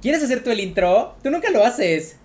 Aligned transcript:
¿Quieres 0.00 0.22
hacer 0.22 0.44
tú 0.44 0.50
el 0.50 0.60
intro? 0.60 1.16
Tú 1.22 1.30
nunca 1.30 1.50
lo 1.50 1.64
haces. 1.64 2.16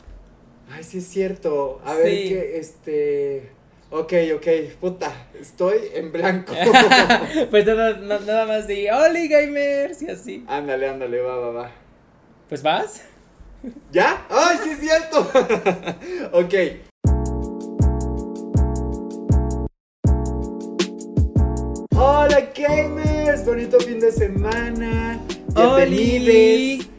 Ay, 0.71 0.83
sí 0.83 0.99
es 0.99 1.07
cierto. 1.07 1.81
A 1.83 1.95
ver, 1.95 2.05
que 2.05 2.57
este. 2.59 3.49
Ok, 3.89 4.13
ok, 4.35 4.47
puta, 4.79 5.11
estoy 5.39 5.77
en 5.93 6.11
blanco. 6.11 6.53
pues 7.49 7.65
nada, 7.67 7.97
nada 7.99 8.45
más 8.45 8.67
di, 8.67 8.87
hola 8.89 9.19
gamers 9.27 10.03
y 10.03 10.09
así. 10.09 10.45
Ándale, 10.47 10.87
ándale, 10.87 11.19
va, 11.21 11.35
va, 11.37 11.51
va. 11.51 11.71
Pues 12.47 12.61
vas. 12.61 13.01
¿Ya? 13.91 14.25
¡Ay, 14.29 14.57
sí 14.63 14.69
es 14.71 14.79
cierto! 14.79 15.21
ok. 16.31 16.53
Hola 21.95 22.51
gamers, 22.55 23.45
bonito 23.45 23.79
fin 23.79 23.99
de 23.99 24.11
semana. 24.11 25.19
Bienvenidos. 25.55 26.92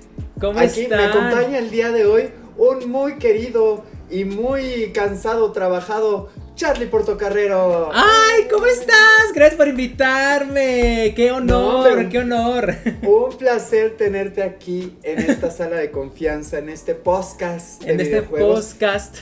¿Cómo 0.44 0.60
Aquí 0.60 0.86
me 0.88 1.02
acompaña 1.02 1.58
el 1.58 1.70
día 1.70 1.90
de 1.90 2.04
hoy 2.04 2.24
un 2.58 2.90
muy 2.90 3.16
querido 3.16 3.82
y 4.10 4.26
muy 4.26 4.92
cansado, 4.92 5.52
trabajado 5.52 6.28
Charlie 6.54 6.84
Portocarrero. 6.84 7.90
¡Ay! 7.94 8.46
¿Cómo 8.52 8.66
estás? 8.66 9.32
Gracias 9.34 9.56
por 9.56 9.68
invitarme. 9.68 11.14
¡Qué 11.16 11.32
honor! 11.32 12.10
¡Qué 12.10 12.18
honor! 12.18 12.74
Un 13.02 13.38
placer 13.38 13.96
tenerte 13.96 14.42
aquí 14.42 14.98
en 15.02 15.20
esta 15.20 15.50
sala 15.50 15.76
de 15.76 15.90
confianza, 15.90 16.58
en 16.58 16.68
este 16.68 16.94
podcast. 16.94 17.82
en 17.82 18.00
este 18.00 18.20
podcast. 18.20 19.16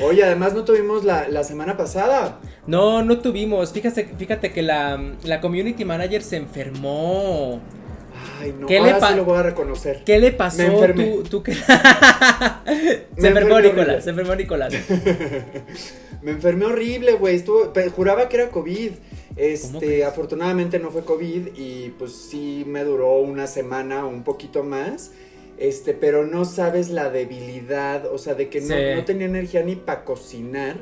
Oye, 0.00 0.22
además 0.22 0.54
no 0.54 0.64
tuvimos 0.64 1.02
la, 1.02 1.42
semana 1.42 1.76
pasada. 1.76 2.38
No, 2.64 3.02
no 3.02 3.18
tuvimos. 3.18 3.72
Fíjate, 3.72 4.08
fíjate 4.16 4.52
que 4.52 4.62
la, 4.62 5.14
la 5.24 5.40
community 5.40 5.84
manager 5.84 6.22
se 6.22 6.36
enfermó. 6.36 7.60
Ay, 8.40 8.54
no, 8.58 8.66
¿Qué 8.66 8.78
ahora 8.78 8.98
le 8.98 9.06
sí 9.06 9.14
lo 9.14 9.24
voy 9.24 9.38
a 9.38 9.42
reconocer. 9.42 10.02
¿Qué 10.04 10.18
le 10.18 10.32
pasó? 10.32 10.58
Me 10.58 10.68
¿Tú, 11.28 11.42
se 13.16 13.28
enfermó 13.28 13.60
Nicolás, 13.60 14.04
se 14.04 14.10
enfermó 14.10 14.34
Nicolás. 14.34 14.74
me 16.22 16.30
enfermé 16.32 16.66
horrible, 16.66 17.12
güey. 17.12 17.42
Juraba 17.94 18.28
que 18.28 18.36
era 18.36 18.50
COVID. 18.50 18.92
Este, 19.36 20.04
afortunadamente 20.04 20.80
no 20.80 20.90
fue 20.90 21.04
COVID 21.04 21.56
y 21.56 21.94
pues 21.98 22.12
sí 22.12 22.64
me 22.66 22.82
duró 22.82 23.18
una 23.18 23.46
semana 23.46 24.04
o 24.04 24.08
un 24.08 24.24
poquito 24.24 24.64
más. 24.64 25.12
Este, 25.58 25.92
pero 25.92 26.24
no 26.24 26.44
sabes 26.44 26.88
la 26.88 27.10
debilidad, 27.10 28.06
o 28.06 28.18
sea, 28.18 28.34
de 28.34 28.48
que 28.48 28.60
no, 28.60 29.04
tenía 29.04 29.26
energía 29.26 29.62
ni 29.62 29.74
para 29.74 30.04
cocinar, 30.04 30.76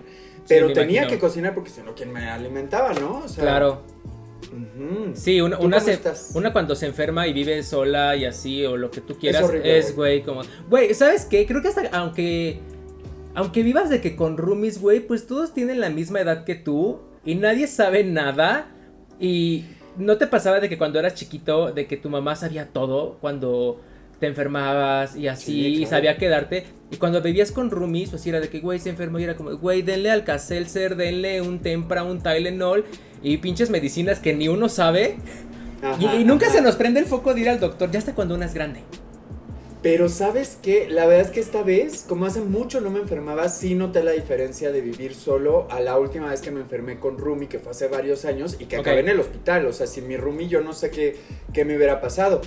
pero 0.48 0.72
tenía 0.72 1.06
que 1.06 1.19
cocinar 1.19 1.55
porque 1.55 1.70
si 1.70 1.81
no, 1.81 1.94
¿quién 1.94 2.12
me 2.12 2.28
alimentaba, 2.28 2.92
no? 2.92 3.22
O 3.25 3.28
sea, 3.28 3.42
claro. 3.42 3.83
Sí, 5.15 5.41
una, 5.41 5.59
una, 5.59 6.53
cuando 6.53 6.75
se 6.75 6.87
enferma 6.87 7.27
y 7.27 7.33
vive 7.33 7.62
sola 7.62 8.17
y 8.17 8.25
así, 8.25 8.65
o 8.65 8.77
lo 8.77 8.91
que 8.91 9.01
tú 9.01 9.17
quieras, 9.19 9.51
es, 9.62 9.95
güey, 9.95 10.23
como... 10.23 10.43
Güey, 10.69 10.95
¿sabes 10.95 11.25
qué? 11.25 11.47
Creo 11.47 11.62
que 11.62 11.69
hasta, 11.69 11.89
aunque... 11.93 12.61
Aunque 13.34 13.62
vivas 13.62 13.91
de 13.91 14.01
que 14.01 14.17
con 14.17 14.39
roomies, 14.39 14.81
güey, 14.81 15.01
pues 15.01 15.27
todos 15.27 15.53
tienen 15.53 15.81
la 15.81 15.91
misma 15.91 16.20
edad 16.20 16.45
que 16.45 16.55
tú 16.55 17.01
y 17.25 17.34
nadie 17.34 17.67
sabe 17.67 18.05
nada 18.05 18.69
y... 19.20 19.65
¿No 19.98 20.19
te 20.19 20.27
pasaba 20.27 20.61
de 20.61 20.69
que 20.69 20.77
cuando 20.77 20.98
eras 20.98 21.15
chiquito, 21.15 21.73
de 21.73 21.87
que 21.87 21.97
tu 21.97 22.11
mamá 22.11 22.37
sabía 22.37 22.69
todo 22.69 23.17
cuando 23.23 23.81
te 24.20 24.27
enfermabas 24.27 25.17
y 25.17 25.28
así, 25.28 25.67
y 25.67 25.86
sabía 25.86 26.17
quedarte. 26.17 26.64
Y 26.91 26.97
cuando 26.97 27.20
vivías 27.20 27.53
con 27.53 27.70
roomies, 27.70 28.11
pues 28.11 28.27
era 28.27 28.41
de 28.41 28.48
que, 28.48 28.61
güey, 28.61 28.78
se 28.78 28.91
enfermó 28.91 29.19
y 29.19 29.25
era 29.25 29.36
como, 29.36 29.56
güey, 29.56 29.83
denle 29.83 30.11
al 30.11 30.20
Alka-Seltzer, 30.20 30.97
denle 30.97 31.42
un 31.42 31.59
Tempra, 31.59 32.05
un 32.05 32.22
Tylenol 32.22 32.84
y 33.22 33.39
pinches 33.39 33.70
medicinas 33.70 34.20
que 34.20 34.34
ni 34.34 34.48
uno 34.48 34.69
sabe. 34.69 35.17
y, 36.00 36.25
nunca 36.25 36.48
se 36.50 36.62
nos 36.62 36.77
prende 36.77 37.00
el 37.00 37.06
foco 37.06 37.34
de 37.34 37.41
ir 37.41 37.48
al 37.48 37.61
doctor, 37.61 37.91
ya 37.91 37.98
hasta 37.98 38.14
cuando 38.14 38.34
uno 38.34 38.44
es 38.44 38.55
grande. 38.55 38.81
Pero 39.83 40.09
sabes 40.09 40.59
que 40.61 40.89
la 40.89 41.06
verdad 41.06 41.27
es 41.27 41.33
que 41.33 41.39
esta 41.39 41.62
vez, 41.62 42.05
como 42.09 42.27
hace 42.27 42.41
mucho 42.41 42.81
no 42.81 42.91
me 42.91 42.98
enfermaba, 42.98 43.48
sí 43.48 43.75
noté 43.75 44.03
la 44.03 44.12
diferencia 44.12 44.72
de 44.72 44.81
vivir 44.81 45.14
solo 45.14 45.69
a 45.70 45.81
la 45.81 45.98
última 45.98 46.31
vez 46.31 46.41
que 46.41 46.50
me 46.50 46.61
enfermé 46.61 46.98
con 46.98 47.19
Rumi, 47.19 47.47
que 47.47 47.61
fue 47.61 47.71
hace 47.71 47.87
varios 47.87 48.25
años 48.25 48.56
y 48.59 48.65
que 48.65 48.77
acabé 48.78 49.00
en 49.00 49.10
el 49.10 49.21
hospital. 49.21 49.66
O 49.66 49.72
sea, 49.72 49.87
sin 49.87 50.09
mi 50.09 50.16
Rumi 50.16 50.48
yo 50.48 50.60
no 50.60 50.72
sé 50.72 50.91
qué, 50.91 51.16
qué 51.53 51.65
me 51.65 51.77
hubiera 51.77 52.00
pasado. 52.00 52.41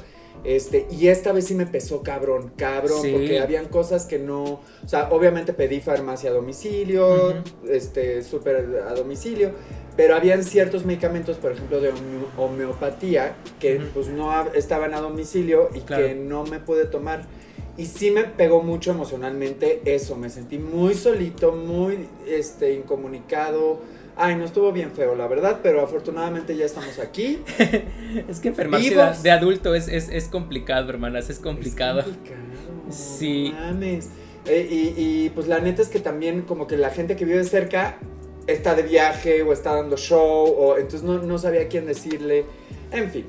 Este, 0.43 0.87
y 0.89 1.07
esta 1.07 1.33
vez 1.33 1.47
sí 1.47 1.55
me 1.55 1.65
pesó 1.65 2.01
cabrón, 2.01 2.53
cabrón, 2.55 3.01
porque 3.11 3.39
habían 3.39 3.67
cosas 3.67 4.05
que 4.05 4.19
no, 4.19 4.43
o 4.43 4.87
sea, 4.87 5.09
obviamente 5.11 5.53
pedí 5.53 5.81
farmacia 5.81 6.29
a 6.29 6.33
domicilio, 6.33 7.43
este, 7.67 8.23
súper 8.23 8.83
a 8.87 8.93
domicilio, 8.93 9.51
pero 9.97 10.15
habían 10.15 10.45
ciertos 10.45 10.85
medicamentos, 10.85 11.37
por 11.37 11.51
ejemplo, 11.51 11.81
de 11.81 11.91
homeopatía, 12.37 13.35
que 13.59 13.81
pues 13.93 14.07
no 14.07 14.31
estaban 14.53 14.93
a 14.93 15.01
domicilio 15.01 15.69
y 15.75 15.81
que 15.81 16.15
no 16.15 16.45
me 16.45 16.59
pude 16.59 16.85
tomar. 16.85 17.27
Y 17.75 17.85
sí 17.85 18.11
me 18.11 18.23
pegó 18.23 18.61
mucho 18.61 18.91
emocionalmente 18.91 19.81
eso, 19.85 20.15
me 20.15 20.29
sentí 20.29 20.57
muy 20.57 20.93
solito, 20.93 21.53
muy, 21.53 22.07
este, 22.27 22.73
incomunicado, 22.73 23.79
Ay, 24.21 24.35
no 24.35 24.43
estuvo 24.43 24.73
bien 24.73 24.91
feo, 24.91 25.15
la 25.15 25.27
verdad, 25.27 25.61
pero 25.63 25.81
afortunadamente 25.81 26.53
ya 26.57 26.65
estamos 26.65 26.99
aquí. 26.99 27.39
es 28.27 28.41
que 28.41 28.49
enfermarse 28.49 28.93
de 29.23 29.31
adulto 29.31 29.75
es, 29.75 29.87
es, 29.87 30.27
complicado, 30.27 30.89
hermanas, 30.89 31.29
es 31.29 31.39
complicado. 31.39 32.01
Es 32.01 32.05
complicado. 32.07 32.41
Sí. 32.89 33.53
Mames. 33.57 34.09
Eh, 34.45 34.93
y, 34.97 35.29
pues 35.29 35.47
la 35.47 35.61
neta 35.61 35.81
es 35.81 35.87
que 35.87 36.01
también 36.01 36.41
como 36.41 36.67
que 36.67 36.75
la 36.75 36.89
gente 36.89 37.15
que 37.15 37.23
vive 37.23 37.45
cerca 37.45 37.97
está 38.45 38.75
de 38.75 38.83
viaje 38.83 39.41
o 39.41 39.53
está 39.53 39.75
dando 39.75 39.95
show, 39.95 40.53
o 40.53 40.75
entonces 40.75 41.03
no, 41.03 41.19
no 41.19 41.37
sabía 41.37 41.69
quién 41.69 41.85
decirle. 41.85 42.43
En 42.91 43.09
fin. 43.11 43.25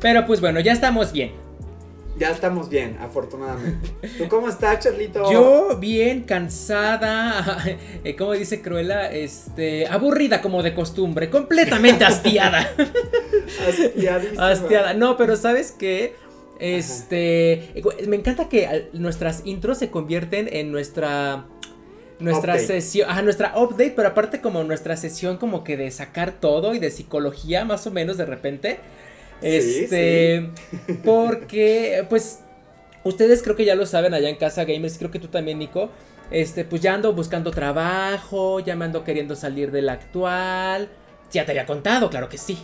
Pero 0.00 0.24
pues 0.24 0.40
bueno, 0.40 0.60
ya 0.60 0.72
estamos 0.72 1.12
bien. 1.12 1.32
Ya 2.18 2.30
estamos 2.30 2.68
bien, 2.68 2.98
afortunadamente. 3.00 3.90
¿Tú 4.18 4.28
cómo 4.28 4.48
estás, 4.48 4.80
Charlito? 4.80 5.30
Yo 5.30 5.76
bien, 5.78 6.22
cansada, 6.22 7.62
eh, 8.04 8.16
como 8.16 8.32
dice 8.32 8.60
Cruella, 8.60 9.10
este, 9.12 9.86
aburrida 9.86 10.42
como 10.42 10.62
de 10.62 10.74
costumbre, 10.74 11.30
completamente 11.30 12.04
hastiada. 12.06 12.68
Hastiadísima. 13.68 14.50
Hastiada. 14.50 14.94
No, 14.94 15.16
pero 15.16 15.36
¿sabes 15.36 15.70
qué? 15.70 16.16
Este, 16.58 17.72
me 18.08 18.16
encanta 18.16 18.48
que 18.48 18.88
nuestras 18.92 19.42
intros 19.44 19.78
se 19.78 19.90
convierten 19.90 20.48
en 20.52 20.72
nuestra 20.72 21.46
nuestra 22.18 22.58
sesión, 22.58 23.08
ajá, 23.08 23.22
nuestra 23.22 23.52
update, 23.56 23.92
pero 23.94 24.08
aparte 24.08 24.40
como 24.40 24.64
nuestra 24.64 24.96
sesión 24.96 25.36
como 25.36 25.62
que 25.62 25.76
de 25.76 25.88
sacar 25.92 26.32
todo 26.32 26.74
y 26.74 26.80
de 26.80 26.90
psicología 26.90 27.64
más 27.64 27.86
o 27.86 27.92
menos 27.92 28.16
de 28.16 28.26
repente. 28.26 28.80
Este, 29.42 30.50
porque, 31.04 32.04
pues, 32.08 32.40
ustedes 33.04 33.42
creo 33.42 33.56
que 33.56 33.64
ya 33.64 33.74
lo 33.74 33.86
saben 33.86 34.14
allá 34.14 34.28
en 34.28 34.36
casa 34.36 34.64
gamers, 34.64 34.98
creo 34.98 35.10
que 35.10 35.18
tú 35.18 35.28
también, 35.28 35.58
Nico. 35.58 35.90
Este, 36.30 36.64
pues 36.64 36.82
ya 36.82 36.92
ando 36.92 37.14
buscando 37.14 37.50
trabajo, 37.50 38.60
ya 38.60 38.76
me 38.76 38.84
ando 38.84 39.02
queriendo 39.02 39.34
salir 39.34 39.70
del 39.70 39.88
actual. 39.88 40.90
Ya 41.30 41.44
te 41.44 41.52
había 41.52 41.66
contado, 41.66 42.10
claro 42.10 42.28
que 42.28 42.38
sí. 42.38 42.58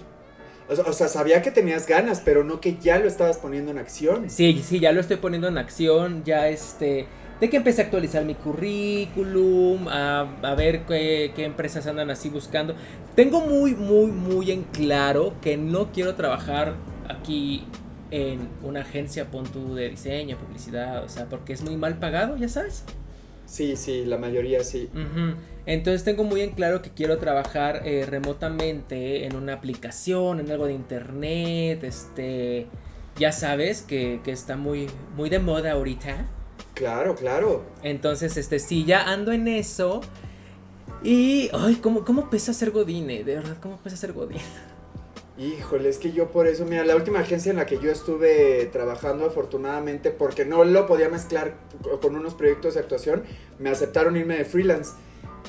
O 0.69 0.93
sea, 0.93 1.09
sabía 1.09 1.43
que 1.43 1.51
tenías 1.51 1.87
ganas, 1.87 2.23
pero 2.25 2.43
no 2.43 2.61
que 2.61 2.79
ya 2.79 2.99
lo 2.99 3.07
estabas 3.07 3.37
poniendo 3.37 3.71
en 3.71 3.79
acción. 3.79 4.31
Sí, 4.31 4.63
sí, 4.67 4.81
ya 4.81 4.93
lo 4.93 5.01
estoy 5.01 5.19
poniendo 5.19 5.49
en 5.49 5.59
acción, 5.59 6.25
ya 6.25 6.49
este 6.49 7.07
de 7.41 7.51
que 7.51 7.57
empecé 7.57 7.83
a 7.83 7.85
actualizar 7.85 8.25
mi 8.25 8.35
currículum, 8.35 9.89
a, 9.89 10.55
ver 10.57 10.85
qué, 10.87 11.33
empresas 11.39 11.87
andan 11.87 12.11
así 12.11 12.29
buscando. 12.29 12.75
Tengo 13.15 13.41
muy, 13.41 13.75
muy, 13.75 14.11
muy 14.11 14.51
en 14.51 14.63
claro 14.65 15.35
que 15.41 15.57
no 15.57 15.93
quiero 15.93 16.15
trabajar 16.15 16.75
aquí 17.09 17.65
en 18.11 18.49
una 18.63 18.81
agencia, 18.81 19.27
punto 19.31 19.75
de 19.75 19.91
diseño, 19.91 20.39
publicidad, 20.39 21.03
o 21.05 21.09
sea, 21.09 21.27
porque 21.27 21.53
es 21.53 21.63
muy 21.63 21.77
mal 21.77 21.99
pagado, 21.99 22.37
ya 22.37 22.49
sabes. 22.49 22.85
Sí, 23.47 23.77
sí, 23.77 24.05
la 24.05 24.17
mayoría 24.17 24.63
sí. 24.65 24.89
Entonces 25.67 26.05
tengo 26.05 26.25
muy 26.25 26.41
en 26.41 26.51
claro 26.51 26.83
que 26.83 26.91
quiero 26.91 27.19
trabajar 27.19 27.83
eh, 27.85 28.07
remotamente 28.07 29.27
en 29.27 29.37
una 29.37 29.55
aplicación, 29.55 30.41
en 30.41 30.51
algo 30.51 30.67
de 30.67 30.75
internet, 30.75 31.85
este, 31.85 32.67
ya 33.19 33.33
sabes 33.33 33.83
que, 33.83 34.21
que 34.25 34.33
está 34.33 34.57
muy, 34.57 34.87
muy 35.17 35.29
de 35.29 35.41
moda 35.41 35.73
ahorita. 35.73 36.27
Claro, 36.75 37.15
claro. 37.15 37.65
Entonces, 37.83 38.37
este, 38.37 38.59
sí, 38.59 38.85
ya 38.85 39.11
ando 39.11 39.33
en 39.33 39.49
eso. 39.49 40.01
Y, 41.03 41.51
ay, 41.53 41.77
¿cómo, 41.77 42.05
cómo 42.05 42.31
pesa 42.31 42.53
ser 42.53 42.71
Godine? 42.71 43.25
De 43.25 43.37
verdad, 43.37 43.57
¿cómo 43.61 43.77
pesa 43.79 43.97
ser 43.97 44.13
Godine? 44.13 44.41
Híjole, 45.37 45.89
es 45.89 45.99
que 45.99 46.13
yo 46.13 46.31
por 46.31 46.47
eso, 46.47 46.65
mira, 46.65 46.85
la 46.85 46.95
última 46.95 47.19
agencia 47.19 47.51
en 47.51 47.57
la 47.57 47.67
que 47.67 47.79
yo 47.81 47.91
estuve 47.91 48.67
trabajando, 48.73 49.27
afortunadamente, 49.27 50.11
porque 50.11 50.45
no 50.45 50.65
lo 50.65 50.87
podía 50.87 51.09
mezclar 51.09 51.57
con 52.01 52.15
unos 52.15 52.35
proyectos 52.35 52.75
de 52.75 52.81
actuación, 52.81 53.25
me 53.59 53.71
aceptaron 53.71 54.17
irme 54.17 54.37
de 54.37 54.45
freelance. 54.45 54.93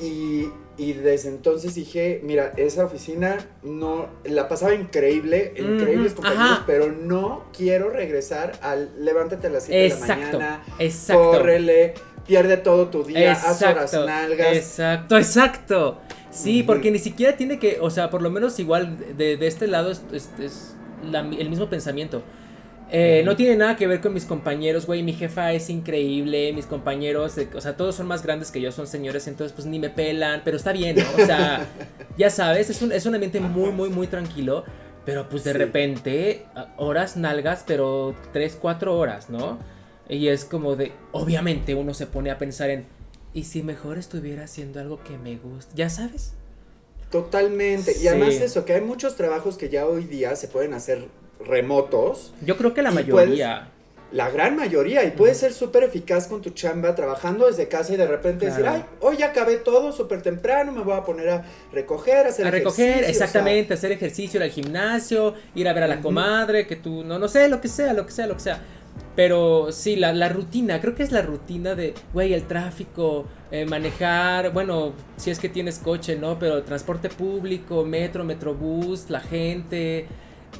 Y, 0.01 0.49
desde 0.93 1.29
entonces 1.29 1.75
dije, 1.75 2.19
mira, 2.23 2.53
esa 2.57 2.85
oficina 2.85 3.37
no 3.63 4.09
la 4.25 4.49
pasaba 4.49 4.73
increíble, 4.73 5.53
increíbles 5.57 6.13
compañeros, 6.13 6.61
pero 6.67 6.91
no 6.91 7.45
quiero 7.55 7.89
regresar 7.89 8.53
al 8.61 8.91
levántate 8.99 9.47
a 9.47 9.49
las 9.51 9.63
7 9.65 9.77
de 9.77 9.89
la 9.89 9.95
mañana, 10.07 10.63
exacto. 10.79 11.31
córrele, 11.31 11.93
pierde 12.27 12.57
todo 12.57 12.89
tu 12.89 13.03
día, 13.03 13.31
haz 13.31 13.61
horas 13.61 13.93
nalgas. 13.93 14.55
Exacto, 14.55 15.17
exacto. 15.17 16.01
Sí, 16.29 16.63
porque 16.63 16.91
ni 16.91 16.99
siquiera 16.99 17.37
tiene 17.37 17.59
que, 17.59 17.77
o 17.79 17.89
sea, 17.89 18.09
por 18.09 18.21
lo 18.21 18.29
menos 18.29 18.59
igual 18.59 18.97
de, 19.17 19.37
este 19.47 19.67
lado 19.67 19.91
es, 19.91 20.29
el 21.13 21.49
mismo 21.49 21.69
pensamiento. 21.69 22.21
Eh, 22.91 23.23
no 23.25 23.35
tiene 23.35 23.55
nada 23.55 23.75
que 23.75 23.87
ver 23.87 23.99
con 23.99 24.13
mis 24.13 24.25
compañeros, 24.25 24.85
güey. 24.85 25.03
Mi 25.03 25.13
jefa 25.13 25.53
es 25.53 25.69
increíble. 25.69 26.53
Mis 26.53 26.65
compañeros, 26.65 27.35
o 27.53 27.61
sea, 27.61 27.75
todos 27.75 27.95
son 27.95 28.07
más 28.07 28.23
grandes 28.23 28.51
que 28.51 28.61
yo, 28.61 28.71
son 28.71 28.87
señores, 28.87 29.27
entonces 29.27 29.53
pues 29.53 29.65
ni 29.65 29.79
me 29.79 29.89
pelan. 29.89 30.41
Pero 30.45 30.57
está 30.57 30.71
bien, 30.71 30.97
¿no? 30.97 31.23
O 31.23 31.25
sea, 31.25 31.67
ya 32.17 32.29
sabes, 32.29 32.69
es 32.69 32.81
un, 32.81 32.91
es 32.91 33.05
un 33.05 33.15
ambiente 33.15 33.39
muy, 33.39 33.71
muy, 33.71 33.89
muy 33.89 34.07
tranquilo. 34.07 34.63
Pero 35.05 35.29
pues 35.29 35.43
de 35.43 35.53
repente, 35.53 36.45
horas 36.77 37.15
nalgas, 37.15 37.63
pero 37.67 38.15
3, 38.33 38.57
4 38.59 38.97
horas, 38.97 39.29
¿no? 39.29 39.59
Y 40.09 40.29
es 40.29 40.45
como 40.45 40.75
de, 40.75 40.93
obviamente 41.11 41.75
uno 41.75 41.93
se 41.93 42.07
pone 42.07 42.31
a 42.31 42.39
pensar 42.39 42.71
en, 42.71 42.85
¿y 43.31 43.43
si 43.43 43.61
mejor 43.61 43.99
estuviera 43.99 44.45
haciendo 44.45 44.79
algo 44.79 45.03
que 45.03 45.17
me 45.19 45.37
gusta? 45.37 45.71
Ya 45.75 45.89
sabes. 45.89 46.33
Totalmente. 47.11 47.95
Y 48.01 48.07
además 48.07 48.33
eso, 48.35 48.65
que 48.65 48.73
hay 48.73 48.81
muchos 48.81 49.15
trabajos 49.15 49.57
que 49.57 49.69
ya 49.69 49.85
hoy 49.85 50.05
día 50.05 50.35
se 50.35 50.47
pueden 50.47 50.73
hacer 50.73 51.07
remotos. 51.39 52.33
Yo 52.45 52.57
creo 52.57 52.73
que 52.73 52.81
la 52.81 52.91
mayoría. 52.91 53.69
la 54.11 54.29
gran 54.29 54.55
mayoría. 54.55 55.03
Y 55.03 55.11
puedes 55.11 55.37
ser 55.37 55.51
súper 55.51 55.83
eficaz 55.83 56.27
con 56.27 56.41
tu 56.41 56.51
chamba, 56.51 56.95
trabajando 56.95 57.47
desde 57.47 57.67
casa 57.67 57.93
y 57.93 57.97
de 57.97 58.07
repente 58.07 58.45
decir, 58.45 58.65
ay, 58.65 58.85
hoy 59.01 59.17
ya 59.17 59.27
acabé 59.27 59.57
todo 59.57 59.91
súper 59.91 60.21
temprano, 60.21 60.71
me 60.71 60.81
voy 60.81 60.93
a 60.93 61.03
poner 61.03 61.29
a 61.29 61.45
recoger, 61.73 62.25
a 62.25 62.29
hacer 62.29 62.47
A 62.47 62.51
recoger, 62.51 63.03
exactamente, 63.03 63.73
hacer 63.73 63.91
ejercicio, 63.91 64.37
ir 64.39 64.43
al 64.43 64.51
gimnasio, 64.51 65.33
ir 65.55 65.67
a 65.67 65.73
ver 65.73 65.83
a 65.83 65.87
la 65.87 66.01
comadre, 66.01 66.65
que 66.67 66.75
tú, 66.75 67.03
no, 67.03 67.19
no 67.19 67.27
sé, 67.27 67.49
lo 67.49 67.59
que 67.59 67.67
sea, 67.67 67.93
lo 67.93 68.05
que 68.05 68.11
sea, 68.11 68.27
lo 68.27 68.35
que 68.35 68.41
sea. 68.41 68.61
Pero 69.15 69.71
sí, 69.71 69.95
la, 69.95 70.13
la 70.13 70.29
rutina, 70.29 70.79
creo 70.81 70.95
que 70.95 71.03
es 71.03 71.11
la 71.11 71.21
rutina 71.21 71.75
de, 71.75 71.93
güey, 72.13 72.33
el 72.33 72.47
tráfico, 72.47 73.25
eh, 73.51 73.65
manejar, 73.65 74.51
bueno, 74.51 74.93
si 75.17 75.31
es 75.31 75.39
que 75.39 75.49
tienes 75.49 75.79
coche, 75.79 76.17
¿no? 76.17 76.37
Pero 76.37 76.63
transporte 76.63 77.09
público, 77.09 77.85
metro, 77.85 78.23
metrobús, 78.23 79.09
la 79.09 79.21
gente. 79.21 80.07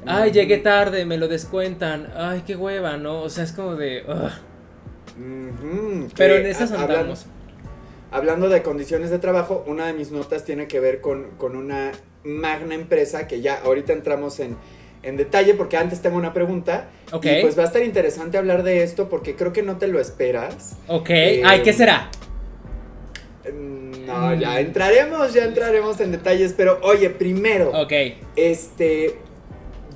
Ay, 0.05 0.31
llegué 0.31 0.57
tarde, 0.57 1.05
me 1.05 1.17
lo 1.17 1.27
descuentan. 1.27 2.11
Ay, 2.15 2.43
qué 2.45 2.55
hueva, 2.55 2.97
¿no? 2.97 3.21
O 3.21 3.29
sea, 3.29 3.43
es 3.43 3.51
como 3.51 3.75
de... 3.75 4.03
Pero 6.15 6.35
en 6.35 6.45
esas 6.45 6.71
andamos. 6.71 7.25
Hablando, 8.11 8.49
de 8.49 8.61
condiciones 8.61 9.09
de 9.09 9.19
trabajo, 9.19 9.63
una 9.67 9.87
de 9.87 9.93
mis 9.93 10.11
notas 10.11 10.45
tiene 10.45 10.67
que 10.67 10.79
ver 10.79 11.01
con, 11.01 11.31
con 11.37 11.55
una 11.55 11.91
magna 12.23 12.75
empresa 12.75 13.27
que 13.27 13.41
ya 13.41 13.59
ahorita 13.63 13.93
entramos 13.93 14.39
en, 14.39 14.55
en 15.03 15.17
detalle 15.17 15.53
porque 15.53 15.77
antes 15.77 16.01
tengo 16.01 16.17
una 16.17 16.33
pregunta. 16.33 16.89
Ok. 17.11 17.25
Y 17.25 17.41
pues 17.41 17.57
va 17.57 17.63
a 17.63 17.65
estar 17.65 17.83
interesante 17.83 18.37
hablar 18.37 18.63
de 18.63 18.83
esto 18.83 19.09
porque 19.09 19.35
creo 19.35 19.53
que 19.53 19.63
no 19.63 19.77
te 19.77 19.87
lo 19.87 19.99
esperas. 19.99 20.77
Ok. 20.87 21.09
Ay, 21.09 21.61
¿qué 21.63 21.73
será? 21.73 22.09
Mm, 23.51 24.05
no, 24.05 24.33
ya 24.35 24.59
entraremos, 24.59 25.33
ya 25.33 25.45
entraremos 25.45 25.99
en 25.99 26.11
detalles, 26.11 26.53
pero 26.55 26.79
oye, 26.83 27.09
primero. 27.09 27.71
Ok. 27.71 27.93
Este, 28.35 29.17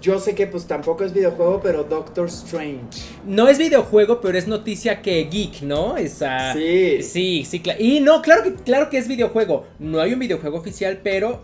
yo 0.02 0.20
sé 0.20 0.36
que 0.36 0.48
pues 0.48 0.66
tampoco 0.66 1.04
es 1.04 1.14
videojuego, 1.14 1.62
pero 1.62 1.84
Doctor 1.84 2.28
Strange. 2.28 2.84
No 3.26 3.48
es 3.48 3.58
videojuego, 3.58 4.22
pero 4.22 4.38
es 4.38 4.48
noticia 4.48 5.02
que 5.02 5.28
geek, 5.30 5.62
¿no? 5.62 5.98
Esa... 5.98 6.54
Sí. 6.54 7.04
Sí, 7.04 7.46
sí, 7.46 7.60
claro. 7.60 7.80
Y 7.82 8.00
no, 8.00 8.22
claro 8.22 8.44
que, 8.44 8.54
claro 8.56 8.90
que 8.90 8.98
es 8.98 9.08
videojuego. 9.08 9.68
No 9.80 10.00
hay 10.00 10.14
un 10.14 10.20
videojuego 10.20 10.58
oficial, 10.58 11.02
pero 11.04 11.42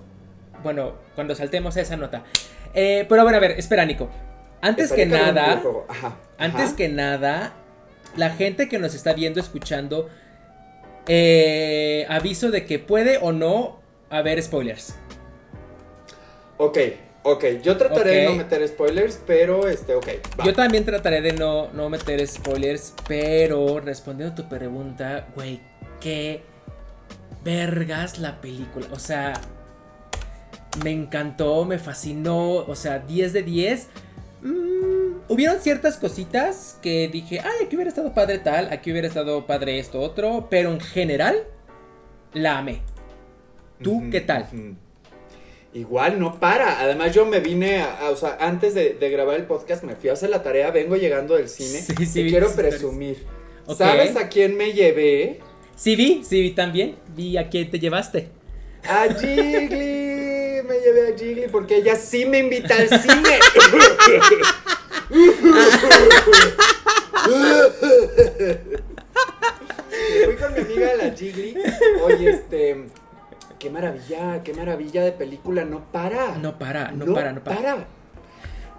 bueno, 0.64 0.94
cuando 1.16 1.36
saltemos 1.36 1.78
a 1.78 1.82
esa 1.82 1.98
nota. 1.98 2.24
Eh, 2.74 3.06
pero 3.08 3.24
bueno, 3.24 3.38
a 3.38 3.42
ver, 3.42 3.52
espera, 3.52 3.86
Nico. 3.86 4.10
Antes 4.62 4.92
que 4.92 5.06
nada, 5.06 5.62
antes 6.38 6.74
que 6.74 6.90
nada, 6.90 7.54
la 8.16 8.32
gente 8.32 8.68
que 8.68 8.80
nos 8.80 8.96
está 8.96 9.14
viendo, 9.14 9.40
escuchando, 9.40 10.10
eh, 11.08 12.06
aviso 12.10 12.50
de 12.50 12.66
que 12.66 12.80
puede 12.80 13.20
o 13.22 13.32
no 13.32 13.80
haber 14.10 14.42
spoilers. 14.42 14.96
Ok, 16.58 16.78
Ok, 17.28 17.44
yo 17.64 17.76
trataré 17.76 18.18
de 18.18 18.26
no 18.26 18.36
meter 18.36 18.68
spoilers, 18.68 19.20
pero 19.26 19.68
este, 19.68 19.96
ok. 19.96 20.08
Yo 20.46 20.54
también 20.54 20.86
trataré 20.86 21.22
de 21.22 21.34
no, 21.34 21.72
no 21.74 21.90
meter 21.90 22.26
spoilers, 22.28 22.94
pero 23.08 23.80
respondiendo 23.80 24.34
a 24.34 24.36
tu 24.36 24.48
pregunta, 24.48 25.26
güey, 25.34 25.60
qué 26.00 26.44
vergas 27.44 28.20
la 28.20 28.40
película. 28.42 28.86
O 28.92 29.00
sea, 29.00 29.34
me 30.84 30.92
encantó, 30.92 31.66
me 31.66 31.80
fascinó, 31.80 32.58
o 32.58 32.76
sea, 32.76 33.00
10 33.00 33.34
de 33.34 33.42
10. 33.42 33.88
Mm, 34.44 35.16
hubieron 35.28 35.60
ciertas 35.62 35.98
cositas 35.98 36.78
que 36.84 37.08
dije, 37.08 37.40
ay, 37.40 37.66
aquí 37.66 37.76
hubiera 37.76 37.90
estado 37.90 38.14
padre 38.14 38.38
tal, 38.38 38.72
aquí 38.72 38.92
hubiera 38.92 39.08
estado 39.08 39.48
padre 39.48 39.80
esto 39.80 40.00
otro, 40.00 40.46
pero 40.52 40.72
en 40.72 40.80
general, 40.80 41.38
la 42.34 42.60
amé. 42.60 42.84
¿Tú 43.82 44.12
qué 44.12 44.22
tal? 44.22 44.48
Igual 45.76 46.20
no 46.22 46.40
para. 46.40 46.80
Además, 46.80 47.14
yo 47.14 47.26
me 47.26 47.42
vine, 47.42 47.82
a, 47.82 48.10
o 48.10 48.16
sea, 48.16 48.38
antes 48.40 48.74
de, 48.74 48.96
grabar 49.10 49.36
el 49.36 49.44
podcast, 49.44 49.84
me 49.84 49.98
fui 49.98 50.10
a 50.10 50.14
hacer 50.14 50.30
la 50.30 50.42
tarea, 50.42 50.72
vengo 50.72 50.96
llegando 50.96 51.36
del 51.36 51.50
cine 51.50 51.82
sí, 51.82 52.22
y 52.22 52.30
quiero 52.30 52.50
presumir. 52.56 53.26
¿Sabes 53.78 54.16
a 54.16 54.30
quién 54.30 54.56
me 54.56 54.72
llevé? 54.72 55.42
Sí, 55.76 55.98
vi, 55.98 56.24
sí, 56.24 56.42
vi 56.42 56.52
también. 56.52 56.96
Vi 57.14 57.36
a 57.36 57.50
quién 57.50 57.70
te 57.70 57.78
llevaste. 57.78 58.30
A 58.84 59.08
Jiggly. 59.20 60.64
me 60.64 60.80
llevé 60.80 61.14
a 61.14 61.18
Jiggly 61.18 61.50
porque 61.52 61.76
ella 61.78 61.96
sí 61.98 62.26
me 62.26 62.40
invita 62.40 62.78
al 62.78 62.88
cine. 62.88 63.40
fui 70.26 70.36
con 70.36 70.54
mi 70.54 70.60
amiga 70.62 70.96
la 70.96 71.14
Jiggly. 71.14 71.58
Oye, 72.02 72.30
este 72.30 72.86
qué 73.66 73.72
maravilla, 73.72 74.44
qué 74.44 74.54
maravilla 74.54 75.04
de 75.04 75.12
película, 75.12 75.66
no 75.66 75.92
para. 75.92 76.38
No 76.38 76.60
para, 76.60 76.92
no, 76.92 77.12
para, 77.16 77.34
no 77.34 77.44
para. 77.44 77.88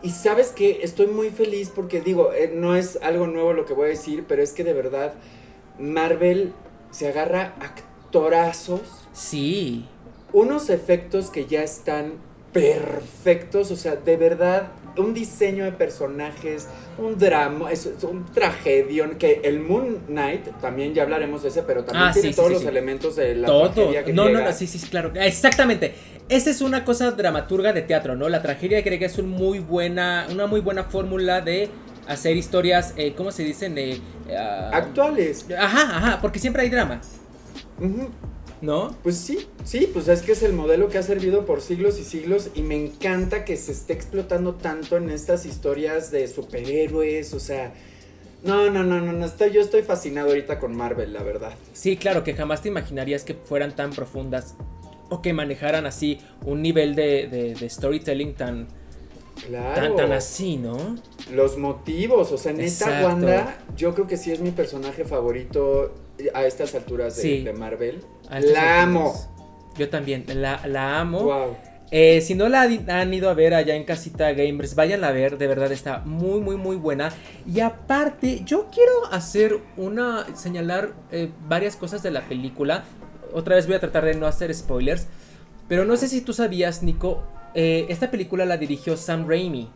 Y 0.01 0.11
sabes 0.11 0.51
que 0.51 0.85
estoy 0.85 1.09
muy 1.09 1.31
feliz 1.31 1.73
porque 1.75 2.01
digo, 2.01 2.33
eh, 2.33 2.53
no 2.55 2.77
es 2.77 2.97
algo 3.03 3.27
nuevo 3.27 3.53
lo 3.53 3.65
que 3.65 3.75
voy 3.75 3.87
a 3.87 3.89
decir, 3.89 4.27
pero 4.29 4.45
es 4.45 4.53
que 4.53 4.63
de 4.63 4.75
verdad 4.75 5.15
Marvel 5.81 6.53
se 6.93 7.09
agarra 7.09 7.57
actorazos. 7.59 9.09
Sí. 9.13 9.89
Unos 10.33 10.71
efectos 10.71 11.31
que 11.31 11.47
ya 11.47 11.65
están 11.65 12.13
perfectos, 12.53 13.73
o 13.73 13.77
sea, 13.77 13.97
de 13.97 14.17
verdad, 14.17 14.69
un 14.99 15.15
diseño 15.15 15.65
de 15.65 15.73
personajes, 15.73 16.69
un 16.99 17.19
drama, 17.19 17.71
es, 17.71 17.89
un 18.03 18.25
tragedio, 18.27 19.19
que 19.19 19.41
el 19.45 19.61
Moon 19.61 19.99
Knight, 20.07 20.47
también 20.61 20.95
ya 20.95 21.03
hablaremos 21.03 21.43
de 21.43 21.49
ese, 21.49 21.63
pero 21.63 21.85
también 21.85 22.09
ah, 22.09 22.13
tiene 22.13 22.33
todos 22.33 22.51
los 22.51 22.65
elementos 22.65 23.17
de 23.17 23.35
la 23.35 23.47
tragedia 23.47 24.05
que 24.05 24.13
No, 24.13 24.29
no, 24.29 24.41
no, 24.41 24.53
sí, 24.53 24.67
sí, 24.67 24.79
claro, 24.89 25.13
exactamente. 25.15 25.95
Esa 26.29 26.51
es 26.51 26.61
una 26.61 26.85
cosa 26.85 27.13
dramaturga 27.13 27.73
de 27.73 27.83
teatro, 27.83 28.17
¿no? 28.17 28.29
La 28.29 28.43
tragedia 28.43 28.83
que 28.83 29.05
es 29.05 29.19
un 29.19 29.29
muy 29.29 29.61
buena, 29.61 30.27
una 30.31 30.47
muy 30.47 30.61
buena 30.61 30.85
fórmula 30.85 31.41
de 31.41 31.69
hacer 32.09 32.37
historias, 32.37 32.95
eh, 32.97 33.15
¿cómo 33.17 33.31
se 33.31 33.45
dicen? 33.45 33.77
Eh, 33.79 34.01
ah, 34.37 34.71
Actuales. 34.73 35.47
Ajá, 35.57 35.97
ajá, 35.97 36.19
porque 36.21 36.39
siempre 36.39 36.63
hay 36.63 36.71
drama. 36.71 37.01
¿No? 38.63 38.97
Pues 39.03 39.17
sí, 39.17 39.47
sí, 39.65 39.89
pues 39.93 40.09
es 40.09 40.23
que 40.23 40.33
es 40.33 40.43
el 40.43 40.55
modelo 40.55 40.89
que 40.89 40.99
ha 40.99 41.03
servido 41.03 41.45
por 41.45 41.61
siglos 41.61 41.99
y 42.01 42.05
siglos 42.05 42.51
y 42.55 42.63
me 42.63 42.75
encanta 42.75 43.45
que 43.45 43.57
se 43.57 43.73
esté 43.73 43.93
explotando 43.93 44.55
tanto 44.55 44.97
en 44.97 45.11
estas 45.11 45.45
historias 45.45 46.11
de 46.11 46.27
superhéroes, 46.27 47.35
o 47.35 47.41
sea, 47.41 47.75
no, 48.45 48.71
no, 48.71 48.85
no, 48.85 49.01
no, 49.01 49.13
no 49.13 49.27
estoy, 49.27 49.51
yo 49.51 49.61
estoy 49.61 49.83
fascinado 49.83 50.29
ahorita 50.29 50.59
con 50.59 50.77
Marvel, 50.77 51.13
la 51.13 51.23
verdad. 51.23 51.55
Sí, 51.73 51.97
claro, 51.97 52.23
que 52.25 52.35
jamás 52.35 52.63
te 52.63 52.69
imaginarías 52.69 53.25
que 53.25 53.35
fueran 53.35 53.75
tan 53.75 53.91
profundas 53.91 54.55
o 55.09 55.23
que 55.23 55.33
manejaran 55.33 55.87
así 55.87 56.19
un 56.45 56.63
nivel 56.63 56.95
de, 56.95 57.55
de, 57.59 57.69
storytelling 57.69 58.35
tan, 58.35 58.69
Claro. 59.47 59.95
Tan, 59.97 60.13
así, 60.13 60.57
¿no? 60.57 60.97
Los 61.31 61.59
motivos, 61.59 62.33
o 62.33 62.39
sea, 62.39 62.55
neta 62.55 63.03
Wanda, 63.05 63.59
yo 63.77 63.93
creo 63.93 64.07
que 64.07 64.17
sí 64.17 64.33
es 64.33 64.41
mi 64.41 64.51
personaje 64.51 65.05
favorito 65.05 65.95
a 66.33 66.47
estas 66.47 66.75
alturas 66.75 67.17
de, 67.21 67.53
Marvel. 67.53 68.03
La 68.31 68.83
amo. 68.83 69.15
Yo 69.79 69.89
también, 69.89 70.25
la, 70.29 71.01
amo. 71.01 71.57
Eh, 71.91 72.21
si 72.21 72.35
no 72.35 72.49
la 72.49 72.63
han 72.63 73.15
ido 73.15 73.31
a 73.31 73.35
ver 73.35 73.55
allá 73.55 73.77
en 73.77 73.85
Casita 73.85 74.33
Gamers, 74.33 74.75
vayan 74.75 75.05
a 75.05 75.13
ver, 75.13 75.39
de 75.39 75.47
verdad 75.47 75.71
está 75.71 75.99
muy, 75.99 76.41
muy, 76.41 76.57
muy 76.57 76.77
buena. 76.77 77.13
Y 77.47 77.61
aparte, 77.61 78.43
yo 78.45 78.69
quiero 78.73 79.07
hacer 79.13 79.61
una, 79.77 80.27
señalar 80.35 80.95
eh, 81.13 81.31
varias 81.47 81.77
cosas 81.77 82.03
de 82.03 82.11
la 82.11 82.23
película. 82.23 82.85
Otra 83.33 83.57
vez 83.57 83.67
voy 83.67 83.77
a 83.77 83.81
tratar 83.81 84.05
de 84.05 84.15
no 84.15 84.27
hacer 84.27 84.53
spoilers. 84.55 85.07
Pero 85.69 85.85
no 85.85 85.97
sé 85.97 86.09
si 86.09 86.21
tú 86.21 86.33
sabías, 86.33 86.83
Nico, 86.83 87.23
eh, 87.55 87.87
esta 87.89 88.11
película 88.11 88.45
la 88.45 88.57
dirigió 88.57 88.97
Sam 88.97 89.29
Raimi 89.29 89.69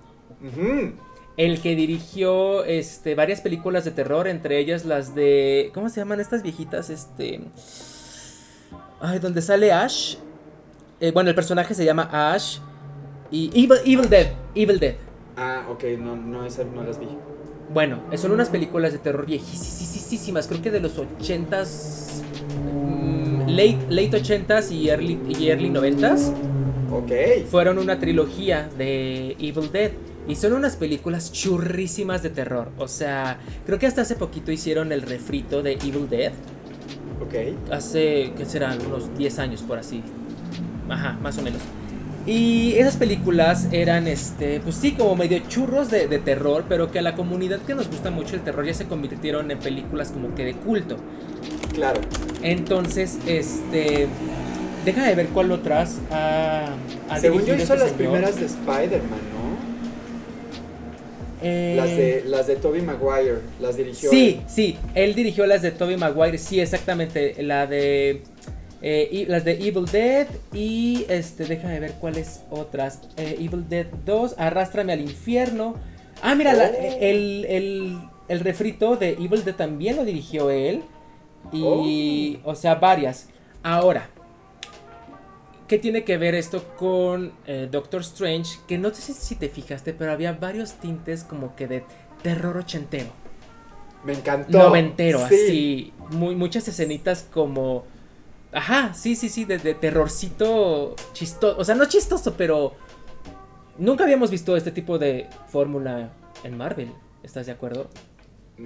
el 1.36 1.62
que 1.62 1.74
dirigió 1.74 2.64
este, 2.64 3.14
varias 3.14 3.40
películas 3.40 3.84
de 3.86 3.92
terror, 3.92 4.28
entre 4.28 4.58
ellas 4.58 4.84
las 4.84 5.14
de... 5.14 5.70
¿Cómo 5.72 5.88
se 5.88 6.00
llaman 6.00 6.20
estas 6.20 6.42
viejitas? 6.42 6.90
Este... 6.90 7.40
Ay, 9.00 9.18
donde 9.18 9.40
sale 9.42 9.72
Ash. 9.72 10.16
Eh, 11.00 11.10
bueno, 11.12 11.30
el 11.30 11.34
personaje 11.34 11.74
se 11.74 11.84
llama 11.84 12.08
Ash. 12.12 12.58
Y 13.30 13.48
Evil, 13.54 13.78
Evil 13.84 14.08
Dead. 14.08 14.32
Evil 14.54 14.78
Dead. 14.78 14.94
Ah, 15.36 15.66
ok, 15.70 15.84
no, 15.98 16.16
no, 16.16 16.42
no 16.42 16.82
las 16.82 16.98
vi. 16.98 17.08
Bueno, 17.72 18.02
son 18.16 18.32
unas 18.32 18.48
películas 18.48 18.92
de 18.92 18.98
terror 18.98 19.26
viejísimas, 19.26 20.48
creo 20.48 20.60
que 20.60 20.72
de 20.72 20.80
los 20.80 20.98
80s, 20.98 22.22
mm, 22.72 23.48
late, 23.48 23.78
late 23.88 24.10
80s 24.10 24.72
y 24.72 24.88
early, 24.88 25.20
y 25.28 25.48
early 25.48 25.70
90s. 25.70 26.32
Ok. 26.90 27.46
Fueron 27.48 27.78
una 27.78 27.98
trilogía 28.00 28.68
de 28.76 29.36
Evil 29.38 29.70
Dead. 29.72 29.92
Y 30.28 30.36
son 30.36 30.52
unas 30.52 30.76
películas 30.76 31.32
churrísimas 31.32 32.22
de 32.22 32.30
terror. 32.30 32.70
O 32.78 32.88
sea, 32.88 33.38
creo 33.66 33.78
que 33.78 33.86
hasta 33.86 34.02
hace 34.02 34.16
poquito 34.16 34.52
hicieron 34.52 34.92
el 34.92 35.02
refrito 35.02 35.62
de 35.62 35.72
Evil 35.72 36.08
Dead. 36.08 36.32
Ok. 37.20 37.72
Hace, 37.72 38.32
¿qué 38.36 38.44
serán? 38.44 38.78
Unos 38.86 39.16
10 39.16 39.38
años 39.38 39.62
por 39.62 39.78
así. 39.78 40.02
Ajá, 40.88 41.18
más 41.22 41.38
o 41.38 41.42
menos. 41.42 41.60
Y 42.26 42.74
esas 42.76 42.96
películas 42.96 43.68
eran, 43.72 44.06
este, 44.06 44.60
pues 44.60 44.76
sí, 44.76 44.92
como 44.92 45.16
medio 45.16 45.38
churros 45.48 45.90
de, 45.90 46.06
de, 46.06 46.18
terror, 46.18 46.64
pero 46.68 46.90
que 46.90 46.98
a 46.98 47.02
la 47.02 47.14
comunidad 47.14 47.60
que 47.60 47.74
nos 47.74 47.88
gusta 47.88 48.10
mucho 48.10 48.36
el 48.36 48.42
terror 48.42 48.64
ya 48.66 48.74
se 48.74 48.86
convirtieron 48.86 49.50
en 49.50 49.58
películas 49.58 50.10
como 50.10 50.34
que 50.34 50.44
de 50.44 50.54
culto. 50.54 50.96
Claro. 51.72 52.00
Entonces, 52.42 53.18
este, 53.26 54.06
déjame 54.84 55.14
ver 55.14 55.28
cuál 55.28 55.52
otras 55.52 55.98
ha, 56.10 56.74
Según 57.18 57.44
yo 57.44 57.54
hizo 57.54 57.74
este 57.74 57.84
las 57.84 57.92
primeras 57.92 58.36
de 58.36 58.46
Spider-Man, 58.46 59.20
¿no? 59.32 59.39
Eh, 61.42 61.74
las 61.76 61.88
de 61.88 62.22
las 62.26 62.46
de 62.46 62.56
Tobey 62.56 62.82
Maguire, 62.82 63.38
las 63.60 63.76
dirigió. 63.76 64.10
Sí, 64.10 64.42
sí, 64.46 64.76
él 64.94 65.14
dirigió 65.14 65.46
las 65.46 65.62
de 65.62 65.70
Tobey 65.70 65.96
Maguire, 65.96 66.36
sí, 66.38 66.60
exactamente, 66.60 67.42
la 67.42 67.66
de 67.66 68.22
eh, 68.82 69.26
las 69.28 69.44
de 69.44 69.52
Evil 69.52 69.84
Dead 69.84 70.26
y 70.54 71.04
este, 71.08 71.44
déjame 71.44 71.80
ver 71.80 71.92
cuáles 72.00 72.42
otras. 72.50 73.00
Eh, 73.16 73.36
Evil 73.38 73.68
Dead 73.68 73.86
2, 74.06 74.36
Arrástrame 74.38 74.92
al 74.92 75.00
infierno. 75.00 75.74
Ah, 76.22 76.34
mira, 76.34 76.54
oh. 76.54 76.98
el, 77.00 77.44
el, 77.44 77.98
el, 78.28 78.40
refrito 78.40 78.96
de 78.96 79.10
Evil 79.12 79.44
Dead 79.44 79.54
también 79.54 79.96
lo 79.96 80.04
dirigió 80.04 80.50
él. 80.50 80.82
Y, 81.52 82.38
oh. 82.44 82.50
o 82.50 82.54
sea, 82.54 82.76
varias. 82.76 83.28
Ahora, 83.62 84.08
¿qué 85.70 85.78
tiene 85.78 86.02
que 86.02 86.18
ver 86.18 86.34
esto 86.34 86.64
con 86.76 87.32
eh, 87.46 87.68
Doctor 87.70 88.00
Strange? 88.00 88.58
Que 88.66 88.76
no 88.76 88.92
sé 88.92 89.14
si 89.14 89.36
te 89.36 89.48
fijaste, 89.48 89.92
pero 89.94 90.10
había 90.10 90.32
varios 90.32 90.72
tintes 90.72 91.22
como 91.22 91.54
que 91.54 91.68
de 91.68 91.84
terror 92.24 92.56
ochentero. 92.56 93.10
Me 94.04 94.14
encantó. 94.14 94.58
Noventero, 94.58 95.24
así. 95.24 95.92
Muy, 96.10 96.34
muchas 96.34 96.66
escenitas 96.66 97.24
como 97.30 97.84
Ajá, 98.50 98.94
sí, 98.94 99.14
sí, 99.14 99.28
sí, 99.28 99.44
de, 99.44 99.58
terrorcito 99.58 100.96
chistoso. 101.12 101.56
O 101.56 101.64
sea, 101.64 101.76
no 101.76 101.84
chistoso, 101.84 102.34
pero 102.36 102.74
nunca 103.78 104.02
habíamos 104.02 104.32
visto 104.32 104.56
este 104.56 104.72
tipo 104.72 104.98
de 104.98 105.28
fórmula 105.50 106.10
en 106.42 106.56
Marvel. 106.56 106.92
¿Estás 107.22 107.46
de 107.46 107.52
acuerdo? 107.52 107.88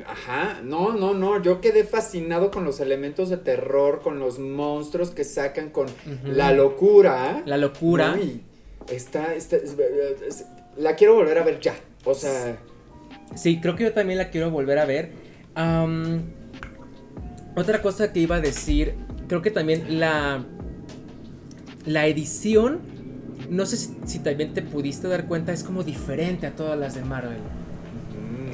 Ajá, 0.07 0.61
no, 0.63 0.93
no, 0.93 1.15
no, 1.15 1.43
yo 1.43 1.61
quedé 1.61 1.85
fascinado 1.85 2.51
con 2.51 2.65
los 2.65 2.81
elementos 2.81 3.29
de 3.31 3.37
terror, 3.37 4.01
con 4.03 4.19
los 4.19 4.39
monstruos 4.39 5.11
que 5.11 5.25
sacan, 5.25 5.71
con 5.71 5.87
la 6.25 6.53
locura. 6.53 7.43
La 7.47 7.57
locura. 7.57 8.17
está, 8.91 9.35
está, 9.35 9.57
la 10.77 10.97
quiero 10.97 11.15
volver 11.15 11.39
a 11.39 11.45
ver 11.45 11.61
ya, 11.61 11.75
o 12.05 12.15
sea... 12.15 12.59
Sí, 13.35 13.61
creo 13.61 13.75
que 13.75 13.85
yo 13.85 13.93
también 13.93 14.19
la 14.19 14.31
quiero 14.31 14.51
volver 14.51 14.79
a 14.79 14.85
ver. 14.85 15.13
otra 17.57 17.83
cosa 17.83 18.13
que 18.13 18.21
iba 18.21 18.37
a 18.37 18.41
decir 18.41 18.95
creo 19.29 19.43
que 19.43 19.51
también 19.51 19.99
la, 19.99 20.45
la 21.87 22.07
edición, 22.07 22.81
no 23.51 23.67
sé 23.67 23.77
si, 24.07 24.19
también 24.21 24.55
te 24.55 24.63
pudiste 24.63 25.09
dar 25.09 25.27
cuenta, 25.27 25.53
es 25.53 25.65
como 25.65 25.83
diferente 25.83 26.47
a 26.47 26.53
todas 26.53 26.79
las 26.79 26.95
de 26.95 27.05
Marvel. 27.05 27.39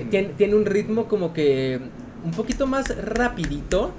Tiene, 0.04 0.54
un 0.54 0.66
ritmo 0.66 1.08
como 1.08 1.32
que 1.32 1.80
un 2.24 2.30
poquito 2.32 2.66
más 2.66 2.96
rapidito. 2.96 3.92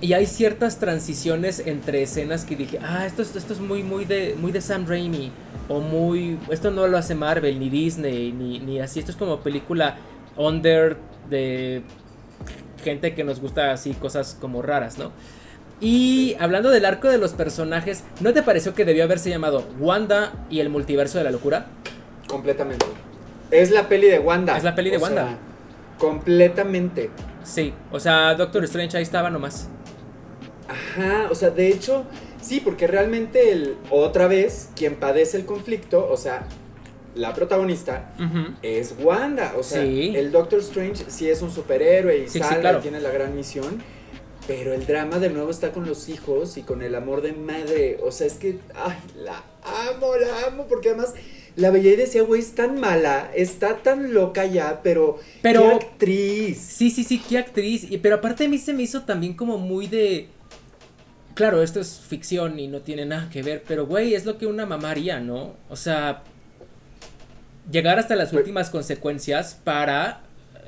Y 0.00 0.14
hay 0.14 0.26
ciertas 0.26 0.78
transiciones 0.78 1.62
entre 1.64 2.02
escenas 2.02 2.44
que 2.44 2.56
dije, 2.56 2.80
ah, 2.82 3.06
esto, 3.06 3.22
esto 3.22 3.52
es 3.52 3.60
muy, 3.60 3.84
muy 3.84 4.04
de, 4.04 4.34
muy 4.40 4.50
de 4.50 4.60
Sam 4.60 4.86
Raimi. 4.86 5.30
O 5.68 5.80
muy, 5.80 6.38
esto 6.50 6.70
no 6.70 6.88
lo 6.88 6.98
hace 6.98 7.14
Marvel, 7.14 7.60
ni 7.60 7.70
Disney, 7.70 8.32
ni, 8.32 8.58
ni 8.58 8.80
así. 8.80 8.98
Esto 8.98 9.12
es 9.12 9.16
como 9.16 9.40
película 9.40 9.96
under 10.36 10.96
de 11.30 11.82
gente 12.82 13.14
que 13.14 13.22
nos 13.22 13.40
gusta 13.40 13.72
así 13.72 13.94
cosas 13.94 14.36
como 14.40 14.60
raras, 14.60 14.98
¿no? 14.98 15.12
Y 15.80 16.36
hablando 16.38 16.70
del 16.70 16.84
arco 16.84 17.08
de 17.08 17.18
los 17.18 17.32
personajes, 17.32 18.04
¿no 18.20 18.32
te 18.32 18.42
pareció 18.42 18.72
que 18.74 18.84
debió 18.84 19.02
haberse 19.02 19.30
llamado 19.30 19.66
Wanda 19.80 20.32
y 20.48 20.60
el 20.60 20.68
multiverso 20.68 21.18
de 21.18 21.24
la 21.24 21.32
locura? 21.32 21.66
Completamente. 22.28 22.86
Es 23.52 23.70
la 23.70 23.88
peli 23.88 24.08
de 24.08 24.18
Wanda. 24.18 24.56
Es 24.56 24.64
la 24.64 24.74
peli 24.74 24.90
de 24.90 24.98
Wanda. 24.98 25.38
completamente. 25.98 27.10
Sí, 27.44 27.72
o 27.92 28.00
sea, 28.00 28.34
Doctor 28.34 28.64
Strange 28.64 28.96
ahí 28.96 29.02
estaba 29.02 29.30
nomás. 29.30 29.68
Ajá, 30.68 31.28
o 31.30 31.34
sea, 31.34 31.50
de 31.50 31.68
hecho, 31.68 32.04
sí, 32.40 32.60
porque 32.60 32.86
realmente 32.86 33.52
el, 33.52 33.76
otra 33.90 34.26
vez, 34.26 34.70
quien 34.74 34.96
padece 34.96 35.36
el 35.36 35.44
conflicto, 35.44 36.08
o 36.10 36.16
sea, 36.16 36.46
la 37.14 37.34
protagonista 37.34 38.14
es 38.62 38.94
Wanda. 38.98 39.54
O 39.58 39.62
sea, 39.62 39.82
el 39.82 40.32
Doctor 40.32 40.60
Strange 40.60 41.04
sí 41.08 41.28
es 41.28 41.42
un 41.42 41.50
superhéroe 41.50 42.24
y 42.24 42.28
sale 42.28 42.78
y 42.78 42.80
tiene 42.80 43.00
la 43.00 43.10
gran 43.10 43.36
misión. 43.36 43.82
Pero 44.46 44.72
el 44.72 44.86
drama 44.86 45.20
de 45.20 45.30
nuevo 45.30 45.50
está 45.50 45.70
con 45.70 45.86
los 45.86 46.08
hijos 46.08 46.56
y 46.56 46.62
con 46.62 46.82
el 46.82 46.96
amor 46.96 47.22
de 47.22 47.32
madre. 47.32 48.00
O 48.02 48.10
sea, 48.10 48.26
es 48.26 48.34
que, 48.34 48.58
ay, 48.74 48.96
la 49.16 49.40
amo, 49.88 50.16
la 50.16 50.48
amo. 50.48 50.66
Porque 50.68 50.88
además 50.88 51.14
la 51.56 51.70
veía 51.70 51.92
y 51.92 51.96
decía, 51.96 52.22
güey, 52.22 52.40
es 52.40 52.54
tan 52.54 52.80
mala, 52.80 53.30
está 53.34 53.78
tan 53.78 54.14
loca 54.14 54.46
ya, 54.46 54.80
pero, 54.82 55.18
pero 55.42 55.62
qué 55.62 55.86
actriz. 55.86 56.58
Sí, 56.58 56.90
sí, 56.90 57.04
sí, 57.04 57.22
qué 57.28 57.38
actriz. 57.38 57.86
Y, 57.90 57.98
pero 57.98 58.16
aparte 58.16 58.44
a 58.44 58.48
mí 58.48 58.58
se 58.58 58.72
me 58.72 58.82
hizo 58.82 59.02
también 59.02 59.34
como 59.34 59.58
muy 59.58 59.86
de... 59.86 60.28
Claro, 61.34 61.62
esto 61.62 61.80
es 61.80 62.00
ficción 62.00 62.58
y 62.58 62.68
no 62.68 62.80
tiene 62.80 63.06
nada 63.06 63.30
que 63.30 63.42
ver, 63.42 63.64
pero 63.66 63.86
güey, 63.86 64.14
es 64.14 64.26
lo 64.26 64.36
que 64.36 64.46
una 64.46 64.66
mamá 64.66 64.90
haría, 64.90 65.18
¿no? 65.18 65.54
O 65.70 65.76
sea, 65.76 66.22
llegar 67.70 67.98
hasta 67.98 68.16
las 68.16 68.32
últimas 68.32 68.68
consecuencias 68.68 69.58
para 69.64 70.22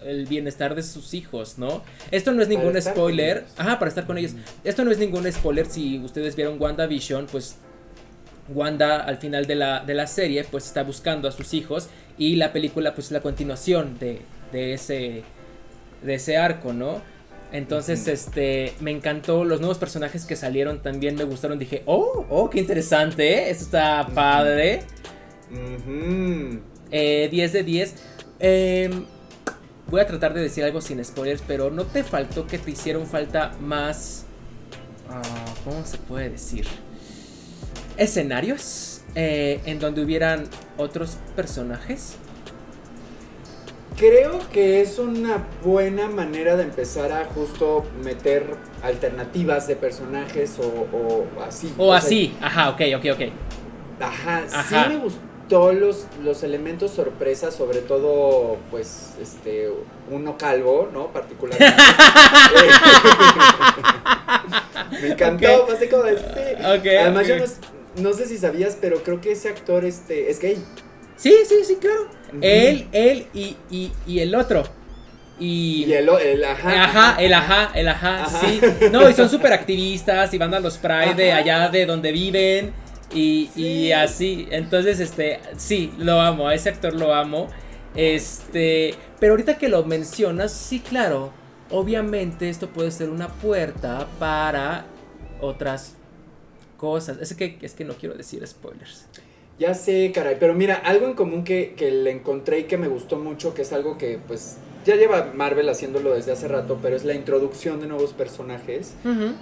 el 0.04 0.26
bienestar 0.26 0.74
de 0.74 0.82
sus 0.82 1.14
hijos, 1.14 1.58
¿no? 1.58 1.82
Esto 2.10 2.32
no 2.32 2.42
es 2.42 2.48
ningún 2.48 2.80
spoiler. 2.80 3.44
Ajá, 3.56 3.78
para 3.78 3.88
estar 3.88 4.06
con 4.06 4.18
ellos. 4.18 4.32
Esto 4.62 4.84
no 4.84 4.90
es 4.90 4.98
ningún 4.98 5.30
spoiler. 5.32 5.66
Si 5.66 5.98
ustedes 5.98 6.36
vieron 6.36 6.60
WandaVision, 6.60 7.26
pues 7.26 7.56
Wanda 8.48 8.96
al 8.96 9.16
final 9.18 9.46
de 9.46 9.54
la, 9.54 9.80
de 9.80 9.94
la 9.94 10.06
serie, 10.06 10.44
pues 10.44 10.66
está 10.66 10.82
buscando 10.82 11.28
a 11.28 11.32
sus 11.32 11.54
hijos. 11.54 11.88
Y 12.18 12.36
la 12.36 12.52
película, 12.52 12.94
pues 12.94 13.06
es 13.06 13.12
la 13.12 13.20
continuación 13.20 13.98
de, 13.98 14.20
de, 14.52 14.74
ese, 14.74 15.22
de 16.02 16.14
ese 16.14 16.36
arco, 16.36 16.72
¿no? 16.72 17.00
Entonces, 17.52 18.08
este, 18.08 18.74
me 18.80 18.90
encantó. 18.90 19.44
Los 19.44 19.60
nuevos 19.60 19.78
personajes 19.78 20.24
que 20.24 20.36
salieron 20.36 20.82
también 20.82 21.14
me 21.14 21.24
gustaron. 21.24 21.58
Dije, 21.58 21.82
oh, 21.86 22.26
oh, 22.28 22.50
qué 22.50 22.58
interesante, 22.58 23.32
¿eh? 23.32 23.50
Esto 23.50 23.64
está 23.64 24.08
padre. 24.12 24.82
10 25.50 26.60
eh, 26.90 27.28
de 27.30 27.62
10. 27.62 27.94
Em, 28.40 29.04
voy 29.88 30.00
a 30.00 30.06
tratar 30.06 30.34
de 30.34 30.42
decir 30.42 30.64
algo 30.64 30.80
sin 30.80 31.04
spoilers, 31.04 31.42
pero 31.46 31.70
¿no 31.70 31.84
te 31.84 32.02
faltó 32.02 32.46
que 32.46 32.58
te 32.58 32.72
hicieron 32.72 33.06
falta 33.06 33.52
más... 33.60 34.26
Ah, 35.08 35.22
¿Cómo 35.64 35.84
se 35.84 35.98
puede 35.98 36.30
decir? 36.30 36.66
Escenarios 37.96 39.02
eh, 39.14 39.60
en 39.64 39.78
donde 39.78 40.02
hubieran 40.02 40.48
otros 40.76 41.18
personajes. 41.36 42.16
Creo 43.96 44.40
que 44.52 44.80
es 44.80 44.98
una 44.98 45.46
buena 45.62 46.08
manera 46.08 46.56
de 46.56 46.64
empezar 46.64 47.12
a 47.12 47.26
justo 47.26 47.84
meter 48.02 48.44
alternativas 48.82 49.68
de 49.68 49.76
personajes 49.76 50.58
o, 50.58 51.24
así. 51.46 51.72
O, 51.78 51.92
así, 51.92 52.36
ajá, 52.40 52.70
ok, 52.70 52.80
ok, 52.96 53.04
ok. 53.12 53.20
Ajá, 54.00 54.42
sí 54.68 54.74
me 54.88 54.96
gustó 54.96 55.72
los, 55.72 56.06
los, 56.24 56.42
elementos 56.42 56.90
sorpresa, 56.90 57.52
sobre 57.52 57.78
todo, 57.82 58.56
pues, 58.72 59.12
este, 59.22 59.70
uno 60.10 60.36
calvo, 60.36 60.88
¿no? 60.92 61.12
Particularmente. 61.12 61.76
Me 65.00 65.08
encantó, 65.08 65.68
así 65.72 65.86
como 65.88 66.02
de 66.02 66.18
Además, 66.98 67.28
yo 67.28 67.36
no, 67.36 67.44
sé 68.12 68.26
si 68.26 68.38
sabías, 68.38 68.76
pero 68.80 69.02
creo 69.02 69.20
que 69.20 69.32
ese 69.32 69.48
actor 69.48 69.84
este, 69.84 70.30
es 70.30 70.40
gay. 70.40 70.62
Sí, 71.16 71.34
sí, 71.48 71.56
sí, 71.64 71.76
claro. 71.76 72.08
Él, 72.40 72.88
él 72.92 73.26
y, 73.32 73.56
y, 73.70 73.92
y 74.06 74.18
el 74.18 74.34
otro. 74.34 74.64
Y, 75.38 75.84
y 75.88 75.92
el, 75.94 76.08
el, 76.08 76.44
ajá. 76.44 76.84
Ajá, 76.84 77.16
el 77.22 77.34
ajá, 77.34 77.70
el 77.74 77.88
ajá, 77.88 78.26
sí. 78.28 78.60
No, 78.92 79.08
y 79.08 79.14
son 79.14 79.28
súper 79.28 79.52
activistas 79.52 80.32
y 80.32 80.38
van 80.38 80.54
a 80.54 80.60
los 80.60 80.78
Pride 80.78 81.14
de 81.14 81.32
allá 81.32 81.68
de 81.68 81.86
donde 81.86 82.12
viven. 82.12 82.72
Y, 83.12 83.92
así, 83.92 84.48
entonces, 84.50 84.98
este, 84.98 85.40
sí, 85.56 85.92
lo 85.98 86.20
amo, 86.20 86.48
a 86.48 86.54
ese 86.54 86.68
actor 86.68 86.94
lo 86.94 87.14
amo. 87.14 87.48
Este, 87.94 88.94
pero 89.20 89.34
ahorita 89.34 89.56
que 89.56 89.68
lo 89.68 89.84
mencionas, 89.84 90.52
sí, 90.52 90.80
claro, 90.80 91.32
obviamente 91.70 92.48
esto 92.48 92.68
puede 92.68 92.90
ser 92.90 93.10
una 93.10 93.28
puerta 93.28 94.08
para 94.18 94.86
otras 95.40 95.94
cosas. 96.76 97.18
Es 97.20 97.34
que, 97.34 97.58
es 97.62 97.74
que 97.74 97.84
no 97.84 97.94
quiero 97.94 98.14
decir 98.14 98.46
spoilers. 98.46 99.06
Ya 99.58 99.74
sé, 99.74 100.10
caray, 100.12 100.36
pero 100.38 100.54
mira, 100.54 100.74
algo 100.74 101.06
en 101.06 101.14
común 101.14 101.44
que, 101.44 101.74
que 101.76 101.90
le 101.90 102.10
encontré 102.10 102.60
y 102.60 102.64
que 102.64 102.76
me 102.76 102.88
gustó 102.88 103.18
mucho, 103.18 103.54
que 103.54 103.62
es 103.62 103.72
algo 103.72 103.96
que 103.96 104.18
pues 104.26 104.56
ya 104.84 104.96
lleva 104.96 105.32
Marvel 105.34 105.68
haciéndolo 105.68 106.14
desde 106.14 106.32
hace 106.32 106.46
rato, 106.46 106.78
pero 106.82 106.94
es 106.94 107.04
la 107.04 107.14
introducción 107.14 107.80
de 107.80 107.86
nuevos 107.86 108.12
personajes, 108.12 108.94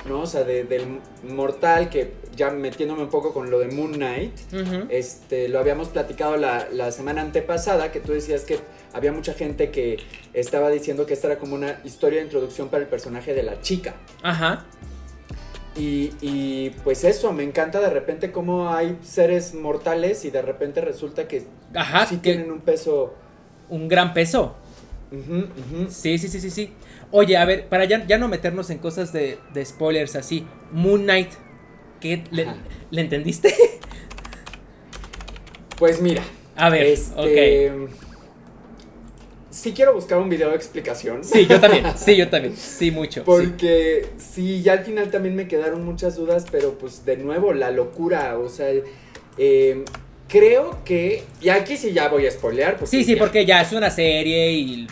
¿no? 0.06 0.20
O 0.20 0.26
sea, 0.26 0.44
del 0.44 1.00
mortal, 1.28 1.90
que 1.90 2.12
ya 2.36 2.50
metiéndome 2.50 3.02
un 3.02 3.10
poco 3.10 3.32
con 3.32 3.50
lo 3.50 3.58
de 3.58 3.68
Moon 3.68 3.92
Knight, 3.92 4.32
este, 4.88 5.48
lo 5.48 5.58
habíamos 5.58 5.88
platicado 5.88 6.36
la, 6.36 6.68
la 6.70 6.92
semana 6.92 7.22
antepasada, 7.22 7.90
que 7.90 8.00
tú 8.00 8.12
decías 8.12 8.42
que 8.42 8.60
había 8.92 9.12
mucha 9.12 9.34
gente 9.34 9.70
que 9.70 9.98
estaba 10.32 10.70
diciendo 10.70 11.06
que 11.06 11.14
esta 11.14 11.26
era 11.28 11.38
como 11.38 11.54
una 11.54 11.80
historia 11.84 12.18
de 12.18 12.26
introducción 12.26 12.68
para 12.68 12.84
el 12.84 12.88
personaje 12.88 13.34
de 13.34 13.42
la 13.42 13.60
chica. 13.60 13.94
Ajá. 14.22 14.64
Y, 15.74 16.70
pues 16.84 17.04
eso, 17.04 17.32
me 17.32 17.42
encanta 17.42 17.80
de 17.80 17.90
repente 17.90 18.30
cómo 18.30 18.70
hay 18.70 18.98
seres 19.02 19.54
mortales 19.54 20.24
y 20.24 20.30
de 20.30 20.42
repente 20.42 20.80
resulta 20.80 21.26
que 21.26 21.44
Ajá, 21.74 22.06
sí 22.06 22.18
tienen 22.18 22.50
un 22.52 22.60
peso. 22.60 23.14
Un 23.68 23.88
gran 23.88 24.12
peso. 24.12 24.54
Sí, 25.88 26.18
sí, 26.18 26.28
sí, 26.28 26.40
sí, 26.40 26.50
sí. 26.50 26.72
Oye, 27.10 27.36
a 27.36 27.44
ver, 27.44 27.68
para 27.68 27.84
ya, 27.84 28.06
ya 28.06 28.18
no 28.18 28.28
meternos 28.28 28.70
en 28.70 28.78
cosas 28.78 29.12
de, 29.12 29.38
spoilers 29.64 30.16
así, 30.16 30.46
Moon 30.72 31.02
Knight, 31.02 31.30
¿qué 32.00 32.24
le, 32.30 32.46
entendiste? 33.00 33.54
Pues 35.78 36.00
mira. 36.00 36.22
A 36.54 36.68
ver, 36.68 36.86
este, 36.86 37.72
Sí 39.52 39.74
quiero 39.74 39.92
buscar 39.92 40.16
un 40.16 40.30
video 40.30 40.48
de 40.48 40.56
explicación. 40.56 41.22
Sí, 41.22 41.46
yo 41.46 41.60
también, 41.60 41.84
sí, 41.96 42.16
yo 42.16 42.30
también, 42.30 42.56
sí, 42.56 42.90
mucho. 42.90 43.22
Porque 43.24 44.08
sí. 44.16 44.62
ya 44.62 44.72
al 44.72 44.84
final 44.84 45.10
también 45.10 45.36
me 45.36 45.46
quedaron 45.46 45.84
muchas 45.84 46.16
dudas, 46.16 46.46
pero 46.50 46.78
pues 46.78 47.04
de 47.04 47.18
nuevo, 47.18 47.52
la 47.52 47.70
locura, 47.70 48.38
o 48.38 48.48
sea, 48.48 48.68
eh, 49.36 49.84
creo 50.26 50.82
que. 50.86 51.24
Y 51.42 51.50
aquí 51.50 51.76
sí 51.76 51.92
ya 51.92 52.08
voy 52.08 52.26
a 52.26 52.30
spoilear. 52.30 52.78
Sí, 52.84 53.04
sí, 53.04 53.14
porque 53.14 53.44
ya 53.44 53.60
es 53.60 53.72
una 53.72 53.90
serie 53.90 54.52
y. 54.52 54.86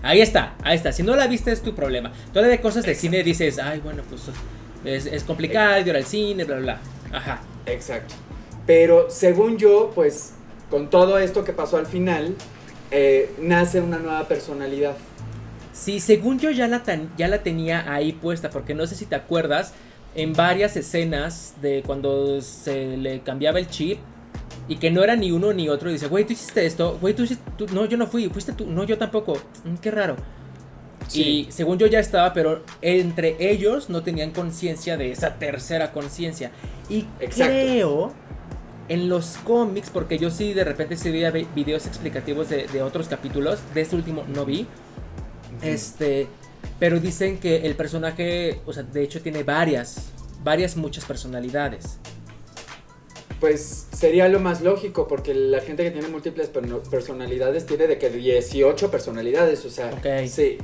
Ahí 0.00 0.20
está, 0.20 0.54
ahí 0.62 0.76
está. 0.76 0.92
Si 0.92 1.02
no 1.02 1.16
la 1.16 1.26
viste 1.26 1.50
es 1.50 1.60
tu 1.60 1.74
problema. 1.74 2.12
Todavía 2.32 2.52
de 2.52 2.60
cosas 2.60 2.86
de 2.86 2.94
cine 2.94 3.24
dices, 3.24 3.58
ay, 3.58 3.80
bueno, 3.80 4.04
pues 4.08 4.22
es, 4.84 5.06
es 5.06 5.24
complicado 5.24 5.80
ir 5.80 5.96
al 5.96 6.04
cine, 6.04 6.44
bla, 6.44 6.56
bla, 6.58 6.80
bla. 7.10 7.18
Ajá. 7.18 7.42
Exacto. 7.66 8.14
Pero 8.64 9.10
según 9.10 9.58
yo, 9.58 9.90
pues 9.92 10.34
con 10.70 10.88
todo 10.88 11.18
esto 11.18 11.44
que 11.44 11.52
pasó 11.52 11.78
al 11.78 11.86
final, 11.86 12.36
eh, 12.90 13.34
nace 13.40 13.80
una 13.80 13.98
nueva 13.98 14.26
personalidad. 14.28 14.96
Sí, 15.72 16.00
según 16.00 16.38
yo 16.38 16.50
ya 16.50 16.66
la, 16.66 16.82
ya 17.16 17.28
la 17.28 17.42
tenía 17.42 17.92
ahí 17.92 18.12
puesta, 18.12 18.50
porque 18.50 18.74
no 18.74 18.86
sé 18.86 18.94
si 18.94 19.06
te 19.06 19.14
acuerdas, 19.14 19.72
en 20.14 20.32
varias 20.32 20.76
escenas 20.76 21.54
de 21.62 21.82
cuando 21.86 22.40
se 22.40 22.96
le 22.96 23.20
cambiaba 23.20 23.58
el 23.58 23.68
chip, 23.68 23.98
y 24.68 24.76
que 24.76 24.90
no 24.90 25.02
era 25.02 25.16
ni 25.16 25.30
uno 25.30 25.52
ni 25.52 25.68
otro. 25.68 25.88
Y 25.88 25.94
dice, 25.94 26.08
güey, 26.08 26.24
tú 26.24 26.34
hiciste 26.34 26.66
esto, 26.66 26.98
güey, 27.00 27.14
tú 27.14 27.22
hiciste, 27.22 27.42
no, 27.72 27.86
yo 27.86 27.96
no 27.96 28.06
fui, 28.06 28.28
fuiste 28.28 28.52
tú, 28.52 28.66
no, 28.66 28.84
yo 28.84 28.98
tampoco. 28.98 29.34
Mm, 29.64 29.76
qué 29.76 29.90
raro. 29.90 30.16
Y 31.14 31.46
según 31.48 31.78
yo 31.78 31.86
ya 31.86 32.00
estaba, 32.00 32.34
pero 32.34 32.62
entre 32.82 33.36
ellos 33.38 33.88
no 33.88 34.02
tenían 34.02 34.30
conciencia 34.30 34.98
de 34.98 35.10
esa 35.10 35.36
tercera 35.36 35.90
conciencia. 35.92 36.50
Y 36.90 37.04
creo 37.34 38.12
en 38.88 39.08
los 39.08 39.36
cómics, 39.44 39.90
porque 39.90 40.18
yo 40.18 40.30
sí 40.30 40.54
de 40.54 40.64
repente 40.64 40.96
sí 40.96 41.10
veía 41.10 41.30
videos 41.30 41.86
explicativos 41.86 42.48
de, 42.48 42.82
otros 42.82 43.08
capítulos, 43.08 43.60
de 43.74 43.80
este 43.80 43.96
último 43.96 44.24
no 44.28 44.44
vi. 44.44 44.66
Este, 45.62 46.28
pero 46.78 47.00
dicen 47.00 47.38
que 47.38 47.66
el 47.66 47.74
personaje, 47.74 48.60
o 48.66 48.72
sea, 48.72 48.82
de 48.82 49.02
hecho 49.02 49.20
tiene 49.20 49.42
varias, 49.42 50.10
varias, 50.42 50.76
muchas 50.76 51.04
personalidades 51.04 51.98
pues 53.40 53.86
sería 53.92 54.28
lo 54.28 54.40
más 54.40 54.62
lógico, 54.62 55.06
porque 55.06 55.34
la 55.34 55.60
gente 55.60 55.84
que 55.84 55.90
tiene 55.90 56.08
múltiples 56.08 56.50
personalidades 56.90 57.66
tiene 57.66 57.86
de 57.86 57.98
que 57.98 58.10
18 58.10 58.90
personalidades, 58.90 59.64
o 59.64 59.70
sea, 59.70 59.90
sí. 60.26 60.58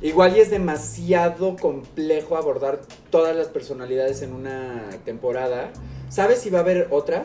Igual 0.00 0.36
y 0.36 0.40
es 0.40 0.50
demasiado 0.50 1.56
complejo 1.56 2.36
abordar 2.36 2.82
todas 3.10 3.34
las 3.34 3.48
personalidades 3.48 4.22
en 4.22 4.32
una 4.32 4.90
temporada. 5.04 5.72
¿Sabes 6.08 6.38
si 6.38 6.50
va 6.50 6.58
a 6.58 6.62
haber 6.62 6.86
otra? 6.90 7.24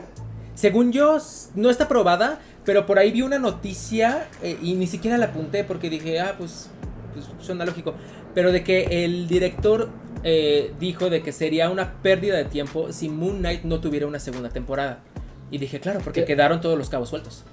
Según 0.56 0.92
yo, 0.92 1.18
no 1.56 1.70
está 1.70 1.88
probada, 1.88 2.40
pero 2.66 2.86
por 2.86 3.00
ahí 3.00 3.12
vi 3.12 3.22
una 3.22 3.40
noticia 3.40 4.28
eh, 4.42 4.58
y 4.62 4.76
ni 4.76 4.88
siquiera 4.88 5.18
la 5.18 5.28
apunté 5.28 5.64
porque 5.64 5.90
dije, 5.90 6.20
ah, 6.20 6.36
pues, 6.38 6.70
pues 7.14 7.26
suena 7.40 7.66
lógico. 7.66 7.96
Pero 8.34 8.52
de 8.52 8.64
que 8.64 9.06
el 9.06 9.28
director 9.28 9.90
eh, 10.24 10.74
dijo 10.80 11.10
de 11.10 11.22
que 11.22 11.32
sería 11.32 11.70
una 11.70 12.02
pérdida 12.02 12.38
de 12.38 12.46
tiempo 12.46 12.92
si 12.94 13.10
Moon 13.10 13.40
Knight 13.40 13.64
no 13.64 13.80
tuviera 13.82 14.08
una 14.08 14.20
segunda 14.20 14.50
temporada. 14.50 15.04
Y 15.52 15.58
dije, 15.58 15.80
claro, 15.80 16.00
porque 16.04 16.26
quedaron 16.26 16.62
todos 16.62 16.78
los 16.78 16.90
cabos 16.90 17.10
sueltos. 17.10 17.44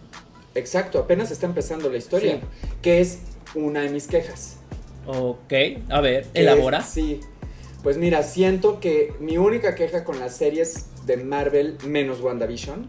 Exacto, 0.54 0.98
apenas 0.98 1.30
está 1.30 1.46
empezando 1.46 1.90
la 1.90 1.98
historia, 1.98 2.40
que 2.82 3.00
es 3.00 3.20
una 3.54 3.82
de 3.82 3.90
mis 3.90 4.06
quejas. 4.06 4.58
Ok, 5.06 5.52
a 5.88 6.00
ver, 6.00 6.26
elabora. 6.34 6.82
sí, 6.82 7.20
pues 7.82 7.96
mira, 7.96 8.22
siento 8.22 8.80
que 8.80 9.14
mi 9.20 9.38
única 9.38 9.74
queja 9.74 10.04
con 10.04 10.18
las 10.18 10.36
series 10.36 10.86
de 11.06 11.16
Marvel, 11.16 11.76
menos 11.86 12.20
WandaVision, 12.20 12.88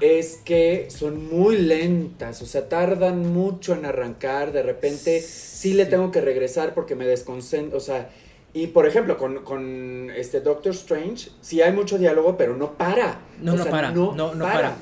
es 0.00 0.40
que 0.44 0.88
son 0.90 1.28
muy 1.28 1.56
lentas, 1.56 2.42
o 2.42 2.46
sea, 2.46 2.68
tardan 2.68 3.32
mucho 3.32 3.74
en 3.74 3.86
arrancar, 3.86 4.52
de 4.52 4.62
repente 4.62 5.20
sí, 5.20 5.74
le 5.74 5.86
tengo 5.86 6.10
que 6.10 6.20
regresar 6.20 6.74
porque 6.74 6.94
me 6.94 7.06
desconcentro, 7.06 7.78
o 7.78 7.80
sea, 7.80 8.10
y 8.52 8.68
por 8.68 8.86
ejemplo, 8.86 9.16
con, 9.16 10.10
este 10.16 10.40
Doctor 10.40 10.72
Strange, 10.72 11.30
sí 11.40 11.60
hay 11.60 11.72
mucho 11.72 11.98
diálogo, 11.98 12.36
pero 12.36 12.56
no 12.56 12.74
para. 12.74 13.20
No, 13.40 13.56
no, 13.56 13.64
para. 13.66 13.90
no, 13.90 14.14
no, 14.14 14.44
para. 14.44 14.76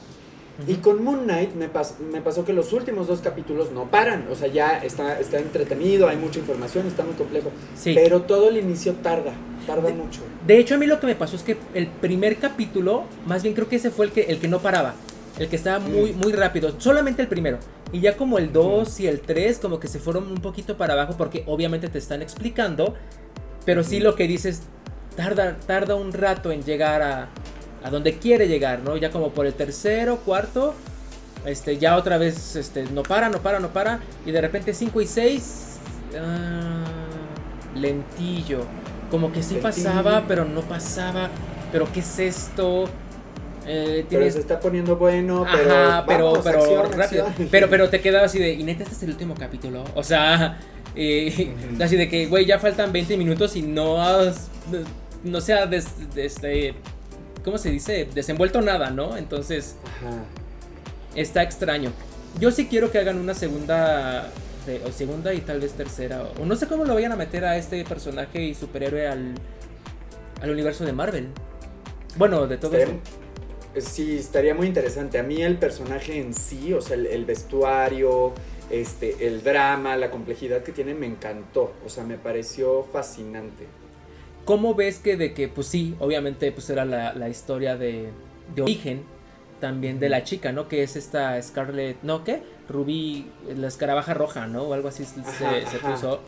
Y 0.69 0.75
con 0.75 1.03
Moon 1.03 1.25
Knight 1.25 1.55
me, 1.55 1.69
me 2.13 2.21
pasó 2.21 2.45
que 2.45 2.53
los 2.53 2.73
últimos 2.73 3.07
dos 3.07 3.21
capítulos 3.21 3.73
no 3.73 3.91
paran. 3.91 4.27
O 4.31 4.35
sea, 4.35 4.49
ya 4.49 4.79
está, 4.79 5.19
está 5.19 5.39
entretenido, 5.39 6.09
hay 6.09 6.17
mucha 6.17 6.39
información, 6.39 6.87
está 6.87 7.05
muy 7.05 7.15
complejo. 7.15 7.51
Sí. 7.75 7.93
Pero 7.95 8.23
todo 8.23 8.49
el 8.49 8.59
inicio 8.59 8.95
tarda, 9.03 9.33
tarda 9.67 9.91
mucho. 9.91 10.21
De 10.47 10.59
hecho, 10.59 10.75
a 10.75 10.79
mí 10.79 10.87
lo 10.87 11.01
que 11.01 11.07
me 11.07 11.15
pasó 11.15 11.37
es 11.37 11.43
que 11.43 11.57
el 11.75 11.87
primer 11.87 12.37
capítulo, 12.37 13.05
más 13.27 13.43
bien 13.43 13.55
creo 13.55 13.69
que 13.69 13.77
ese 13.77 13.91
fue 13.91 14.07
el 14.07 14.13
que, 14.13 14.23
el 14.23 14.39
que 14.39 14.49
no 14.49 14.61
paraba. 14.61 14.95
El 15.39 15.49
que 15.49 15.57
estaba 15.57 15.79
muy, 15.79 16.13
mm. 16.13 16.19
muy 16.19 16.33
rápido. 16.33 16.75
Solamente 16.79 17.23
el 17.23 17.29
primero. 17.29 17.59
Y 17.91 18.01
ya 18.01 18.17
como 18.17 18.39
el 18.39 18.53
2 18.53 19.01
y 19.01 19.07
el 19.07 19.21
3 19.21 19.59
como 19.59 19.81
que 19.81 19.89
se 19.89 19.99
fueron 19.99 20.31
un 20.31 20.41
poquito 20.41 20.77
para 20.77 20.95
abajo 20.95 21.15
porque 21.17 21.45
obviamente 21.47 21.89
te 21.89 21.99
están 21.99 22.23
explicando 22.23 22.95
pero 23.65 23.85
sí 23.85 24.01
lo 24.01 24.15
que 24.15 24.27
dices, 24.27 24.63
tarda, 25.17 25.57
tarda 25.67 25.95
un 25.95 26.13
rato 26.13 26.51
en 26.53 26.63
llegar 26.63 27.03
a, 27.03 27.29
a 27.85 27.91
donde 27.91 28.19
quiere 28.19 28.49
llegar, 28.49 28.81
¿no? 28.81 28.97
Ya 28.97 29.11
como 29.11 29.31
por 29.31 29.47
el 29.47 29.55
tercero, 29.55 30.19
cuarto, 30.19 30.75
este, 31.45 31.79
ya 31.79 31.97
otra 31.97 32.19
vez, 32.19 32.57
este, 32.57 32.85
no 32.85 33.03
para, 33.03 33.29
no 33.29 33.39
para, 33.39 33.59
no 33.61 33.69
para. 33.69 34.01
Y 34.25 34.31
de 34.31 34.41
repente 34.41 34.73
5 34.73 35.01
y 35.01 35.07
6, 35.07 35.79
ah, 36.21 36.85
lentillo. 37.75 38.61
Como 39.11 39.33
que 39.33 39.43
sí 39.43 39.57
pasaba, 39.61 40.25
pero 40.27 40.45
no 40.45 40.63
pasaba. 40.63 41.29
Pero 41.71 41.91
¿qué 41.93 42.01
es 42.01 42.19
esto? 42.19 42.89
Eh, 43.67 44.05
pero 44.09 44.29
se 44.31 44.41
está 44.41 44.59
poniendo 44.59 44.97
bueno, 44.97 45.47
pero, 45.53 46.05
pero, 46.07 46.41
pero 46.43 46.83
rápido. 46.91 47.27
Pero, 47.51 47.69
pero 47.69 47.89
te 47.89 48.01
quedaba 48.01 48.27
así 48.27 48.39
de, 48.39 48.53
y 48.53 48.65
neta, 48.65 48.83
este 48.83 48.95
es 48.95 49.03
el 49.03 49.11
último 49.11 49.35
capítulo. 49.35 49.85
O 49.95 50.03
sea, 50.03 50.59
eh, 50.97 51.55
así 51.81 51.97
de 51.97 52.09
que, 52.09 52.27
güey, 52.27 52.47
ya 52.47 52.59
faltan 52.59 52.93
20 52.93 53.17
minutos 53.17 53.57
y 53.57 53.63
no 53.63 53.99
no 55.25 55.41
se 55.41 55.53
ha, 55.53 55.65
este, 56.17 56.75
¿cómo 57.45 57.59
se 57.59 57.71
dice? 57.71 58.09
Desenvuelto 58.15 58.61
nada, 58.61 58.91
¿no? 58.91 59.17
Entonces, 59.17 59.77
está 61.15 61.43
extraño. 61.43 61.93
Yo 62.41 62.51
sí 62.51 62.67
quiero 62.67 62.91
que 62.91 62.99
hagan 62.99 63.19
una 63.19 63.35
segunda, 63.35 64.31
o 64.87 64.93
segunda 64.93 65.35
y 65.35 65.41
tal 65.41 65.61
vez 65.61 65.73
tercera, 65.73 66.25
o 66.41 66.47
no 66.47 66.57
sé 66.57 66.67
cómo 66.67 66.85
lo 66.85 66.95
vayan 66.95 67.13
a 67.13 67.17
meter 67.17 67.45
a 67.45 67.57
este 67.57 67.85
personaje 67.85 68.43
y 68.43 68.55
superhéroe 68.55 69.07
al, 69.07 69.35
al 70.41 70.51
universo 70.51 70.85
de 70.85 70.93
Marvel. 70.93 71.29
Bueno, 72.17 72.47
de 72.47 72.57
todo 72.57 72.77
esto. 72.77 72.95
Sí, 73.79 74.19
estaría 74.19 74.55
muy 74.55 74.67
interesante. 74.67 75.19
A 75.19 75.23
mí 75.23 75.43
el 75.43 75.57
personaje 75.57 76.21
en 76.21 76.35
sí, 76.35 76.75
o 76.75 76.81
sea, 76.81 76.97
el 76.97 77.25
vestuario, 77.25 78.35
este, 78.71 79.27
el 79.27 79.43
drama, 79.43 79.97
la 79.97 80.11
complejidad 80.11 80.63
que 80.63 80.73
tiene 80.73 80.95
me 80.95 81.07
encantó, 81.07 81.75
o 81.85 81.89
sea, 81.89 82.05
me 82.05 82.17
pareció 82.17 82.85
fascinante. 82.91 83.67
¿Cómo 84.45 84.75
ves 84.75 84.99
que 84.99 85.17
de 85.17 85.35
que, 85.35 85.49
pues 85.49 85.69
sí, 85.69 85.95
obviamente 86.01 86.51
pues 86.53 86.69
era 86.71 86.85
la, 86.85 87.29
historia 87.29 87.77
de, 87.77 88.09
de, 88.55 88.63
origen 88.63 89.03
también 89.61 90.01
de 90.01 90.09
la 90.09 90.25
chica, 90.25 90.51
¿no? 90.51 90.67
Que 90.67 90.83
es 90.83 90.97
esta 90.97 91.41
Scarlett, 91.41 91.99
¿no? 92.03 92.25
¿Qué? 92.25 92.43
Rubí, 92.69 93.31
la 93.57 93.69
escarabaja 93.69 94.13
roja, 94.15 94.49
¿no? 94.49 94.65
O 94.65 94.73
algo 94.75 94.89
así 94.89 95.05
se, 95.05 95.79
puso. 95.79 96.21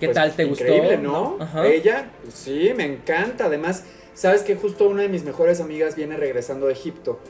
¿Qué 0.00 0.06
pues 0.06 0.14
tal? 0.14 0.32
¿Te 0.34 0.44
increíble, 0.44 0.96
gustó? 0.96 1.38
¿no? 1.54 1.64
Ella, 1.64 2.10
sí, 2.32 2.72
me 2.74 2.84
encanta. 2.84 3.46
Además, 3.46 3.84
sabes 4.14 4.42
que 4.42 4.56
justo 4.56 4.88
una 4.88 5.02
de 5.02 5.08
mis 5.08 5.24
mejores 5.24 5.60
amigas 5.60 5.96
viene 5.96 6.16
regresando 6.16 6.66
de 6.66 6.72
Egipto. 6.72 7.20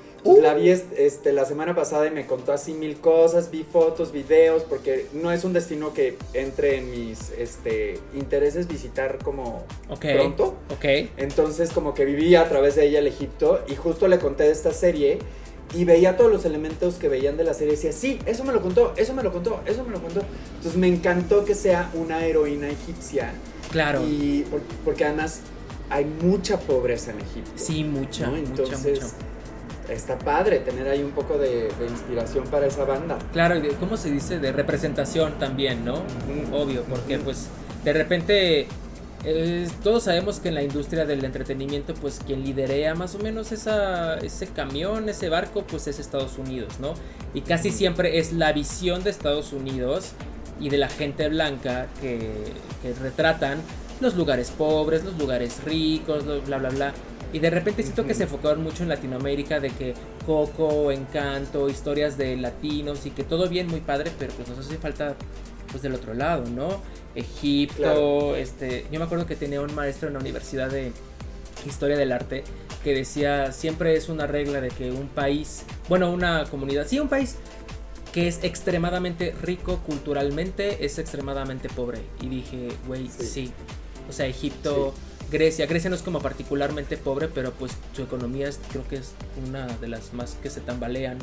La 0.42 0.54
vi 0.54 0.70
este, 0.70 1.32
la 1.32 1.44
semana 1.44 1.74
pasada 1.74 2.06
y 2.06 2.10
me 2.10 2.26
contó 2.26 2.52
así 2.52 2.72
mil 2.72 2.96
cosas, 2.96 3.50
vi 3.50 3.64
fotos, 3.64 4.12
videos, 4.12 4.62
porque 4.62 5.06
no 5.12 5.30
es 5.32 5.44
un 5.44 5.52
destino 5.52 5.92
que 5.92 6.16
entre 6.34 6.78
en 6.78 6.90
mis 6.90 7.30
este, 7.38 7.98
intereses 8.14 8.68
visitar 8.68 9.18
como 9.22 9.64
pronto. 10.00 10.56
Ok. 10.70 10.84
Entonces 11.16 11.70
como 11.70 11.94
que 11.94 12.04
viví 12.04 12.34
a 12.34 12.48
través 12.48 12.76
de 12.76 12.86
ella 12.86 12.98
el 12.98 13.06
Egipto 13.06 13.64
y 13.68 13.76
justo 13.76 14.08
le 14.08 14.18
conté 14.18 14.44
de 14.44 14.52
esta 14.52 14.72
serie 14.72 15.18
y 15.74 15.84
veía 15.84 16.16
todos 16.16 16.30
los 16.30 16.44
elementos 16.44 16.94
que 16.94 17.08
veían 17.08 17.36
de 17.36 17.44
la 17.44 17.54
serie 17.54 17.74
y 17.74 17.76
decía, 17.76 17.92
sí, 17.92 18.18
eso 18.26 18.44
me 18.44 18.52
lo 18.52 18.62
contó, 18.62 18.92
eso 18.96 19.14
me 19.14 19.22
lo 19.22 19.32
contó, 19.32 19.60
eso 19.66 19.84
me 19.84 19.90
lo 19.90 20.00
contó. 20.00 20.22
Entonces 20.56 20.76
me 20.76 20.88
encantó 20.88 21.44
que 21.44 21.54
sea 21.54 21.90
una 21.94 22.24
heroína 22.24 22.68
egipcia. 22.68 23.32
Claro. 23.70 24.02
Y 24.02 24.44
porque 24.84 25.04
además 25.04 25.40
hay 25.90 26.04
mucha 26.04 26.58
pobreza 26.58 27.10
en 27.12 27.20
Egipto. 27.20 27.50
Sí, 27.56 27.84
mucha. 27.84 28.26
Entonces, 28.36 29.02
mucha, 29.02 29.14
está 29.88 30.18
padre 30.18 30.58
tener 30.60 30.88
ahí 30.88 31.02
un 31.02 31.12
poco 31.12 31.38
de, 31.38 31.68
inspiración 31.88 32.44
para 32.44 32.66
esa 32.66 32.84
banda. 32.84 33.18
Claro, 33.32 33.60
¿cómo 33.80 33.96
se 33.96 34.10
dice? 34.10 34.38
De 34.38 34.52
representación 34.52 35.38
también, 35.38 35.84
¿no? 35.84 36.02
Obvio, 36.52 36.82
porque 36.84 37.18
pues 37.18 37.48
de 37.84 37.92
repente 37.92 38.66
todos 39.82 40.04
sabemos 40.04 40.38
que 40.38 40.48
en 40.48 40.54
la 40.54 40.62
industria 40.62 41.04
del 41.04 41.24
entretenimiento, 41.24 41.94
pues 41.94 42.20
quien 42.24 42.44
liderea 42.44 42.94
más 42.94 43.14
o 43.16 43.18
menos 43.18 43.50
esa, 43.50 44.18
ese 44.18 44.46
camión, 44.46 45.08
ese 45.08 45.28
barco, 45.28 45.64
pues 45.66 45.88
es 45.88 45.98
Estados 45.98 46.38
Unidos, 46.38 46.74
¿no? 46.80 46.94
Y 47.34 47.40
casi 47.40 47.70
siempre 47.70 48.18
es 48.18 48.32
la 48.32 48.52
visión 48.52 49.02
de 49.02 49.10
Estados 49.10 49.52
Unidos 49.52 50.12
y 50.60 50.68
de 50.68 50.78
la 50.78 50.88
gente 50.88 51.28
blanca 51.28 51.88
que, 52.00 52.30
que 52.82 52.94
retratan 53.02 53.58
los 54.00 54.14
lugares 54.14 54.50
pobres, 54.50 55.04
los 55.04 55.18
lugares 55.18 55.62
ricos, 55.64 56.24
bla, 56.46 56.58
bla, 56.58 56.68
bla. 56.70 56.92
Y 57.32 57.38
de 57.38 57.50
repente 57.50 57.82
siento 57.82 58.06
que 58.06 58.14
se 58.14 58.24
enfocaron 58.24 58.62
mucho 58.62 58.82
en 58.82 58.88
Latinoamérica 58.88 59.60
de 59.60 59.70
que 59.70 59.94
Coco, 60.24 60.90
Encanto, 60.90 61.68
historias 61.68 62.16
de 62.16 62.36
latinos 62.36 63.04
y 63.06 63.10
que 63.10 63.24
todo 63.24 63.48
bien, 63.48 63.66
muy 63.66 63.80
padre, 63.80 64.10
pero 64.18 64.32
pues 64.34 64.48
nos 64.48 64.58
hace 64.58 64.76
falta 64.78 65.16
pues 65.70 65.82
del 65.82 65.94
otro 65.94 66.14
lado, 66.14 66.44
¿no? 66.46 66.80
Egipto, 67.14 68.36
este, 68.36 68.86
yo 68.90 68.98
me 68.98 69.04
acuerdo 69.04 69.26
que 69.26 69.36
tenía 69.36 69.60
un 69.60 69.74
maestro 69.74 70.08
en 70.08 70.14
la 70.14 70.20
Universidad 70.20 70.70
de 70.70 70.92
Historia 71.66 71.96
del 71.96 72.12
Arte 72.12 72.44
que 72.84 72.94
decía, 72.94 73.52
siempre 73.52 73.96
es 73.96 74.08
una 74.08 74.26
regla 74.26 74.60
de 74.60 74.68
que 74.68 74.92
un 74.92 75.08
país, 75.08 75.64
bueno, 75.88 76.10
una 76.12 76.44
comunidad, 76.44 76.86
sí, 76.86 77.00
un 77.00 77.08
país 77.08 77.36
que 78.12 78.28
es 78.28 78.44
extremadamente 78.44 79.34
rico 79.42 79.80
culturalmente, 79.84 80.84
es 80.86 80.98
extremadamente 80.98 81.68
pobre. 81.68 81.98
Y 82.22 82.28
dije, 82.28 82.68
güey, 82.86 83.08
sí. 83.08 83.52
O 84.08 84.12
sea, 84.12 84.26
Egipto... 84.26 84.94
Grecia. 85.30 85.66
Grecia 85.66 85.90
no 85.90 85.96
es 85.96 86.02
como 86.02 86.20
particularmente 86.20 86.96
pobre, 86.96 87.28
pero 87.28 87.52
pues 87.52 87.72
su 87.94 88.02
economía 88.02 88.48
es, 88.48 88.60
creo 88.70 88.86
que 88.88 88.96
es 88.96 89.12
una 89.46 89.66
de 89.66 89.88
las 89.88 90.12
más 90.12 90.36
que 90.42 90.50
se 90.50 90.60
tambalean. 90.60 91.18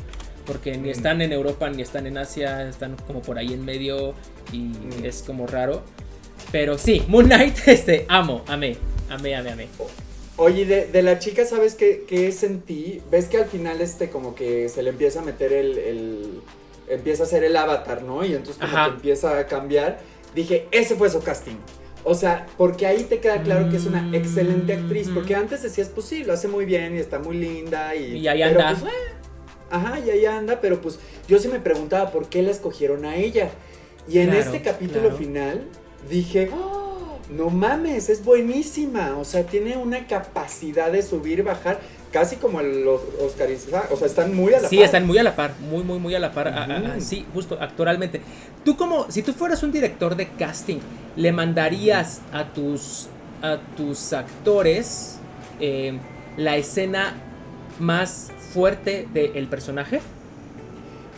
Porque 0.46 0.76
ni 0.76 0.88
mm. 0.88 0.92
están 0.92 1.22
en 1.22 1.32
Europa 1.32 1.70
ni 1.70 1.82
están 1.82 2.06
en 2.06 2.18
Asia, 2.18 2.68
están 2.68 2.96
como 3.06 3.22
por 3.22 3.38
ahí 3.38 3.52
en 3.52 3.64
medio 3.64 4.14
y 4.52 4.58
mm. 4.58 5.04
es 5.04 5.22
como 5.22 5.46
raro. 5.46 5.82
Pero 6.52 6.78
sí, 6.78 7.02
Moon 7.08 7.26
Knight, 7.26 7.56
este, 7.66 8.04
amo, 8.08 8.44
amé, 8.46 8.76
amé, 9.08 9.34
amé, 9.34 9.52
amé. 9.52 9.68
Oye, 10.36 10.66
de, 10.66 11.02
la 11.02 11.20
chica, 11.20 11.44
¿sabes 11.44 11.76
qué, 11.76 12.04
qué, 12.08 12.32
sentí? 12.32 13.00
¿Ves 13.10 13.26
que 13.26 13.38
al 13.38 13.46
final 13.46 13.80
este 13.80 14.10
como 14.10 14.34
que 14.34 14.68
se 14.68 14.82
le 14.82 14.90
empieza 14.90 15.20
a 15.20 15.22
meter 15.22 15.52
el... 15.52 16.42
empieza 16.88 17.22
a 17.22 17.26
ser 17.26 17.44
el 17.44 17.56
avatar, 17.56 18.02
¿no? 18.02 18.24
Y 18.24 18.34
entonces 18.34 18.56
como 18.58 18.72
que 18.72 18.90
empieza 18.90 19.38
a 19.38 19.46
cambiar. 19.46 20.00
Dije, 20.34 20.66
ese 20.72 20.96
fue 20.96 21.08
su 21.08 21.22
casting. 21.22 21.56
O 22.04 22.14
sea, 22.14 22.46
porque 22.58 22.86
ahí 22.86 23.04
te 23.04 23.18
queda 23.18 23.42
claro 23.42 23.70
que 23.70 23.76
es 23.76 23.86
una 23.86 24.14
excelente 24.14 24.74
actriz. 24.74 25.08
Porque 25.12 25.34
antes 25.34 25.62
decías, 25.62 25.88
pues 25.88 26.06
sí, 26.06 26.22
lo 26.22 26.32
hace 26.34 26.48
muy 26.48 26.66
bien 26.66 26.94
y 26.94 26.98
está 26.98 27.18
muy 27.18 27.36
linda. 27.36 27.94
Y, 27.94 28.18
y 28.18 28.28
ahí 28.28 28.42
anda. 28.42 28.76
Pues, 28.78 28.92
eh, 28.92 29.12
ajá, 29.70 29.98
y 30.00 30.10
ahí 30.10 30.26
anda. 30.26 30.60
Pero 30.60 30.80
pues 30.80 30.98
yo 31.26 31.38
sí 31.38 31.48
me 31.48 31.60
preguntaba 31.60 32.10
por 32.10 32.28
qué 32.28 32.42
la 32.42 32.50
escogieron 32.50 33.04
a 33.04 33.16
ella. 33.16 33.50
Y 34.06 34.18
en 34.18 34.34
este 34.34 34.60
capítulo 34.60 35.16
final 35.16 35.62
dije, 36.10 36.50
oh, 36.52 37.18
no 37.30 37.48
mames, 37.48 38.10
es 38.10 38.22
buenísima. 38.22 39.16
O 39.16 39.24
sea, 39.24 39.44
tiene 39.44 39.78
una 39.78 40.06
capacidad 40.06 40.92
de 40.92 41.02
subir 41.02 41.38
y 41.38 41.42
bajar 41.42 41.80
casi 42.14 42.36
como 42.36 42.62
los 42.62 43.00
Oscars, 43.20 43.66
o 43.90 43.96
sea, 43.96 44.06
están 44.06 44.36
muy 44.36 44.54
a 44.54 44.58
la 44.58 44.62
par. 44.62 44.70
Sí, 44.70 44.80
están 44.80 45.04
muy 45.04 45.18
a 45.18 45.24
la 45.24 45.34
par, 45.34 45.54
muy, 45.68 45.82
muy, 45.82 45.98
muy 45.98 46.14
a 46.14 46.20
la 46.20 46.30
par. 46.30 46.94
sí, 47.00 47.26
justo, 47.34 47.58
actualmente. 47.60 48.20
Tú 48.64 48.76
como, 48.76 49.10
si 49.10 49.24
tú 49.24 49.32
fueras 49.32 49.64
un 49.64 49.72
director 49.72 50.14
de 50.14 50.28
casting, 50.28 50.78
¿le 51.16 51.32
mandarías 51.32 52.20
a 52.32 52.44
tus, 52.44 53.08
a 53.42 53.58
tus 53.76 54.12
actores 54.12 55.18
eh, 55.58 55.98
la 56.36 56.56
escena 56.56 57.14
más 57.80 58.30
fuerte 58.52 59.08
del 59.12 59.48
personaje? 59.48 60.00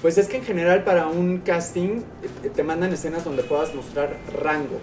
Pues 0.00 0.16
es 0.16 0.28
que 0.28 0.38
en 0.38 0.44
general 0.44 0.82
para 0.82 1.08
un 1.08 1.38
casting 1.38 2.00
eh, 2.42 2.48
te 2.54 2.62
mandan 2.62 2.90
escenas 2.94 3.22
donde 3.22 3.42
puedas 3.42 3.74
mostrar 3.74 4.16
rango 4.42 4.80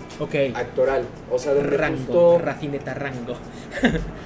actoral. 0.54 1.06
O 1.32 1.39
sea, 1.39 1.56
donde 1.56 1.76
rango, 1.76 2.38
racineta 2.38 2.93
rango. 2.93 3.34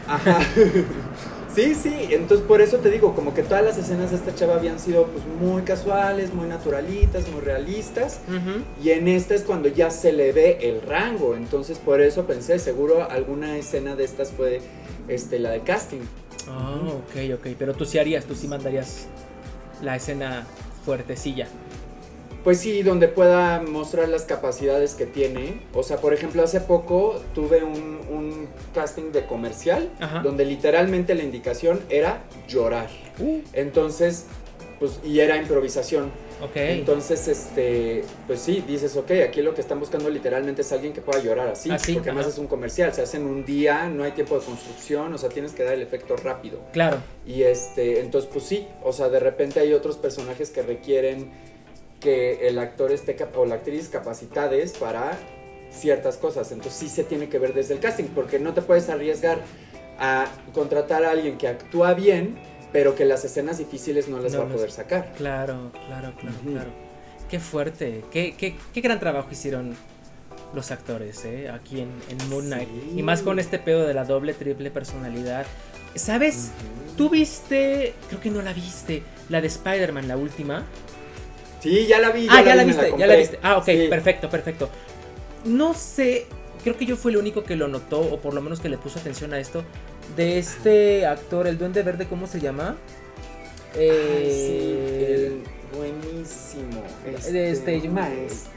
Ajá. 0.06 0.40
Sí, 1.58 1.74
sí, 1.74 2.10
entonces 2.12 2.46
por 2.46 2.62
eso 2.62 2.78
te 2.78 2.92
digo, 2.92 3.16
como 3.16 3.34
que 3.34 3.42
todas 3.42 3.66
las 3.66 3.80
escenas 3.80 4.12
de 4.12 4.18
esta 4.18 4.36
chava 4.36 4.58
habían 4.58 4.80
sido 4.80 5.08
pues 5.08 5.26
muy 5.26 5.64
casuales, 5.64 6.32
muy 6.32 6.48
naturalitas, 6.48 7.28
muy 7.30 7.42
realistas, 7.42 8.20
y 8.84 8.92
en 8.92 9.08
esta 9.08 9.34
es 9.34 9.42
cuando 9.42 9.68
ya 9.68 9.90
se 9.90 10.14
le 10.14 10.32
ve 10.34 10.60
el 10.62 10.84
rango, 10.84 11.36
entonces 11.36 11.80
por 11.80 12.00
eso 12.00 12.28
pensé, 12.28 12.60
seguro 12.60 13.10
alguna 13.10 13.58
escena 13.58 13.96
de 13.96 14.04
estas 14.04 14.30
fue 14.30 14.62
este, 15.08 15.40
la 15.40 15.50
de 15.50 15.62
casting. 15.62 16.02
Ah, 16.48 16.80
ok, 16.86 17.40
ok, 17.40 17.48
pero 17.58 17.74
tú 17.74 17.86
sí 17.86 17.98
harías, 17.98 18.26
tú 18.26 18.36
sí 18.36 18.48
mandarías 18.48 19.08
la 19.82 19.96
escena 19.96 20.46
fuertecilla. 20.86 21.48
Pues 22.48 22.62
sí, 22.62 22.82
donde 22.82 23.10
pueda 23.10 23.60
mostrar 23.60 24.08
las 24.08 24.24
capacidades 24.24 24.96
que 24.96 25.06
tiene. 25.06 25.60
O 25.74 25.84
sea, 25.84 25.98
por 25.98 26.14
ejemplo, 26.14 26.42
hace 26.42 26.62
poco 26.62 27.22
tuve 27.36 27.62
un, 27.62 28.48
casting 28.74 29.12
de 29.12 29.26
comercial 29.26 29.90
donde 30.24 30.46
literalmente 30.46 31.14
la 31.14 31.24
indicación 31.24 31.82
era 31.90 32.24
llorar. 32.48 32.88
Uh. 33.20 33.40
Entonces, 33.52 34.28
pues, 34.80 35.02
y 35.04 35.20
era 35.20 35.36
improvisación. 35.36 36.10
Okay. 36.50 36.80
Entonces, 36.80 37.28
este, 37.28 38.06
pues 38.28 38.40
sí, 38.40 38.64
dices, 38.66 38.96
ok, 38.96 39.12
aquí 39.28 39.42
lo 39.42 39.54
que 39.54 39.60
están 39.60 39.82
buscando 39.82 40.10
literalmente 40.10 40.62
es 40.62 40.72
alguien 40.72 40.94
que 40.94 41.02
pueda 41.02 41.22
llorar 41.22 41.50
así, 41.50 41.70
así 41.70 41.96
porque 41.96 42.12
además 42.12 42.28
es 42.28 42.38
un 42.38 42.48
comercial, 42.48 42.94
se 42.94 43.02
hace 43.02 43.18
en 43.18 43.26
un 43.26 43.44
día, 43.44 43.90
no 43.90 44.06
hay 44.06 44.12
tiempo 44.12 44.40
de 44.40 44.46
construcción, 44.46 45.14
o 45.14 45.18
sea, 45.18 45.28
tienes 45.28 45.52
que 45.52 45.64
dar 45.64 45.74
el 45.74 45.82
efecto 45.82 46.16
rápido. 46.16 46.60
Claro. 46.72 47.00
Y 47.26 47.44
este, 47.44 48.00
entonces, 48.00 48.30
pues 48.32 48.46
sí, 48.46 48.68
o 48.84 48.94
sea, 48.94 49.10
de 49.10 49.20
repente 49.20 49.60
hay 49.60 49.74
otros 49.74 49.98
personajes 49.98 50.50
que 50.52 50.62
requieren 50.62 51.32
que 52.00 52.48
el 52.48 52.60
actor 52.60 52.92
esté 52.92 53.18
o 53.36 53.46
la 53.46 53.56
actriz 53.56 53.90
capacitadas 53.90 54.72
para 54.74 55.18
ciertas 55.72 56.18
cosas. 56.18 56.52
Entonces 56.52 56.74
sí 56.74 56.90
se 56.90 57.04
tiene 57.04 57.30
que 57.30 57.40
ver 57.40 57.54
desde 57.54 57.74
el 57.74 57.80
casting, 57.80 58.06
porque 58.06 58.40
no 58.40 58.54
te 58.54 58.62
puedes 58.62 58.90
arriesgar 58.90 59.40
a 60.00 60.28
contratar 60.54 61.04
a 61.04 61.12
alguien 61.12 61.38
que 61.38 61.48
actúa 61.48 61.94
bien, 61.94 62.38
pero 62.72 62.96
que 62.96 63.06
las 63.06 63.26
escenas 63.26 63.58
difíciles 63.58 64.08
no 64.08 64.20
les 64.20 64.38
va 64.38 64.44
a 64.44 64.48
poder 64.48 64.72
sacar. 64.72 65.14
Claro, 65.18 65.72
claro, 65.88 66.14
claro, 66.20 66.38
claro. 66.46 66.70
Qué 67.30 67.40
fuerte, 67.40 68.04
qué, 68.12 68.36
qué, 68.38 68.56
qué, 68.74 68.82
gran 68.82 69.00
trabajo 69.00 69.28
hicieron 69.32 69.76
los 70.54 70.72
actores 70.72 71.26
¿eh? 71.26 71.50
aquí 71.50 71.82
en, 71.82 71.90
en 72.10 72.30
Moon 72.30 72.46
Knight. 72.46 72.70
Y 72.96 73.04
más 73.04 73.22
con 73.22 73.40
este 73.40 73.60
pedo 73.60 73.86
de 73.86 73.94
la 73.94 74.06
doble, 74.06 74.34
triple 74.34 74.72
personalidad. 74.72 75.46
¿Sabes? 75.96 76.52
Tú 76.96 77.10
viste, 77.10 77.94
creo 78.08 78.22
que 78.22 78.30
no 78.30 78.42
la 78.42 78.54
viste, 78.54 79.04
la 79.30 79.42
de 79.42 79.48
Spider-Man, 79.48 80.08
la 80.08 80.16
última. 80.16 80.64
Sí, 81.60 81.88
ya 81.88 82.00
la 82.00 82.12
vi. 82.12 82.28
ah, 82.30 82.44
ya 82.44 82.56
la, 82.56 82.64
viste, 82.64 82.94
ya 82.98 83.08
la 83.08 83.16
viste. 83.16 83.40
Ah, 83.42 83.58
ok, 83.58 83.66
perfecto, 83.90 84.30
perfecto. 84.30 84.70
No 85.46 85.74
sé, 85.74 86.26
creo 86.64 86.78
que 86.78 86.86
yo 86.86 86.98
fui 86.98 87.12
el 87.12 87.18
único 87.18 87.44
que 87.44 87.56
lo 87.56 87.68
notó, 87.68 88.00
o 88.00 88.20
por 88.20 88.34
lo 88.34 88.42
menos 88.42 88.60
que 88.60 88.70
le 88.70 88.78
puso 88.78 89.00
atención 89.00 89.34
a 89.34 89.40
esto, 89.40 89.64
de 90.16 90.38
este 90.38 91.06
actor, 91.06 91.48
el 91.48 91.58
Duende 91.58 91.84
Verde, 91.84 92.06
¿cómo 92.08 92.28
se 92.28 92.40
llama? 92.40 92.76
Eh, 93.76 95.38
buenísimo. 95.76 96.84
Este, 97.06 97.52
este 97.52 97.90
maestro. 97.90 98.52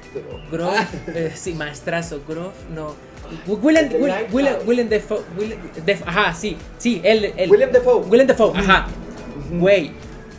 Groff, 0.50 0.74
ah. 0.76 0.88
eh, 1.14 1.32
sí, 1.34 1.54
maestrazo, 1.54 2.20
Groff, 2.26 2.54
no. 2.74 2.94
Willem, 3.46 3.88
Willem, 4.32 4.56
Willem, 4.66 4.88
Defoe, 4.88 5.22
ajá, 6.04 6.34
sí, 6.34 6.56
sí, 6.78 7.00
él, 7.04 7.32
él. 7.36 7.48
Willem 7.48 7.70
Defoe. 7.70 8.04
Willem 8.08 8.26
Defoe, 8.26 8.58
ajá. 8.58 8.88
Güey, 9.52 9.92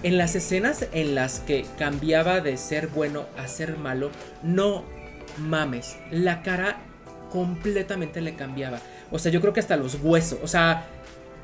en 0.04 0.18
las 0.18 0.36
escenas 0.36 0.88
en 0.94 1.16
las 1.16 1.40
que 1.40 1.66
cambiaba 1.78 2.42
de 2.42 2.58
ser 2.58 2.88
bueno 2.88 3.26
a 3.38 3.48
ser 3.48 3.78
malo, 3.78 4.10
no 4.44 4.84
mames, 5.38 5.98
la 6.12 6.42
cara 6.42 6.82
completamente 7.32 8.22
le 8.22 8.36
cambiaba. 8.36 8.80
O 9.12 9.20
sea, 9.20 9.32
yo 9.32 9.42
creo 9.42 9.54
que 9.54 9.60
hasta 9.60 9.78
los 9.78 10.00
huesos, 10.02 10.40
o 10.44 10.48
sea, 10.48 10.88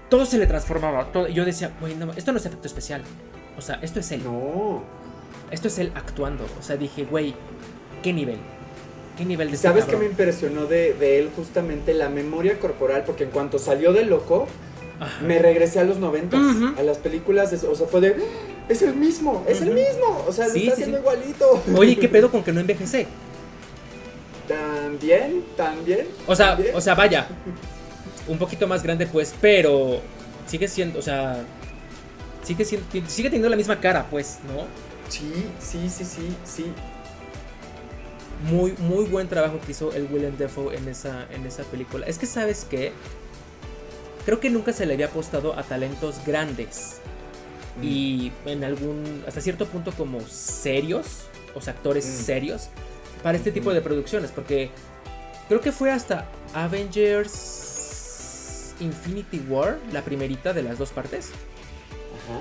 todo 0.09 0.25
se 0.25 0.37
le 0.37 0.47
transformaba. 0.47 1.07
yo 1.29 1.45
decía, 1.45 1.71
güey, 1.79 1.95
no, 1.95 2.11
esto 2.13 2.31
no 2.31 2.37
es 2.37 2.45
efecto 2.45 2.67
especial. 2.67 3.03
O 3.57 3.61
sea, 3.61 3.79
esto 3.81 3.99
es 3.99 4.11
él. 4.11 4.23
No. 4.23 4.83
Esto 5.51 5.67
es 5.67 5.79
él 5.79 5.91
actuando. 5.95 6.45
O 6.59 6.63
sea, 6.63 6.77
dije, 6.77 7.05
güey, 7.05 7.33
¿qué 8.03 8.13
nivel? 8.13 8.37
¿Qué 9.17 9.25
nivel 9.25 9.49
de 9.49 9.55
este 9.55 9.67
¿Sabes 9.67 9.85
qué 9.85 9.97
me 9.97 10.05
impresionó 10.05 10.65
de, 10.65 10.93
de, 10.93 11.19
él 11.19 11.31
justamente? 11.35 11.93
La 11.93 12.09
memoria 12.09 12.59
corporal, 12.59 13.03
porque 13.05 13.23
en 13.23 13.31
cuanto 13.31 13.57
salió 13.57 13.91
de 13.91 14.05
loco, 14.05 14.47
me 15.25 15.39
regresé 15.39 15.79
a 15.79 15.83
los 15.83 15.97
90, 15.97 16.37
a 16.77 16.83
las 16.83 16.97
películas, 16.97 17.53
o 17.63 17.75
sea, 17.75 17.87
fue 17.87 18.01
de, 18.01 18.15
es 18.69 18.81
el 18.81 18.95
mismo, 18.95 19.45
es 19.47 19.61
el 19.61 19.71
mismo, 19.71 20.25
o 20.27 20.31
sea, 20.31 20.47
lo 20.47 20.53
está 20.53 20.73
haciendo 20.73 20.99
igualito. 20.99 21.63
Oye, 21.75 21.97
¿qué 21.97 22.09
pedo 22.09 22.31
con 22.31 22.43
que 22.43 22.51
no 22.51 22.59
envejece? 22.59 23.07
También, 24.47 25.43
también. 25.55 26.07
O 26.25 26.35
sea, 26.35 26.57
o 26.73 26.81
sea, 26.81 26.95
vaya, 26.95 27.27
un 28.27 28.37
poquito 28.37 28.67
más 28.67 28.83
grande 28.83 29.07
pues, 29.07 29.33
pero 29.39 30.01
sigue 30.47 30.67
siendo, 30.67 30.99
o 30.99 31.01
sea, 31.01 31.43
sigue, 32.43 32.65
sigue 32.65 33.29
teniendo 33.29 33.49
la 33.49 33.57
misma 33.57 33.79
cara, 33.79 34.07
pues, 34.09 34.39
¿no? 34.47 34.65
Sí, 35.09 35.45
sí, 35.59 35.89
sí, 35.89 36.05
sí, 36.05 36.35
sí. 36.43 36.65
Muy, 38.49 38.73
muy 38.77 39.05
buen 39.05 39.27
trabajo 39.27 39.59
que 39.65 39.71
hizo 39.71 39.91
el 39.93 40.07
Willem 40.11 40.37
Dafoe 40.37 40.75
en 40.75 40.87
esa, 40.87 41.27
en 41.33 41.45
esa 41.45 41.63
película. 41.63 42.05
Es 42.05 42.19
que, 42.19 42.25
¿sabes 42.25 42.67
qué? 42.69 42.91
Creo 44.27 44.39
que 44.39 44.51
nunca 44.51 44.71
se 44.73 44.85
le 44.85 44.93
había 44.93 45.07
apostado 45.07 45.57
a 45.57 45.63
talentos 45.63 46.23
grandes. 46.23 46.97
Mm. 47.81 47.83
Y 47.83 48.31
en 48.45 48.63
algún, 48.63 49.23
hasta 49.27 49.41
cierto 49.41 49.65
punto 49.65 49.91
como 49.91 50.21
serios, 50.21 51.23
o 51.55 51.61
sea, 51.61 51.73
actores 51.73 52.05
mm. 52.05 52.23
serios, 52.25 52.69
para 53.23 53.39
este 53.39 53.51
tipo 53.51 53.73
de 53.73 53.81
producciones. 53.81 54.29
Porque 54.29 54.69
creo 55.47 55.61
que 55.61 55.71
fue 55.71 55.89
hasta 55.89 56.27
Avengers 56.53 57.25
Infinity 58.79 59.39
War, 59.49 59.79
la 59.91 60.03
primerita 60.03 60.53
de 60.53 60.61
las 60.61 60.77
dos 60.77 60.91
partes. 60.91 61.31
Ajá 62.27 62.37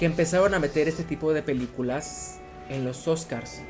que 0.00 0.06
empezaron 0.06 0.54
a 0.54 0.58
meter 0.58 0.88
este 0.88 1.04
tipo 1.04 1.34
de 1.34 1.42
películas 1.42 2.38
en 2.70 2.86
los 2.86 3.06
Oscars. 3.06 3.60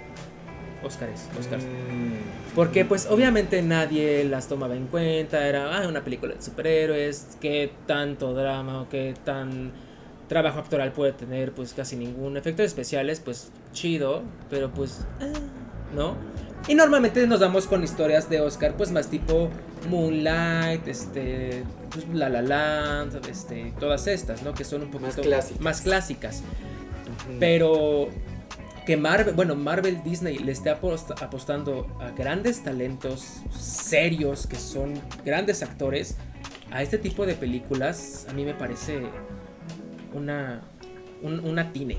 Oscars, 0.83 1.29
Oscars. 1.39 1.65
Mm. 1.65 2.55
Porque 2.55 2.85
pues 2.85 3.07
obviamente 3.07 3.63
nadie 3.63 4.25
las 4.25 4.49
tomaba 4.49 4.75
en 4.75 4.87
cuenta, 4.87 5.47
era 5.47 5.79
ah, 5.79 5.89
una 5.89 6.03
película 6.03 6.35
de 6.35 6.43
superhéroes, 6.43 7.37
qué 7.41 7.73
tanto 7.87 8.35
drama 8.35 8.83
o 8.83 8.89
qué 8.89 9.15
tan 9.25 9.73
trabajo 10.29 10.61
actoral 10.61 10.93
puede 10.93 11.13
tener, 11.13 11.53
pues 11.53 11.75
casi 11.75 11.97
ningún. 11.97 12.37
Efectos 12.37 12.67
especiales, 12.67 13.21
pues 13.21 13.51
chido, 13.73 14.23
pero 14.49 14.71
pues, 14.71 15.05
ah, 15.21 15.27
¿no? 15.95 16.17
Y 16.69 16.75
normalmente 16.75 17.27
nos 17.27 17.41
damos 17.41 17.67
con 17.67 17.83
historias 17.83 18.29
de 18.31 18.41
Oscar, 18.41 18.75
pues 18.77 18.93
más 18.93 19.09
tipo 19.09 19.49
Moonlight, 19.89 20.87
este, 20.87 21.65
pues, 21.91 22.07
La 22.13 22.29
La 22.29 22.43
Land, 22.43 23.27
este, 23.29 23.73
todas 23.81 24.07
estas, 24.07 24.43
¿no? 24.43 24.55
Que 24.55 24.65
son 24.65 24.83
un 24.83 24.91
poquito 24.91 25.09
más 25.09 25.27
clásicas. 25.27 25.61
Más 25.61 25.81
clásicas. 25.81 26.43
Pero 27.39 28.09
que 28.91 28.97
Marvel, 28.97 29.35
bueno, 29.37 29.55
Marvel 29.55 30.03
Disney 30.03 30.39
le 30.39 30.51
esté 30.51 30.69
apostando 30.69 31.87
a 32.01 32.11
grandes 32.11 32.65
talentos 32.65 33.41
serios, 33.57 34.49
que 34.49 34.57
son 34.57 34.95
grandes 35.25 35.63
actores, 35.63 36.17
a 36.73 36.83
este 36.83 36.99
tipo 36.99 37.25
de 37.25 37.35
películas, 37.35 38.27
a 38.29 38.33
mí 38.33 38.45
me 38.45 38.53
parece 38.53 38.99
una, 40.13 40.63
un, 41.23 41.39
una 41.39 41.73
tine. 41.73 41.99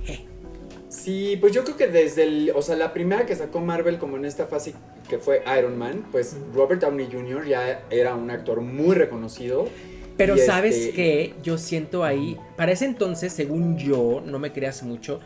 Sí, 0.90 1.38
pues 1.40 1.54
yo 1.54 1.64
creo 1.64 1.78
que 1.78 1.88
desde 1.88 2.24
el, 2.24 2.52
o 2.54 2.62
sea, 2.62 2.76
la 2.76 2.92
primera 2.92 3.26
que 3.26 3.38
sacó 3.38 3.62
Marvel 3.62 3.98
como 3.98 4.18
en 4.18 4.26
esta 4.26 4.46
fase 4.46 4.74
que 5.08 5.18
fue 5.18 5.44
Iron 5.58 5.78
Man, 5.78 6.04
pues 6.12 6.36
Robert 6.54 6.82
Downey 6.82 7.08
Jr. 7.10 7.48
ya 7.48 7.86
era 7.90 8.16
un 8.16 8.30
actor 8.32 8.60
muy 8.60 8.96
reconocido. 8.96 9.70
Pero 10.18 10.38
sabes 10.38 10.76
este 10.76 10.92
que 10.92 11.36
yo 11.42 11.58
siento 11.58 12.04
ahí, 12.04 12.38
para 12.58 12.74
ese 12.74 12.84
entonces, 12.84 13.32
según 13.32 13.78
yo, 13.78 14.22
no 14.26 14.40
me 14.40 14.52
creas 14.52 14.84
mucho, 14.84 15.22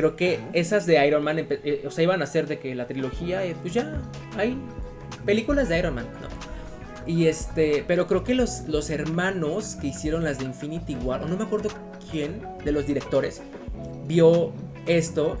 creo 0.00 0.16
que 0.16 0.40
esas 0.54 0.86
de 0.86 1.06
Iron 1.06 1.22
Man, 1.22 1.38
eh, 1.38 1.82
o 1.86 1.90
sea, 1.90 2.04
iban 2.04 2.22
a 2.22 2.26
ser 2.26 2.46
de 2.46 2.58
que 2.58 2.74
la 2.74 2.86
trilogía, 2.86 3.44
eh, 3.44 3.54
pues 3.60 3.74
ya, 3.74 4.00
hay 4.38 4.56
películas 5.26 5.68
de 5.68 5.78
Iron 5.78 5.94
Man, 5.94 6.06
¿no? 6.22 6.28
Y 7.06 7.26
este, 7.26 7.84
pero 7.86 8.06
creo 8.06 8.24
que 8.24 8.34
los, 8.34 8.62
los 8.66 8.88
hermanos 8.88 9.76
que 9.78 9.88
hicieron 9.88 10.24
las 10.24 10.38
de 10.38 10.46
Infinity 10.46 10.94
War, 10.94 11.22
o 11.22 11.28
no 11.28 11.36
me 11.36 11.44
acuerdo 11.44 11.68
quién 12.10 12.40
de 12.64 12.72
los 12.72 12.86
directores, 12.86 13.42
vio 14.06 14.54
esto 14.86 15.36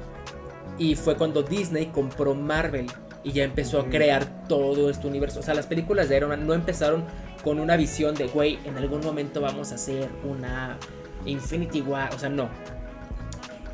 y 0.76 0.94
fue 0.94 1.16
cuando 1.16 1.42
Disney 1.42 1.86
compró 1.86 2.34
Marvel 2.34 2.86
y 3.24 3.32
ya 3.32 3.44
empezó 3.44 3.80
a 3.80 3.86
crear 3.86 4.46
todo 4.46 4.90
este 4.90 5.06
universo. 5.06 5.40
O 5.40 5.42
sea, 5.42 5.54
las 5.54 5.66
películas 5.66 6.10
de 6.10 6.18
Iron 6.18 6.28
Man 6.30 6.46
no 6.46 6.52
empezaron 6.52 7.04
con 7.42 7.60
una 7.60 7.78
visión 7.78 8.14
de, 8.14 8.26
güey, 8.26 8.58
en 8.66 8.76
algún 8.76 9.00
momento 9.00 9.40
vamos 9.40 9.72
a 9.72 9.76
hacer 9.76 10.10
una 10.22 10.78
Infinity 11.24 11.80
War. 11.80 12.14
O 12.14 12.18
sea, 12.18 12.28
no. 12.28 12.50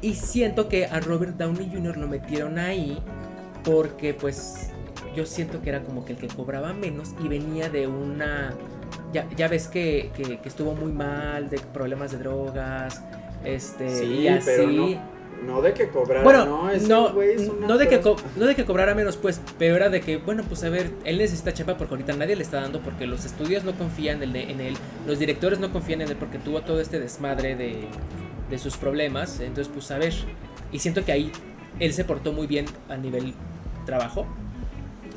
Y 0.03 0.15
siento 0.15 0.69
que 0.69 0.87
a 0.87 1.01
Robert 1.01 1.37
Downey 1.37 1.71
Jr. 1.73 1.97
lo 1.97 2.07
metieron 2.07 2.59
ahí 2.59 2.99
porque 3.65 4.15
pues 4.15 4.71
yo 5.15 5.27
siento 5.27 5.63
que 5.63 5.71
era 5.71 5.83
como 5.83 6.05
que 6.05 6.13
el 6.13 6.19
que 6.19 6.29
cobraba 6.29 6.73
menos 6.73 7.15
y 7.23 7.29
venía 7.29 7.69
de 7.69 7.87
una... 7.87 8.55
Ya, 9.13 9.29
ya 9.37 9.49
ves 9.49 9.69
que, 9.69 10.11
que, 10.15 10.39
estuvo 10.45 10.75
muy 10.75 10.93
mal, 10.93 11.49
de 11.49 11.59
problemas 11.59 12.13
de 12.13 12.19
drogas, 12.19 13.03
este, 13.45 13.89
sí, 13.89 14.05
y 14.05 14.29
así. 14.29 14.77
No 14.77 15.16
de 15.63 15.75
que 15.75 15.89
cobrara, 15.89 16.23
bueno, 16.23 16.45
no, 16.45 16.63
no, 16.73 17.13
no, 17.67 17.79
de 17.79 17.89
que 17.89 18.01
no 18.37 18.47
de 18.47 18.55
que 18.55 18.65
cobrara 18.65 18.95
menos, 18.95 19.17
pues, 19.17 19.41
pero 19.59 19.77
era 19.77 19.89
de 19.89 20.01
que, 20.01 20.17
bueno, 20.17 20.43
pues 20.49 20.65
a 20.65 20.69
ver, 20.69 20.91
él 21.05 21.19
necesita 21.19 21.53
chapa 21.53 21.77
porque 21.77 21.95
ahorita 21.95 22.15
nadie 22.15 22.37
le 22.37 22.43
está 22.43 22.61
dando 22.61 22.81
porque 22.81 23.07
los 23.07 23.25
estudios 23.25 23.65
no 23.65 23.73
confían 23.73 24.23
en, 24.23 24.35
en 24.37 24.61
él, 24.61 24.77
los 25.07 25.19
directores 25.19 25.59
no 25.59 25.73
confían 25.73 26.03
en 26.03 26.09
él 26.09 26.17
porque 26.17 26.39
tuvo 26.39 26.63
todo 26.63 26.81
este 26.81 26.99
desmadre 27.01 27.57
de, 27.57 27.89
de 28.51 28.59
sus 28.59 28.77
problemas, 28.77 29.41
entonces 29.41 29.73
pues 29.73 29.91
a 29.91 29.99
ver, 29.99 30.15
y 30.73 30.79
siento 30.79 31.05
que 31.05 31.13
ahí 31.13 31.33
él 31.81 31.93
se 31.93 32.05
portó 32.05 32.33
muy 32.33 32.47
bien 32.47 32.67
a 32.89 32.97
nivel 32.97 33.35
trabajo. 33.85 34.27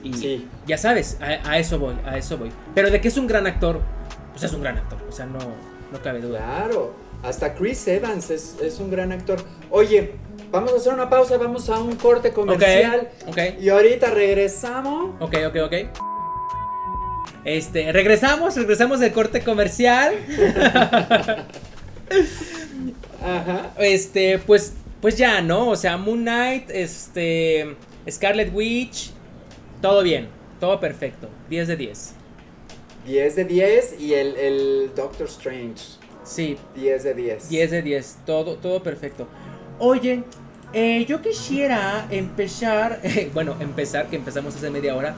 Y 0.02 0.14
sí. 0.14 0.48
ya 0.66 0.78
sabes, 0.78 1.18
a, 1.20 1.50
a, 1.50 1.58
eso 1.58 1.78
voy, 1.78 1.94
a 2.06 2.18
eso 2.18 2.38
voy. 2.38 2.52
Pero 2.74 2.90
de 2.90 3.02
que 3.02 3.10
es 3.10 3.18
un 3.18 3.28
gran 3.28 3.46
actor, 3.48 3.82
pues 4.32 4.44
es 4.44 4.54
un 4.54 4.62
gran 4.62 4.78
actor, 4.78 4.98
o 5.08 5.12
sea, 5.12 5.26
no, 5.26 5.40
no 5.40 6.02
cabe 6.02 6.22
duda. 6.22 6.40
Claro. 6.40 7.09
Hasta 7.24 7.54
Chris 7.54 7.88
Evans 7.88 8.30
es, 8.30 8.80
un 8.80 8.90
gran 8.90 9.12
actor. 9.12 9.40
Oye, 9.70 10.14
vamos 10.52 10.74
a 10.74 10.78
hacer 10.78 10.94
una 10.94 11.10
pausa, 11.10 11.38
vamos 11.38 11.70
a 11.70 11.80
un 11.80 11.96
corte 11.96 12.32
comercial. 12.32 13.10
Ok. 13.28 13.38
Y 13.60 13.70
ahorita 13.70 14.10
regresamos. 14.12 15.16
Ok, 15.20 15.36
ok, 15.48 15.56
ok. 15.66 15.74
Este, 17.44 17.92
regresamos, 17.92 18.56
regresamos 18.56 19.00
del 19.00 19.12
corte 19.12 19.44
comercial. 19.44 20.14
Ajá. 23.22 23.74
Este, 23.80 24.40
pues, 24.40 24.74
pues 25.02 25.18
ya, 25.18 25.42
¿no? 25.42 25.70
O 25.70 25.76
sea, 25.76 25.98
Moon 25.98 26.22
Knight, 26.22 26.70
este, 26.70 27.76
Scarlet 28.10 28.54
Witch, 28.54 29.12
todo 29.82 30.04
bien, 30.04 30.30
todo 30.60 30.80
perfecto, 30.80 31.30
10 31.50 31.68
de 31.68 31.76
10. 31.76 32.14
10 33.06 33.36
de 33.36 33.46
10 33.46 34.00
y 34.00 34.14
el, 34.14 34.36
el 34.36 34.92
Doctor 34.96 35.28
Strange. 35.28 35.99
Sí. 36.30 36.58
10 36.76 37.04
de 37.04 37.14
10. 37.16 37.50
10 37.50 37.72
de 37.72 37.82
10, 37.82 38.18
todo, 38.26 38.56
todo 38.58 38.84
perfecto. 38.84 39.28
Oye, 39.80 40.24
eh, 40.74 41.04
yo 41.08 41.22
quisiera 41.24 42.08
empezar, 42.12 43.02
bueno, 43.34 43.56
empezar, 43.60 44.08
que 44.08 44.18
empezamos 44.18 44.56
hace 44.56 44.70
media 44.70 44.96
hora, 44.96 45.16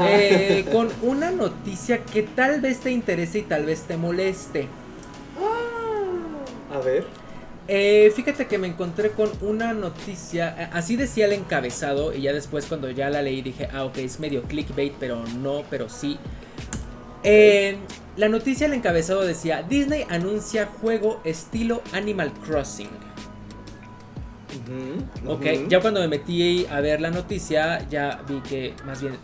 eh, 0.00 0.64
con 0.72 0.88
una 1.02 1.30
noticia 1.30 2.02
que 2.02 2.24
tal 2.24 2.60
vez 2.60 2.80
te 2.80 2.90
interese 2.90 3.38
y 3.38 3.42
tal 3.42 3.64
vez 3.64 3.82
te 3.82 3.96
moleste. 3.96 4.66
Ah, 5.40 6.76
a 6.76 6.80
ver. 6.80 7.04
Eh, 7.68 8.12
fíjate 8.16 8.48
que 8.48 8.58
me 8.58 8.66
encontré 8.66 9.10
con 9.10 9.30
una 9.42 9.72
noticia, 9.72 10.70
así 10.72 10.96
decía 10.96 11.26
el 11.26 11.34
encabezado, 11.34 12.12
y 12.12 12.22
ya 12.22 12.32
después 12.32 12.66
cuando 12.66 12.90
ya 12.90 13.08
la 13.10 13.22
leí 13.22 13.42
dije, 13.42 13.68
ah, 13.72 13.84
ok, 13.84 13.98
es 13.98 14.18
medio 14.18 14.42
clickbait, 14.42 14.92
pero 14.98 15.24
no, 15.40 15.62
pero 15.70 15.88
sí. 15.88 16.18
La 18.16 18.28
noticia 18.28 18.66
el 18.66 18.74
encabezado 18.74 19.22
decía, 19.22 19.62
Disney 19.62 20.04
anuncia 20.10 20.66
juego 20.66 21.20
estilo 21.24 21.82
Animal 21.92 22.32
Crossing. 22.44 22.90
ok, 25.26 25.68
ya 25.68 25.80
cuando 25.80 26.00
me 26.00 26.08
metí 26.08 26.66
a 26.66 26.80
ver 26.80 27.00
la 27.00 27.10
noticia, 27.10 27.88
ya 27.88 28.22
vi 28.28 28.40
que 28.40 28.74
más 28.84 29.00
bien 29.00 29.16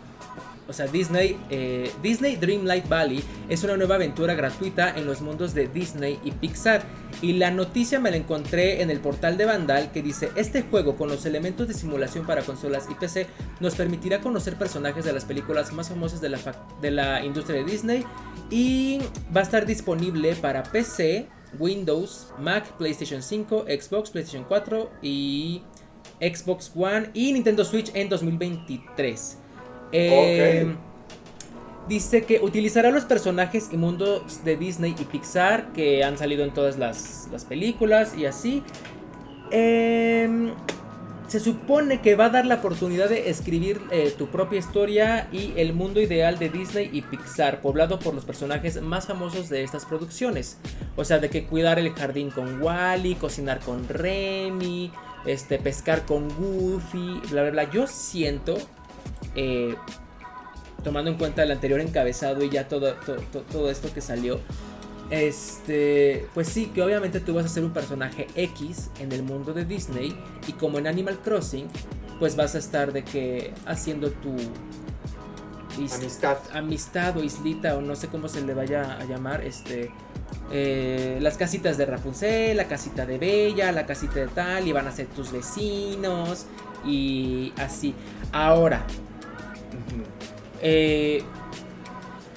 o 0.69 0.73
sea, 0.73 0.85
Disney, 0.85 1.35
eh, 1.49 1.91
Disney 2.03 2.35
Dreamlight 2.35 2.87
Valley 2.87 3.23
es 3.49 3.63
una 3.63 3.75
nueva 3.75 3.95
aventura 3.95 4.35
gratuita 4.35 4.93
en 4.95 5.07
los 5.07 5.19
mundos 5.21 5.55
de 5.55 5.67
Disney 5.67 6.19
y 6.23 6.31
Pixar. 6.31 6.83
Y 7.23 7.33
la 7.33 7.49
noticia 7.49 7.99
me 7.99 8.11
la 8.11 8.17
encontré 8.17 8.83
en 8.83 8.91
el 8.91 8.99
portal 8.99 9.35
de 9.35 9.45
Vandal 9.45 9.91
que 9.91 10.03
dice, 10.03 10.29
este 10.35 10.61
juego 10.61 10.95
con 10.95 11.09
los 11.09 11.25
elementos 11.25 11.67
de 11.67 11.73
simulación 11.73 12.27
para 12.27 12.43
consolas 12.43 12.87
y 12.89 12.93
PC 12.93 13.25
nos 13.59 13.73
permitirá 13.73 14.21
conocer 14.21 14.57
personajes 14.57 15.03
de 15.03 15.11
las 15.11 15.25
películas 15.25 15.73
más 15.73 15.89
famosas 15.89 16.21
de 16.21 16.29
la, 16.29 16.39
de 16.81 16.91
la 16.91 17.25
industria 17.25 17.63
de 17.63 17.71
Disney 17.71 18.05
y 18.51 18.99
va 19.35 19.41
a 19.41 19.43
estar 19.43 19.65
disponible 19.65 20.35
para 20.35 20.61
PC, 20.61 21.27
Windows, 21.57 22.27
Mac, 22.39 22.77
PlayStation 22.77 23.23
5, 23.23 23.65
Xbox, 23.67 24.11
PlayStation 24.11 24.45
4 24.47 24.91
y 25.01 25.63
Xbox 26.19 26.71
One 26.75 27.09
y 27.15 27.33
Nintendo 27.33 27.65
Switch 27.65 27.91
en 27.95 28.07
2023. 28.07 29.37
Eh, 29.91 30.75
dice 31.87 32.23
que 32.23 32.39
utilizará 32.41 32.91
los 32.91 33.05
personajes 33.05 33.69
y 33.71 33.77
mundos 33.77 34.43
de 34.45 34.55
Disney 34.55 34.95
y 34.97 35.05
Pixar 35.05 35.73
que 35.73 36.03
han 36.03 36.17
salido 36.17 36.43
en 36.43 36.53
todas 36.53 36.77
las, 36.77 37.27
películas 37.49 38.15
y 38.17 38.25
así. 38.25 38.63
Em, 39.51 40.51
se 41.27 41.39
supone 41.39 42.01
que 42.01 42.15
va 42.15 42.25
a 42.25 42.29
dar 42.29 42.45
la 42.45 42.55
oportunidad 42.55 43.09
de 43.09 43.29
escribir 43.29 43.81
eh, 43.91 44.13
tu 44.17 44.27
propia 44.27 44.59
historia 44.59 45.27
y 45.31 45.53
el 45.57 45.73
mundo 45.73 45.99
ideal 45.99 46.39
de 46.39 46.49
Disney 46.49 46.89
y 46.91 47.01
Pixar, 47.01 47.61
poblado 47.61 47.99
por 47.99 48.13
los 48.13 48.25
personajes 48.25 48.81
más 48.81 49.07
famosos 49.07 49.49
de 49.49 49.63
estas 49.63 49.85
producciones. 49.85 50.57
O 50.95 51.05
sea, 51.05 51.19
de 51.19 51.29
que 51.29 51.45
cuidar 51.45 51.79
el 51.79 51.93
jardín 51.93 52.29
con 52.29 52.61
Wally, 52.61 53.15
cocinar 53.15 53.59
con 53.59 53.87
Remy, 53.87 54.91
este, 55.25 55.59
pescar 55.59 56.05
con 56.05 56.29
Goofy, 56.29 57.21
bla, 57.29 57.43
bla, 57.43 57.51
bla. 57.51 57.71
Yo 57.71 57.85
siento 57.85 58.57
eh, 59.35 59.75
tomando 60.83 61.11
en 61.11 61.17
cuenta 61.17 61.43
el 61.43 61.51
anterior 61.51 61.79
encabezado 61.79 62.43
y 62.43 62.49
ya 62.49 62.67
todo, 62.67 62.95
todo, 63.51 63.69
esto 63.69 63.93
que 63.93 64.01
salió, 64.01 64.39
Este, 65.09 66.27
pues 66.33 66.47
sí, 66.47 66.67
que 66.67 66.83
obviamente 66.83 67.19
tú 67.19 67.33
vas 67.33 67.45
a 67.45 67.49
ser 67.49 67.63
un 67.63 67.73
personaje 67.73 68.27
X 68.35 68.89
en 68.99 69.11
el 69.11 69.23
mundo 69.23 69.53
de 69.53 69.65
Disney 69.65 70.15
y 70.47 70.53
como 70.53 70.77
en 70.77 70.87
Animal 70.87 71.19
Crossing, 71.19 71.67
pues 72.19 72.35
vas 72.35 72.55
a 72.55 72.59
estar 72.59 72.93
de 72.93 73.03
que 73.03 73.53
haciendo 73.65 74.11
tu 74.11 74.35
amistad. 75.95 76.37
amistad 76.53 77.17
o 77.17 77.23
islita 77.23 77.75
o 77.77 77.81
no 77.81 77.95
sé 77.95 78.07
cómo 78.07 78.27
se 78.27 78.41
le 78.41 78.53
vaya 78.53 78.97
a 78.99 79.05
llamar, 79.05 79.43
este, 79.43 79.91
eh, 80.51 81.17
las 81.21 81.37
casitas 81.37 81.77
de 81.77 81.85
Rapunzel, 81.85 82.57
la 82.57 82.67
casita 82.67 83.05
de 83.05 83.17
Bella, 83.17 83.71
la 83.71 83.85
casita 83.85 84.15
de 84.15 84.27
tal, 84.27 84.67
y 84.67 84.71
van 84.71 84.87
a 84.87 84.91
ser 84.91 85.07
tus 85.07 85.31
vecinos 85.31 86.45
y 86.85 87.53
así. 87.57 87.93
Ahora, 88.31 88.85
eh, 90.61 91.23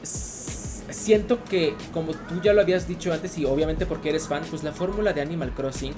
siento 0.03 1.43
que, 1.45 1.75
como 1.93 2.13
tú 2.13 2.41
ya 2.43 2.53
lo 2.53 2.61
habías 2.61 2.87
dicho 2.87 3.13
antes, 3.13 3.37
y 3.39 3.45
obviamente 3.45 3.87
porque 3.87 4.11
eres 4.11 4.29
fan, 4.29 4.43
pues 4.49 4.63
la 4.63 4.73
fórmula 4.73 5.13
de 5.13 5.21
Animal 5.21 5.53
Crossing 5.53 5.95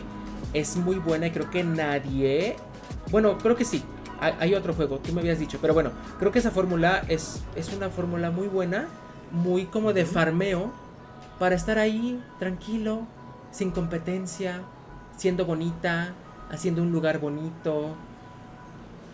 es 0.52 0.76
muy 0.76 0.96
buena 0.96 1.26
y 1.26 1.30
creo 1.30 1.50
que 1.50 1.62
nadie. 1.62 2.56
Bueno, 3.10 3.38
creo 3.38 3.56
que 3.56 3.64
sí. 3.64 3.82
Hay, 4.20 4.54
otro 4.54 4.72
juego, 4.72 5.00
tú 5.00 5.12
me 5.12 5.20
habías 5.20 5.38
dicho. 5.38 5.58
Pero 5.60 5.74
bueno, 5.74 5.90
creo 6.18 6.32
que 6.32 6.38
esa 6.38 6.50
fórmula 6.50 7.04
es, 7.08 7.42
es 7.56 7.74
una 7.74 7.90
fórmula 7.90 8.30
muy 8.30 8.48
buena, 8.48 8.86
muy 9.30 9.66
como 9.66 9.92
de 9.92 10.06
farmeo, 10.06 10.72
para 11.38 11.56
estar 11.56 11.78
ahí 11.78 12.22
tranquilo, 12.38 13.02
sin 13.50 13.70
competencia, 13.70 14.62
siendo 15.16 15.44
bonita, 15.44 16.14
haciendo 16.50 16.80
un 16.80 16.90
lugar 16.90 17.18
bonito. 17.18 17.96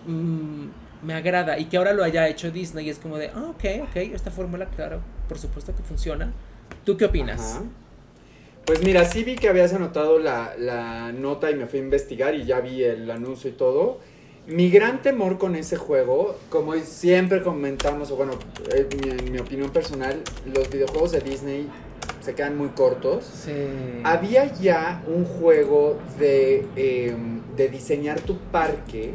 Mm, 0.06 0.66
me 1.02 1.14
agrada. 1.14 1.58
Y 1.58 1.66
que 1.66 1.76
ahora 1.76 1.92
lo 1.92 2.04
haya 2.04 2.28
hecho 2.28 2.50
Disney 2.50 2.88
es 2.88 2.98
como 2.98 3.18
de, 3.18 3.28
ah, 3.28 3.50
ok, 3.50 3.88
ok, 3.88 3.96
esta 3.96 4.30
fórmula, 4.30 4.66
claro, 4.66 5.00
por 5.28 5.38
supuesto 5.38 5.74
que 5.74 5.82
funciona. 5.82 6.32
¿Tú 6.84 6.96
qué 6.96 7.06
opinas? 7.06 7.60
Pues 8.64 8.84
mira, 8.84 9.04
sí 9.04 9.24
vi 9.24 9.36
que 9.36 9.48
habías 9.48 9.72
anotado 9.72 10.18
la, 10.18 11.12
nota 11.12 11.50
y 11.50 11.54
me 11.54 11.66
fui 11.66 11.80
a 11.80 11.82
investigar 11.82 12.34
y 12.34 12.44
ya 12.44 12.60
vi 12.60 12.84
el 12.84 13.10
anuncio 13.10 13.50
y 13.50 13.54
todo. 13.54 13.98
Mi 14.46 14.70
gran 14.70 15.02
temor 15.02 15.38
con 15.38 15.54
ese 15.54 15.76
juego, 15.76 16.36
como 16.48 16.74
siempre 16.74 17.42
comentamos, 17.42 18.10
o 18.10 18.16
bueno, 18.16 18.32
en 18.72 19.32
mi, 19.32 19.38
opinión 19.38 19.70
personal, 19.70 20.22
los 20.52 20.70
videojuegos 20.70 21.12
de 21.12 21.20
Disney 21.20 21.68
se 22.20 22.34
quedan 22.34 22.56
muy 22.56 22.68
cortos. 22.68 23.24
Sí. 23.24 23.52
Había 24.04 24.52
ya 24.54 25.02
un 25.06 25.24
juego 25.24 25.98
de, 26.18 26.66
em, 26.76 27.40
de 27.56 27.68
diseñar 27.68 28.20
tu 28.20 28.38
parque 28.38 29.14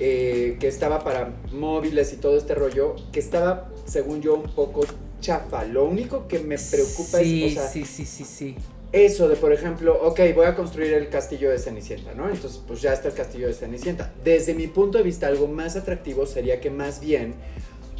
eh, 0.00 0.56
que 0.58 0.66
estaba 0.66 1.04
para 1.04 1.34
móviles 1.52 2.12
y 2.12 2.16
todo 2.16 2.36
este 2.36 2.54
rollo, 2.54 2.96
que 3.12 3.20
estaba, 3.20 3.70
según 3.84 4.22
yo, 4.22 4.34
un 4.34 4.54
poco 4.54 4.80
chafa. 5.20 5.64
Lo 5.64 5.84
único 5.84 6.26
que 6.26 6.38
me 6.38 6.56
preocupa 6.56 7.20
es... 7.20 7.58
O 7.58 7.68
sí, 7.68 7.84
sí, 7.84 8.06
sí, 8.06 8.24
sí. 8.24 8.56
Eso 8.92 9.28
de, 9.28 9.36
por 9.36 9.52
ejemplo, 9.52 9.96
ok, 10.02 10.20
voy 10.34 10.46
a 10.46 10.56
construir 10.56 10.94
el 10.94 11.10
castillo 11.10 11.50
de 11.50 11.58
Cenicienta, 11.58 12.12
¿no? 12.14 12.28
Entonces, 12.28 12.60
pues 12.66 12.80
ya 12.80 12.92
está 12.92 13.08
el 13.08 13.14
castillo 13.14 13.46
de 13.46 13.52
Cenicienta. 13.54 14.12
Desde 14.24 14.52
mi 14.52 14.66
punto 14.66 14.98
de 14.98 15.04
vista, 15.04 15.28
algo 15.28 15.46
más 15.46 15.76
atractivo 15.76 16.26
sería 16.26 16.60
que 16.60 16.70
más 16.70 17.00
bien 17.00 17.34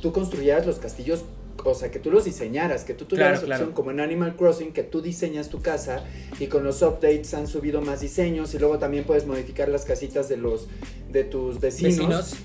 tú 0.03 0.13
construyeras 0.13 0.67
los 0.67 0.79
castillos 0.79 1.25
o 1.65 1.75
sea, 1.75 1.91
que 1.91 1.99
tú 1.99 2.11
los 2.11 2.25
diseñaras, 2.25 2.85
que 2.85 2.95
tú 2.95 3.05
tuvieras 3.05 3.43
opción 3.43 3.73
como 3.73 3.91
en 3.91 4.01
Animal 4.01 4.37
Crossing, 4.37 4.73
que 4.73 4.83
tú 4.83 5.01
diseñas 5.03 5.49
tu 5.49 5.61
casa 5.61 6.05
y 6.39 6.47
con 6.47 6.65
los 6.65 6.83
updates 6.83 7.35
han 7.35 7.47
subido 7.47 7.81
más 7.81 8.01
diseños 8.01 8.55
y 8.55 8.59
luego 8.59 8.79
también 8.79 9.05
puedes 9.05 9.27
modificar 9.27 9.69
las 9.69 9.85
casitas 9.85 10.29
de 10.29 10.37
los 10.37 10.69
de 11.11 11.25
tus 11.25 11.61
vecinos. 11.61 12.37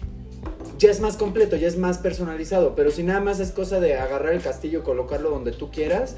Ya 0.78 0.91
es 0.91 0.99
más 0.99 1.15
completo, 1.15 1.56
ya 1.56 1.67
es 1.67 1.78
más 1.78 1.99
personalizado, 1.99 2.75
pero 2.75 2.91
si 2.91 3.04
nada 3.04 3.21
más 3.21 3.39
es 3.39 3.51
cosa 3.51 3.80
de 3.80 3.95
agarrar 3.95 4.34
el 4.34 4.41
castillo 4.41 4.80
y 4.80 4.82
colocarlo 4.82 5.30
donde 5.30 5.54
tú 5.54 5.71
quieras, 5.71 6.15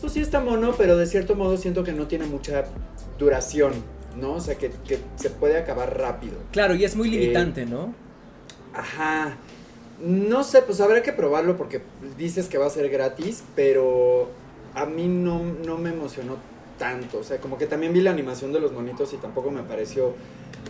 pues 0.00 0.14
sí 0.14 0.20
está 0.20 0.40
mono, 0.40 0.74
pero 0.78 0.96
de 0.96 1.06
cierto 1.06 1.34
modo 1.34 1.56
siento 1.56 1.84
que 1.84 1.92
no 1.92 2.06
tiene 2.06 2.26
mucha 2.26 2.64
duración, 3.18 3.72
¿no? 4.18 4.34
O 4.34 4.40
sea, 4.40 4.56
que, 4.56 4.70
se 5.16 5.30
puede 5.30 5.58
acabar 5.58 5.98
rápido. 5.98 6.34
Claro, 6.52 6.74
y 6.74 6.84
es 6.84 6.96
muy 6.96 7.10
limitante, 7.10 7.62
eh, 7.62 7.66
¿no? 7.66 7.94
Ajá. 8.72 9.36
No 10.00 10.44
sé, 10.44 10.62
pues 10.62 10.80
habrá 10.80 11.02
que 11.02 11.12
probarlo 11.12 11.56
porque 11.56 11.82
dices 12.16 12.46
que 12.48 12.58
va 12.58 12.66
a 12.66 12.70
ser 12.70 12.88
gratis, 12.88 13.42
pero 13.56 14.30
a 14.74 14.86
mí 14.86 15.08
no, 15.08 15.42
no 15.66 15.76
me 15.76 15.90
emocionó 15.90 16.36
tanto. 16.78 17.18
O 17.18 17.24
sea, 17.24 17.38
como 17.38 17.58
que 17.58 17.66
también 17.66 17.92
vi 17.92 18.00
la 18.00 18.10
animación 18.10 18.52
de 18.52 18.60
los 18.60 18.72
monitos 18.72 19.12
y 19.12 19.16
tampoco 19.16 19.50
me 19.50 19.62
pareció 19.62 20.14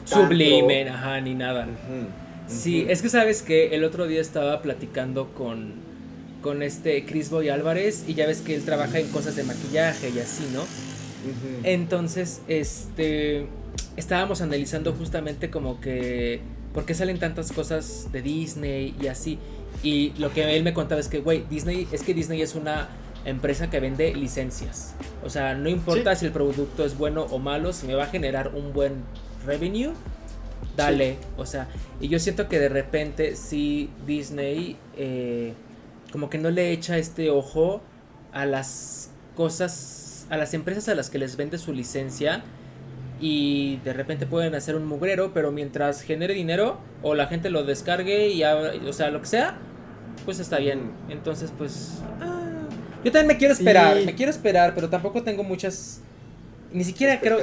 sublime, 0.04 0.88
ajá, 0.88 1.20
ni 1.20 1.34
nada. 1.34 1.68
Sí, 2.46 2.86
es 2.88 3.02
que 3.02 3.10
sabes 3.10 3.42
que 3.42 3.74
el 3.74 3.84
otro 3.84 4.06
día 4.06 4.22
estaba 4.22 4.62
platicando 4.62 5.28
con, 5.34 5.74
con 6.42 6.62
este 6.62 7.04
Chris 7.04 7.28
Boy 7.28 7.50
Álvarez 7.50 8.04
y 8.08 8.14
ya 8.14 8.26
ves 8.26 8.40
que 8.40 8.54
él 8.54 8.64
trabaja 8.64 8.98
en 8.98 9.08
cosas 9.08 9.36
de 9.36 9.44
maquillaje 9.44 10.10
y 10.10 10.18
así, 10.18 10.48
¿no? 10.54 10.64
Entonces, 11.64 12.40
este, 12.48 13.46
estábamos 13.96 14.40
analizando 14.40 14.94
justamente 14.94 15.50
como 15.50 15.80
que 15.80 16.40
¿por 16.74 16.84
qué 16.84 16.94
salen 16.94 17.18
tantas 17.18 17.52
cosas 17.52 18.10
de 18.12 18.22
Disney 18.22 18.94
y 19.00 19.06
así? 19.06 19.38
Y 19.82 20.12
lo 20.18 20.32
que 20.32 20.56
él 20.56 20.62
me 20.64 20.74
contaba 20.74 21.00
es 21.00 21.08
que, 21.08 21.20
güey, 21.20 21.44
Disney, 21.48 21.88
es 21.92 22.02
que 22.02 22.14
Disney 22.14 22.42
es 22.42 22.54
una 22.54 22.88
empresa 23.24 23.70
que 23.70 23.80
vende 23.80 24.14
licencias. 24.14 24.94
O 25.24 25.30
sea, 25.30 25.54
no 25.54 25.68
importa 25.68 26.14
si 26.14 26.26
el 26.26 26.32
producto 26.32 26.84
es 26.84 26.96
bueno 26.96 27.24
o 27.30 27.38
malo, 27.38 27.72
si 27.72 27.86
me 27.86 27.94
va 27.94 28.04
a 28.04 28.06
generar 28.08 28.52
un 28.54 28.72
buen 28.72 29.02
revenue, 29.44 29.92
dale. 30.76 31.16
O 31.36 31.46
sea, 31.46 31.68
y 32.00 32.08
yo 32.08 32.18
siento 32.18 32.48
que 32.48 32.58
de 32.58 32.68
repente 32.68 33.36
si 33.36 33.90
Disney 34.06 34.76
eh, 34.96 35.52
como 36.10 36.30
que 36.30 36.38
no 36.38 36.50
le 36.50 36.72
echa 36.72 36.98
este 36.98 37.30
ojo 37.30 37.82
a 38.32 38.46
las 38.46 39.10
cosas, 39.36 40.26
a 40.30 40.36
las 40.36 40.54
empresas 40.54 40.88
a 40.88 40.94
las 40.94 41.10
que 41.10 41.18
les 41.18 41.36
vende 41.36 41.58
su 41.58 41.72
licencia 41.72 42.42
y 43.20 43.78
de 43.84 43.92
repente 43.92 44.26
pueden 44.26 44.54
hacer 44.54 44.74
un 44.76 44.86
mugrero, 44.86 45.32
pero 45.32 45.52
mientras 45.52 46.02
genere 46.02 46.34
dinero 46.34 46.78
o 47.02 47.14
la 47.14 47.26
gente 47.26 47.50
lo 47.50 47.64
descargue 47.64 48.28
y 48.28 48.42
o 48.44 48.92
sea, 48.92 49.10
lo 49.10 49.20
que 49.20 49.26
sea, 49.26 49.58
pues 50.24 50.38
está 50.38 50.58
bien. 50.58 50.92
Entonces, 51.08 51.52
pues 51.56 52.02
ah, 52.20 52.68
yo 53.04 53.12
también 53.12 53.26
me 53.28 53.36
quiero 53.36 53.54
esperar, 53.54 54.04
me 54.04 54.14
quiero 54.14 54.30
esperar, 54.30 54.74
pero 54.74 54.88
tampoco 54.88 55.22
tengo 55.22 55.42
muchas 55.42 56.00
ni 56.70 56.84
siquiera 56.84 57.18
creo 57.18 57.38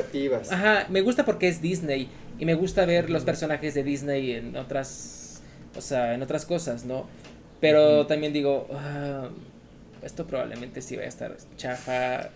Ajá, 0.51 0.85
me 0.89 1.01
gusta 1.01 1.25
porque 1.25 1.47
es 1.47 1.59
Disney 1.61 2.09
y 2.37 2.45
me 2.45 2.53
gusta 2.53 2.85
ver 2.85 3.09
los 3.09 3.23
personajes 3.23 3.73
de 3.73 3.83
Disney 3.83 4.33
en 4.33 4.55
otras 4.55 5.41
o 5.75 5.81
sea, 5.81 6.13
en 6.13 6.21
otras 6.21 6.45
cosas, 6.45 6.85
¿no? 6.85 7.07
Pero 7.59 8.05
también 8.05 8.33
digo, 8.33 8.67
ah, 8.73 9.29
esto 10.01 10.25
probablemente 10.25 10.81
sí 10.81 10.95
va 10.95 11.03
a 11.03 11.07
estar 11.07 11.35
chafa. 11.57 12.29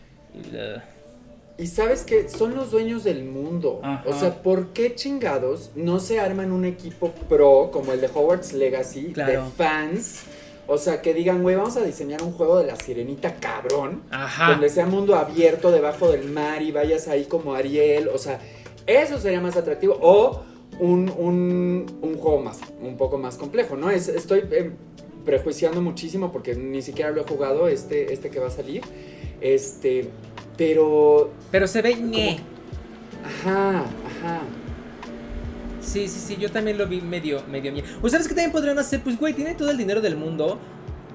Y 1.60 1.68
sabes 1.68 2.04
que 2.04 2.30
son 2.30 2.56
los 2.56 2.72
dueños 2.72 3.04
del 3.04 3.26
mundo. 3.26 3.82
O 4.06 4.14
sea, 4.14 4.42
¿por 4.42 4.68
qué 4.68 4.96
chingados 4.96 5.72
no 5.76 6.00
se 6.00 6.20
arman 6.20 6.54
un 6.54 6.64
equipo 6.64 7.12
pro 7.28 7.70
como 7.72 7.92
el 7.92 8.00
de 8.00 8.08
Hogwarts 8.08 8.54
Legacy 8.54 9.14
de 9.14 9.42
fans? 9.58 10.22
O 10.68 10.78
sea, 10.78 11.02
que 11.02 11.14
digan, 11.14 11.42
güey, 11.42 11.56
vamos 11.56 11.76
a 11.76 11.84
diseñar 11.84 12.24
un 12.24 12.32
juego 12.32 12.60
de 12.60 12.68
la 12.68 12.78
sirenita 12.78 13.36
cabrón. 13.36 14.04
Ajá. 14.10 14.52
Donde 14.52 14.70
sea 14.70 14.86
mundo 14.86 15.16
abierto 15.16 15.72
debajo 15.72 16.10
del 16.10 16.30
mar 16.30 16.62
y 16.62 16.72
vayas 16.72 17.08
ahí 17.10 17.26
como 17.26 17.56
Ariel. 17.56 18.08
O 18.08 18.18
sea, 18.18 18.40
eso 18.88 19.20
sería 19.20 19.42
más 19.42 19.58
atractivo. 19.58 19.98
O 20.00 20.44
un, 20.80 21.10
un, 22.02 22.18
juego 22.18 22.40
más, 22.40 22.60
un 22.82 22.96
poco 22.96 23.18
más 23.18 23.36
complejo, 23.36 23.76
¿no? 23.76 23.90
Es, 23.90 24.08
estoy 24.08 24.44
eh, 24.52 24.72
prejuiciando 25.26 25.82
muchísimo 25.82 26.32
porque 26.32 26.56
ni 26.56 26.82
siquiera 26.82 27.12
lo 27.12 27.22
he 27.22 27.24
jugado, 27.26 27.68
este, 27.68 28.14
este 28.14 28.30
que 28.30 28.40
va 28.40 28.48
a 28.48 28.52
salir. 28.52 28.84
Este, 29.42 30.10
pero. 30.60 31.32
Pero 31.52 31.68
se 31.68 31.82
ve 31.82 31.96
ñe. 31.96 32.42
Ajá, 33.26 33.80
ajá. 33.80 34.42
Sí, 35.82 36.08
sí, 36.10 36.20
sí, 36.20 36.38
yo 36.38 36.52
también 36.52 36.78
lo 36.78 36.86
vi 36.86 37.02
medio, 37.02 37.42
medio 37.50 37.72
ñe. 37.72 37.84
O 38.02 38.10
sabes 38.10 38.28
que 38.28 38.36
también 38.36 38.52
podrían 38.52 38.78
hacer, 38.78 39.02
pues, 39.02 39.18
güey, 39.18 39.34
tienen 39.34 39.56
todo 39.56 39.72
el 39.72 39.78
dinero 39.78 40.02
del 40.02 40.18
mundo. 40.18 40.60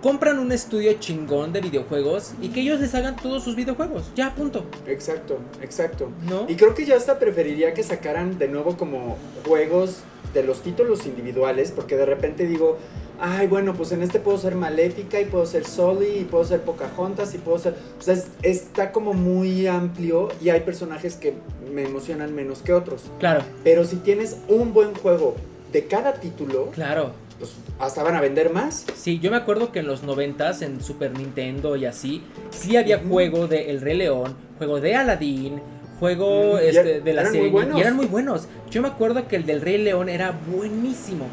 Compran 0.03 0.39
un 0.39 0.51
estudio 0.51 0.95
chingón 0.95 1.53
de 1.53 1.61
videojuegos 1.61 2.33
y 2.43 2.49
que 2.49 2.61
ellos 2.61 2.81
les 2.81 2.95
hagan 2.95 3.17
todos 3.17 3.45
sus 3.45 3.55
videojuegos. 3.55 4.11
Ya, 4.15 4.35
punto. 4.35 4.65
Exacto, 4.87 5.39
exacto. 5.63 6.11
¿No? 6.29 6.47
Y 6.49 6.57
creo 6.57 6.75
que 6.75 6.85
yo 6.85 6.97
hasta 6.97 7.19
preferiría 7.19 7.73
que 7.75 7.83
sacaran 7.83 8.39
de 8.39 8.49
nuevo 8.49 8.77
como 8.77 9.17
juegos 9.47 10.01
de 10.35 10.43
los 10.43 10.63
títulos 10.63 11.07
individuales, 11.07 11.71
porque 11.71 11.97
de 11.97 12.05
repente 12.07 12.47
digo, 12.47 12.79
ay, 13.21 13.47
bueno, 13.47 13.75
pues 13.75 13.93
en 13.93 14.03
este 14.03 14.19
puedo 14.19 14.39
ser 14.39 14.55
Maléfica 14.55 15.21
y 15.21 15.25
puedo 15.25 15.47
ser 15.47 15.65
Soli 15.65 16.21
y 16.21 16.25
puedo 16.25 16.45
ser 16.45 16.63
Pocahontas 16.63 17.35
y 17.35 17.39
puedo 17.39 17.59
ser... 17.59 17.75
O 17.99 18.03
sea, 18.03 18.17
está 18.43 18.93
como 18.93 19.13
muy 19.13 19.67
amplio 19.67 20.29
y 20.43 20.51
hay 20.51 20.61
personajes 20.61 21.17
que 21.17 21.35
me 21.73 21.85
emocionan 21.85 22.35
menos 22.35 22.63
que 22.63 22.73
otros. 22.73 23.03
Claro. 23.19 23.43
Pero 23.63 23.85
si 23.85 23.97
tienes 23.97 24.37
un 24.49 24.73
buen 24.73 24.95
juego 24.95 25.37
de 25.73 25.87
cada 25.87 26.15
título... 26.15 26.71
Claro. 26.71 27.13
Pues 27.39 27.53
hasta 27.81 28.03
van 28.03 28.15
a 28.15 28.21
vender 28.21 28.53
más. 28.53 28.87
Sí, 28.95 29.19
yo 29.19 29.31
me 29.31 29.37
acuerdo 29.37 29.73
que 29.73 29.81
en 29.81 29.89
los 29.89 30.05
noventas, 30.05 30.63
en 30.63 30.81
Super 30.81 31.19
Nintendo 31.19 31.75
y 31.77 31.85
así, 31.85 32.23
sí 32.51 32.77
había 32.77 32.99
juego 32.99 33.49
de 33.49 33.71
El 33.71 33.81
Rey 33.81 33.97
León, 33.97 34.37
juego 34.59 34.81
de 34.81 34.95
Aladdin, 34.95 35.61
juego 35.99 36.59
este, 36.59 37.01
de 37.01 37.13
la 37.13 37.27
serie. 37.27 37.53
Y 37.77 37.81
eran 37.81 37.97
muy 37.97 38.07
buenos. 38.07 38.47
Yo 38.71 38.83
me 38.83 38.89
acuerdo 38.89 39.27
que 39.27 39.35
el 39.35 39.47
del 39.47 39.63
Rey 39.63 39.79
León 39.79 40.09
era 40.09 40.33
buenísimo 40.49 41.27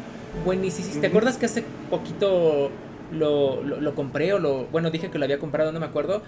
buenísimo. 0.44 1.00
¿Te 1.00 1.06
acuerdas 1.06 1.36
que 1.36 1.46
hace 1.46 1.64
poquito 1.90 2.70
lo, 3.12 3.62
lo, 3.62 3.94
compré 3.94 4.32
o 4.32 4.38
lo... 4.38 4.64
Bueno, 4.66 4.90
dije 4.90 5.10
que 5.10 5.18
lo 5.18 5.24
había 5.24 5.38
comprado, 5.38 5.72
no 5.72 5.80
me 5.80 5.86
acuerdo. 5.86 6.22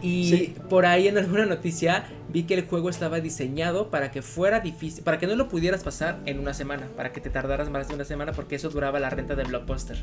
Y 0.00 0.54
por 0.68 0.86
ahí 0.86 1.08
en 1.08 1.18
alguna 1.18 1.44
noticia 1.44 2.06
vi 2.28 2.44
que 2.44 2.54
el 2.54 2.66
juego 2.66 2.88
estaba 2.88 3.20
diseñado 3.20 3.90
para 3.90 4.12
que 4.12 4.22
fuera 4.22 4.60
difícil, 4.60 5.02
para 5.02 5.18
que 5.18 5.26
no 5.26 5.34
lo 5.34 5.48
pudieras 5.48 5.82
pasar 5.82 6.20
en 6.24 6.38
una 6.38 6.54
semana, 6.54 6.86
para 6.96 7.12
que 7.12 7.20
te 7.20 7.30
tardaras 7.30 7.68
más 7.68 7.88
de 7.88 7.94
una 7.96 8.04
semana, 8.04 8.32
porque 8.32 8.54
eso 8.56 8.68
duraba 8.68 9.00
la 9.00 9.10
renta 9.10 9.34
de 9.34 9.42
Blockbuster. 9.42 9.98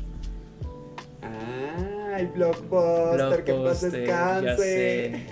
Ay, 1.22 2.26
Blockbuster, 2.26 3.44
que 3.44 3.54
paz 3.54 3.80
descanse. 3.90 5.26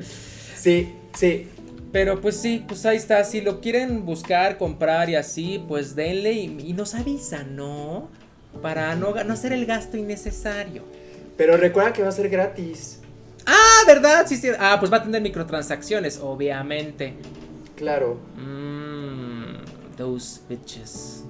sí, 0.56 0.94
sí. 1.14 1.48
Pero 1.92 2.20
pues 2.22 2.36
sí, 2.36 2.64
pues 2.66 2.86
ahí 2.86 2.96
está. 2.96 3.22
Si 3.24 3.42
lo 3.42 3.60
quieren 3.60 4.06
buscar, 4.06 4.56
comprar 4.56 5.10
y 5.10 5.14
así, 5.14 5.62
pues 5.68 5.94
denle 5.94 6.32
y, 6.32 6.72
nos 6.72 6.94
avisan, 6.94 7.54
¿no? 7.54 8.08
Para 8.62 8.96
no, 8.96 9.12
no 9.22 9.32
hacer 9.34 9.52
el 9.52 9.66
gasto 9.66 9.98
innecesario. 9.98 10.84
Pero 11.36 11.56
recuerda 11.56 11.92
que 11.92 12.02
va 12.02 12.08
a 12.08 12.12
ser 12.12 12.30
gratis. 12.30 13.00
Ah, 13.46 13.82
¿verdad? 13.86 14.26
Sí, 14.26 14.36
sí. 14.36 14.48
Ah, 14.58 14.76
pues 14.80 14.92
va 14.92 14.98
a 14.98 15.02
tener 15.02 15.20
microtransacciones, 15.20 16.18
obviamente. 16.18 17.14
Claro. 17.76 18.20
Mmm, 18.36 19.56
those 19.96 20.40
bitches. 20.48 21.24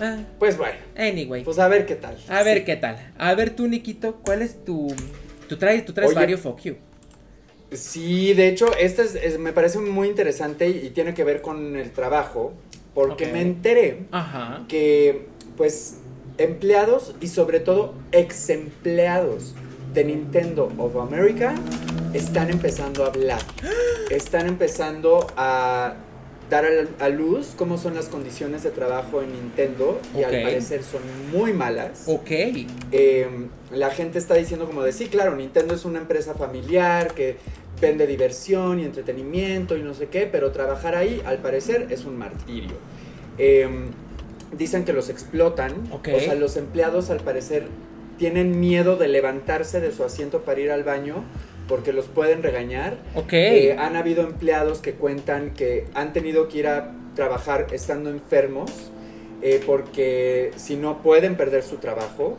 Ah, 0.00 0.18
pues 0.38 0.58
bueno. 0.58 0.78
Anyway. 0.96 1.44
Pues 1.44 1.58
a 1.58 1.68
ver 1.68 1.86
qué 1.86 1.94
tal. 1.94 2.18
A 2.28 2.42
ver 2.42 2.64
qué 2.64 2.76
tal. 2.76 3.12
A 3.16 3.34
ver 3.34 3.50
tú, 3.50 3.68
Nikito, 3.68 4.16
¿cuál 4.16 4.42
es 4.42 4.64
tu... 4.64 4.92
Tú 5.48 5.56
traes, 5.56 5.84
tú 5.84 5.92
traes 5.92 6.14
varios 6.14 6.40
fuck 6.40 6.60
you. 6.62 6.76
Sí, 7.76 8.34
de 8.34 8.48
hecho, 8.48 8.66
este 8.78 9.02
es, 9.02 9.38
me 9.38 9.52
parece 9.52 9.78
muy 9.78 10.08
interesante 10.08 10.68
y, 10.68 10.90
tiene 10.90 11.14
que 11.14 11.24
ver 11.24 11.42
con 11.42 11.76
el 11.76 11.90
trabajo, 11.92 12.52
porque 12.94 13.26
me 13.26 13.40
enteré 13.40 14.06
que, 14.68 15.26
pues, 15.56 15.98
empleados 16.38 17.14
y 17.20 17.28
sobre 17.28 17.60
todo 17.60 17.94
ex 18.12 18.50
empleados 18.50 19.54
de 19.92 20.04
Nintendo 20.04 20.72
of 20.78 20.96
America 20.96 21.54
están 22.12 22.50
empezando 22.50 23.04
a 23.04 23.08
hablar. 23.08 23.40
Están 24.10 24.46
empezando 24.48 25.26
a 25.36 25.94
dar 26.50 26.66
a, 27.00 27.08
luz 27.08 27.54
cómo 27.56 27.78
son 27.78 27.94
las 27.94 28.06
condiciones 28.06 28.62
de 28.62 28.70
trabajo 28.70 29.22
en 29.22 29.32
Nintendo 29.32 29.98
y 30.16 30.22
al 30.22 30.42
parecer 30.42 30.82
son 30.82 31.00
muy 31.32 31.52
malas. 31.52 32.04
Ok. 32.06 32.30
Em, 32.92 33.48
la 33.70 33.90
gente 33.90 34.18
está 34.18 34.34
diciendo 34.34 34.66
como 34.66 34.82
de 34.82 34.92
sí, 34.92 35.06
claro, 35.06 35.36
Nintendo 35.36 35.74
es 35.74 35.84
una 35.84 36.00
empresa 36.00 36.34
familiar 36.34 37.14
que 37.14 37.36
vende 37.84 38.06
diversión 38.06 38.80
y 38.80 38.84
entretenimiento 38.84 39.76
y 39.76 39.82
no 39.82 39.92
sé 39.92 40.06
qué, 40.08 40.26
pero 40.26 40.52
trabajar 40.52 40.96
ahí 40.96 41.20
al 41.26 41.38
parecer 41.38 41.88
es 41.90 42.06
un 42.06 42.16
martirio. 42.16 42.76
Em, 43.36 43.90
dicen 44.56 44.84
que 44.84 44.94
los 44.94 45.10
explotan, 45.10 45.72
o 45.92 46.00
sea, 46.02 46.34
los 46.34 46.56
empleados 46.56 47.10
al 47.10 47.20
parecer 47.20 47.66
tienen 48.16 48.58
miedo 48.58 48.96
de 48.96 49.08
levantarse 49.08 49.80
de 49.80 49.92
su 49.92 50.02
asiento 50.02 50.42
para 50.42 50.60
ir 50.60 50.70
al 50.70 50.82
baño 50.82 51.24
porque 51.68 51.92
los 51.92 52.06
pueden 52.06 52.42
regañar. 52.42 52.96
Eh, 53.32 53.76
han 53.78 53.96
habido 53.96 54.22
empleados 54.22 54.78
que 54.78 54.94
cuentan 54.94 55.52
que 55.52 55.86
han 55.94 56.12
tenido 56.12 56.48
que 56.48 56.58
ir 56.58 56.68
a 56.68 56.92
trabajar 57.14 57.66
estando 57.72 58.10
enfermos 58.10 58.70
eh, 59.42 59.60
porque 59.66 60.52
si 60.56 60.76
no 60.76 61.02
pueden 61.02 61.36
perder 61.36 61.62
su 61.62 61.76
trabajo. 61.76 62.38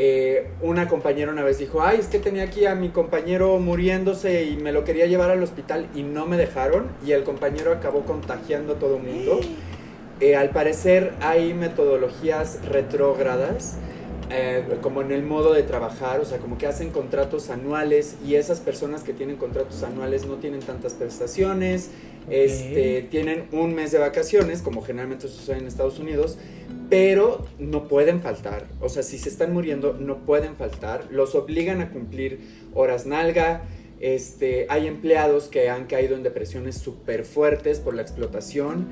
Eh, 0.00 0.46
una 0.62 0.86
compañera 0.86 1.32
una 1.32 1.42
vez 1.42 1.58
dijo, 1.58 1.82
ay, 1.82 1.98
es 1.98 2.06
que 2.06 2.20
tenía 2.20 2.44
aquí 2.44 2.66
a 2.66 2.76
mi 2.76 2.90
compañero 2.90 3.58
muriéndose 3.58 4.44
y 4.44 4.56
me 4.56 4.70
lo 4.70 4.84
quería 4.84 5.06
llevar 5.06 5.32
al 5.32 5.42
hospital 5.42 5.88
y 5.92 6.04
no 6.04 6.24
me 6.24 6.36
dejaron 6.36 6.86
y 7.04 7.10
el 7.10 7.24
compañero 7.24 7.72
acabó 7.72 8.04
contagiando 8.04 8.74
a 8.74 8.78
todo 8.78 8.98
el 8.98 9.02
mundo. 9.02 9.40
al 10.38 10.50
parecer 10.50 11.14
hay 11.20 11.52
metodologías 11.52 12.60
retrógradas 12.64 13.76
eh, 14.30 14.64
como 14.82 15.00
en 15.00 15.10
el 15.12 15.22
modo 15.22 15.52
de 15.52 15.62
trabajar, 15.62 16.20
o 16.20 16.24
sea, 16.24 16.38
como 16.38 16.58
que 16.58 16.66
hacen 16.66 16.90
contratos 16.90 17.50
anuales 17.50 18.16
y 18.26 18.34
esas 18.34 18.60
personas 18.60 19.02
que 19.02 19.12
tienen 19.12 19.36
contratos 19.36 19.82
anuales 19.82 20.26
no 20.26 20.34
tienen 20.36 20.60
tantas 20.60 20.94
prestaciones, 20.94 21.90
este, 22.28 23.02
tienen 23.10 23.48
un 23.52 23.74
mes 23.74 23.90
de 23.90 23.98
vacaciones, 23.98 24.60
como 24.60 24.82
generalmente 24.82 25.28
sucede 25.28 25.58
en 25.58 25.66
Estados 25.66 25.98
Unidos, 25.98 26.36
pero 26.90 27.46
no 27.58 27.88
pueden 27.88 28.20
faltar, 28.20 28.66
o 28.80 28.88
sea, 28.88 29.02
si 29.02 29.18
se 29.18 29.28
están 29.28 29.52
muriendo, 29.52 29.94
no 29.94 30.18
pueden 30.18 30.56
faltar, 30.56 31.06
los 31.10 31.34
obligan 31.34 31.80
a 31.80 31.90
cumplir 31.90 32.40
horas 32.74 33.06
nalga, 33.06 33.62
este, 34.00 34.66
hay 34.68 34.86
empleados 34.86 35.48
que 35.48 35.70
han 35.70 35.86
caído 35.86 36.16
en 36.16 36.22
depresiones 36.22 36.76
súper 36.76 37.24
fuertes 37.24 37.80
por 37.80 37.94
la 37.94 38.02
explotación, 38.02 38.88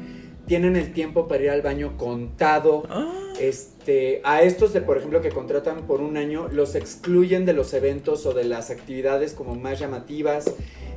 tienen 0.47 0.77
el 0.77 0.93
tiempo 0.93 1.29
para 1.29 1.43
ir 1.43 1.51
al 1.51 1.63
baño 1.63 1.97
contado. 1.97 2.85
Ah. 2.89 3.13
Este, 3.41 3.76
a 4.25 4.43
estos, 4.43 4.73
de, 4.73 4.81
por 4.81 4.99
ejemplo, 4.99 5.21
que 5.21 5.31
contratan 5.31 5.87
por 5.87 6.01
un 6.01 6.17
año, 6.17 6.49
los 6.49 6.75
excluyen 6.75 7.45
de 7.45 7.53
los 7.53 7.73
eventos 7.75 8.27
o 8.27 8.35
de 8.35 8.45
las 8.45 8.71
actividades 8.71 9.33
como 9.33 9.55
más 9.55 9.79
llamativas. 9.79 10.53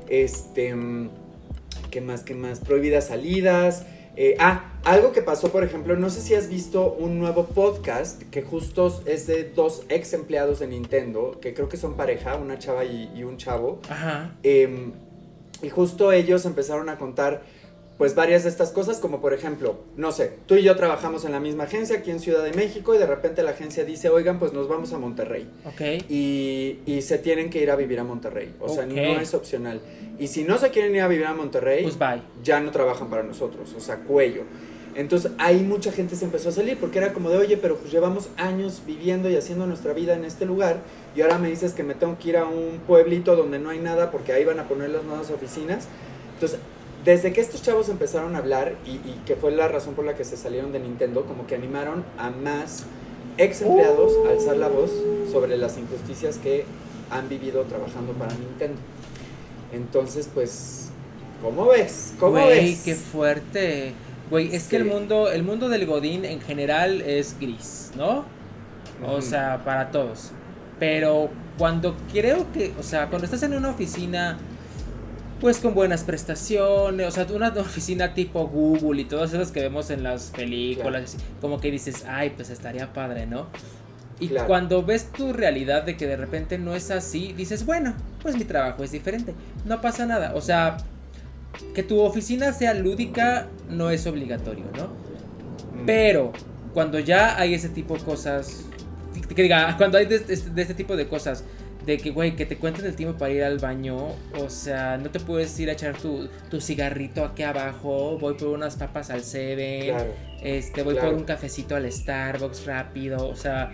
Este, 0.08 0.76
¿qué 1.92 2.02
más? 2.02 2.24
¿Qué 2.24 2.34
más? 2.34 2.60
Prohibidas 2.60 3.08
salidas. 3.08 3.86
Eh, 4.16 4.36
ah, 4.40 4.74
algo 4.84 5.12
que 5.12 5.22
pasó, 5.22 5.52
por 5.52 5.64
ejemplo, 5.64 5.96
no 5.96 6.10
sé 6.10 6.22
si 6.22 6.36
has 6.36 6.50
visto 6.50 6.94
un 6.94 7.20
nuevo 7.20 7.46
podcast 7.46 8.22
que 8.24 8.42
justo 8.42 9.02
es 9.06 9.28
de 9.28 9.46
dos 9.46 9.84
ex 9.88 10.14
empleados 10.14 10.60
de 10.60 10.68
Nintendo, 10.68 11.40
que 11.40 11.54
creo 11.54 11.70
que 11.70 11.78
son 11.78 11.96
pareja, 11.96 12.36
una 12.36 12.60
chava 12.60 12.84
y, 12.84 13.24
un 13.24 13.38
chavo. 13.38 13.80
Ajá. 13.88 14.36
Em, 14.44 14.92
y 15.62 15.70
justo 15.70 16.12
ellos 16.12 16.46
empezaron 16.46 16.90
a 16.90 16.98
contar 16.98 17.44
pues 18.00 18.16
varias 18.16 18.44
de 18.44 18.50
estas 18.50 18.72
cosas, 18.72 18.98
como 19.00 19.20
por 19.20 19.34
ejemplo, 19.34 19.82
no 19.98 20.14
sé, 20.14 20.32
tú 20.46 20.56
y 20.56 20.64
yo 20.64 20.74
trabajamos 20.78 21.26
en 21.26 21.34
la 21.34 21.42
misma 21.42 21.66
agencia 21.66 21.98
aquí 21.98 22.12
en 22.12 22.22
Ciudad 22.22 22.46
de 22.46 22.54
México 22.54 22.96
y 22.96 22.98
de 22.98 23.06
repente 23.06 23.44
la 23.44 23.52
agencia 23.52 23.84
dice, 23.84 24.08
oigan, 24.08 24.40
pues 24.40 24.54
nos 24.54 24.70
vamos 24.70 24.94
a 24.94 24.98
Monterrey. 24.98 25.50
Ok. 25.66 25.82
Y, 26.08 26.80
y 26.86 27.02
se 27.02 27.18
tienen 27.18 27.50
que 27.50 27.62
ir 27.62 27.70
a 27.70 27.76
vivir 27.76 28.00
a 28.00 28.06
Monterrey. 28.06 28.56
O 28.62 28.70
sea, 28.70 28.86
no 28.86 28.96
es 28.96 29.34
opcional. 29.34 29.82
Y 30.18 30.28
si 30.28 30.46
no 30.46 30.58
se 30.58 30.70
quieren 30.70 30.96
ir 30.96 31.02
a 31.02 31.10
vivir 31.10 31.26
a 31.26 31.34
Monterrey, 31.34 31.84
pues 31.84 32.00
bye. 32.00 32.22
ya 32.42 32.62
no 32.62 32.72
trabajan 32.72 33.10
para 33.10 33.22
nosotros, 33.24 33.74
o 33.76 33.82
sea, 33.82 33.98
cuello. 33.98 34.44
Entonces 34.96 35.34
ahí 35.38 35.60
mucha 35.60 35.92
gente 35.92 36.16
se 36.16 36.24
empezó 36.24 36.50
a 36.50 36.52
salir 36.54 36.78
porque 36.78 37.00
era 37.00 37.12
como 37.12 37.30
de, 37.30 37.38
oye, 37.38 37.58
pero 37.58 37.76
pues 37.76 37.92
llevamos 37.92 38.30
años 38.38 38.82
viviendo 38.88 39.30
y 39.30 39.36
haciendo 39.36 39.68
nuestra 39.68 39.92
vida 39.92 40.16
en 40.16 40.24
este 40.24 40.46
lugar 40.46 40.78
y 41.18 41.22
ahora 41.22 41.38
me 41.38 41.50
dices 41.50 41.74
que 41.74 41.84
me 41.84 41.96
tengo 41.96 42.18
que 42.18 42.30
ir 42.30 42.38
a 42.38 42.46
un 42.46 42.80
pueblito 42.88 43.36
donde 43.36 43.60
no 43.60 43.72
hay 43.72 43.80
nada 43.80 44.10
porque 44.10 44.32
ahí 44.32 44.46
van 44.46 44.60
a 44.62 44.70
poner 44.70 44.90
las 44.90 45.04
nuevas 45.04 45.30
oficinas. 45.32 45.90
Entonces 46.36 46.60
desde 47.06 47.32
que 47.32 47.42
estos 47.42 47.62
chavos 47.62 47.90
empezaron 47.90 48.36
a 48.36 48.40
hablar 48.40 48.76
y, 48.86 48.98
que 49.26 49.36
fue 49.36 49.52
la 49.52 49.68
razón 49.68 49.94
por 49.94 50.06
la 50.06 50.16
que 50.16 50.24
se 50.24 50.38
salieron 50.38 50.72
de 50.72 50.80
Nintendo, 50.80 51.26
como 51.26 51.48
que 51.48 51.56
animaron 51.56 52.04
a 52.18 52.30
más 52.30 52.86
ex 53.38 53.62
empleados 53.62 54.14
a 54.28 54.32
alzar 54.32 54.58
la 54.58 54.68
voz 54.68 54.92
sobre 55.32 55.58
las 55.58 55.78
injusticias 55.78 56.38
que 56.38 56.66
han 57.10 57.30
vivido 57.30 57.64
trabajando 57.64 58.14
para 58.14 58.34
Nintendo. 58.36 58.80
Entonces, 59.72 60.30
pues, 60.34 60.90
¿cómo 61.42 61.68
ves? 61.68 62.14
¿Cómo 62.20 62.34
Güey, 62.34 62.78
qué 62.84 62.96
fuerte. 62.96 63.94
Güey, 64.30 64.54
es 64.54 64.68
que 64.68 64.76
el 64.76 64.86
mundo, 64.86 65.30
el 65.32 65.44
mundo 65.44 65.70
del 65.70 65.86
Godín 65.86 66.26
en 66.26 66.42
general 66.42 67.02
es 67.02 67.36
gris, 67.40 67.92
¿no? 67.96 68.26
O 69.08 69.22
sea, 69.22 69.64
para 69.64 69.92
todos. 69.92 70.32
Pero 70.80 71.30
cuando 71.58 71.96
creo 72.12 72.52
que, 72.52 72.74
o 72.80 72.84
sea, 72.84 73.08
cuando 73.08 73.26
estás 73.26 73.44
en 73.44 73.54
una 73.54 73.70
oficina 73.70 74.38
pues 75.40 75.60
con 75.60 75.74
buenas 75.74 76.04
prestaciones, 76.04 77.08
o 77.08 77.12
sea, 77.12 77.28
una 77.34 77.50
oficina 77.50 78.14
tipo 78.14 78.48
Google 78.48 79.02
y 79.02 79.06
todas 79.06 79.34
esas 79.34 79.52
que 79.52 79.62
vemos 79.62 79.90
en 79.90 80.04
las 80.04 80.32
películas, 80.32 81.18
como 81.42 81.60
que 81.60 81.72
dices, 81.72 82.06
ay, 82.08 82.32
pues 82.32 82.50
estaría 82.50 82.92
padre, 82.92 83.26
¿no? 83.26 83.48
Y 84.20 84.28
cuando 84.48 84.84
ves 84.84 85.12
tu 85.14 85.32
realidad 85.32 85.84
de 85.84 85.96
que 85.96 86.06
de 86.06 86.18
repente 86.18 86.58
no 86.58 86.76
es 86.76 86.92
así, 86.92 87.32
dices, 87.34 87.66
bueno, 87.66 87.94
pues 88.22 88.36
mi 88.36 88.44
trabajo 88.44 88.84
es 88.84 88.92
diferente, 88.92 89.34
no 89.66 89.80
pasa 89.80 90.06
nada, 90.06 90.34
o 90.36 90.42
sea, 90.42 90.78
que 91.74 91.84
tu 91.84 92.02
oficina 92.02 92.52
sea 92.52 92.74
lúdica 92.74 93.48
no 93.70 93.90
es 93.92 94.06
obligatorio, 94.08 94.66
¿no? 94.76 94.88
Mm. 95.82 95.86
Pero 95.86 96.34
cuando 96.74 97.00
ya 97.00 97.40
hay 97.40 97.54
ese 97.54 97.70
tipo 97.70 97.98
de 97.98 98.04
cosas, 98.04 98.66
que 99.34 99.42
diga, 99.42 99.78
cuando 99.78 99.98
hay 99.98 100.06
de 100.06 100.18
este 100.18 100.74
tipo 100.74 100.98
de 100.98 101.08
cosas, 101.08 101.46
de 101.86 101.98
que, 101.98 102.12
güey, 102.12 102.36
que 102.36 102.46
te 102.46 102.58
cuenten 102.58 102.86
el 102.86 102.96
tiempo 102.96 103.18
para 103.18 103.32
ir 103.32 103.44
al 103.44 103.60
baño. 103.60 103.98
O 104.38 104.50
sea, 104.50 104.98
no 104.98 105.10
te 105.10 105.20
puedes 105.20 105.58
ir 105.60 105.70
a 105.70 105.74
echar 105.74 105.98
tu, 105.98 106.30
cigarrito 106.60 107.24
aquí 107.24 107.44
abajo. 107.44 108.18
Voy 108.20 108.36
por 108.36 108.50
unas 108.50 108.76
papas 108.76 109.10
al 109.10 109.24
Seven. 109.24 109.96
este, 110.42 110.84
voy 110.84 110.96
por 110.96 111.14
un 111.14 111.24
cafecito 111.24 111.76
al 111.76 111.92
Starbucks 111.92 112.66
rápido. 112.66 113.28
O 113.28 113.36
sea, 113.36 113.72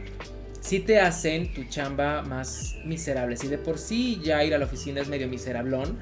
sí 0.62 0.80
te 0.80 0.99
hacen 0.99 1.53
tu 1.53 1.64
chamba 1.66 2.22
más 2.22 2.76
miserable. 2.86 3.38
Si 3.38 3.47
de 3.47 3.58
por 3.58 3.78
sí 3.78 4.22
ya 4.24 4.43
ir 4.43 4.53
a 4.53 4.58
la 4.58 4.66
oficina 4.66 5.01
es 5.01 5.08
medio 5.08 5.28
miserablón. 5.28 5.97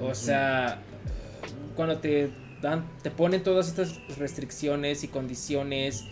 O 0.00 0.14
sea, 0.14 0.80
cuando 1.76 1.98
te 1.98 2.30
dan, 2.60 2.84
te 3.02 3.10
ponen 3.10 3.42
todas 3.42 3.68
estas 3.68 4.00
restricciones 4.16 5.04
y 5.04 5.08
condiciones 5.08 6.04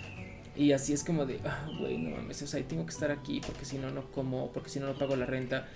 y 0.56 0.72
así 0.72 0.92
es 0.92 1.04
como 1.04 1.26
de, 1.26 1.40
ah, 1.44 1.68
güey, 1.78 1.98
no 1.98 2.16
mames, 2.16 2.42
o 2.42 2.46
sea, 2.46 2.62
tengo 2.62 2.84
que 2.86 2.92
estar 2.92 3.10
aquí 3.10 3.40
porque 3.46 3.64
si 3.64 3.78
no, 3.78 3.90
no 3.90 4.10
como, 4.12 4.50
porque 4.52 4.70
si 4.70 4.80
no, 4.80 4.86
no 4.86 4.94
pago 4.94 5.16
la 5.16 5.26
renta. 5.26 5.66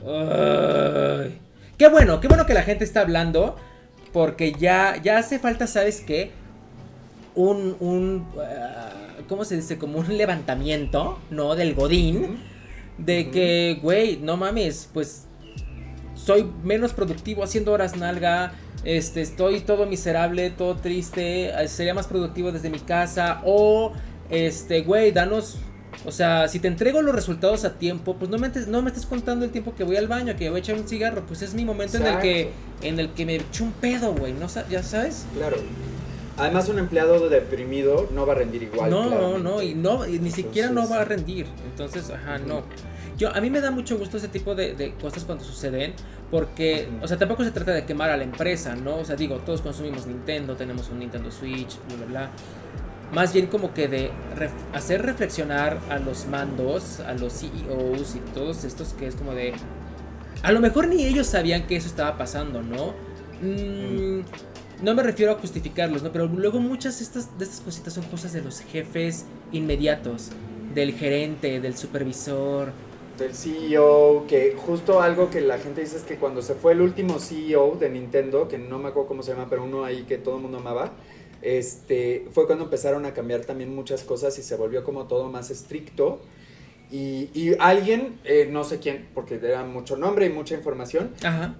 Ay. 0.00 1.38
Qué 1.76 1.88
bueno, 1.88 2.20
qué 2.20 2.28
bueno 2.28 2.46
que 2.46 2.54
la 2.54 2.62
gente 2.62 2.84
está 2.84 3.00
hablando, 3.00 3.56
porque 4.12 4.52
ya, 4.52 5.00
ya 5.02 5.18
hace 5.18 5.38
falta, 5.38 5.66
¿sabes 5.66 6.00
qué? 6.00 6.30
Un, 7.34 7.76
un, 7.80 8.26
ah, 8.38 8.92
¿cómo 9.28 9.44
se 9.44 9.56
dice? 9.56 9.78
Como 9.78 9.98
un 9.98 10.16
levantamiento, 10.16 11.18
¿no? 11.30 11.54
Del 11.54 11.74
Godín, 11.74 12.38
de 12.98 13.30
que, 13.30 13.78
güey, 13.82 14.16
no 14.16 14.36
mames, 14.36 14.88
pues 14.92 15.26
soy 16.14 16.50
menos 16.62 16.92
productivo 16.92 17.44
haciendo 17.44 17.72
horas 17.72 17.96
nalga, 17.96 18.52
este, 18.84 19.22
estoy 19.22 19.60
todo 19.60 19.86
miserable, 19.86 20.50
todo 20.50 20.76
triste, 20.76 21.50
eh, 21.50 21.68
sería 21.68 21.94
más 21.94 22.06
productivo 22.06 22.52
desde 22.52 22.70
mi 22.70 22.80
casa 22.80 23.40
o, 23.44 23.92
este, 24.30 24.82
güey, 24.82 25.12
danos 25.12 25.58
o 26.04 26.12
sea, 26.12 26.48
si 26.48 26.60
te 26.60 26.68
entrego 26.68 27.02
los 27.02 27.14
resultados 27.14 27.64
a 27.64 27.74
tiempo, 27.74 28.16
pues 28.16 28.30
no 28.30 28.38
me, 28.38 28.48
no 28.68 28.82
me 28.82 28.90
estés 28.90 29.06
contando 29.06 29.44
el 29.44 29.50
tiempo 29.50 29.74
que 29.74 29.84
voy 29.84 29.96
al 29.96 30.06
baño, 30.06 30.36
que 30.36 30.48
voy 30.48 30.58
a 30.58 30.60
echar 30.60 30.76
un 30.76 30.86
cigarro. 30.86 31.24
Pues 31.26 31.42
es 31.42 31.54
mi 31.54 31.64
momento 31.64 31.96
en 31.96 32.06
el 32.06 32.18
que 32.20 32.50
en 32.82 33.00
el 33.00 33.10
que 33.10 33.26
me 33.26 33.36
echo 33.36 33.64
un 33.64 33.72
pedo, 33.72 34.14
güey. 34.14 34.32
¿no? 34.32 34.46
¿Ya 34.70 34.82
sabes? 34.82 35.26
Claro. 35.36 35.56
Además, 36.36 36.68
un 36.68 36.78
empleado 36.78 37.28
deprimido 37.28 38.08
no 38.14 38.24
va 38.24 38.34
a 38.34 38.36
rendir 38.36 38.62
igual. 38.62 38.90
No, 38.90 39.10
no, 39.10 39.38
no, 39.38 39.60
y 39.60 39.74
no, 39.74 40.06
ni 40.06 40.30
siquiera 40.30 40.70
no 40.70 40.88
va 40.88 41.00
a 41.00 41.04
rendir. 41.04 41.46
Entonces, 41.68 42.10
ajá, 42.10 42.38
no. 42.38 42.62
Yo, 43.16 43.34
a 43.34 43.40
mí 43.40 43.50
me 43.50 43.60
da 43.60 43.72
mucho 43.72 43.98
gusto 43.98 44.18
ese 44.18 44.28
tipo 44.28 44.54
de, 44.54 44.94
cosas 45.00 45.24
cuando 45.24 45.42
suceden, 45.42 45.94
porque, 46.30 46.88
o 47.02 47.08
sea, 47.08 47.18
tampoco 47.18 47.42
se 47.42 47.50
trata 47.50 47.72
de 47.72 47.84
quemar 47.84 48.10
a 48.10 48.16
la 48.16 48.22
empresa, 48.22 48.76
¿no? 48.76 48.98
O 48.98 49.04
sea, 49.04 49.16
digo, 49.16 49.38
todos 49.38 49.60
consumimos 49.60 50.06
Nintendo, 50.06 50.54
tenemos 50.54 50.88
un 50.90 51.00
Nintendo 51.00 51.32
Switch, 51.32 51.76
bla, 51.88 51.96
bla, 51.96 52.06
bla. 52.06 52.30
Más 53.12 53.32
bien 53.32 53.46
como 53.46 53.72
que 53.72 53.88
de 53.88 54.10
hacer 54.74 55.02
reflexionar 55.02 55.78
a 55.88 55.98
los 55.98 56.26
mandos, 56.26 57.00
a 57.00 57.14
los 57.14 57.32
CEOs 57.40 58.16
y 58.16 58.18
todos 58.34 58.64
estos 58.64 58.92
que 58.92 59.06
es 59.06 59.14
como 59.14 59.32
de... 59.34 59.54
A 60.42 60.52
lo 60.52 60.60
mejor 60.60 60.88
ni 60.88 61.04
ellos 61.04 61.26
sabían 61.26 61.66
que 61.66 61.76
eso 61.76 61.88
estaba 61.88 62.18
pasando, 62.18 62.62
¿no? 62.62 62.94
Mm, 63.40 64.20
no 64.82 64.94
me 64.94 65.02
refiero 65.02 65.32
a 65.32 65.34
justificarlos, 65.36 66.02
¿no? 66.02 66.12
Pero 66.12 66.26
luego 66.26 66.60
muchas 66.60 66.98
de 66.98 67.04
estas, 67.04 67.38
de 67.38 67.44
estas 67.44 67.60
cositas 67.60 67.94
son 67.94 68.04
cosas 68.04 68.32
de 68.32 68.42
los 68.42 68.60
jefes 68.60 69.24
inmediatos, 69.52 70.30
del 70.74 70.92
gerente, 70.92 71.60
del 71.60 71.76
supervisor. 71.76 72.72
Del 73.18 73.34
CEO, 73.34 74.26
que 74.28 74.54
justo 74.56 75.00
algo 75.00 75.30
que 75.30 75.40
la 75.40 75.58
gente 75.58 75.80
dice 75.80 75.96
es 75.96 76.04
que 76.04 76.16
cuando 76.16 76.42
se 76.42 76.54
fue 76.54 76.72
el 76.72 76.80
último 76.80 77.18
CEO 77.18 77.76
de 77.80 77.88
Nintendo, 77.88 78.46
que 78.46 78.58
no 78.58 78.78
me 78.78 78.90
acuerdo 78.90 79.08
cómo 79.08 79.22
se 79.24 79.32
llama, 79.32 79.46
pero 79.50 79.64
uno 79.64 79.84
ahí 79.84 80.04
que 80.04 80.18
todo 80.18 80.36
el 80.36 80.42
mundo 80.42 80.58
amaba, 80.58 80.92
este, 81.42 82.26
fue 82.32 82.46
cuando 82.46 82.64
empezaron 82.64 83.06
a 83.06 83.14
cambiar 83.14 83.44
también 83.44 83.74
muchas 83.74 84.02
cosas 84.02 84.38
y 84.38 84.42
se 84.42 84.56
volvió 84.56 84.84
como 84.84 85.06
todo 85.06 85.28
más 85.28 85.50
estricto. 85.50 86.20
Y, 86.90 87.54
alguien, 87.58 88.18
eh, 88.24 88.48
no 88.50 88.64
sé 88.64 88.78
quién, 88.78 89.08
porque 89.12 89.34
era 89.34 89.62
mucho 89.62 89.98
nombre 89.98 90.24
y 90.24 90.30
mucha 90.30 90.54
información, 90.54 91.10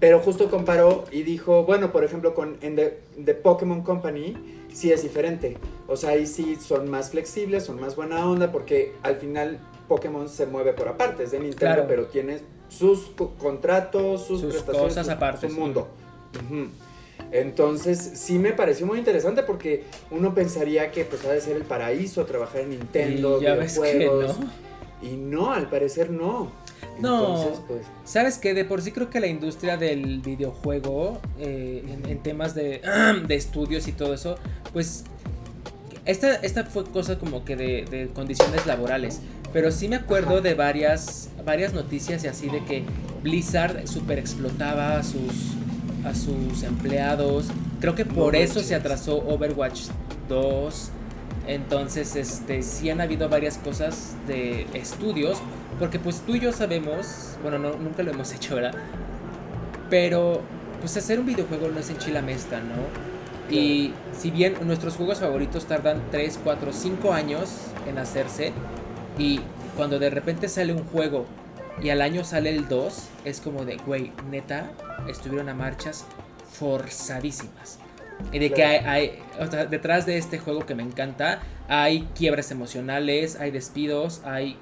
pero 0.00 0.20
justo 0.20 0.50
comparó 0.50 1.04
y 1.12 1.22
dijo, 1.22 1.64
bueno, 1.64 1.92
por 1.92 2.02
ejemplo, 2.02 2.34
con 2.34 2.56
en 2.62 2.76
The, 2.76 3.34
Pokémon 3.34 3.82
Company 3.82 4.34
sí 4.72 4.90
es 4.90 5.02
diferente. 5.02 5.58
O 5.86 5.98
sea, 5.98 6.10
ahí 6.10 6.26
sí 6.26 6.56
son 6.56 6.88
más 6.88 7.10
flexibles, 7.10 7.64
son 7.64 7.78
más 7.78 7.94
buena 7.94 8.26
onda, 8.26 8.50
porque 8.50 8.94
al 9.02 9.16
final 9.16 9.58
Pokémon 9.86 10.30
se 10.30 10.46
mueve 10.46 10.72
por 10.72 10.88
aparte, 10.88 11.24
es 11.24 11.32
de 11.32 11.40
Nintendo, 11.40 11.84
pero 11.86 12.06
tiene 12.06 12.38
sus 12.70 13.10
contratos, 13.38 14.26
sus, 14.26 14.42
prestaciones, 14.42 14.94
cosas 14.94 15.08
aparte, 15.10 15.50
su 15.50 15.54
mundo. 15.54 15.88
Entonces, 17.30 17.98
sí 18.14 18.38
me 18.38 18.52
pareció 18.52 18.86
muy 18.86 18.98
interesante 18.98 19.42
porque 19.42 19.84
uno 20.10 20.34
pensaría 20.34 20.90
que 20.90 21.04
pues 21.04 21.24
ha 21.24 21.32
de 21.32 21.40
ser 21.40 21.56
el 21.56 21.64
paraíso 21.64 22.24
trabajar 22.24 22.62
en 22.62 22.70
Nintendo, 22.70 23.38
videojuegos. 23.38 24.36
Y 25.02 25.16
no, 25.16 25.52
al 25.52 25.68
parecer 25.68 26.10
no. 26.10 26.50
No, 27.00 27.52
pues... 27.68 27.82
sabes 28.04 28.38
que 28.38 28.54
de 28.54 28.64
por 28.64 28.82
sí 28.82 28.90
creo 28.90 29.08
que 29.08 29.20
la 29.20 29.28
industria 29.28 29.76
del 29.76 30.20
videojuego, 30.20 31.20
eh, 31.38 31.84
en, 32.08 32.18
temas 32.22 32.54
de, 32.54 32.80
de, 33.26 33.34
estudios 33.34 33.86
y 33.86 33.92
todo 33.92 34.14
eso, 34.14 34.36
pues 34.72 35.04
esta, 36.04 36.34
esta 36.36 36.64
fue 36.64 36.84
cosa 36.84 37.18
como 37.18 37.44
que 37.44 37.54
de, 37.54 37.84
de, 37.84 38.08
condiciones 38.08 38.66
laborales. 38.66 39.20
Pero 39.52 39.70
sí 39.70 39.88
me 39.88 39.96
acuerdo 39.96 40.40
de 40.40 40.54
varias, 40.54 41.30
varias 41.44 41.72
noticias 41.72 42.24
y 42.24 42.26
así 42.26 42.48
de 42.48 42.64
que 42.64 42.82
Blizzard 43.22 43.86
super 43.86 44.18
explotaba 44.18 45.02
sus, 45.02 45.54
a 46.09 46.14
sus 46.14 46.62
empleados. 46.62 47.48
Creo 47.80 47.94
que 47.94 48.04
por 48.04 48.34
eso 48.34 48.61
se 48.61 48.74
atrasó 48.74 49.18
Overwatch 49.18 49.88
2. 50.28 50.90
Entonces, 51.46 52.16
este, 52.16 52.62
sí 52.62 52.90
han 52.90 53.00
habido 53.00 53.28
varias 53.28 53.56
cosas 53.59 54.14
de 54.26 54.66
estudios, 54.74 55.38
porque 55.78 55.98
pues 55.98 56.20
tú 56.20 56.34
y 56.34 56.40
yo 56.40 56.52
sabemos, 56.52 57.36
bueno, 57.42 57.59
no, 57.59 57.76
nunca 57.76 58.02
lo 58.02 58.11
hemos 58.11 58.32
hecho, 58.34 58.56
¿verdad? 58.56 58.74
Pero, 59.88 60.42
pues 60.80 60.96
hacer 60.96 61.18
un 61.20 61.26
videojuego 61.26 61.68
no 61.68 61.80
es 61.80 61.88
en 61.90 61.98
chilamesta, 61.98 62.61
¿no? 62.61 63.54
Y 63.54 63.92
si 64.12 64.30
bien 64.30 64.54
nuestros 64.66 64.96
juegos 64.96 65.20
favoritos 65.20 65.64
tardan 65.64 66.02
3, 66.11 66.40
4, 66.44 66.72
5 66.72 67.12
años 67.14 67.50
en 67.88 67.96
hacerse, 67.96 68.52
y 69.18 69.40
cuando 69.76 69.98
de 69.98 70.11
repente 70.11 70.48
sale 70.48 70.74
un 70.74 70.84
juego 70.84 71.24
y 71.82 71.90
al 71.90 72.02
año 72.02 72.24
sale 72.24 72.50
el 72.50 72.68
2, 72.68 73.08
es 73.24 73.40
como 73.40 73.64
de, 73.64 73.76
güey, 73.78 74.12
neta, 74.30 74.70
estuvieron 75.08 75.48
a 75.48 75.54
marchas 75.54 76.06
forzadísimas. 76.52 77.78
Y 78.32 78.38
de 78.40 78.50
que 78.52 78.64
hay, 78.64 79.22
detrás 79.70 80.06
de 80.06 80.18
este 80.18 80.38
juego 80.38 80.66
que 80.66 80.74
me 80.74 80.82
encanta, 80.82 81.40
hay 81.68 82.08
quiebres 82.16 82.50
emocionales, 82.50 83.36
hay 83.36 83.50
despidos, 83.50 84.22
hay, 84.24 84.56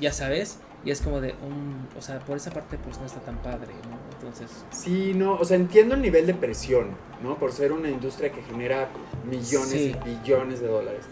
ya 0.00 0.12
sabes, 0.12 0.58
y 0.84 0.90
es 0.90 1.00
como 1.00 1.20
de, 1.20 1.34
un, 1.44 1.88
o 1.96 2.02
sea, 2.02 2.18
por 2.20 2.36
esa 2.36 2.50
parte 2.50 2.78
pues 2.78 2.98
no 2.98 3.06
está 3.06 3.20
tan 3.20 3.36
padre, 3.42 3.72
¿no? 3.88 3.98
Entonces... 4.14 4.64
Sí, 4.70 5.12
no, 5.14 5.34
o 5.34 5.44
sea, 5.44 5.56
entiendo 5.56 5.94
el 5.94 6.02
nivel 6.02 6.26
de 6.26 6.34
presión, 6.34 6.90
¿no? 7.22 7.38
Por 7.38 7.52
ser 7.52 7.72
una 7.72 7.88
industria 7.88 8.30
que 8.30 8.42
genera 8.42 8.88
millones 9.24 9.74
y 9.74 9.96
billones 10.04 10.60
de 10.60 10.68
dólares. 10.68 11.04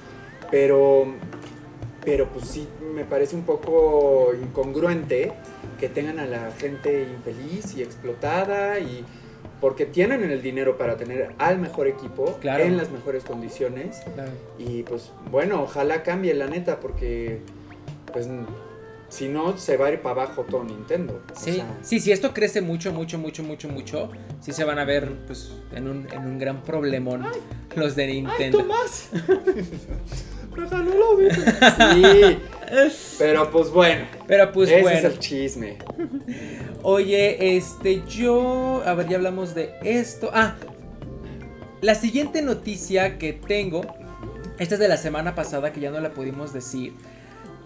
Pero 0.51 1.07
pero 2.05 2.29
pues 2.29 2.47
sí 2.49 2.69
me 2.95 3.05
parece 3.05 3.37
un 3.37 3.43
poco 3.43 4.33
incongruente 4.41 5.33
que 5.79 5.89
tengan 5.89 6.19
a 6.19 6.27
la 6.27 6.51
gente 6.53 7.09
infeliz 7.11 7.75
y 7.77 7.83
explotada 7.83 8.79
y 8.79 9.05
porque 9.61 9.87
tienen 9.87 10.23
el 10.25 10.43
dinero 10.43 10.77
para 10.77 10.97
tener 10.97 11.35
al 11.39 11.59
mejor 11.59 11.87
equipo 11.87 12.39
en 12.43 12.77
las 12.77 12.91
mejores 12.91 13.25
condiciones. 13.25 14.03
Y 14.59 14.83
pues 14.83 15.11
bueno 15.31 15.63
ojalá 15.63 16.03
cambie 16.03 16.35
la 16.35 16.47
neta 16.47 16.81
porque 16.81 17.41
pues 18.13 18.29
si 19.09 19.29
no 19.29 19.57
se 19.57 19.77
va 19.77 19.87
a 19.87 19.93
ir 19.93 20.03
para 20.03 20.23
abajo 20.23 20.45
todo 20.49 20.65
Nintendo. 20.65 21.23
Sí 21.35 21.63
sí 21.83 22.01
si 22.01 22.13
esto 22.13 22.35
crece 22.35 22.61
mucho 22.61 22.93
mucho 22.93 23.19
mucho 23.19 23.43
mucho 23.43 23.69
mucho. 23.69 24.11
Sí 24.41 24.53
se 24.53 24.65
van 24.65 24.79
a 24.79 24.85
ver 24.85 25.11
pues 25.27 25.53
en 25.73 25.89
un, 25.89 26.09
en 26.13 26.27
un 26.27 26.39
gran 26.39 26.63
problemón 26.63 27.25
los 27.75 27.97
de 27.97 28.07
Nintendo. 28.09 28.59
Ay, 28.59 28.65
Tomás 28.65 29.09
Sí. 31.93 32.39
Pero 33.19 33.51
pues 33.51 33.71
bueno. 33.71 34.07
Pero 34.27 34.53
pues 34.53 34.71
ese 34.71 34.83
bueno. 34.83 34.99
es 34.99 35.05
el 35.05 35.19
chisme. 35.19 35.79
Oye, 36.83 37.57
este, 37.57 38.03
yo. 38.09 38.83
A 38.85 38.95
ver, 38.95 39.09
ya 39.09 39.17
hablamos 39.17 39.55
de 39.55 39.75
esto. 39.83 40.31
Ah. 40.33 40.57
La 41.81 41.95
siguiente 41.95 42.43
noticia 42.43 43.19
que 43.19 43.33
tengo. 43.33 43.83
Esta 44.59 44.75
es 44.75 44.81
de 44.81 44.89
la 44.89 44.97
semana 44.97 45.35
pasada 45.35 45.73
que 45.73 45.81
ya 45.81 45.91
no 45.91 46.01
la 46.01 46.13
pudimos 46.13 46.53
decir. 46.53 46.95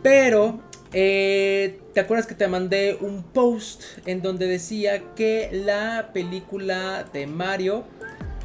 Pero. 0.02 0.60
Eh, 0.94 1.80
¿Te 1.92 2.00
acuerdas 2.00 2.26
que 2.26 2.34
te 2.34 2.48
mandé 2.48 2.96
un 3.00 3.22
post 3.22 3.82
en 4.06 4.22
donde 4.22 4.46
decía 4.46 5.02
que 5.14 5.50
la 5.52 6.10
película 6.14 7.04
de 7.12 7.26
Mario 7.26 7.84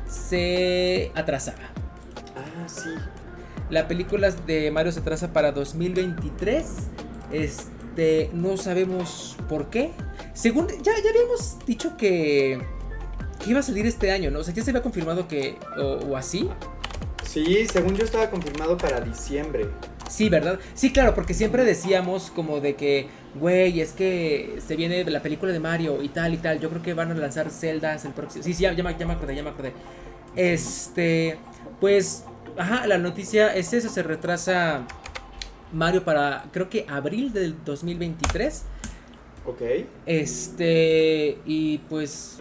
se 0.10 1.10
atrasaba? 1.16 1.72
Ah, 2.36 2.68
sí. 2.68 2.90
La 3.70 3.88
película 3.88 4.32
de 4.32 4.72
Mario 4.72 4.92
se 4.92 5.00
atrasa 5.00 5.34
para 5.34 5.52
2023. 5.52 6.66
Este, 7.32 8.30
no 8.34 8.58
sabemos 8.58 9.38
por 9.50 9.70
qué. 9.70 9.92
Según, 10.34 10.68
ya, 10.68 10.92
ya 11.04 11.10
habíamos 11.10 11.58
dicho 11.66 11.96
que, 11.98 12.60
que 13.44 13.50
iba 13.50 13.60
a 13.60 13.64
salir 13.64 13.86
este 13.86 14.12
año, 14.12 14.32
¿no? 14.32 14.40
O 14.40 14.44
sea, 14.44 14.54
ya 14.54 14.64
se 14.64 14.72
había 14.72 14.82
confirmado 14.82 15.28
que, 15.28 15.58
o, 15.78 16.16
así. 16.16 16.50
Sí, 17.24 17.66
según 17.68 17.96
yo 17.96 18.04
estaba 18.04 18.30
confirmado 18.30 18.78
para 18.78 19.00
diciembre. 19.00 19.68
Sí, 20.10 20.30
¿verdad? 20.30 20.60
Sí, 20.76 20.92
claro, 20.92 21.16
porque 21.16 21.34
siempre 21.34 21.64
decíamos 21.64 22.30
como 22.30 22.60
de 22.60 22.76
que, 22.76 23.08
güey, 23.36 23.82
es 23.82 23.94
que 23.94 24.60
se 24.66 24.76
viene 24.76 25.04
la 25.06 25.22
película 25.22 25.52
de 25.52 25.60
Mario 25.60 26.04
y 26.04 26.10
tal 26.10 26.34
y 26.34 26.38
tal. 26.38 26.60
Yo 26.60 26.70
creo 26.70 26.84
que 26.84 26.94
van 26.94 27.12
a 27.12 27.16
lanzar 27.16 27.50
Zelda 27.50 27.96
el 27.96 28.12
próximo. 28.14 28.44
Sí, 28.44 28.54
sí, 28.54 28.64
ya, 28.64 28.74
ya, 28.74 28.84
me, 28.84 28.96
ya 28.98 29.08
me 29.08 29.14
acordé, 29.14 29.36
ya 29.36 29.42
me 29.42 29.50
acordé. 29.50 29.74
Este, 30.36 31.38
pues 31.80 32.26
Ajá, 32.58 32.86
la 32.88 32.98
noticia 32.98 33.54
es 33.56 33.74
eso, 33.74 33.90
se 33.90 34.04
retrasa 34.04 34.86
Mario 35.72 36.04
para 36.04 36.46
creo 36.52 36.70
que 36.70 36.86
abril 36.88 37.34
del 37.34 37.56
2023. 37.66 38.64
Ok. 39.46 39.62
Este, 40.06 41.38
y 41.46 41.80
pues 41.90 42.40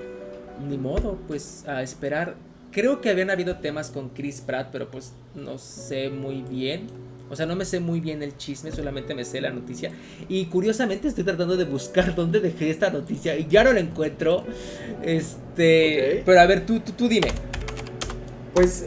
ni 0.68 0.76
modo, 0.78 1.18
pues 1.26 1.66
a 1.66 1.82
esperar. 1.82 2.34
Creo 2.70 3.00
que 3.00 3.10
habían 3.10 3.30
habido 3.30 3.56
temas 3.58 3.90
con 3.90 4.10
Chris 4.10 4.40
Pratt, 4.40 4.68
pero 4.70 4.90
pues 4.90 5.12
no 5.34 5.58
sé 5.58 6.10
muy 6.10 6.42
bien. 6.42 6.86
O 7.30 7.36
sea, 7.36 7.46
no 7.46 7.56
me 7.56 7.64
sé 7.64 7.80
muy 7.80 8.00
bien 8.00 8.22
el 8.22 8.36
chisme, 8.36 8.72
solamente 8.72 9.14
me 9.14 9.24
sé 9.24 9.40
la 9.40 9.50
noticia. 9.50 9.90
Y 10.28 10.46
curiosamente 10.46 11.08
estoy 11.08 11.24
tratando 11.24 11.56
de 11.56 11.64
buscar 11.64 12.14
dónde 12.16 12.40
dejé 12.40 12.70
esta 12.70 12.90
noticia 12.90 13.36
y 13.38 13.46
ya 13.48 13.64
no 13.64 13.72
la 13.72 13.80
encuentro. 13.80 14.44
Este, 15.02 16.22
pero 16.26 16.40
a 16.40 16.46
ver, 16.46 16.66
tú, 16.66 16.80
tú, 16.80 16.92
tú 16.92 17.08
dime. 17.08 17.28
Pues 18.54 18.86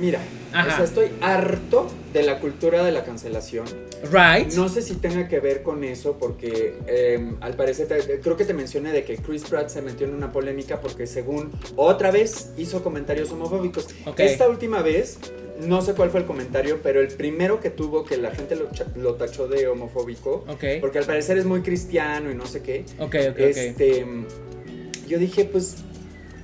mira, 0.00 0.20
o 0.50 0.64
sea, 0.64 0.84
estoy 0.84 1.08
harto 1.20 1.88
de 2.12 2.22
la 2.22 2.40
cultura 2.40 2.82
de 2.84 2.92
la 2.92 3.04
cancelación. 3.04 3.66
Right. 4.10 4.52
No 4.54 4.68
sé 4.68 4.82
si 4.82 4.94
tenga 4.94 5.28
que 5.28 5.40
ver 5.40 5.62
con 5.62 5.84
eso, 5.84 6.16
porque 6.18 6.74
em, 6.86 7.36
al 7.40 7.54
parecer, 7.54 8.20
creo 8.22 8.36
que 8.36 8.44
te 8.44 8.54
mencioné 8.54 8.92
de 8.92 9.04
que 9.04 9.16
Chris 9.16 9.44
Pratt 9.44 9.68
se 9.68 9.82
metió 9.82 10.06
en 10.06 10.14
una 10.14 10.32
polémica 10.32 10.80
porque 10.80 11.06
según 11.06 11.52
otra 11.76 12.10
vez 12.10 12.50
hizo 12.56 12.82
comentarios 12.82 13.30
homofóbicos. 13.30 13.88
Esta 14.16 14.48
última 14.48 14.82
vez, 14.82 15.18
no 15.66 15.82
sé 15.82 15.94
cuál 15.94 16.10
fue 16.10 16.20
el 16.20 16.26
comentario, 16.26 16.80
pero 16.82 17.00
el 17.00 17.08
primero 17.08 17.60
que 17.60 17.70
tuvo 17.70 18.04
que 18.04 18.16
la 18.16 18.30
gente 18.30 18.56
lo, 18.96 19.14
tachó 19.14 19.48
de 19.48 19.68
homofóbico, 19.68 20.44
porque 20.80 20.98
al 20.98 21.04
parecer 21.04 21.38
es 21.38 21.44
muy 21.44 21.62
cristiano 21.62 22.30
y 22.30 22.34
no 22.34 22.46
sé 22.46 22.62
qué. 22.62 22.84
Ok, 22.98 23.16
ok, 23.30 23.38
este, 23.38 24.06
Yo 25.06 25.18
dije, 25.18 25.44
pues 25.44 25.76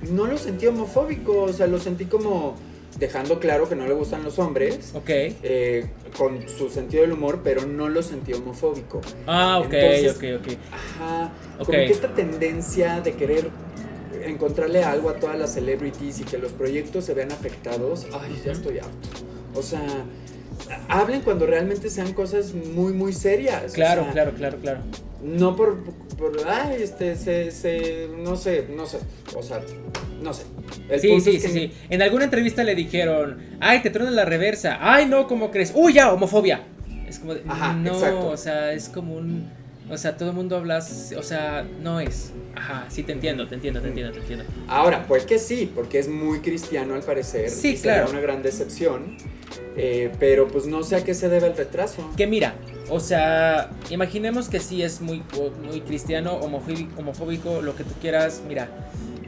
no 0.09 0.27
lo 0.27 0.37
sentí 0.37 0.67
homofóbico, 0.67 1.43
o 1.43 1.53
sea, 1.53 1.67
lo 1.67 1.79
sentí 1.79 2.05
como 2.05 2.55
dejando 2.99 3.39
claro 3.39 3.69
que 3.69 3.75
no 3.75 3.87
le 3.87 3.93
gustan 3.93 4.23
los 4.23 4.39
hombres. 4.39 4.91
Ok. 4.93 5.09
Eh, 5.09 5.85
con 6.17 6.47
su 6.49 6.69
sentido 6.69 7.03
del 7.03 7.13
humor, 7.13 7.41
pero 7.43 7.65
no 7.65 7.89
lo 7.89 8.01
sentí 8.01 8.33
homofóbico. 8.33 9.01
Ah, 9.25 9.59
ok, 9.59 9.73
ok, 10.15 10.23
ok. 10.39 10.57
Ajá. 10.71 11.31
Como 11.57 11.71
que 11.71 11.91
esta 11.91 12.13
tendencia 12.13 13.01
de 13.01 13.13
querer 13.13 13.49
encontrarle 14.23 14.83
algo 14.83 15.09
a 15.09 15.13
todas 15.15 15.37
las 15.37 15.53
celebrities 15.53 16.19
y 16.19 16.23
que 16.23 16.37
los 16.37 16.51
proyectos 16.51 17.05
se 17.05 17.13
vean 17.13 17.31
afectados, 17.31 18.07
ay, 18.13 18.41
ya 18.43 18.51
estoy 18.51 18.79
harto. 18.79 19.09
O 19.55 19.61
sea, 19.61 19.85
hablen 20.87 21.21
cuando 21.21 21.45
realmente 21.45 21.89
sean 21.89 22.13
cosas 22.13 22.53
muy, 22.53 22.93
muy 22.93 23.13
serias. 23.13 23.73
Claro, 23.73 24.07
claro, 24.11 24.33
claro, 24.33 24.57
claro. 24.59 24.79
No 25.23 25.55
por, 25.55 25.83
por 26.17 26.33
ay, 26.47 26.81
este, 26.81 27.15
se, 27.15 27.51
se, 27.51 28.07
no 28.17 28.35
sé, 28.35 28.67
no 28.75 28.85
sé, 28.85 28.99
o 29.35 29.41
sea, 29.41 29.61
no 30.21 30.33
sé. 30.33 30.43
sí, 30.99 31.21
sí, 31.21 31.39
sí, 31.39 31.47
sí. 31.49 31.71
En 31.89 32.01
alguna 32.01 32.25
entrevista 32.25 32.63
le 32.63 32.75
dijeron, 32.75 33.37
ay, 33.59 33.81
te 33.81 33.89
tronan 33.89 34.15
la 34.15 34.25
reversa, 34.25 34.77
ay, 34.81 35.05
no, 35.05 35.27
¿cómo 35.27 35.51
crees? 35.51 35.71
Uy, 35.75 35.93
ya, 35.93 36.11
homofobia. 36.11 36.61
Es 37.07 37.19
como, 37.19 37.33
Ajá, 37.47 37.73
no, 37.73 38.27
o 38.27 38.37
sea, 38.37 38.73
es 38.73 38.89
como 38.89 39.15
un, 39.15 39.49
o 39.89 39.97
sea, 39.97 40.17
todo 40.17 40.29
el 40.29 40.35
mundo 40.35 40.57
habla, 40.57 40.79
o 40.79 41.23
sea, 41.23 41.65
no 41.81 41.99
es. 41.99 42.33
Ajá, 42.55 42.85
sí, 42.89 43.03
te 43.03 43.13
entiendo, 43.13 43.47
te 43.47 43.55
entiendo, 43.55 43.81
te 43.81 43.87
entiendo, 43.87 44.11
te 44.11 44.19
entiendo. 44.19 44.45
Ahora, 44.67 45.05
pues 45.07 45.25
que 45.25 45.39
sí, 45.39 45.71
porque 45.73 45.99
es 45.99 46.09
muy 46.09 46.39
cristiano 46.39 46.95
al 46.95 47.03
parecer. 47.03 47.49
Sí, 47.49 47.77
claro. 47.77 48.09
una 48.09 48.19
gran 48.19 48.43
decepción. 48.43 49.17
Eh, 49.77 50.11
pero 50.19 50.47
pues 50.47 50.65
no 50.65 50.83
sé 50.83 50.95
a 50.95 51.03
qué 51.03 51.13
se 51.13 51.29
debe 51.29 51.47
el 51.47 51.55
retraso. 51.55 52.09
Que 52.17 52.25
mira, 52.25 52.55
o 52.89 52.99
sea, 52.99 53.69
imaginemos 53.89 54.49
que 54.49 54.59
sí 54.59 54.81
es 54.81 55.01
muy, 55.01 55.21
muy 55.63 55.81
cristiano, 55.81 56.33
homofóbico, 56.33 57.61
lo 57.61 57.75
que 57.75 57.83
tú 57.83 57.93
quieras, 58.01 58.41
mira, 58.47 58.69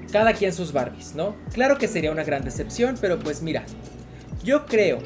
cada 0.10 0.34
quien 0.34 0.54
sus 0.54 0.74
Barbies, 0.74 1.16
¿no? 1.16 1.36
Claro 1.54 1.78
que 1.78 1.88
sería 1.88 2.12
una 2.12 2.24
gran 2.24 2.44
decepción, 2.44 2.98
pero 3.00 3.20
pues 3.20 3.42
mira, 3.42 3.64
yo 4.44 4.66
creo 4.66 5.00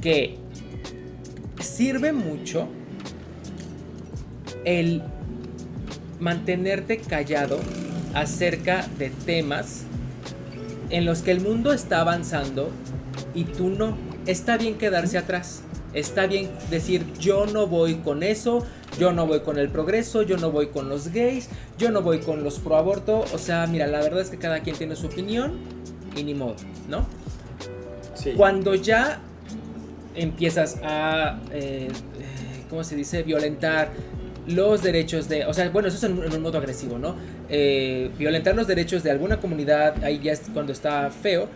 que 0.00 0.38
sirve 1.60 2.12
mucho 2.12 2.68
el 4.64 5.02
mantenerte 6.20 6.98
callado 6.98 7.58
acerca 8.14 8.86
de 8.98 9.10
temas 9.10 9.84
en 10.90 11.04
los 11.04 11.22
que 11.22 11.30
el 11.30 11.40
mundo 11.40 11.72
está 11.72 12.00
avanzando 12.00 12.70
y 13.34 13.44
tú 13.44 13.70
no. 13.70 13.96
Está 14.26 14.56
bien 14.56 14.76
quedarse 14.76 15.18
atrás. 15.18 15.62
Está 15.94 16.26
bien 16.26 16.50
decir 16.70 17.06
yo 17.18 17.46
no 17.46 17.66
voy 17.66 17.96
con 17.96 18.22
eso, 18.22 18.66
yo 18.98 19.12
no 19.12 19.26
voy 19.26 19.40
con 19.40 19.58
el 19.58 19.68
progreso, 19.68 20.22
yo 20.22 20.36
no 20.36 20.50
voy 20.50 20.68
con 20.68 20.88
los 20.88 21.08
gays, 21.08 21.48
yo 21.78 21.90
no 21.90 22.02
voy 22.02 22.18
con 22.18 22.42
los 22.42 22.58
pro 22.58 22.76
aborto. 22.76 23.24
O 23.32 23.38
sea, 23.38 23.66
mira, 23.66 23.86
la 23.86 24.00
verdad 24.00 24.20
es 24.20 24.30
que 24.30 24.38
cada 24.38 24.60
quien 24.60 24.76
tiene 24.76 24.96
su 24.96 25.06
opinión 25.06 25.58
y 26.16 26.24
ni 26.24 26.34
modo, 26.34 26.56
¿no? 26.88 27.06
Sí. 28.14 28.32
Cuando 28.36 28.74
ya 28.74 29.20
empiezas 30.14 30.78
a, 30.82 31.38
eh, 31.52 31.88
¿cómo 32.68 32.82
se 32.82 32.96
dice?, 32.96 33.22
violentar 33.22 33.90
los 34.48 34.82
derechos 34.82 35.28
de, 35.28 35.44
o 35.44 35.52
sea, 35.52 35.68
bueno, 35.70 35.88
eso 35.88 35.98
es 35.98 36.04
en, 36.04 36.18
un 36.18 36.42
modo 36.42 36.58
agresivo, 36.58 36.98
¿no? 36.98 37.14
Eh, 37.48 38.10
violentar 38.18 38.56
los 38.56 38.66
derechos 38.66 39.02
de 39.02 39.10
alguna 39.10 39.40
comunidad, 39.40 40.02
ahí 40.02 40.20
ya 40.22 40.32
es 40.32 40.42
cuando 40.52 40.72
está 40.72 41.10
feo. 41.10 41.48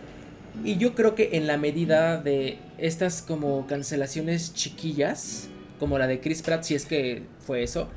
Y 0.63 0.77
yo 0.77 0.93
creo 0.93 1.15
que 1.15 1.31
en 1.33 1.47
la 1.47 1.57
medida 1.57 2.21
de 2.21 2.59
estas 2.77 3.23
como 3.23 3.65
cancelaciones 3.65 4.53
chiquillas, 4.53 5.49
como 5.83 5.99
la 5.99 6.07
de 6.07 6.21
Chris 6.21 6.41
Pratt, 6.41 6.63
si 6.63 6.75
es 6.75 6.85
que 6.85 7.23
fue 7.45 7.61
eso, 7.61 7.89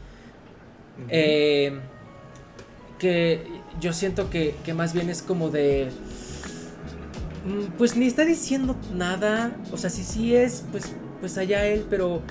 eh, 1.08 1.78
que 2.98 3.46
yo 3.80 3.92
siento 3.92 4.28
que, 4.28 4.56
que 4.64 4.74
más 4.74 4.92
bien 4.92 5.08
es 5.08 5.22
como 5.22 5.50
de 5.50 5.88
mm, 7.46 7.76
pues 7.78 7.96
ni 7.96 8.08
está 8.08 8.24
diciendo 8.24 8.74
nada. 8.92 9.56
O 9.70 9.76
sea, 9.76 9.88
si 9.88 10.02
sí 10.02 10.34
es, 10.34 10.64
pues, 10.72 10.96
pues 11.20 11.38
allá 11.38 11.64
él, 11.64 11.86
pero 11.88 12.22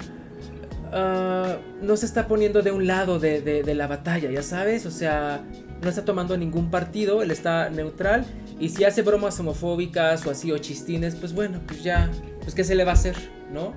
Ah, 0.97 1.57
no 1.81 1.97
se 1.97 2.05
está 2.05 2.25
poniendo 2.25 2.61
de 2.61 2.71
un 2.71 2.87
lado 2.87 3.19
de, 3.19 3.63
la 3.75 3.85
batalla, 3.85 4.31
ya 4.31 4.41
sabes, 4.41 4.85
o 4.85 4.91
sea, 4.91 5.43
no 5.81 5.89
está 5.89 6.05
tomando 6.05 6.37
ningún 6.37 6.71
partido, 6.71 7.21
él 7.21 7.31
está 7.31 7.69
neutral 7.69 8.25
y 8.61 8.69
si 8.69 8.85
hace 8.85 9.01
bromas 9.01 9.37
homofóbicas 9.37 10.25
o 10.25 10.31
así 10.31 10.53
o 10.53 10.57
chistines, 10.57 11.15
pues 11.15 11.33
bueno, 11.33 11.59
pues 11.67 11.83
ya, 11.83 12.09
pues 12.41 12.55
qué 12.55 12.63
se 12.63 12.75
le 12.75 12.85
va 12.85 12.91
a 12.91 12.93
hacer, 12.93 13.15
¿no? 13.51 13.73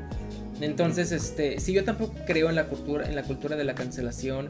Entonces, 0.61 1.13
este, 1.13 1.61
si 1.61 1.73
yo 1.73 1.85
tampoco 1.85 2.15
creo 2.27 2.49
en 2.49 2.57
la 2.57 2.67
cultura, 2.67 3.07
en 3.09 3.15
la 3.15 3.23
cultura 3.23 3.57
de 3.57 3.65
la 3.65 3.75
cancelación, 3.75 4.49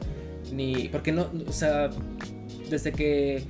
ni, 0.51 0.89
porque 0.89 1.11
no, 1.11 1.29
o 1.47 1.51
sea, 1.51 1.89
desde 2.69 2.91
que 2.91 3.43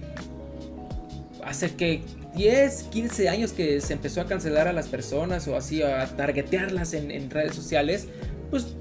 hace 1.43 1.75
que 1.75 2.01
10, 2.35 2.83
15 2.83 3.29
años 3.29 3.53
que 3.53 3.81
se 3.81 3.93
empezó 3.93 4.21
a 4.21 4.25
cancelar 4.25 4.67
a 4.67 4.73
las 4.73 4.87
personas 4.87 5.47
o 5.47 5.55
así, 5.55 5.81
a 5.81 6.05
targetearlas 6.15 6.93
en, 6.93 7.11
en 7.11 7.29
redes 7.29 7.55
sociales, 7.55 8.07
pues 8.49 8.75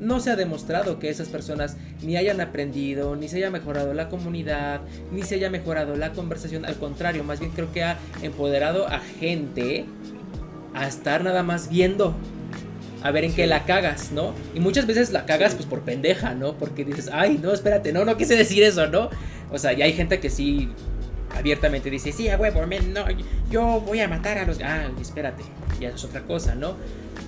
no 0.00 0.18
se 0.18 0.30
ha 0.30 0.36
demostrado 0.36 0.98
que 0.98 1.10
esas 1.10 1.28
personas 1.28 1.76
ni 2.02 2.16
hayan 2.16 2.40
aprendido, 2.40 3.16
ni 3.16 3.28
se 3.28 3.36
haya 3.36 3.50
mejorado 3.50 3.92
la 3.92 4.08
comunidad, 4.08 4.80
ni 5.12 5.22
se 5.22 5.36
haya 5.36 5.50
mejorado 5.50 5.94
la 5.94 6.12
conversación. 6.12 6.64
Al 6.64 6.76
contrario, 6.76 7.22
más 7.22 7.38
bien 7.38 7.52
creo 7.52 7.70
que 7.70 7.84
ha 7.84 7.98
empoderado 8.22 8.88
a 8.88 8.98
gente 8.98 9.84
a 10.74 10.88
estar 10.88 11.22
nada 11.22 11.42
más 11.42 11.68
viendo. 11.68 12.14
A 13.02 13.10
ver 13.10 13.24
en 13.24 13.34
qué 13.34 13.46
la 13.46 13.64
cagas, 13.64 14.12
¿no? 14.12 14.34
Y 14.54 14.60
muchas 14.60 14.86
veces 14.86 15.10
la 15.10 15.24
cagas 15.24 15.54
pues 15.54 15.66
por 15.66 15.80
pendeja, 15.80 16.34
¿no? 16.34 16.54
Porque 16.54 16.84
dices, 16.84 17.08
ay, 17.12 17.38
no, 17.42 17.52
espérate, 17.52 17.92
no, 17.92 18.04
no 18.04 18.16
quise 18.16 18.36
decir 18.36 18.62
eso, 18.62 18.86
¿no? 18.88 19.10
O 19.50 19.58
sea, 19.58 19.72
ya 19.72 19.86
hay 19.86 19.94
gente 19.94 20.20
que 20.20 20.28
sí 20.30 20.68
abiertamente 21.36 21.90
dice, 21.90 22.12
sí, 22.12 22.28
a 22.28 22.36
huevo, 22.36 22.60
no, 22.66 23.04
yo 23.50 23.80
voy 23.80 24.00
a 24.00 24.08
matar 24.08 24.38
a 24.38 24.44
los... 24.44 24.60
Ah, 24.60 24.88
espérate, 25.00 25.42
ya 25.80 25.90
es 25.90 26.04
otra 26.04 26.22
cosa, 26.22 26.54
¿no? 26.54 26.76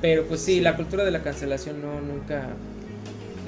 Pero 0.00 0.24
pues 0.24 0.40
sí, 0.40 0.60
la 0.60 0.76
cultura 0.76 1.04
de 1.04 1.10
la 1.10 1.22
cancelación 1.22 1.80
no, 1.80 2.00
nunca... 2.00 2.48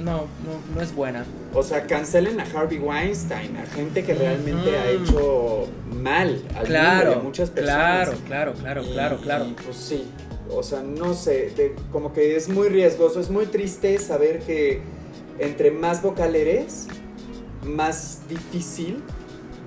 No, 0.03 0.27
no, 0.45 0.75
no 0.75 0.81
es 0.81 0.93
buena. 0.93 1.25
O 1.53 1.63
sea, 1.63 1.87
cancelen 1.87 2.41
a 2.41 2.45
Harvey 2.45 2.79
Weinstein, 2.79 3.57
a 3.57 3.65
gente 3.67 4.03
que 4.03 4.15
realmente 4.15 4.77
ha 4.77 4.91
hecho 4.91 5.69
mal 5.93 6.43
al 6.57 6.65
claro, 6.65 7.21
muchas 7.23 7.51
personas. 7.51 8.09
Claro, 8.09 8.19
claro, 8.27 8.55
claro, 8.55 8.85
claro, 8.93 9.19
claro. 9.19 9.47
pues 9.65 9.77
sí, 9.77 10.05
o 10.51 10.63
sea, 10.63 10.83
no 10.83 11.15
sé, 11.15 11.53
como 11.93 12.13
que 12.13 12.37
es 12.37 12.49
muy 12.49 12.69
riesgoso, 12.69 13.21
es 13.21 13.31
muy 13.31 13.47
triste 13.47 13.99
saber 13.99 14.41
que 14.41 14.81
entre 15.39 15.71
más 15.71 16.03
vocal 16.03 16.37
eres, 16.37 16.87
más 17.65 18.21
difícil 18.29 19.03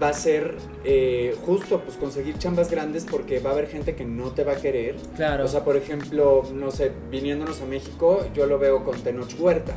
va 0.02 0.10
a 0.10 0.14
ser 0.14 0.56
eh, 0.84 1.36
justo 1.46 1.82
pues 1.82 1.98
conseguir 1.98 2.38
chambas 2.38 2.70
grandes 2.70 3.06
porque 3.06 3.40
va 3.40 3.50
a 3.50 3.54
haber 3.54 3.68
gente 3.68 3.96
que 3.96 4.06
no 4.06 4.32
te 4.32 4.44
va 4.44 4.54
a 4.54 4.56
querer. 4.56 4.96
Claro. 5.16 5.46
O 5.46 5.48
sea, 5.48 5.64
por 5.64 5.76
ejemplo, 5.76 6.44
no 6.54 6.72
sé, 6.72 6.92
viniéndonos 7.10 7.62
a 7.62 7.66
México, 7.66 8.26
yo 8.36 8.46
lo 8.46 8.60
veo 8.60 8.84
con 8.84 9.02
Tenoch 9.02 9.34
Huerta, 9.40 9.76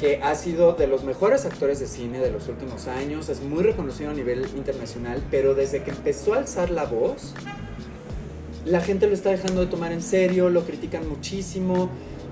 que 0.00 0.20
ha 0.22 0.34
sido 0.34 0.72
de 0.72 0.86
los 0.86 1.04
mejores 1.04 1.44
actores 1.44 1.78
de 1.80 1.86
cine 1.86 2.18
de 2.18 2.30
los 2.30 2.48
últimos 2.48 2.88
años, 2.88 3.28
es 3.28 3.40
muy 3.40 3.62
reconocido 3.62 4.10
a 4.10 4.14
nivel 4.14 4.46
internacional, 4.56 5.22
pero 5.30 5.54
desde 5.54 5.82
que 5.82 5.90
empezó 5.90 6.34
a 6.34 6.38
alzar 6.38 6.70
la 6.70 6.84
voz, 6.84 7.34
la 8.64 8.80
gente 8.80 9.06
lo 9.06 9.14
está 9.14 9.30
dejando 9.30 9.60
de 9.60 9.66
tomar 9.66 9.92
en 9.92 10.02
serio, 10.02 10.48
lo 10.50 10.64
critican 10.64 11.08
muchísimo, 11.08 11.90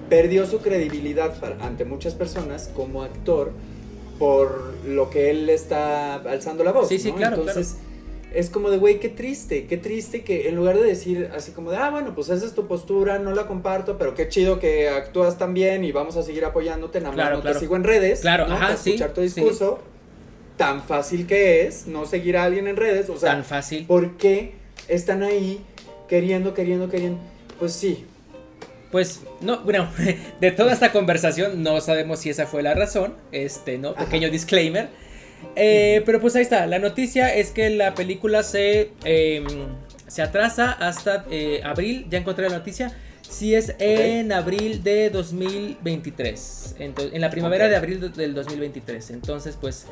perdió 0.08 0.46
su 0.46 0.58
credibilidad 0.58 1.34
ante 1.60 1.84
muchas 1.84 2.14
personas 2.14 2.70
como 2.74 3.02
actor 3.02 3.52
por 4.18 4.74
lo 4.86 5.08
que 5.08 5.30
él 5.30 5.48
está 5.48 6.16
alzando 6.16 6.62
la 6.62 6.72
voz. 6.72 6.88
Sí, 6.88 6.98
sí, 6.98 7.12
claro. 7.12 7.36
Entonces, 7.38 7.76
es 8.34 8.50
como 8.50 8.70
de, 8.70 8.76
güey, 8.76 9.00
qué 9.00 9.08
triste, 9.08 9.66
qué 9.66 9.76
triste 9.76 10.22
que 10.22 10.48
en 10.48 10.56
lugar 10.56 10.76
de 10.76 10.84
decir 10.84 11.30
así 11.34 11.52
como 11.52 11.70
de, 11.70 11.78
ah, 11.78 11.90
bueno, 11.90 12.14
pues 12.14 12.28
esa 12.28 12.46
es 12.46 12.52
tu 12.52 12.66
postura, 12.66 13.18
no 13.18 13.34
la 13.34 13.46
comparto, 13.46 13.98
pero 13.98 14.14
qué 14.14 14.28
chido 14.28 14.60
que 14.60 14.88
actúas 14.88 15.38
tan 15.38 15.54
bien 15.54 15.84
y 15.84 15.92
vamos 15.92 16.16
a 16.16 16.22
seguir 16.22 16.44
apoyándote, 16.44 17.00
nada 17.00 17.16
más 17.16 17.32
no 17.32 17.42
te 17.42 17.58
sigo 17.58 17.76
en 17.76 17.84
redes. 17.84 18.20
Claro, 18.20 18.46
¿no? 18.46 18.54
ajá, 18.54 18.74
escuchar 18.74 19.12
tu 19.12 19.22
discurso. 19.22 19.78
Tan 20.56 20.82
fácil 20.82 21.26
que 21.26 21.66
es 21.66 21.86
no 21.86 22.04
seguir 22.04 22.36
a 22.36 22.44
alguien 22.44 22.66
en 22.66 22.76
redes, 22.76 23.08
o 23.08 23.16
sea, 23.16 23.32
tan 23.32 23.44
fácil. 23.44 23.86
¿Por 23.86 24.18
qué 24.18 24.52
están 24.88 25.22
ahí 25.22 25.64
queriendo, 26.10 26.52
queriendo, 26.52 26.90
queriendo? 26.90 27.18
Pues 27.58 27.72
sí, 27.72 28.04
pues 28.90 29.22
no, 29.40 29.60
bueno, 29.60 29.88
de 30.40 30.50
toda 30.50 30.72
esta 30.72 30.92
conversación 30.92 31.62
no 31.62 31.80
sabemos 31.80 32.20
si 32.20 32.28
esa 32.28 32.46
fue 32.46 32.62
la 32.62 32.74
razón, 32.74 33.14
este, 33.32 33.78
¿no? 33.78 33.94
Pequeño 33.94 34.30
disclaimer. 34.30 34.88
Eh, 35.56 36.02
pero 36.04 36.20
pues 36.20 36.36
ahí 36.36 36.42
está, 36.42 36.66
la 36.66 36.78
noticia 36.78 37.34
es 37.34 37.50
que 37.50 37.70
la 37.70 37.94
película 37.94 38.42
se, 38.42 38.90
em, 39.04 39.46
se 40.06 40.20
atrasa 40.20 40.72
hasta 40.72 41.24
eh, 41.30 41.62
abril, 41.64 42.06
ya 42.10 42.18
encontré 42.18 42.50
la 42.50 42.58
noticia, 42.58 42.94
Sí, 43.30 43.54
es 43.54 43.76
en 43.78 44.32
abril 44.32 44.82
de 44.82 45.08
2023. 45.08 46.74
en 46.80 47.20
la 47.20 47.30
primavera 47.30 47.68
de 47.68 47.76
abril 47.76 48.12
del 48.12 48.34
2023. 48.34 49.10
Entonces, 49.10 49.56
pues 49.58 49.86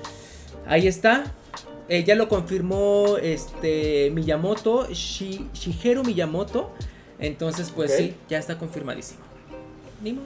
ahí 0.66 0.88
está. 0.88 1.32
Eh, 1.88 2.04
ya 2.04 2.14
lo 2.14 2.28
confirmó 2.28 3.16
este 3.20 4.10
Miyamoto, 4.10 4.86
Shigeru 4.90 6.04
Miyamoto. 6.04 6.70
Entonces, 7.18 7.72
pues 7.74 7.94
sí, 7.94 8.14
ya 8.28 8.38
está 8.38 8.58
confirmadísimo. 8.58 9.20
Ni 10.02 10.18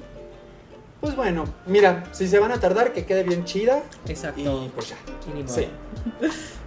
Pues 1.00 1.16
bueno, 1.16 1.44
mira, 1.66 2.04
si 2.12 2.28
se 2.28 2.38
van 2.38 2.52
a 2.52 2.60
tardar, 2.60 2.92
que 2.92 3.06
quede 3.06 3.22
bien 3.22 3.44
chida. 3.44 3.82
Exacto. 4.06 4.40
Y 4.40 4.68
pues 4.74 4.90
ya. 4.90 4.96
Y 5.38 5.48
sí. 5.48 5.68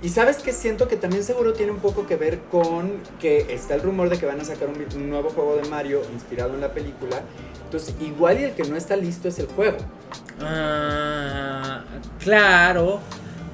Y 0.01 0.09
sabes 0.09 0.37
que 0.37 0.53
siento 0.53 0.87
que 0.87 0.97
también 0.97 1.23
seguro 1.23 1.53
tiene 1.53 1.71
un 1.71 1.79
poco 1.79 2.07
que 2.07 2.15
ver 2.15 2.39
con 2.51 2.93
que 3.19 3.53
está 3.53 3.75
el 3.75 3.81
rumor 3.81 4.09
de 4.09 4.17
que 4.17 4.25
van 4.25 4.39
a 4.39 4.45
sacar 4.45 4.69
un, 4.69 5.09
nuevo 5.09 5.29
juego 5.29 5.57
de 5.57 5.67
Mario 5.69 6.01
inspirado 6.13 6.53
en 6.53 6.61
la 6.61 6.73
película. 6.73 7.21
Entonces, 7.65 7.95
igual 7.99 8.39
y 8.39 8.43
el 8.45 8.53
que 8.53 8.63
no 8.63 8.75
está 8.75 8.95
listo 8.95 9.27
es 9.27 9.39
el 9.39 9.47
juego. 9.47 9.77
Ah, 10.41 11.83
claro. 12.19 13.01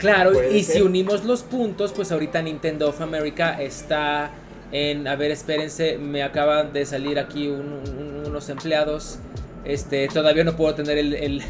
Claro, 0.01 0.31
y 0.51 0.63
si 0.63 0.81
unimos 0.81 1.23
los 1.23 1.43
puntos, 1.43 1.93
pues 1.93 2.11
ahorita 2.11 2.41
Nintendo 2.41 2.89
of 2.89 3.01
America 3.01 3.61
está 3.61 4.31
en, 4.71 5.07
a 5.07 5.15
ver, 5.15 5.29
espérense, 5.29 5.97
me 5.99 6.23
acaban 6.23 6.73
de 6.73 6.85
salir 6.85 7.19
aquí 7.19 7.47
unos 7.47 8.49
empleados, 8.49 9.19
este, 9.63 10.07
todavía 10.07 10.43
no 10.43 10.55
puedo 10.55 10.73
tener 10.73 10.97
el, 10.97 11.43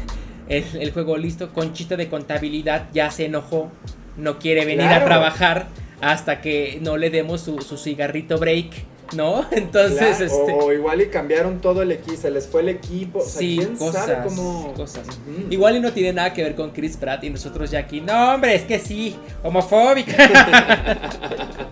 juego 0.92 1.16
listo, 1.16 1.52
Conchita 1.54 1.96
de 1.96 2.08
contabilidad 2.08 2.88
ya 2.92 3.10
se 3.10 3.24
enojó, 3.24 3.70
no 4.18 4.38
quiere 4.38 4.66
venir 4.66 4.88
a 4.88 5.02
trabajar 5.02 5.68
hasta 6.02 6.42
que 6.42 6.78
no 6.82 6.98
le 6.98 7.08
demos 7.08 7.40
su, 7.40 7.62
su 7.62 7.78
cigarrito 7.78 8.38
break. 8.38 8.91
¿No? 9.14 9.46
Entonces, 9.52 10.20
este... 10.20 10.52
o, 10.52 10.72
igual 10.72 11.00
y 11.02 11.06
cambiaron 11.06 11.60
todo 11.60 11.82
el 11.82 11.92
equipo, 11.92 12.16
se 12.16 12.30
les 12.30 12.46
fue 12.46 12.62
el 12.62 12.68
equipo. 12.70 13.20
O 13.20 13.22
sea, 13.22 13.40
sí, 13.40 13.56
¿quién 13.58 13.76
cosas, 13.76 14.06
sabe 14.06 14.28
cómo... 14.28 14.74
cosas. 14.74 15.06
Igual 15.50 15.76
y 15.76 15.80
no 15.80 15.92
tiene 15.92 16.12
nada 16.12 16.32
que 16.32 16.42
ver 16.42 16.54
con 16.54 16.70
Chris 16.70 16.96
Pratt 16.96 17.24
y 17.24 17.30
nosotros 17.30 17.70
ya 17.70 17.80
aquí. 17.80 18.00
No, 18.00 18.34
hombre, 18.34 18.54
es 18.54 18.62
que 18.62 18.78
sí, 18.78 19.16
homofóbica. 19.42 20.16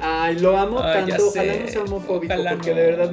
Ay, 0.00 0.38
lo 0.38 0.56
amo 0.56 0.80
tanto. 0.80 1.28
Ojalá 1.28 1.54
no 1.56 1.68
sea 1.68 1.82
homofóbico, 1.82 2.34
porque 2.34 2.74
de 2.74 2.86
verdad. 2.86 3.12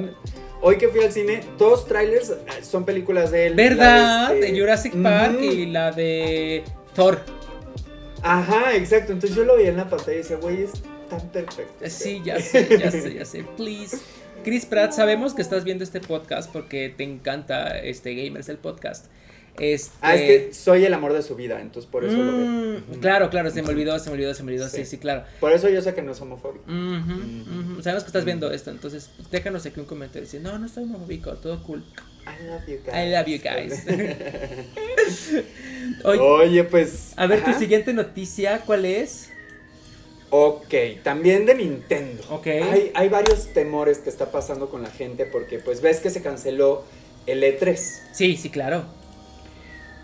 Hoy 0.64 0.78
que 0.78 0.86
fui 0.88 1.02
al 1.02 1.10
cine, 1.10 1.40
dos 1.58 1.86
trailers 1.88 2.30
eh, 2.30 2.36
son 2.62 2.84
películas 2.84 3.32
de 3.32 3.48
él. 3.48 3.54
¿Verdad? 3.54 4.32
De, 4.32 4.56
Jurassic 4.56 4.94
Park 4.94 5.40
y 5.42 5.66
la 5.66 5.90
de 5.90 6.62
Thor. 6.94 7.18
Ajá, 8.22 8.76
exacto. 8.76 9.12
Entonces 9.12 9.36
yo 9.36 9.44
lo 9.44 9.56
vi 9.56 9.64
en 9.64 9.76
la 9.76 9.90
pantalla 9.90 10.12
y 10.12 10.18
decía, 10.18 10.36
güey, 10.36 10.62
es 10.62 10.70
tan 11.18 11.28
perfecto. 11.28 11.84
Sí, 11.88 12.22
ya 12.24 12.40
sé, 12.40 12.78
ya 12.78 12.90
sé, 12.90 13.14
ya 13.14 13.24
sé. 13.24 13.44
Please. 13.56 13.98
Chris 14.44 14.66
Pratt, 14.66 14.92
sabemos 14.92 15.34
que 15.34 15.42
estás 15.42 15.64
viendo 15.64 15.84
este 15.84 16.00
podcast 16.00 16.50
porque 16.50 16.92
te 16.94 17.04
encanta 17.04 17.78
este 17.78 18.14
Gamers 18.14 18.48
el 18.48 18.58
podcast. 18.58 19.06
Este... 19.58 19.94
Ah, 20.00 20.14
es 20.14 20.22
que 20.22 20.54
soy 20.54 20.84
el 20.84 20.94
amor 20.94 21.12
de 21.12 21.22
su 21.22 21.36
vida, 21.36 21.60
entonces 21.60 21.90
por 21.90 22.04
eso 22.04 22.16
lo 22.16 22.36
veo. 22.36 22.46
Mm, 22.46 23.00
claro, 23.00 23.28
claro, 23.28 23.50
se 23.50 23.62
me 23.62 23.68
olvidó, 23.68 23.98
se 23.98 24.08
me 24.08 24.14
olvidó, 24.14 24.32
se 24.32 24.42
me 24.42 24.52
olvidó, 24.52 24.68
sí, 24.68 24.86
sí, 24.86 24.96
claro. 24.96 25.24
Por 25.40 25.52
eso 25.52 25.68
yo 25.68 25.82
sé 25.82 25.94
que 25.94 26.00
no 26.00 26.12
es 26.12 26.20
homofóbico. 26.20 26.64
Sabemos 27.82 28.02
que 28.02 28.08
estás 28.08 28.24
viendo 28.24 28.50
esto, 28.50 28.70
entonces 28.70 29.10
déjanos 29.30 29.66
aquí 29.66 29.78
un 29.78 29.86
comentario. 29.86 30.22
Dice, 30.22 30.40
no, 30.40 30.58
no 30.58 30.66
estoy 30.66 30.84
homofóbico, 30.84 31.34
todo 31.34 31.62
cool. 31.64 31.84
I 32.24 32.46
love 32.46 32.66
you 32.66 32.78
guys. 32.84 32.94
I 32.94 33.10
love 33.10 33.26
you 33.26 33.38
guys. 33.38 33.84
Oye, 36.04 36.64
pues. 36.64 37.12
A 37.16 37.26
ver, 37.26 37.44
tu 37.44 37.52
siguiente 37.52 37.92
noticia, 37.92 38.62
¿cuál 38.64 38.86
es? 38.86 39.31
Ok, 40.34 40.74
también 41.02 41.44
de 41.44 41.54
Nintendo. 41.54 42.22
Ok. 42.30 42.46
Hay, 42.46 42.90
hay 42.94 43.08
varios 43.10 43.52
temores 43.52 43.98
que 43.98 44.08
está 44.08 44.32
pasando 44.32 44.70
con 44.70 44.82
la 44.82 44.90
gente 44.90 45.26
porque 45.26 45.58
pues 45.58 45.82
ves 45.82 46.00
que 46.00 46.08
se 46.08 46.22
canceló 46.22 46.84
el 47.26 47.42
E3. 47.42 47.76
Sí, 48.12 48.38
sí, 48.38 48.48
claro. 48.48 48.84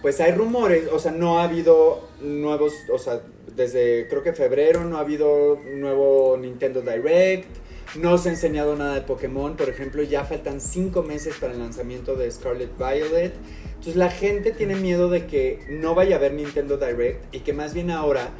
Pues 0.02 0.20
hay 0.20 0.32
rumores, 0.32 0.84
o 0.92 0.98
sea, 0.98 1.12
no 1.12 1.38
ha 1.38 1.44
habido 1.44 2.06
nuevos, 2.20 2.74
o 2.92 2.98
sea, 2.98 3.22
desde 3.56 4.06
creo 4.08 4.22
que 4.22 4.34
febrero 4.34 4.84
no 4.84 4.98
ha 4.98 5.00
habido 5.00 5.58
nuevo 5.74 6.36
Nintendo 6.38 6.82
Direct, 6.82 7.48
no 7.96 8.18
se 8.18 8.28
ha 8.28 8.32
enseñado 8.32 8.76
nada 8.76 8.96
de 8.96 9.00
Pokémon, 9.00 9.56
por 9.56 9.70
ejemplo, 9.70 10.02
ya 10.02 10.24
faltan 10.24 10.60
cinco 10.60 11.02
meses 11.02 11.36
para 11.40 11.54
el 11.54 11.58
lanzamiento 11.58 12.16
de 12.16 12.30
Scarlet 12.30 12.76
Violet. 12.76 13.32
Entonces 13.70 13.96
la 13.96 14.10
gente 14.10 14.52
tiene 14.52 14.76
miedo 14.76 15.08
de 15.08 15.24
que 15.26 15.60
no 15.70 15.94
vaya 15.94 16.16
a 16.16 16.18
haber 16.18 16.34
Nintendo 16.34 16.76
Direct 16.76 17.34
y 17.34 17.40
que 17.40 17.54
más 17.54 17.72
bien 17.72 17.90
ahora 17.90 18.30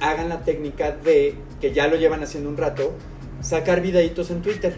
hagan 0.00 0.28
la 0.28 0.44
técnica 0.44 0.92
de, 0.92 1.34
que 1.60 1.72
ya 1.72 1.88
lo 1.88 1.96
llevan 1.96 2.22
haciendo 2.22 2.48
un 2.48 2.56
rato, 2.56 2.92
sacar 3.40 3.80
videitos 3.80 4.30
en 4.30 4.42
Twitter. 4.42 4.76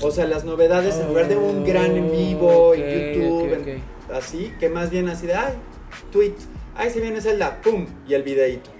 O 0.00 0.10
sea, 0.10 0.26
las 0.26 0.44
novedades 0.44 0.96
en 0.96 1.08
lugar 1.08 1.28
de 1.28 1.36
un 1.36 1.64
gran 1.64 1.96
en 1.96 2.10
vivo 2.10 2.74
en 2.74 3.14
YouTube, 3.14 3.80
así, 4.12 4.52
que 4.58 4.68
más 4.68 4.90
bien 4.90 5.08
así 5.08 5.26
de, 5.26 5.34
ay, 5.34 5.54
tweet, 6.10 6.34
ay, 6.74 6.90
si 6.90 7.00
viene 7.00 7.20
Zelda, 7.20 7.60
pum, 7.62 7.86
y 8.08 8.14
el 8.14 8.22
videito. 8.22 8.70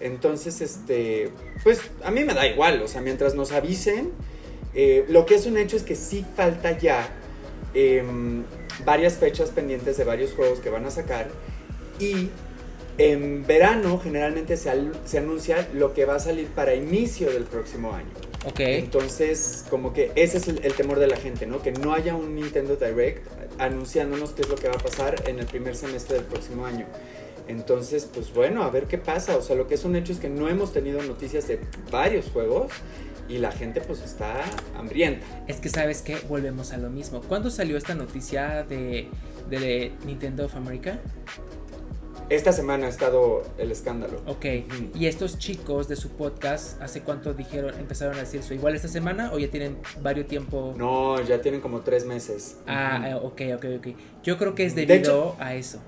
Entonces, 0.00 0.60
este, 0.60 1.30
pues 1.62 1.80
a 2.04 2.10
mí 2.10 2.24
me 2.24 2.34
da 2.34 2.46
igual, 2.46 2.82
o 2.82 2.88
sea, 2.88 3.00
mientras 3.00 3.34
nos 3.34 3.52
avisen, 3.52 4.12
eh, 4.74 5.06
lo 5.08 5.24
que 5.24 5.36
es 5.36 5.46
un 5.46 5.56
hecho 5.56 5.76
es 5.76 5.82
que 5.82 5.96
sí 5.96 6.24
falta 6.36 6.76
ya 6.76 7.08
em, 7.72 8.44
varias 8.84 9.14
fechas 9.14 9.50
pendientes 9.50 9.96
de 9.96 10.04
varios 10.04 10.32
juegos 10.32 10.60
que 10.60 10.68
van 10.68 10.84
a 10.84 10.90
sacar 10.90 11.28
y 11.98 12.28
en 12.98 13.46
verano 13.46 14.00
generalmente 14.02 14.56
se, 14.56 14.70
se, 15.04 15.18
anuncia 15.18 15.68
lo 15.74 15.92
que 15.92 16.04
va 16.04 16.16
a 16.16 16.20
salir 16.20 16.48
para 16.48 16.74
inicio 16.74 17.30
del 17.30 17.44
próximo 17.44 17.92
año. 17.92 18.08
Ok. 18.46 18.60
Entonces, 18.60 19.64
como 19.68 19.92
que 19.92 20.12
ese 20.14 20.38
es 20.38 20.48
el, 20.48 20.74
temor 20.74 20.98
de 20.98 21.08
la 21.08 21.16
gente, 21.16 21.46
¿no? 21.46 21.60
Que 21.60 21.72
no 21.72 21.92
haya 21.92 22.14
un 22.14 22.34
Nintendo 22.34 22.76
Direct 22.76 23.26
anunciándonos 23.58 24.30
qué 24.30 24.42
es 24.42 24.48
lo 24.48 24.56
que 24.56 24.68
va 24.68 24.74
a 24.74 24.78
pasar 24.78 25.28
en 25.28 25.38
el 25.38 25.46
primer 25.46 25.76
semestre 25.76 26.16
del 26.16 26.24
próximo 26.24 26.64
año. 26.64 26.86
Entonces, 27.48 28.08
pues 28.12 28.32
bueno, 28.32 28.62
a 28.62 28.70
ver 28.70 28.86
qué 28.86 28.98
pasa. 28.98 29.36
O 29.36 29.42
sea, 29.42 29.56
lo 29.56 29.66
que 29.66 29.74
es 29.74 29.84
un 29.84 29.94
hecho 29.94 30.12
es 30.12 30.18
que 30.18 30.30
no 30.30 30.48
hemos 30.48 30.72
tenido 30.72 31.02
noticias 31.02 31.46
de 31.48 31.60
varios 31.90 32.26
juegos 32.26 32.72
y 33.28 33.38
la 33.38 33.52
gente 33.52 33.80
pues 33.80 34.02
está 34.02 34.42
hambrienta. 34.76 35.26
Es 35.48 35.60
que 35.60 35.68
sabes 35.68 36.02
que 36.02 36.16
volvemos 36.28 36.72
a 36.72 36.78
lo 36.78 36.88
mismo. 36.88 37.20
¿Cuándo 37.22 37.50
salió 37.50 37.76
esta 37.76 37.94
noticia 37.94 38.64
de, 38.64 39.08
de 39.50 39.92
Nintendo 40.04 40.46
of 40.46 40.54
America? 40.56 41.00
Esta 42.28 42.52
semana 42.52 42.86
ha 42.86 42.88
estado 42.88 43.44
el 43.56 43.70
escándalo. 43.70 44.20
Ok. 44.26 44.46
¿Y 44.94 45.06
estos 45.06 45.38
chicos 45.38 45.86
de 45.86 45.94
su 45.94 46.10
podcast, 46.10 46.82
hace 46.82 47.02
cuánto 47.02 47.34
dijeron, 47.34 47.78
empezaron 47.78 48.16
a 48.16 48.20
decir 48.20 48.40
eso? 48.40 48.52
¿Igual 48.52 48.74
esta 48.74 48.88
semana 48.88 49.30
o 49.32 49.38
ya 49.38 49.48
tienen 49.48 49.78
varios 50.02 50.26
tiempo? 50.26 50.74
No, 50.76 51.20
ya 51.22 51.40
tienen 51.40 51.60
como 51.60 51.82
tres 51.82 52.04
meses. 52.04 52.58
Ah, 52.66 53.20
ok, 53.22 53.42
ok, 53.54 53.64
ok. 53.78 53.86
Yo 54.24 54.38
creo 54.38 54.56
que 54.56 54.64
es 54.64 54.74
debido 54.74 55.36
a 55.38 55.54
eso. 55.54 55.78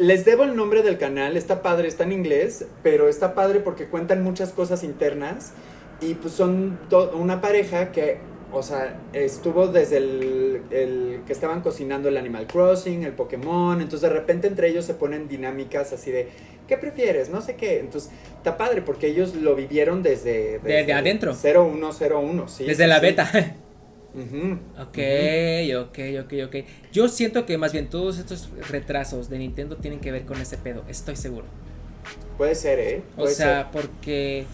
les 0.00 0.24
debo 0.24 0.44
el 0.44 0.56
nombre 0.56 0.82
del 0.82 0.96
canal, 0.96 1.36
está 1.36 1.60
padre, 1.60 1.88
está 1.88 2.04
en 2.04 2.12
inglés, 2.12 2.66
pero 2.82 3.08
está 3.08 3.34
padre 3.34 3.60
porque 3.60 3.88
cuentan 3.88 4.22
muchas 4.22 4.52
cosas 4.52 4.84
internas 4.84 5.52
y 6.00 6.14
pues 6.14 6.32
son 6.32 6.78
una 7.14 7.42
pareja 7.42 7.92
que 7.92 8.20
o 8.54 8.62
sea, 8.62 9.00
estuvo 9.12 9.66
desde 9.66 9.98
el, 9.98 11.22
que 11.26 11.32
estaban 11.32 11.60
cocinando 11.60 12.08
el 12.08 12.16
Animal 12.16 12.46
Crossing, 12.46 13.02
el 13.02 13.12
Pokémon, 13.12 13.80
entonces 13.80 14.02
de 14.08 14.14
repente 14.14 14.46
entre 14.46 14.68
ellos 14.68 14.84
se 14.84 14.94
ponen 14.94 15.28
dinámicas 15.28 15.92
así 15.92 16.10
de, 16.10 16.28
¿qué 16.68 16.76
prefieres? 16.76 17.28
No 17.28 17.40
sé 17.42 17.56
qué. 17.56 17.80
Entonces, 17.80 18.10
está 18.36 18.56
padre 18.56 18.82
porque 18.82 19.08
ellos 19.08 19.34
lo 19.34 19.54
vivieron 19.54 20.02
desde... 20.02 20.60
Desde, 20.60 20.92
adentro. 20.92 21.34
0101, 21.34 22.48
sí. 22.48 22.64
Desde 22.64 22.86
la 22.86 23.00
beta. 23.00 23.30
ok, 24.78 24.98
ok, 25.76 25.98
ok, 26.22 26.32
ok. 26.46 26.56
Yo 26.92 27.08
siento 27.08 27.46
que 27.46 27.58
más 27.58 27.72
bien 27.72 27.88
todos 27.88 28.18
estos 28.18 28.50
retrasos 28.70 29.28
de 29.28 29.38
Nintendo 29.38 29.76
tienen 29.76 30.00
que 30.00 30.12
ver 30.12 30.24
con 30.24 30.40
ese 30.40 30.56
pedo, 30.56 30.84
estoy 30.88 31.16
seguro. 31.16 31.46
Puede 32.36 32.54
ser, 32.54 32.78
¿eh? 32.80 33.02
o 33.16 33.26
sea, 33.26 33.70
porque 33.72 34.44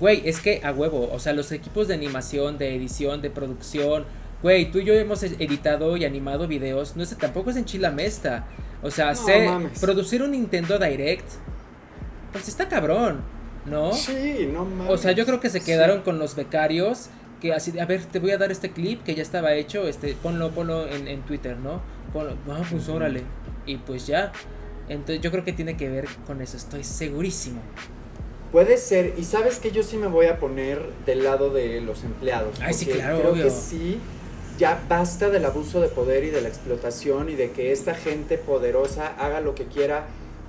Güey, 0.00 0.22
es 0.24 0.40
que 0.40 0.62
a 0.64 0.72
huevo, 0.72 1.10
o 1.12 1.18
sea, 1.18 1.34
los 1.34 1.52
equipos 1.52 1.86
de 1.86 1.94
animación, 1.94 2.56
de 2.56 2.74
edición, 2.74 3.20
de 3.20 3.28
producción, 3.28 4.06
güey, 4.42 4.70
tú 4.70 4.78
y 4.78 4.84
yo 4.84 4.94
hemos 4.94 5.22
editado 5.22 5.96
y 5.98 6.06
animado 6.06 6.48
videos, 6.48 6.96
no 6.96 7.04
sé, 7.04 7.16
tampoco 7.16 7.50
es 7.50 7.56
en 7.56 7.66
Chila 7.66 7.90
Mesta. 7.90 8.46
O 8.82 8.90
sea, 8.90 9.12
producir 9.78 10.22
un 10.22 10.30
Nintendo 10.30 10.78
Direct, 10.78 11.28
pues 12.32 12.48
está 12.48 12.66
cabrón, 12.66 13.20
¿no? 13.66 13.92
Sí, 13.92 14.48
no 14.50 14.64
mames. 14.64 14.90
O 14.90 14.96
sea, 14.96 15.12
yo 15.12 15.26
creo 15.26 15.38
que 15.38 15.50
se 15.50 15.60
quedaron 15.60 16.00
con 16.00 16.18
los 16.18 16.34
becarios 16.34 17.10
que 17.42 17.52
así, 17.52 17.78
a 17.78 17.84
ver, 17.84 18.04
te 18.04 18.18
voy 18.18 18.30
a 18.30 18.38
dar 18.38 18.50
este 18.50 18.70
clip 18.70 19.02
que 19.02 19.14
ya 19.14 19.22
estaba 19.22 19.52
hecho, 19.54 19.86
este, 19.86 20.14
ponlo, 20.14 20.50
ponlo 20.50 20.86
en, 20.86 21.08
en 21.08 21.22
Twitter, 21.22 21.58
¿no? 21.58 21.82
Ponlo, 22.12 22.36
ah, 22.48 22.62
pues 22.70 22.88
órale. 22.88 23.22
Y 23.66 23.76
pues 23.76 24.06
ya. 24.06 24.32
Entonces 24.88 25.20
yo 25.20 25.30
creo 25.30 25.44
que 25.44 25.52
tiene 25.52 25.76
que 25.76 25.88
ver 25.88 26.06
con 26.26 26.40
eso, 26.40 26.56
estoy 26.56 26.84
segurísimo. 26.84 27.60
Puede 28.52 28.78
ser, 28.78 29.14
y 29.16 29.24
sabes 29.24 29.58
que 29.58 29.70
yo 29.70 29.82
sí 29.82 29.96
me 29.96 30.08
voy 30.08 30.26
a 30.26 30.38
poner 30.38 30.82
del 31.06 31.22
lado 31.22 31.50
de 31.50 31.80
los 31.80 32.02
empleados. 32.02 32.58
Ay, 32.60 32.74
sí, 32.74 32.86
claro. 32.86 33.20
Creo 33.20 33.34
que 33.34 33.50
sí, 33.50 34.00
ya 34.58 34.82
basta 34.88 35.30
del 35.30 35.44
abuso 35.44 35.80
de 35.80 35.88
poder 35.88 36.24
y 36.24 36.30
de 36.30 36.40
la 36.40 36.48
explotación 36.48 37.28
y 37.28 37.34
de 37.34 37.52
que 37.52 37.70
esta 37.70 37.94
gente 37.94 38.38
poderosa 38.38 39.14
haga 39.18 39.40
lo 39.40 39.54
que 39.54 39.66
quiera 39.66 40.06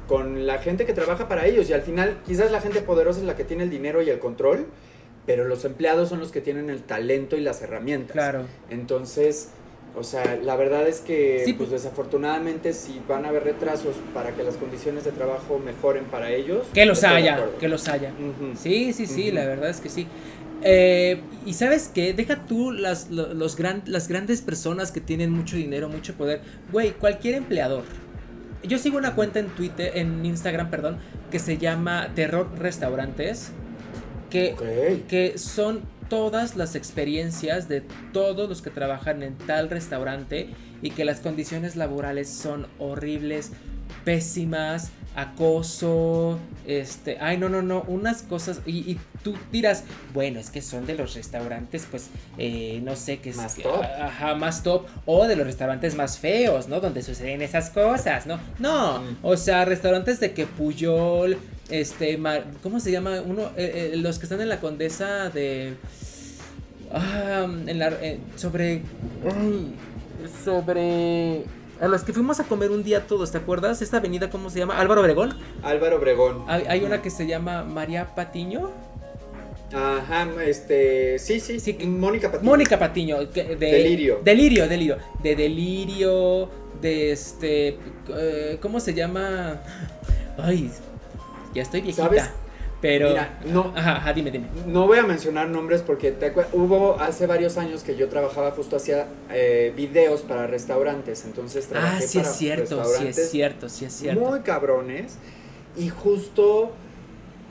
con 0.08 0.48
la 0.48 0.58
gente 0.58 0.86
que 0.86 0.94
trabaja 0.94 1.28
para 1.28 1.46
ellos. 1.46 1.70
Y 1.70 1.74
al 1.74 1.84
final, 1.84 2.18
quizás 2.26 2.52
la 2.52 2.60
gente 2.60 2.82
poderosa 2.82 3.20
es 3.20 3.26
la 3.26 3.36
que 3.36 3.44
tiene 3.44 3.64
el 3.64 3.70
dinero 3.70 4.02
y 4.02 4.10
el 4.10 4.20
control, 4.20 4.66
pero 5.26 5.46
los 5.46 5.64
empleados 5.64 6.10
son 6.10 6.20
los 6.20 6.32
que 6.32 6.42
tienen 6.42 6.70
el 6.70 6.82
talento 6.82 7.38
y 7.38 7.42
las 7.42 7.62
herramientas. 7.62 8.14
Claro. 8.14 8.46
Entonces, 8.70 9.50
o 9.94 10.04
sea, 10.04 10.38
la 10.42 10.56
verdad 10.56 10.88
es 10.88 11.02
que, 11.02 11.42
pues, 11.44 11.56
pues 11.58 11.70
desafortunadamente, 11.72 12.74
si 12.74 13.02
van 13.10 13.26
a 13.26 13.30
haber 13.30 13.44
retrasos 13.44 13.96
para 14.14 14.32
que 14.32 14.44
las 14.44 14.56
condiciones 14.56 15.04
de 15.04 15.12
trabajo 15.12 15.60
mejoren 15.60 16.06
para 16.06 16.32
ellos. 16.32 16.68
Que 16.74 16.86
los 16.86 17.04
haya, 17.04 17.50
que 17.60 17.68
los 17.68 17.88
haya. 17.90 18.14
Sí, 18.56 18.94
sí, 18.94 19.06
sí, 19.06 19.32
la 19.32 19.46
verdad 19.46 19.70
es 19.70 19.82
que 19.82 19.90
sí. 19.90 20.08
Eh, 20.64 21.22
y 21.46 21.54
sabes 21.54 21.90
qué, 21.94 22.14
deja 22.14 22.46
tú 22.46 22.72
las, 22.72 23.10
los 23.10 23.58
las 23.60 24.08
grandes 24.08 24.42
personas 24.42 24.92
que 24.92 25.02
tienen 25.02 25.32
mucho 25.32 25.58
dinero, 25.58 25.90
mucho 25.90 26.14
poder. 26.14 26.42
Güey, 26.72 26.92
cualquier 26.92 27.36
empleador. 27.36 27.84
Yo 28.64 28.78
sigo 28.78 28.98
una 28.98 29.16
cuenta 29.16 29.40
en 29.40 29.48
Twitter, 29.48 29.92
en 29.96 30.24
Instagram, 30.26 30.70
perdón, 30.70 31.00
que 31.32 31.40
se 31.40 31.58
llama 31.58 32.12
Terror 32.16 32.48
Restaurantes. 32.58 33.52
Que, 34.30 34.56
que 35.10 35.38
son 35.38 35.82
todas 36.12 36.58
las 36.58 36.76
experiencias 36.76 37.70
de 37.70 37.84
todos 38.12 38.50
los 38.50 38.62
que 38.62 38.70
trabajan 38.70 39.24
en 39.24 39.38
tal 39.38 39.70
restaurante 39.70 40.50
y 40.82 40.90
que 40.90 41.06
las 41.06 41.22
condiciones 41.22 41.78
laborales 41.78 42.28
son 42.28 42.68
horribles, 42.80 43.52
pésimas, 44.04 44.92
acoso, 45.16 46.38
este, 46.68 47.18
ay 47.22 47.38
no, 47.38 47.48
no, 47.48 47.62
no, 47.62 47.84
unas 47.88 48.24
cosas, 48.24 48.60
y, 48.66 48.98
tú 49.24 49.38
dirás, 49.54 49.86
bueno, 50.14 50.42
es 50.42 50.50
que 50.50 50.62
son 50.62 50.86
de 50.86 50.96
los 50.96 51.16
restaurantes, 51.16 51.88
pues, 51.90 52.10
eh, 52.38 52.82
no 52.84 52.98
sé, 52.98 53.20
qué 53.20 53.30
es, 53.30 53.38
más 53.38 53.56
top. 53.56 53.82
Ajá, 53.82 54.36
más 54.36 54.64
top, 54.64 54.88
o 55.06 55.28
de 55.28 55.38
los 55.38 55.48
restaurantes 55.48 55.96
más 55.96 56.18
feos, 56.18 56.68
¿no? 56.68 56.82
Donde 56.82 57.04
suceden 57.04 57.42
esas 57.42 57.70
cosas, 57.70 58.26
¿no? 58.26 58.38
No, 58.60 59.00
mm. 59.00 59.18
o 59.22 59.38
sea, 59.38 59.64
restaurantes 59.64 60.20
de 60.20 60.34
que 60.34 60.46
Puyol, 60.46 61.38
este, 61.72 62.20
¿cómo 62.62 62.80
se 62.80 62.92
llama? 62.92 63.22
Uno, 63.22 63.44
eh, 63.58 63.92
eh, 63.94 63.98
los 63.98 64.20
que 64.20 64.26
están 64.26 64.42
en 64.42 64.50
la 64.50 64.60
condesa 64.60 65.30
de... 65.30 65.74
Ah, 66.94 67.48
en 67.66 67.80
la, 67.80 67.88
eh, 68.02 68.20
sobre... 68.36 68.82
sobre... 70.44 71.46
A 71.80 71.88
los 71.88 72.04
que 72.04 72.14
fuimos 72.14 72.40
a 72.40 72.44
comer 72.44 72.70
un 72.70 72.84
día 72.84 73.08
todos, 73.08 73.32
¿te 73.32 73.40
acuerdas? 73.40 73.82
Esta 73.82 73.98
avenida, 73.98 74.30
¿cómo 74.30 74.52
se 74.52 74.60
llama? 74.60 74.78
Álvaro 74.78 75.02
Obregón. 75.02 75.34
Álvaro 75.64 75.98
Obregón. 75.98 76.44
Hay, 76.48 76.84
una 76.84 77.02
que 77.02 77.10
se 77.10 77.26
llama 77.26 77.64
María 77.64 78.14
Patiño. 78.14 78.70
Ajá, 79.74 80.28
este, 80.46 81.18
sí, 81.18 81.40
sí, 81.40 81.60
sí, 81.60 81.74
Mónica 81.88 82.30
Patiño. 82.30 82.52
Mónica 82.52 82.78
Patiño, 82.78 83.26
de, 83.26 83.56
Delirio. 83.56 84.20
Delirio, 84.24 84.68
Delirio, 84.68 84.98
de 85.24 85.36
Delirio, 85.36 86.50
de 86.82 87.12
este, 87.14 87.78
¿cómo 88.60 88.80
se 88.80 88.94
llama? 88.94 89.62
Ay, 90.38 90.70
ya 91.54 91.62
estoy 91.62 91.82
viejita. 91.82 92.04
¿Sabes? 92.04 92.24
Pero. 92.82 93.10
Mira, 93.10 93.40
no. 93.46 93.72
Ajá, 93.76 94.12
dime, 94.12 94.32
dime. 94.32 94.48
No 94.66 94.88
voy 94.88 94.98
a 94.98 95.04
mencionar 95.04 95.48
nombres 95.48 95.84
porque 95.84 96.16
hubo 96.54 97.00
hace 97.00 97.28
varios 97.28 97.58
años 97.58 97.84
que 97.84 97.96
yo 97.96 98.10
trabajaba 98.10 98.52
justo 98.52 98.76
hacía 98.76 99.08
eh, 99.30 99.72
videos 99.76 100.22
para 100.22 100.48
restaurantes. 100.48 101.24
Entonces 101.26 101.68
trabajé 101.68 102.04
Ah, 102.04 102.08
sí 102.08 102.20
es 102.20 102.28
cierto, 102.36 102.84
sí 102.84 103.08
es 103.08 103.30
cierto, 103.30 103.70
sí 103.70 103.86
es 103.86 103.94
cierto. 103.94 104.20
Muy 104.20 104.40
cabrones. 104.42 105.18
Y 105.78 105.90
justo. 105.90 106.72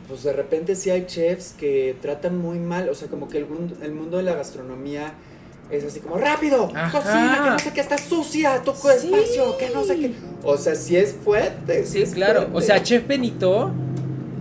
Pues 0.09 0.25
de 0.25 0.33
repente 0.33 0.75
sí 0.75 0.91
hay 0.91 1.07
chefs 1.07 1.53
que 1.53 1.95
tratan 2.03 2.37
muy 2.37 2.59
mal. 2.59 2.89
O 2.89 2.95
sea, 2.97 3.07
como 3.07 3.29
que 3.29 3.39
el 3.39 3.47
mundo, 3.47 3.77
el 3.83 3.93
mundo 3.93 4.17
de 4.17 4.25
la 4.25 4.35
gastronomía 4.35 5.15
es 5.71 5.85
así 5.85 6.01
como 6.01 6.17
rápido, 6.17 6.69
cocina, 6.93 7.41
que 7.45 7.51
no 7.51 7.59
sé 7.59 7.73
qué, 7.73 7.81
está 7.81 7.99
sucia, 7.99 8.63
toco 8.63 8.91
espacio, 8.91 9.57
que 9.57 9.71
no 9.71 9.85
sé 9.85 9.99
qué. 9.99 10.15
O 10.43 10.57
sea, 10.57 10.75
sí 10.75 10.97
es 10.97 11.15
fuerte. 11.15 11.87
Sí, 11.87 12.03
claro. 12.13 12.49
O 12.53 12.61
sea, 12.61 12.83
Chef 12.83 13.07
Benito, 13.07 13.71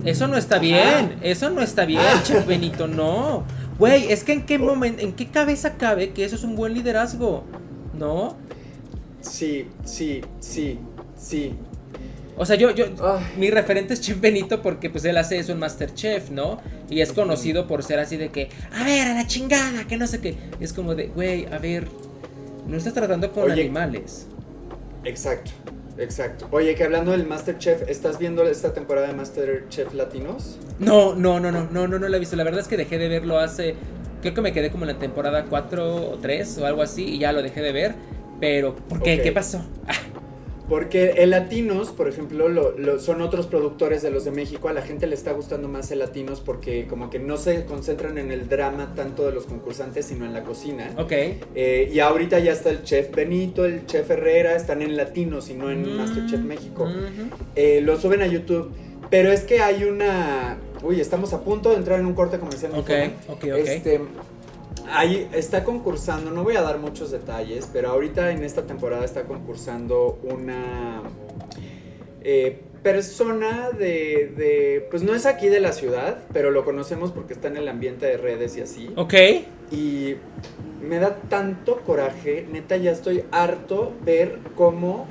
eso 0.05 0.27
no 0.27 0.38
está 0.38 0.59
bien. 0.59 1.19
Eso 1.21 1.49
no 1.49 1.61
está 1.61 1.86
bien, 1.86 2.01
ah. 2.03 2.21
Chef 2.23 2.45
Benito, 2.45 2.88
no. 2.88 3.43
Güey, 3.77 4.11
es 4.11 4.23
que 4.23 4.34
en 4.34 4.45
qué 4.45 4.57
momento, 4.57 5.01
en 5.01 5.13
qué 5.13 5.27
cabeza 5.27 5.75
cabe 5.75 6.11
que 6.11 6.25
eso 6.25 6.36
es 6.36 6.43
un 6.43 6.55
buen 6.55 6.73
liderazgo, 6.73 7.43
¿no? 7.97 8.36
Sí, 9.21 9.67
sí, 9.86 10.21
sí, 10.39 10.80
sí. 11.17 11.55
O 12.42 12.46
sea, 12.46 12.56
yo, 12.56 12.72
yo, 12.72 12.86
mi 13.38 13.50
referente 13.50 13.94
es 13.94 14.00
Chef 14.00 14.22
Benito 14.22 14.62
porque 14.62 14.90
pues 14.90 15.04
él 15.04 15.18
hace 15.18 15.38
eso 15.38 15.52
en 15.52 15.60
Masterchef, 15.60 16.30
¿no? 16.30 16.62
Y 16.90 17.02
es 17.02 17.12
conocido 17.12 17.68
por 17.68 17.84
ser 17.84 18.00
así 18.00 18.16
de 18.16 18.30
que, 18.30 18.48
a 18.72 18.86
ver, 18.86 19.08
a 19.08 19.14
la 19.14 19.28
chingada, 19.28 19.86
que 19.86 19.98
no 19.98 20.08
sé 20.08 20.22
qué. 20.22 20.38
Es 20.62 20.72
como 20.72 20.96
de, 20.96 21.08
güey, 21.08 21.48
a 21.48 21.58
ver, 21.58 21.90
no 22.66 22.78
estás 22.78 22.94
tratando 22.94 23.34
con 23.34 23.52
animales. 23.52 24.28
Exacto, 25.04 25.52
exacto. 25.98 26.48
Oye, 26.52 26.76
que 26.76 26.86
hablando 26.86 27.12
del 27.12 27.28
Masterchef, 27.28 27.90
¿estás 27.90 28.18
viendo 28.18 28.44
esta 28.44 28.72
temporada 28.72 29.08
de 29.08 29.16
Masterchef 29.16 29.94
Latinos? 29.94 30.60
No, 30.80 31.16
no, 31.16 31.42
no, 31.42 31.52
no, 31.52 31.68
no, 31.70 31.90
no, 31.90 32.00
no 32.00 32.08
la 32.08 32.16
he 32.16 32.20
visto. 32.22 32.38
La 32.38 32.46
verdad 32.46 32.62
es 32.62 32.70
que 32.70 32.78
dejé 32.78 32.98
de 32.98 33.10
verlo 33.10 33.38
hace, 33.38 33.76
creo 34.22 34.34
que 34.34 34.40
me 34.40 34.54
quedé 34.54 34.72
como 34.72 34.86
en 34.86 34.94
la 34.94 34.98
temporada 34.98 35.44
4 35.50 36.12
o 36.12 36.18
3 36.20 36.58
o 36.60 36.66
algo 36.66 36.84
así 36.84 37.04
y 37.04 37.20
ya 37.20 37.34
lo 37.34 37.42
dejé 37.42 37.60
de 37.62 37.74
ver. 37.74 37.96
Pero, 38.40 38.78
¿por 38.78 39.04
qué? 39.04 39.22
¿Qué 39.22 39.34
pasó? 39.34 39.62
Porque 40.70 41.13
el 41.17 41.32
Latinos, 41.32 41.89
por 41.89 42.07
ejemplo, 42.07 42.47
lo, 42.47 42.99
son 42.99 43.22
otros 43.22 43.47
productores 43.47 44.03
de 44.03 44.11
los 44.11 44.24
de 44.24 44.32
México. 44.32 44.70
A 44.70 44.74
la 44.74 44.84
gente 44.84 45.07
le 45.07 45.15
está 45.15 45.32
gustando 45.32 45.67
más 45.67 45.89
el 45.91 45.99
Latinos 45.99 46.41
porque 46.41 46.86
como 46.88 47.09
que 47.09 47.17
no 47.17 47.38
se 47.38 47.65
concentran 47.65 48.20
en 48.20 48.32
el 48.32 48.47
drama 48.47 48.93
tanto 48.95 49.26
de 49.26 49.32
los 49.32 49.45
concursantes, 49.45 50.05
sino 50.05 50.26
en 50.26 50.34
la 50.34 50.43
cocina. 50.43 50.93
Ok. 50.97 51.11
Eh, 51.55 51.89
y 51.91 51.99
ahorita 51.99 52.38
ya 52.39 52.51
está 52.51 52.70
el 52.70 52.84
chef 52.84 53.13
Benito, 53.13 53.65
el 53.65 53.88
chef 53.88 54.09
Herrera, 54.11 54.55
están 54.55 54.84
en 54.84 54.95
Latinos 54.95 55.49
y 55.49 55.55
no 55.55 55.72
en 55.72 55.82
mm, 55.82 55.97
Masterchef 55.97 56.41
México. 56.41 56.88
Eh, 57.55 57.82
lo 57.82 57.99
suben 57.99 58.22
a 58.22 58.28
YouTube. 58.28 58.72
Pero 59.09 59.32
es 59.32 59.41
que 59.41 59.59
hay 59.61 59.86
una... 59.86 60.57
Uy, 60.84 61.01
estamos 61.01 61.34
a 61.34 61.41
punto 61.41 61.72
de 61.72 61.78
entrar 61.78 61.99
en 61.99 62.05
un 62.05 62.13
corte 62.13 62.38
comercial. 62.38 62.74
Ok, 62.76 62.91
ok, 63.28 63.43
ok. 63.43 63.43
Este, 63.43 63.99
Ahí 64.88 65.30
está 65.34 65.63
concursando, 65.63 66.32
no 66.32 66.43
voy 66.43 66.55
a 66.55 66.61
dar 66.61 66.80
muchos 66.80 67.11
detalles, 67.11 67.69
pero 67.71 67.89
ahorita 67.89 68.32
en 68.32 68.43
esta 68.43 68.63
temporada 68.63 69.05
está 69.05 69.23
concursando 69.23 70.19
una 70.23 71.03
eh, 72.21 72.61
persona 72.82 73.69
de, 73.71 74.34
de, 74.36 74.88
Pues 74.89 75.03
no 75.03 75.13
es 75.13 75.25
aquí 75.25 75.47
de 75.47 75.59
la 75.59 75.73
ciudad, 75.73 76.19
pero 76.34 76.51
lo 76.51 76.63
conocemos 76.65 77.11
porque 77.11 77.34
está 77.34 77.47
en 77.47 77.57
el 77.57 77.67
ambiente 77.67 78.05
de 78.05 78.17
redes 78.17 78.57
y 78.57 78.61
así. 78.61 78.89
Ok. 78.95 79.13
Y 79.71 80.15
me 80.82 80.99
da 80.99 81.15
tanto 81.30 81.77
coraje, 81.82 82.47
neta, 82.51 82.77
ya 82.77 82.91
estoy 82.91 83.23
harto 83.32 83.93
ver 84.03 84.39
cómo 84.55 85.07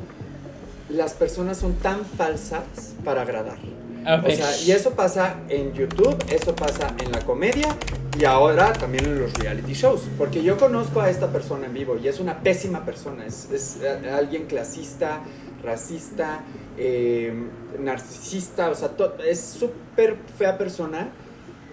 las 0.89 1.13
personas 1.15 1.59
son 1.59 1.75
tan 1.75 2.05
falsas 2.05 2.95
para 3.05 3.23
agradar. 3.23 3.59
O 4.05 4.31
sea, 4.31 4.57
y 4.65 4.71
eso 4.71 4.93
pasa 4.93 5.37
en 5.49 5.73
YouTube, 5.73 6.17
eso 6.31 6.55
pasa 6.55 6.95
en 6.99 7.13
la 7.13 7.21
comedia 7.21 7.77
y 8.19 8.25
ahora 8.25 8.73
también 8.73 9.05
en 9.05 9.21
los 9.21 9.35
reality 9.35 9.75
shows. 9.75 10.03
Porque 10.17 10.43
yo 10.43 10.57
conozco 10.57 11.01
a 11.01 11.11
esta 11.11 11.31
persona 11.31 11.67
en 11.67 11.75
vivo 11.75 11.99
y 11.99 12.09
es 12.09 12.21
una 12.21 12.41
pésima 12.43 12.85
persona. 12.85 13.27
Es, 13.27 13.79
alguien 14.13 14.47
clasista, 14.47 15.21
racista, 15.63 16.41
eh, 16.77 17.33
narcisista, 17.79 18.71
o 18.71 18.75
sea, 18.75 18.91
es 19.27 19.41
súper 19.41 20.17
fea 20.37 20.57
persona. 20.57 21.11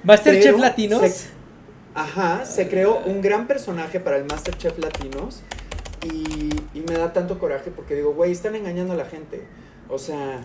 ¿Masterchef 0.04 0.58
Latinos? 0.60 1.28
ajá, 1.94 2.46
se 2.46 2.68
creó 2.68 3.00
un 3.06 3.22
gran 3.22 3.48
personaje 3.48 4.02
para 4.02 4.18
el 4.18 4.26
Masterchef 4.26 4.78
Latinos 4.78 5.42
y, 6.04 6.50
y 6.78 6.82
me 6.82 6.98
da 6.98 7.14
tanto 7.14 7.40
coraje 7.40 7.72
porque 7.72 7.96
digo, 7.96 8.14
güey, 8.14 8.34
están 8.34 8.56
engañando 8.56 8.94
a 8.94 8.98
la 8.98 9.06
gente. 9.06 9.48
O 9.88 9.98
sea, 9.98 10.42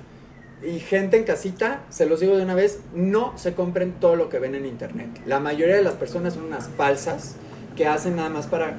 y 0.63 0.81
gente 0.81 1.17
en 1.17 1.25
casita, 1.25 1.83
se 1.89 2.07
los 2.07 2.21
digo 2.21 2.37
de 2.37 2.43
una 2.43 2.55
vez, 2.55 2.81
no 2.95 3.37
se 3.37 3.55
compren 3.55 3.93
todo 3.93 4.17
lo 4.17 4.29
que 4.29 4.39
ven 4.39 4.55
en 4.55 4.67
internet. 4.67 5.09
La 5.27 5.41
mayoría 5.41 5.77
de 5.77 5.83
las 5.83 5.95
personas 5.95 6.35
son 6.35 6.45
unas 6.45 6.69
falsas 6.77 7.35
que 7.77 7.87
hacen 7.87 8.17
nada 8.17 8.29
más 8.29 8.47
para, 8.47 8.77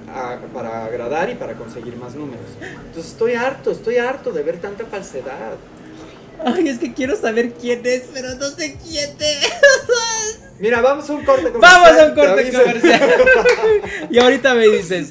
para 0.53 0.85
agradar 0.85 1.29
y 1.29 1.35
para 1.35 1.53
conseguir 1.53 1.95
más 1.95 2.15
números. 2.15 2.45
Entonces 2.87 3.11
estoy 3.11 3.33
harto, 3.33 3.71
estoy 3.71 3.97
harto 3.97 4.31
de 4.31 4.43
ver 4.43 4.59
tanta 4.59 4.85
falsedad. 4.85 5.53
Ay, 6.43 6.69
es 6.69 6.79
que 6.79 6.93
quiero 6.93 7.15
saber 7.15 7.53
quién 7.53 7.81
es, 7.83 8.03
pero 8.13 8.35
no 8.35 8.49
sé 8.49 8.77
quién 8.83 9.09
es. 9.19 10.39
Mira, 10.59 10.81
vamos 10.81 11.09
a 11.09 11.13
un 11.13 11.25
corte 11.25 11.51
comercial. 11.51 11.81
Vamos 11.83 11.99
a 11.99 12.05
un 12.05 12.15
corte 12.15 12.51
comercial. 12.51 13.11
y 14.11 14.19
ahorita 14.19 14.53
me 14.53 14.67
dices, 14.67 15.09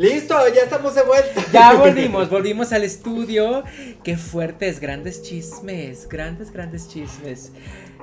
Listo, 0.00 0.34
ya 0.54 0.62
estamos 0.62 0.94
de 0.94 1.02
vuelta. 1.02 1.44
Ya 1.52 1.74
volvimos, 1.78 2.30
volvimos 2.30 2.72
al 2.72 2.84
estudio. 2.84 3.64
Qué 4.02 4.16
fuertes, 4.16 4.80
grandes 4.80 5.22
chismes, 5.22 6.08
grandes, 6.08 6.50
grandes 6.50 6.88
chismes. 6.88 7.52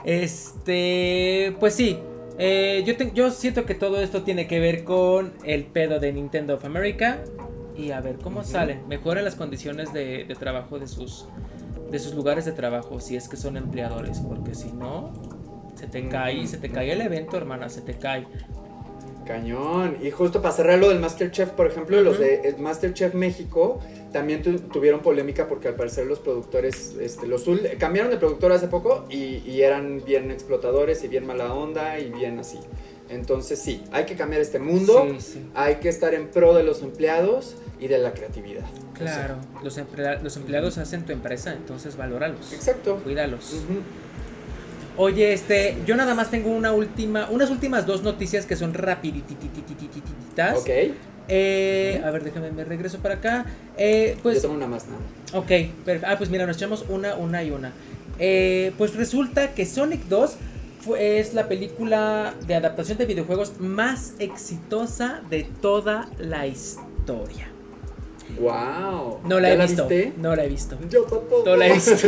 Este, 0.05 1.55
pues 1.59 1.73
sí, 1.73 1.97
eh, 2.37 2.83
yo, 2.85 2.93
yo 3.15 3.31
siento 3.31 3.65
que 3.65 3.73
todo 3.73 3.99
esto 3.99 4.21
tiene 4.21 4.45
que 4.45 4.59
ver 4.59 4.83
con 4.83 5.33
el 5.43 5.65
pedo 5.65 5.99
de 5.99 6.13
Nintendo 6.13 6.53
of 6.53 6.65
America. 6.65 7.23
Y 7.75 7.89
a 7.89 7.99
ver 7.99 8.17
cómo 8.19 8.43
salen. 8.43 8.87
Mejoran 8.87 9.25
las 9.25 9.33
condiciones 9.33 9.91
de, 9.91 10.25
de, 10.25 10.35
trabajo 10.35 10.77
de 10.77 10.87
sus, 10.87 11.25
de 11.89 11.97
sus 11.97 12.13
lugares 12.13 12.45
de 12.45 12.51
trabajo, 12.51 12.99
si 12.99 13.15
es 13.15 13.27
que 13.27 13.37
son 13.37 13.57
empleadores. 13.57 14.19
Porque 14.19 14.53
si 14.53 14.71
no, 14.71 15.13
se 15.73 15.87
te 15.87 16.07
cae, 16.09 16.45
se 16.45 16.59
te 16.59 16.69
cae 16.69 16.91
el 16.91 17.01
evento, 17.01 17.37
hermana, 17.37 17.69
se 17.69 17.81
te 17.81 17.95
cae. 17.95 18.27
Cañón. 19.27 19.97
Y 20.01 20.09
justo 20.09 20.41
para 20.41 20.53
cerrar 20.53 20.79
lo 20.79 20.89
del 20.89 20.99
Masterchef, 20.99 21.49
por 21.49 21.67
ejemplo, 21.67 22.01
los 22.01 22.17
de 22.17 22.55
Masterchef 22.57 23.13
México 23.13 23.79
también 24.13 24.41
tuvieron 24.41 25.01
polémica 25.01 25.47
porque 25.47 25.67
al 25.67 25.75
parecer 25.75 26.05
los 26.05 26.19
productores, 26.19 26.95
este, 26.99 27.27
los 27.27 27.43
cambiaron 27.77 28.09
de 28.09 28.17
productor 28.17 28.51
hace 28.53 28.67
poco 28.67 29.05
y, 29.09 29.61
eran 29.61 30.03
bien 30.05 30.31
explotadores 30.31 31.03
y 31.03 31.07
bien 31.07 31.25
mala 31.25 31.53
onda 31.53 31.99
y 31.99 32.09
bien 32.09 32.39
así. 32.39 32.59
Entonces 33.09 33.59
sí, 33.59 33.83
hay 33.91 34.05
que 34.05 34.15
cambiar 34.15 34.41
este 34.41 34.59
mundo, 34.59 35.07
hay 35.55 35.75
que 35.75 35.89
estar 35.89 36.13
en 36.13 36.27
pro 36.27 36.53
de 36.53 36.63
los 36.63 36.81
empleados 36.81 37.55
y 37.79 37.87
de 37.87 37.97
la 37.97 38.13
creatividad. 38.13 38.65
Claro, 38.93 39.35
los, 39.63 39.77
los 40.23 40.37
empleados 40.37 40.77
hacen 40.77 41.05
tu 41.05 41.11
empresa, 41.11 41.53
entonces 41.53 41.97
valóralos. 41.97 42.53
Exacto. 42.53 42.99
Cuídalos. 43.03 43.55
Oye, 44.97 45.31
este, 45.31 45.77
yo 45.85 45.95
nada 45.95 46.15
más 46.15 46.31
tengo 46.31 46.49
una 46.49 46.71
última, 46.71 47.29
unas 47.29 47.51
últimas 47.51 47.85
dos 47.85 48.01
noticias 48.01 48.47
que 48.47 48.55
son 48.55 48.73
rapidititititititas. 48.73 50.57
Ok. 50.57 50.69
Eh, 51.29 52.01
a 52.03 52.09
ver, 52.09 52.23
déjame, 52.23 52.51
me 52.51 52.63
regreso 52.63 52.97
para 52.99 53.15
acá. 53.15 53.45
Eh, 53.77 54.17
pues, 54.23 54.35
Yo 54.35 54.41
tengo 54.43 54.55
una 54.55 54.67
más, 54.67 54.85
¿no? 54.87 55.37
Ok, 55.37 55.51
ah, 56.03 56.15
pues 56.17 56.29
mira, 56.29 56.45
nos 56.47 56.57
echamos 56.57 56.85
una, 56.89 57.15
una 57.15 57.43
y 57.43 57.51
una. 57.51 57.73
Eh, 58.17 58.71
pues 58.77 58.95
resulta 58.95 59.53
que 59.53 59.65
Sonic 59.65 60.05
2 60.05 60.37
es 60.97 61.33
la 61.33 61.47
película 61.47 62.33
de 62.47 62.55
adaptación 62.55 62.97
de 62.97 63.05
videojuegos 63.05 63.59
más 63.59 64.13
exitosa 64.19 65.21
de 65.29 65.43
toda 65.61 66.09
la 66.17 66.47
historia. 66.47 67.49
Wow. 68.39 69.21
No 69.23 69.39
la 69.39 69.51
he 69.51 69.57
visto. 69.57 69.87
No 70.17 70.35
la 70.35 70.43
he 70.45 70.49
visto. 70.49 70.77
Yo 70.89 71.03
tampoco. 71.03 71.43
No 71.45 71.55
la 71.55 71.67
he 71.67 71.73
visto. 71.73 72.07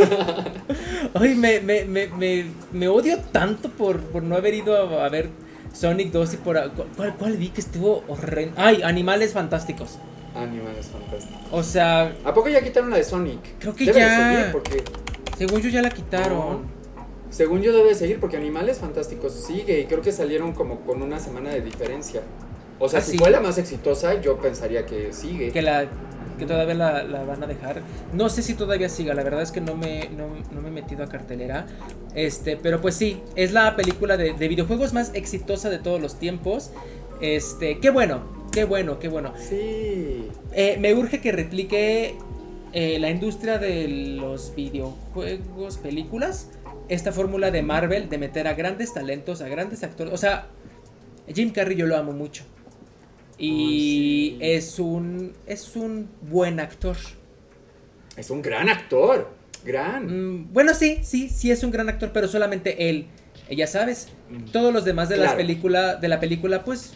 Ay, 1.14 1.34
me, 1.34 1.60
me, 1.60 1.84
me, 1.84 2.46
me, 2.72 2.88
odio 2.88 3.18
tanto 3.32 3.70
por, 3.70 4.00
por 4.00 4.22
no 4.22 4.36
haber 4.36 4.54
ido 4.54 4.76
a, 4.76 5.04
a 5.06 5.08
ver 5.08 5.30
Sonic 5.72 6.12
2 6.12 6.34
y 6.34 6.36
por... 6.38 6.72
¿Cuál, 6.96 7.16
cuál 7.16 7.36
vi 7.36 7.48
que 7.48 7.60
estuvo 7.60 8.04
horrendo? 8.08 8.54
¡Ay! 8.56 8.82
Animales 8.82 9.32
Fantásticos. 9.32 9.98
Animales 10.34 10.86
Fantásticos. 10.86 11.46
O 11.50 11.62
sea... 11.62 12.14
¿A 12.24 12.34
poco 12.34 12.48
ya 12.48 12.62
quitaron 12.62 12.90
la 12.90 12.96
de 12.96 13.04
Sonic? 13.04 13.58
Creo 13.58 13.74
que 13.74 13.86
ya... 13.86 14.50
porque... 14.52 14.84
Según 15.38 15.60
yo 15.62 15.70
ya 15.70 15.82
la 15.82 15.90
quitaron. 15.90 16.80
Según 17.30 17.62
yo 17.62 17.72
debe 17.72 17.94
seguir 17.94 18.20
porque 18.20 18.36
Animales 18.36 18.78
Fantásticos 18.78 19.32
sigue 19.32 19.80
y 19.80 19.86
creo 19.86 20.02
que 20.02 20.12
salieron 20.12 20.52
como 20.52 20.80
con 20.80 21.00
una 21.02 21.18
semana 21.18 21.50
de 21.50 21.60
diferencia. 21.60 22.22
O 22.80 22.88
sea, 22.88 23.00
¿Ah, 23.00 23.02
si 23.02 23.18
fue 23.18 23.30
la 23.30 23.40
más 23.40 23.58
exitosa, 23.58 24.20
yo 24.20 24.38
pensaría 24.38 24.86
que 24.86 25.12
sigue. 25.12 25.52
Que 25.52 25.62
la 25.62 25.86
que 26.40 26.46
todavía 26.46 26.74
la, 26.74 27.24
van 27.24 27.42
a 27.44 27.46
dejar. 27.46 27.82
No 28.14 28.28
sé 28.28 28.42
si 28.42 28.54
todavía 28.54 28.88
siga, 28.88 29.14
la 29.14 29.22
verdad 29.22 29.42
es 29.42 29.52
que 29.52 29.60
no 29.60 29.76
me, 29.76 30.08
no, 30.08 30.60
me 30.60 30.68
he 30.68 30.72
metido 30.72 31.04
a 31.04 31.06
cartelera. 31.06 31.66
Este, 32.14 32.56
pero 32.56 32.80
pues 32.80 32.96
sí, 32.96 33.20
es 33.36 33.52
la 33.52 33.76
película 33.76 34.16
de, 34.16 34.32
videojuegos 34.32 34.92
más 34.92 35.12
exitosa 35.14 35.70
de 35.70 35.78
todos 35.78 36.00
los 36.00 36.18
tiempos. 36.18 36.70
Este, 37.20 37.78
qué 37.78 37.90
bueno, 37.90 38.22
qué 38.50 38.64
bueno, 38.64 38.98
qué 38.98 39.08
bueno. 39.08 39.34
Sí. 39.36 40.28
Eh, 40.52 40.78
me 40.80 40.94
urge 40.94 41.20
que 41.20 41.30
replique 41.30 42.16
eh, 42.72 42.98
la 42.98 43.10
industria 43.10 43.58
de 43.58 43.86
los 43.88 44.54
videojuegos, 44.56 45.76
películas, 45.76 46.48
esta 46.88 47.12
fórmula 47.12 47.50
de 47.50 47.62
Marvel 47.62 48.08
de 48.08 48.16
meter 48.16 48.48
a 48.48 48.54
grandes 48.54 48.94
talentos, 48.94 49.42
a 49.42 49.48
grandes 49.48 49.84
actores. 49.84 50.14
O 50.14 50.16
sea, 50.16 50.46
Jim 51.32 51.50
Carrey 51.50 51.76
yo 51.76 51.86
lo 51.86 51.98
amo 51.98 52.12
mucho. 52.12 52.44
Y 53.40 54.36
es 54.40 54.78
un 54.78 55.32
es 55.46 55.74
un 55.76 56.08
buen 56.22 56.60
actor. 56.60 56.96
Es 58.16 58.30
un 58.30 58.42
gran 58.42 58.68
actor. 58.68 59.30
Gran. 59.64 60.06
Mm, 60.06 60.52
bueno, 60.52 60.74
sí, 60.74 60.98
sí, 61.02 61.28
sí 61.28 61.50
es 61.50 61.62
un 61.62 61.70
gran 61.70 61.88
actor, 61.88 62.10
pero 62.12 62.28
solamente 62.28 62.88
él. 62.90 63.06
Ya 63.50 63.66
sabes, 63.66 64.08
mm. 64.30 64.50
todos 64.52 64.72
los 64.72 64.84
demás 64.84 65.08
de 65.08 65.16
la 65.16 65.36
película, 65.36 65.96
de 65.96 66.08
la 66.08 66.20
película, 66.20 66.64
pues 66.64 66.94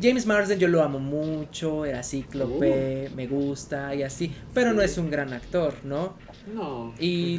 James 0.00 0.26
Marsden 0.26 0.58
yo 0.58 0.68
lo 0.68 0.82
amo 0.82 0.98
mucho, 0.98 1.84
era 1.84 2.02
cíclope, 2.02 3.08
uh. 3.10 3.16
me 3.16 3.26
gusta 3.26 3.94
y 3.94 4.02
así, 4.02 4.32
pero 4.52 4.72
no 4.72 4.82
es 4.82 4.98
un 4.98 5.10
gran 5.10 5.32
actor, 5.32 5.74
¿no? 5.84 6.14
No. 6.52 6.94
Y 6.98 7.38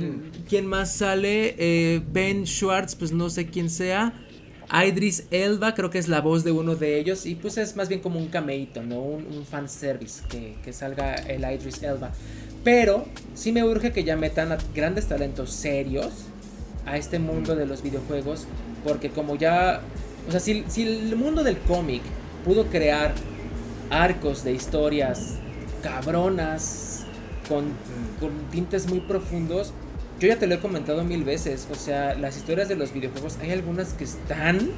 quién 0.49 0.65
más 0.65 0.93
sale, 0.95 1.55
eh, 1.57 2.01
Ben 2.11 2.45
Schwartz, 2.45 2.95
pues 2.95 3.11
no 3.11 3.29
sé 3.29 3.47
quién 3.47 3.69
sea. 3.69 4.13
Idris 4.71 5.23
Elba 5.31 5.73
creo 5.73 5.89
que 5.89 5.97
es 5.97 6.07
la 6.07 6.21
voz 6.21 6.43
de 6.43 6.51
uno 6.51 6.75
de 6.75 6.99
ellos 6.99 7.25
y 7.25 7.35
pues 7.35 7.57
es 7.57 7.75
más 7.75 7.87
bien 7.87 8.01
como 8.01 8.19
un 8.19 8.27
cameíto, 8.27 8.83
¿no? 8.83 8.99
Un, 8.99 9.25
un 9.27 9.45
fanservice 9.45 10.23
que, 10.27 10.55
que 10.63 10.73
salga 10.73 11.15
el 11.15 11.41
Idris 11.41 11.81
Elba. 11.83 12.11
Pero 12.63 13.05
sí 13.33 13.51
me 13.51 13.63
urge 13.63 13.93
que 13.93 14.03
ya 14.03 14.17
metan 14.17 14.51
a 14.51 14.57
grandes 14.75 15.07
talentos 15.07 15.51
serios 15.51 16.25
a 16.85 16.97
este 16.97 17.19
mundo 17.19 17.55
de 17.55 17.65
los 17.65 17.81
videojuegos 17.81 18.47
porque 18.83 19.09
como 19.09 19.35
ya... 19.35 19.81
O 20.27 20.31
sea, 20.31 20.39
si, 20.39 20.63
si 20.67 20.83
el 20.83 21.15
mundo 21.15 21.43
del 21.43 21.57
cómic 21.59 22.01
pudo 22.43 22.65
crear 22.65 23.13
arcos 23.89 24.43
de 24.43 24.51
historias 24.53 25.35
cabronas 25.81 27.05
con, 27.47 27.65
con 28.19 28.31
tintes 28.51 28.87
muy 28.87 28.99
profundos, 28.99 29.71
yo 30.19 30.27
ya 30.27 30.39
te 30.39 30.47
lo 30.47 30.55
he 30.55 30.59
comentado 30.59 31.03
mil 31.03 31.23
veces, 31.23 31.67
o 31.71 31.75
sea, 31.75 32.15
las 32.15 32.37
historias 32.37 32.67
de 32.67 32.75
los 32.75 32.93
videojuegos, 32.93 33.37
hay 33.41 33.51
algunas 33.51 33.93
que 33.93 34.03
están 34.03 34.71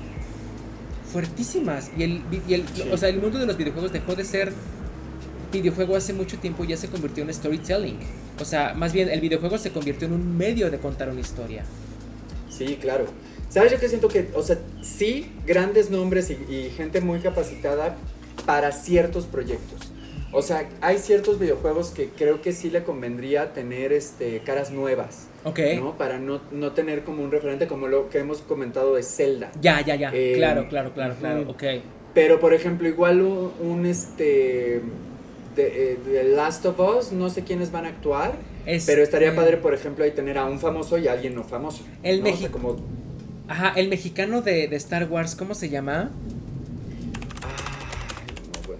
fuertísimas. 1.12 1.92
Y 1.98 2.04
el, 2.04 2.24
o 2.92 2.98
sea, 2.98 3.10
el 3.10 3.22
mundo 3.22 3.40
de 3.40 3.46
los 3.46 3.58
videojuegos 3.58 3.92
dejó 3.92 4.16
de 4.16 4.26
ser 4.26 4.52
videojuego 5.52 5.96
hace 5.96 6.14
mucho 6.14 6.38
tiempo 6.38 6.64
y 6.64 6.68
ya 6.68 6.78
se 6.78 6.90
convirtió 6.90 7.24
en 7.24 7.34
storytelling. 7.34 7.98
O 8.40 8.46
sea, 8.46 8.74
más 8.74 8.94
bien 8.94 9.10
el 9.10 9.22
videojuego 9.22 9.58
se 9.58 9.72
convirtió 9.72 10.08
en 10.08 10.14
un 10.14 10.38
medio 10.38 10.70
de 10.70 10.78
contar 10.78 11.10
una 11.10 11.22
historia. 11.22 11.64
Sí, 12.50 12.78
claro. 12.80 13.06
¿Sabes? 13.50 13.72
Yo 13.72 13.80
que 13.80 13.90
siento 13.90 14.10
que, 14.10 14.30
o 14.36 14.44
sea, 14.44 14.60
sí, 14.82 15.32
grandes 15.48 15.90
nombres 15.90 16.30
y 16.30 16.70
gente 16.76 17.02
muy 17.02 17.20
capacitada 17.20 17.96
para 18.46 18.72
ciertos 18.72 19.26
proyectos. 19.26 19.92
O 20.32 20.44
sea, 20.44 20.70
hay 20.82 21.00
ciertos 21.00 21.40
videojuegos 21.40 21.90
que 21.90 22.10
creo 22.10 22.42
que 22.42 22.54
sí 22.54 22.70
le 22.70 22.84
convendría 22.84 23.54
tener 23.54 23.92
este 23.92 24.42
caras 24.42 24.72
nuevas. 24.72 25.29
Ok. 25.44 25.60
¿No? 25.78 25.98
Para 25.98 26.20
no, 26.20 26.42
no 26.52 26.72
tener 26.74 27.04
como 27.04 27.24
un 27.24 27.32
referente 27.32 27.68
como 27.68 27.88
lo 27.88 28.10
que 28.10 28.20
hemos 28.20 28.40
comentado 28.40 28.96
de 28.96 29.04
Zelda. 29.04 29.52
Ya, 29.62 29.82
ya, 29.82 29.96
ya. 29.96 30.12
Eh, 30.14 30.34
claro, 30.36 30.68
claro, 30.68 30.94
claro, 30.94 31.16
claro. 31.20 31.50
Ok. 31.50 31.64
Pero 32.14 32.40
por 32.40 32.54
ejemplo, 32.54 32.88
igual 32.88 33.22
un, 33.22 33.86
este. 33.86 34.82
De, 35.56 35.94
eh, 35.94 36.24
Last 36.36 36.66
of 36.66 36.80
Us, 36.80 37.12
no 37.12 37.30
sé 37.30 37.44
quiénes 37.44 37.72
van 37.72 37.86
a 37.86 37.90
actuar. 37.90 38.34
pero 38.86 39.02
estaría 39.02 39.36
padre, 39.36 39.58
por 39.58 39.74
ejemplo, 39.74 40.04
ahí 40.04 40.12
tener 40.12 40.38
a 40.38 40.46
un 40.46 40.60
famoso 40.60 40.98
y 40.98 41.08
a 41.08 41.14
alguien 41.14 41.36
no 41.36 41.44
famoso. 41.44 41.84
El 42.04 42.22
mexicano. 42.22 42.78
Ajá, 43.48 43.74
el 43.76 43.90
mexicano 43.90 44.42
de, 44.42 44.68
de 44.68 44.76
Star 44.76 45.10
Wars, 45.10 45.36
¿cómo 45.36 45.56
se 45.56 45.70
llama? 45.70 46.12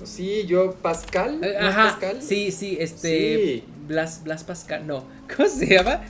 Sí, 0.04 0.46
yo, 0.48 0.74
Pascal. 0.74 1.40
Ajá, 1.60 1.92
Pascal? 1.92 2.22
Sí, 2.22 2.52
sí, 2.52 2.78
este. 2.80 3.64
Blas, 3.88 4.24
Blas 4.24 4.44
Pascal, 4.44 4.86
no. 4.86 5.06
¿Cómo 5.36 5.48
se 5.48 5.66
llama? 5.66 6.02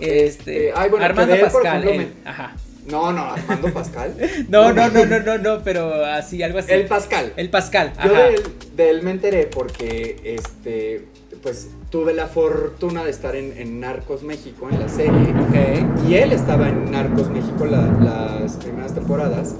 Este. 0.00 0.68
este 0.68 0.72
ay, 0.74 0.90
bueno, 0.90 1.04
Armando 1.04 1.34
Pascal. 1.40 2.14
Ajá. 2.24 2.56
No, 2.90 3.12
no, 3.12 3.22
Armando 3.24 3.72
Pascal. 3.72 4.14
no, 4.48 4.72
no, 4.72 4.88
no, 4.88 5.06
no, 5.06 5.18
no, 5.20 5.38
no, 5.38 5.62
pero 5.62 6.04
así, 6.04 6.42
algo 6.42 6.58
así. 6.58 6.72
El 6.72 6.86
Pascal. 6.86 7.32
El 7.36 7.50
Pascal. 7.50 7.92
Yo 8.02 8.12
de 8.12 8.28
él, 8.28 8.42
de 8.76 8.90
él, 8.90 9.02
me 9.02 9.12
enteré 9.12 9.44
porque, 9.46 10.20
este, 10.24 11.06
pues 11.42 11.68
tuve 11.90 12.14
la 12.14 12.26
fortuna 12.26 13.04
de 13.04 13.10
estar 13.10 13.36
en, 13.36 13.56
en 13.56 13.80
Narcos 13.80 14.22
México, 14.22 14.68
en 14.70 14.80
la 14.80 14.88
serie. 14.88 15.34
Okay. 15.48 15.86
Y 16.08 16.14
él 16.14 16.32
estaba 16.32 16.68
en 16.68 16.90
Narcos 16.90 17.30
México 17.30 17.64
las 17.66 18.56
primeras 18.56 18.94
temporadas. 18.94 19.54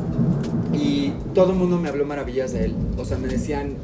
Y 0.72 1.12
todo 1.34 1.52
el 1.52 1.58
mundo 1.58 1.78
me 1.78 1.88
habló 1.88 2.04
maravillas 2.04 2.52
de 2.52 2.66
él. 2.66 2.74
O 2.96 3.04
sea, 3.04 3.18
me 3.18 3.28
decían, 3.28 3.74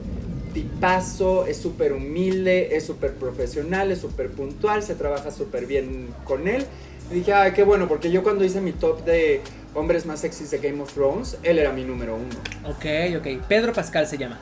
tipazo, 0.57 1.45
es 1.45 1.59
súper 1.59 1.93
humilde, 1.93 2.75
es 2.75 2.87
súper 2.87 3.13
profesional, 3.13 3.93
es 3.93 4.01
súper 4.01 4.31
puntual, 4.31 4.83
se 4.83 4.95
trabaja 4.95 5.31
súper 5.31 5.67
bien 5.67 6.09
con 6.25 6.49
él. 6.49 6.65
Y 7.11 7.17
dije, 7.17 7.35
ay, 7.35 7.53
qué 7.53 7.63
bueno, 7.63 7.87
porque 7.87 8.11
yo 8.11 8.23
cuando 8.23 8.43
hice 8.43 8.63
mi 8.63 8.73
top 8.73 9.05
de 9.05 9.43
hombres 9.75 10.07
más 10.07 10.21
sexys 10.21 10.51
de 10.51 10.59
Game 10.59 10.83
of 10.83 10.95
Thrones, 10.95 11.37
él 11.43 11.59
era 11.59 11.73
mi 11.73 11.85
número 11.85 12.17
uno. 12.17 12.35
Ok, 12.65 12.87
ok. 13.19 13.47
Pedro 13.47 13.75
Pascal 13.75 14.07
se 14.07 14.17
llama. 14.17 14.39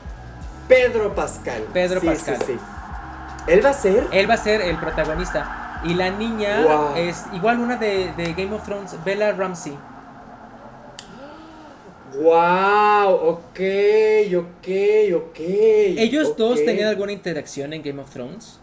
Pedro 0.69 1.13
Pascal. 1.13 1.63
Pedro 1.73 1.99
Pascal. 1.99 2.37
Sí, 2.37 2.53
sí. 2.53 2.57
¿Él 3.47 3.63
va 3.63 3.71
a 3.71 3.73
ser? 3.73 4.07
Él 4.13 4.29
va 4.29 4.35
a 4.35 4.37
ser 4.37 4.61
el 4.61 4.77
protagonista. 4.77 5.81
Y 5.83 5.95
la 5.95 6.11
niña 6.11 6.95
es 6.97 7.25
igual 7.33 7.59
una 7.59 7.75
de, 7.75 8.13
de 8.15 8.33
Game 8.33 8.55
of 8.55 8.63
Thrones, 8.63 8.95
Bella 9.03 9.33
Ramsey. 9.33 9.77
Wow, 12.21 13.13
ok, 13.13 13.59
ok, 14.35 14.67
ok. 15.15 15.39
¿Ellos 15.39 16.35
dos 16.37 16.63
tenían 16.63 16.89
alguna 16.89 17.11
interacción 17.11 17.73
en 17.73 17.81
Game 17.81 18.01
of 18.01 18.09
Thrones? 18.09 18.59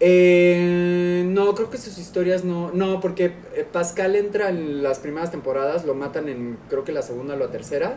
Eh, 0.00 1.24
no, 1.26 1.54
creo 1.54 1.70
que 1.70 1.78
sus 1.78 1.98
historias 1.98 2.44
no. 2.44 2.70
No, 2.72 3.00
porque 3.00 3.32
eh, 3.54 3.66
Pascal 3.70 4.14
entra 4.16 4.50
en 4.50 4.82
las 4.82 4.98
primeras 4.98 5.30
temporadas, 5.30 5.84
lo 5.84 5.94
matan 5.94 6.28
en 6.28 6.58
creo 6.68 6.84
que 6.84 6.92
la 6.92 7.02
segunda 7.02 7.34
o 7.34 7.38
la 7.38 7.50
tercera. 7.50 7.96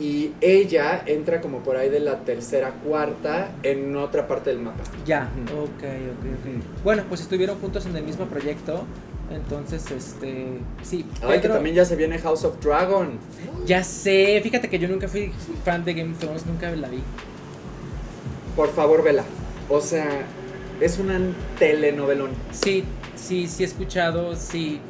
Y 0.00 0.32
ella 0.40 1.02
entra 1.06 1.40
como 1.40 1.58
por 1.64 1.76
ahí 1.76 1.88
de 1.88 1.98
la 1.98 2.20
tercera, 2.20 2.70
cuarta, 2.86 3.50
en 3.64 3.96
otra 3.96 4.28
parte 4.28 4.50
del 4.50 4.60
mapa. 4.60 4.84
Ya, 5.04 5.28
ok, 5.52 5.82
ok, 5.82 5.82
ok. 5.82 6.84
Bueno, 6.84 7.02
pues 7.08 7.20
estuvieron 7.20 7.58
juntos 7.58 7.84
en 7.86 7.96
el 7.96 8.04
mismo 8.04 8.26
proyecto. 8.26 8.84
Entonces, 9.30 9.90
este, 9.90 10.58
sí. 10.82 11.04
Ay, 11.22 11.40
que 11.40 11.48
también 11.48 11.74
ya 11.74 11.84
se 11.84 11.96
viene 11.96 12.18
House 12.18 12.44
of 12.44 12.62
Dragon. 12.62 13.18
Ya 13.66 13.84
sé, 13.84 14.40
fíjate 14.42 14.68
que 14.70 14.78
yo 14.78 14.88
nunca 14.88 15.08
fui 15.08 15.32
fan 15.64 15.84
de 15.84 15.94
Game 15.94 16.12
of 16.12 16.18
Thrones, 16.18 16.46
nunca 16.46 16.70
la 16.70 16.88
vi. 16.88 17.02
Por 18.56 18.72
favor, 18.72 19.02
vela. 19.02 19.24
O 19.68 19.80
sea, 19.80 20.22
es 20.80 20.98
una 20.98 21.20
telenovelón. 21.58 22.30
Sí, 22.52 22.84
sí, 23.16 23.46
sí 23.46 23.62
he 23.64 23.66
escuchado, 23.66 24.34
sí. 24.34 24.80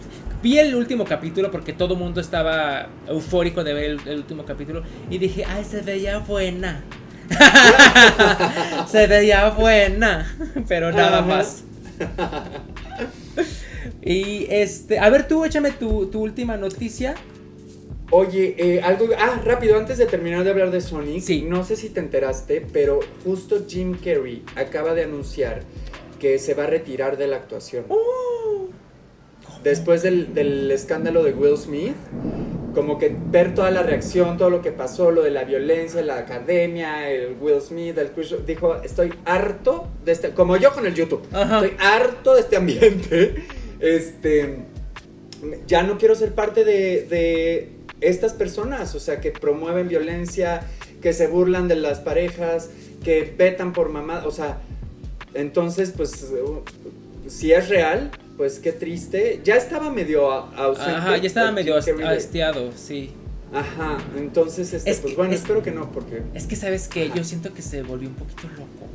Vi 0.41 0.59
el 0.59 0.75
último 0.77 1.05
capítulo 1.05 1.51
porque 1.51 1.73
todo 1.73 1.95
el 1.95 2.01
mundo 2.01 2.21
estaba 2.21 2.87
eufórico 3.09 3.65
de 3.65 3.75
ver 3.75 3.99
el, 4.07 4.19
último 4.19 4.45
capítulo 4.45 4.85
y 5.11 5.19
dije, 5.19 5.45
ay, 5.45 5.65
se 5.65 5.81
veía 5.81 6.19
buena. 6.19 6.85
se 8.89 9.07
veía 9.09 9.51
buena, 9.51 10.33
pero 10.69 10.93
nada 10.93 11.23
más. 11.23 11.65
y 14.03 14.47
este, 14.51 14.99
a 14.99 15.09
ver 15.11 15.29
tú, 15.29 15.45
échame 15.45 15.73
tu, 15.73 16.07
tu 16.07 16.21
última 16.21 16.57
noticia. 16.57 17.15
Oye, 18.11 18.55
eh, 18.57 18.81
algo. 18.81 19.07
Ah, 19.19 19.41
rápido, 19.45 19.77
antes 19.77 19.99
de 19.99 20.07
terminar 20.07 20.43
de 20.43 20.51
hablar 20.51 20.71
de 20.71 20.81
Sonic. 20.81 21.23
Sí. 21.23 21.43
No 21.43 21.65
sé 21.65 21.77
si 21.77 21.91
te 21.91 22.01
enteraste, 22.01 22.67
pero 22.73 23.01
justo 23.23 23.65
Jim 23.69 23.99
Carrey 24.03 24.43
acaba 24.57 24.95
de 24.95 25.05
anunciar 25.05 25.61
que 26.19 26.39
se 26.39 26.55
va 26.55 26.65
a 26.65 26.67
retirar 26.67 27.19
de 27.19 27.27
la 27.27 27.37
actuación. 27.37 27.85
Oh. 27.89 28.69
Después 29.63 30.03
del, 30.03 30.71
escándalo 30.71 31.23
de 31.23 31.33
Will 31.33 31.57
Smith, 31.57 31.97
como 32.75 32.97
que 32.99 33.15
ver 33.31 33.55
toda 33.55 33.71
la 33.71 33.83
reacción, 33.83 34.39
todo 34.39 34.51
lo 34.51 34.63
que 34.63 34.71
pasó, 34.71 35.11
lo 35.11 35.23
de 35.23 35.31
la 35.31 35.45
violencia, 35.45 36.01
la 36.01 36.19
academia, 36.19 37.11
el 37.11 37.37
Will 37.41 37.61
Smith, 37.61 37.99
el 37.99 38.13
Chris, 38.13 38.35
dijo, 38.47 38.77
estoy 38.77 39.13
harto 39.25 39.89
de 40.05 40.13
este, 40.13 40.31
como 40.31 40.57
yo 40.57 40.73
con 40.73 40.87
el 40.87 40.95
YouTube, 40.95 41.23
estoy 41.25 41.73
harto 41.81 42.35
de 42.35 42.41
este 42.41 42.57
ambiente, 42.57 43.35
este, 43.81 44.59
ya 45.67 45.83
no 45.83 45.99
quiero 45.99 46.15
ser 46.15 46.35
parte 46.35 46.65
de 46.65 47.71
estas 48.01 48.33
personas, 48.33 48.95
o 48.95 49.01
sea, 49.01 49.21
que 49.21 49.31
promueven 49.31 49.89
violencia, 49.89 50.63
que 51.01 51.13
se 51.13 51.27
burlan 51.27 51.69
de 51.69 51.77
las 51.77 52.01
parejas, 52.01 52.71
que 53.05 53.35
vetan 53.37 53.73
por 53.73 53.89
mamá, 53.89 54.25
o 54.27 54.31
sea, 54.31 54.59
entonces, 55.35 55.93
pues, 55.97 56.33
si 57.29 57.53
es 57.53 57.69
real, 57.69 58.11
pues 58.37 58.59
qué 58.61 58.73
triste. 58.73 59.41
Ya 59.45 59.57
estaba 59.57 59.91
medio 59.91 60.31
ausente. 60.31 60.91
Ajá, 60.91 61.17
ya 61.17 61.27
estaba 61.27 61.53
medio 61.53 61.77
hastiado, 61.77 62.73
sí. 62.75 63.11
Ajá, 63.53 63.99
entonces, 64.17 64.75
este, 64.75 64.95
pues 64.97 65.17
bueno, 65.17 65.35
espero 65.35 65.63
que 65.63 65.71
no, 65.71 65.91
porque... 65.91 66.23
Es 66.35 66.47
que, 66.47 66.55
¿sabes 66.55 66.87
que 66.87 67.11
Yo 67.15 67.25
siento 67.25 67.55
que 67.55 67.63
se 67.63 67.83
volvió 67.83 68.09
un 68.09 68.15
poquito 68.15 68.43
loco. 68.49 68.87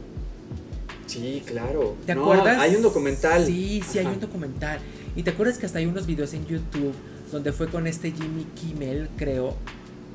Sí, 1.05 1.43
claro. 1.45 1.95
¿Te 2.05 2.13
acuerdas? 2.13 2.59
Hay 2.59 2.75
un 2.75 2.81
documental. 2.81 3.45
Sí, 3.45 3.81
sí, 3.87 3.99
hay 3.99 4.05
un 4.05 4.19
documental. 4.19 4.79
Y 5.15 5.23
te 5.23 5.31
acuerdas 5.31 5.57
que 5.57 5.65
hasta 5.65 5.79
hay 5.79 5.85
unos 5.85 6.05
videos 6.05 6.33
en 6.33 6.45
YouTube 6.45 6.93
donde 7.31 7.51
fue 7.51 7.67
con 7.67 7.87
este 7.87 8.11
Jimmy 8.11 8.45
Kimmel, 8.55 9.09
creo, 9.17 9.55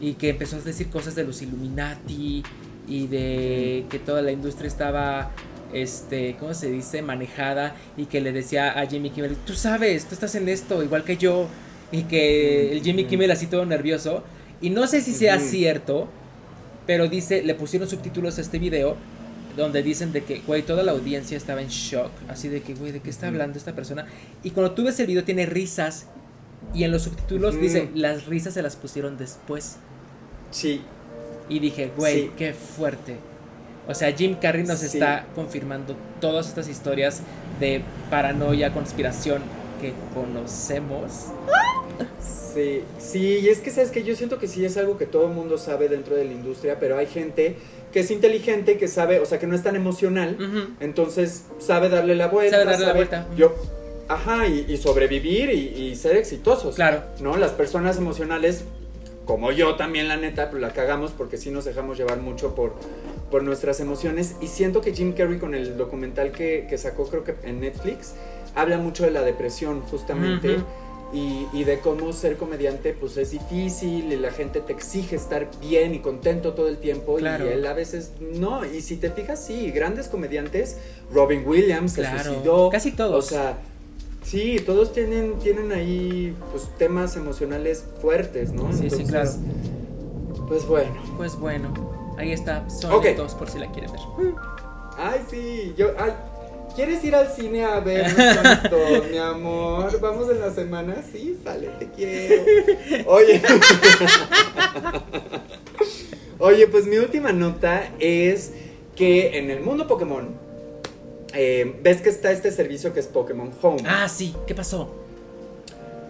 y 0.00 0.14
que 0.14 0.30
empezó 0.30 0.56
a 0.56 0.60
decir 0.60 0.88
cosas 0.88 1.14
de 1.14 1.24
los 1.24 1.42
Illuminati 1.42 2.42
y 2.86 3.06
de 3.06 3.84
que 3.90 3.98
toda 3.98 4.22
la 4.22 4.32
industria 4.32 4.68
estaba 4.68 5.30
este, 5.72 6.36
¿cómo 6.40 6.54
se 6.54 6.70
dice? 6.70 7.02
manejada 7.02 7.74
y 7.96 8.06
que 8.06 8.20
le 8.20 8.32
decía 8.32 8.78
a 8.78 8.86
Jimmy 8.86 9.10
Kimmel, 9.10 9.36
"Tú 9.44 9.54
sabes, 9.54 10.06
tú 10.06 10.14
estás 10.14 10.34
en 10.34 10.48
esto 10.48 10.82
igual 10.82 11.04
que 11.04 11.16
yo." 11.16 11.48
Y 11.90 12.02
que 12.04 12.72
el 12.72 12.82
Jimmy 12.82 13.04
Kimmel 13.04 13.30
así 13.30 13.46
todo 13.46 13.64
nervioso 13.64 14.22
y 14.60 14.70
no 14.70 14.86
sé 14.86 15.00
si 15.00 15.12
sea 15.12 15.38
cierto, 15.38 16.08
pero 16.86 17.08
dice, 17.08 17.42
le 17.42 17.54
pusieron 17.54 17.88
subtítulos 17.88 18.38
a 18.38 18.40
este 18.40 18.58
video 18.58 18.96
donde 19.58 19.82
dicen 19.82 20.12
de 20.12 20.24
que, 20.24 20.40
güey, 20.46 20.62
toda 20.62 20.82
la 20.82 20.92
audiencia 20.92 21.36
estaba 21.36 21.60
en 21.60 21.68
shock, 21.68 22.10
así 22.28 22.48
de 22.48 22.62
que, 22.62 22.74
güey, 22.74 22.92
¿de 22.92 23.00
qué 23.00 23.10
está 23.10 23.28
hablando 23.28 23.58
esta 23.58 23.74
persona? 23.74 24.06
Y 24.42 24.50
cuando 24.50 24.72
tú 24.72 24.84
ves 24.84 24.98
el 25.00 25.06
video 25.06 25.24
tiene 25.24 25.46
risas 25.46 26.06
y 26.74 26.84
en 26.84 26.92
los 26.92 27.02
subtítulos 27.02 27.60
dice, 27.60 27.90
las 27.94 28.26
risas 28.26 28.54
se 28.54 28.62
las 28.62 28.76
pusieron 28.76 29.18
después. 29.18 29.76
Sí. 30.50 30.82
Y 31.48 31.58
dije, 31.60 31.92
güey, 31.96 32.30
qué 32.36 32.52
fuerte. 32.52 33.16
O 33.86 33.94
sea, 33.94 34.12
Jim 34.12 34.36
Carrey 34.40 34.64
nos 34.64 34.82
está 34.82 35.26
confirmando 35.34 35.96
todas 36.20 36.46
estas 36.48 36.68
historias 36.68 37.22
de 37.58 37.82
paranoia, 38.10 38.72
conspiración 38.72 39.42
que 39.80 39.94
conocemos. 40.14 41.28
Sí, 42.20 42.82
sí, 42.98 43.38
y 43.42 43.48
es 43.48 43.60
que 43.60 43.70
sabes 43.70 43.90
que 43.90 44.02
yo 44.04 44.14
siento 44.14 44.38
que 44.38 44.48
sí 44.48 44.64
es 44.64 44.76
algo 44.76 44.98
que 44.98 45.06
todo 45.06 45.28
el 45.28 45.34
mundo 45.34 45.58
sabe 45.58 45.88
dentro 45.88 46.16
de 46.16 46.24
la 46.24 46.32
industria, 46.32 46.78
pero 46.78 46.98
hay 46.98 47.06
gente 47.06 47.56
que 47.92 48.00
es 48.00 48.10
inteligente, 48.10 48.76
que 48.78 48.88
sabe, 48.88 49.20
o 49.20 49.26
sea, 49.26 49.38
que 49.38 49.46
no 49.46 49.54
es 49.54 49.62
tan 49.62 49.76
emocional, 49.76 50.36
entonces 50.80 51.44
sabe 51.58 51.88
darle 51.88 52.14
la 52.14 52.28
vuelta. 52.28 52.58
Sabe 52.58 52.70
darle 52.70 52.86
la 52.86 52.94
vuelta. 52.94 53.26
Yo, 53.36 53.54
Ajá, 54.08 54.46
y, 54.46 54.74
sobrevivir 54.78 55.50
y, 55.50 55.94
ser 55.94 56.16
exitosos. 56.16 56.74
Claro. 56.74 57.02
¿No? 57.20 57.36
Las 57.36 57.52
personas 57.52 57.98
emocionales, 57.98 58.64
como 59.26 59.52
yo 59.52 59.76
también, 59.76 60.08
la 60.08 60.16
neta, 60.16 60.50
pues 60.50 60.62
la 60.62 60.72
cagamos 60.72 61.12
porque 61.12 61.36
sí 61.36 61.50
nos 61.50 61.66
dejamos 61.66 61.98
llevar 61.98 62.18
mucho 62.18 62.54
por, 62.54 62.74
por 63.30 63.42
nuestras 63.42 63.80
emociones. 63.80 64.36
Y 64.40 64.46
siento 64.46 64.80
que 64.80 64.94
Jim 64.94 65.12
Carrey, 65.12 65.38
con 65.38 65.54
el 65.54 65.76
documental 65.76 66.32
que, 66.32 66.78
sacó, 66.78 67.06
creo 67.06 67.22
que 67.22 67.34
en 67.42 67.60
Netflix, 67.60 68.14
habla 68.54 68.78
mucho 68.78 69.04
de 69.04 69.10
la 69.10 69.22
depresión, 69.22 69.82
justamente. 69.82 70.56
Y, 71.12 71.64
de 71.64 71.80
cómo 71.80 72.12
ser 72.12 72.36
comediante 72.36 72.92
pues 72.92 73.16
es 73.16 73.30
difícil 73.30 74.12
y 74.12 74.16
la 74.16 74.30
gente 74.30 74.60
te 74.60 74.72
exige 74.72 75.16
estar 75.16 75.50
bien 75.60 75.94
y 75.94 76.00
contento 76.00 76.54
todo 76.54 76.68
el 76.68 76.78
tiempo 76.78 77.18
y 77.18 77.24
él 77.24 77.66
a 77.66 77.72
veces 77.72 78.12
no 78.20 78.64
y 78.64 78.80
si 78.80 78.96
te 78.96 79.10
fijas 79.10 79.44
sí 79.44 79.70
grandes 79.70 80.08
comediantes 80.08 80.78
Robin 81.12 81.42
Williams 81.46 81.92
se 81.92 82.06
suicidó 82.06 82.70
casi 82.70 82.92
todos 82.92 83.26
o 83.26 83.28
sea 83.28 83.58
Sí, 84.28 84.60
todos 84.66 84.92
tienen, 84.92 85.38
tienen 85.38 85.72
ahí 85.72 86.36
pues, 86.50 86.68
temas 86.76 87.16
emocionales 87.16 87.82
fuertes, 88.02 88.52
¿no? 88.52 88.70
Sí, 88.74 88.90
sí, 88.90 89.04
claro. 89.04 89.30
Pues 90.46 90.66
bueno. 90.66 90.92
Pues 91.16 91.34
bueno, 91.34 91.72
ahí 92.18 92.32
está 92.32 92.68
Sonic 92.68 93.16
2 93.16 93.34
por 93.36 93.48
si 93.48 93.58
la 93.58 93.72
quieren 93.72 93.90
ver. 93.90 94.00
Ay, 94.98 95.20
sí, 95.30 95.72
yo, 95.78 95.92
ay, 95.98 96.12
¿quieres 96.78 97.02
ir 97.02 97.16
al 97.16 97.28
cine 97.28 97.64
a 97.64 97.80
ver 97.80 98.08
Sonic 98.08 98.70
2, 98.70 99.10
mi 99.10 99.18
amor? 99.18 100.00
Vamos 100.00 100.30
en 100.30 100.38
la 100.38 100.54
semana, 100.54 101.02
sí, 101.10 101.36
sale, 101.42 101.70
te 101.76 101.88
quiero. 101.88 102.44
Oye. 103.06 103.42
Oye, 106.38 106.68
pues 106.68 106.86
mi 106.86 106.98
última 106.98 107.32
nota 107.32 107.90
es 107.98 108.52
que 108.94 109.38
en 109.38 109.50
el 109.50 109.60
mundo 109.60 109.88
Pokémon 109.88 110.28
eh, 111.34 111.80
ves 111.82 112.00
que 112.00 112.10
está 112.10 112.30
este 112.30 112.52
servicio 112.52 112.94
que 112.94 113.00
es 113.00 113.08
Pokémon 113.08 113.50
Home. 113.60 113.82
Ah, 113.84 114.08
sí, 114.08 114.36
¿qué 114.46 114.54
pasó? 114.54 114.94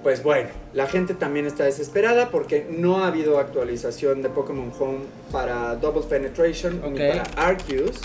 Pues 0.02 0.22
bueno, 0.22 0.50
la 0.74 0.86
gente 0.86 1.14
también 1.14 1.46
está 1.46 1.64
desesperada 1.64 2.28
porque 2.30 2.66
no 2.68 3.02
ha 3.02 3.06
habido 3.06 3.38
actualización 3.38 4.20
de 4.20 4.28
Pokémon 4.28 4.70
Home 4.78 4.98
para 5.32 5.76
Double 5.76 6.02
Penetration 6.02 6.82
ni 6.92 6.98
para 6.98 7.22
Arceus. 7.36 8.00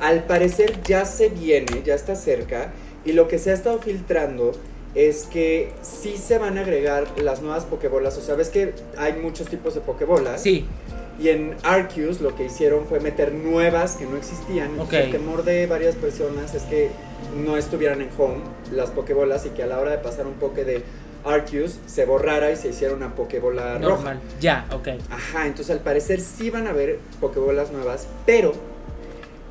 Al 0.00 0.24
parecer 0.24 0.82
ya 0.82 1.04
se 1.04 1.28
viene, 1.28 1.82
ya 1.84 1.94
está 1.94 2.16
cerca, 2.16 2.72
y 3.04 3.12
lo 3.12 3.28
que 3.28 3.38
se 3.38 3.50
ha 3.50 3.54
estado 3.54 3.78
filtrando 3.78 4.52
es 4.94 5.24
que 5.24 5.72
sí 5.82 6.16
se 6.16 6.38
van 6.38 6.56
a 6.58 6.60
agregar 6.62 7.06
las 7.20 7.42
nuevas 7.42 7.64
Pokébolas. 7.64 8.16
O 8.16 8.20
sea, 8.20 8.34
ves 8.34 8.48
que 8.48 8.74
hay 8.96 9.14
muchos 9.14 9.48
tipos 9.48 9.74
de 9.74 9.80
Pokébolas. 9.80 10.42
Sí. 10.42 10.66
Y 11.18 11.28
en 11.28 11.56
Arceus 11.62 12.20
lo 12.20 12.34
que 12.34 12.44
hicieron 12.44 12.86
fue 12.86 13.00
meter 13.00 13.32
nuevas 13.32 13.96
que 13.96 14.04
no 14.04 14.16
existían. 14.16 14.70
El 14.90 15.10
temor 15.10 15.44
de 15.44 15.66
varias 15.66 15.94
personas 15.94 16.54
es 16.54 16.62
que 16.64 16.90
no 17.44 17.56
estuvieran 17.56 18.00
en 18.02 18.08
home 18.18 18.38
las 18.72 18.90
pokebolas 18.90 19.46
y 19.46 19.50
que 19.50 19.62
a 19.62 19.66
la 19.66 19.80
hora 19.80 19.92
de 19.92 19.98
pasar 19.98 20.26
un 20.26 20.34
poke 20.34 20.64
de 20.64 20.82
Arceus 21.24 21.78
se 21.86 22.04
borrara 22.04 22.50
y 22.52 22.56
se 22.56 22.68
hiciera 22.68 22.94
una 22.94 23.14
pokebola 23.14 23.78
Normal. 23.78 24.16
roja. 24.16 24.16
Ya, 24.40 24.66
ok. 24.72 24.88
Ajá, 25.10 25.46
entonces 25.46 25.70
al 25.70 25.80
parecer 25.80 26.20
sí 26.20 26.50
van 26.50 26.66
a 26.66 26.70
haber 26.70 26.98
pokebolas 27.20 27.72
nuevas, 27.72 28.06
pero 28.26 28.52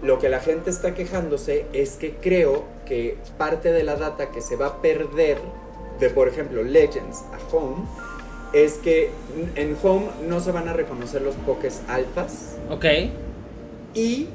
lo 0.03 0.19
que 0.19 0.29
la 0.29 0.39
gente 0.39 0.69
está 0.69 0.93
quejándose 0.93 1.65
es 1.73 1.91
que 1.91 2.15
creo 2.15 2.65
que 2.85 3.17
parte 3.37 3.71
de 3.71 3.83
la 3.83 3.95
data 3.95 4.31
que 4.31 4.41
se 4.41 4.55
va 4.55 4.67
a 4.67 4.81
perder 4.81 5.37
de, 5.99 6.09
por 6.09 6.27
ejemplo, 6.27 6.63
Legends 6.63 7.23
a 7.31 7.55
Home 7.55 7.85
es 8.53 8.73
que 8.73 9.09
en 9.55 9.77
Home 9.81 10.07
no 10.27 10.39
se 10.39 10.51
van 10.51 10.67
a 10.67 10.73
reconocer 10.73 11.21
los 11.21 11.35
pokés 11.35 11.81
alfas. 11.87 12.57
Ok. 12.69 12.85
Y 13.93 14.27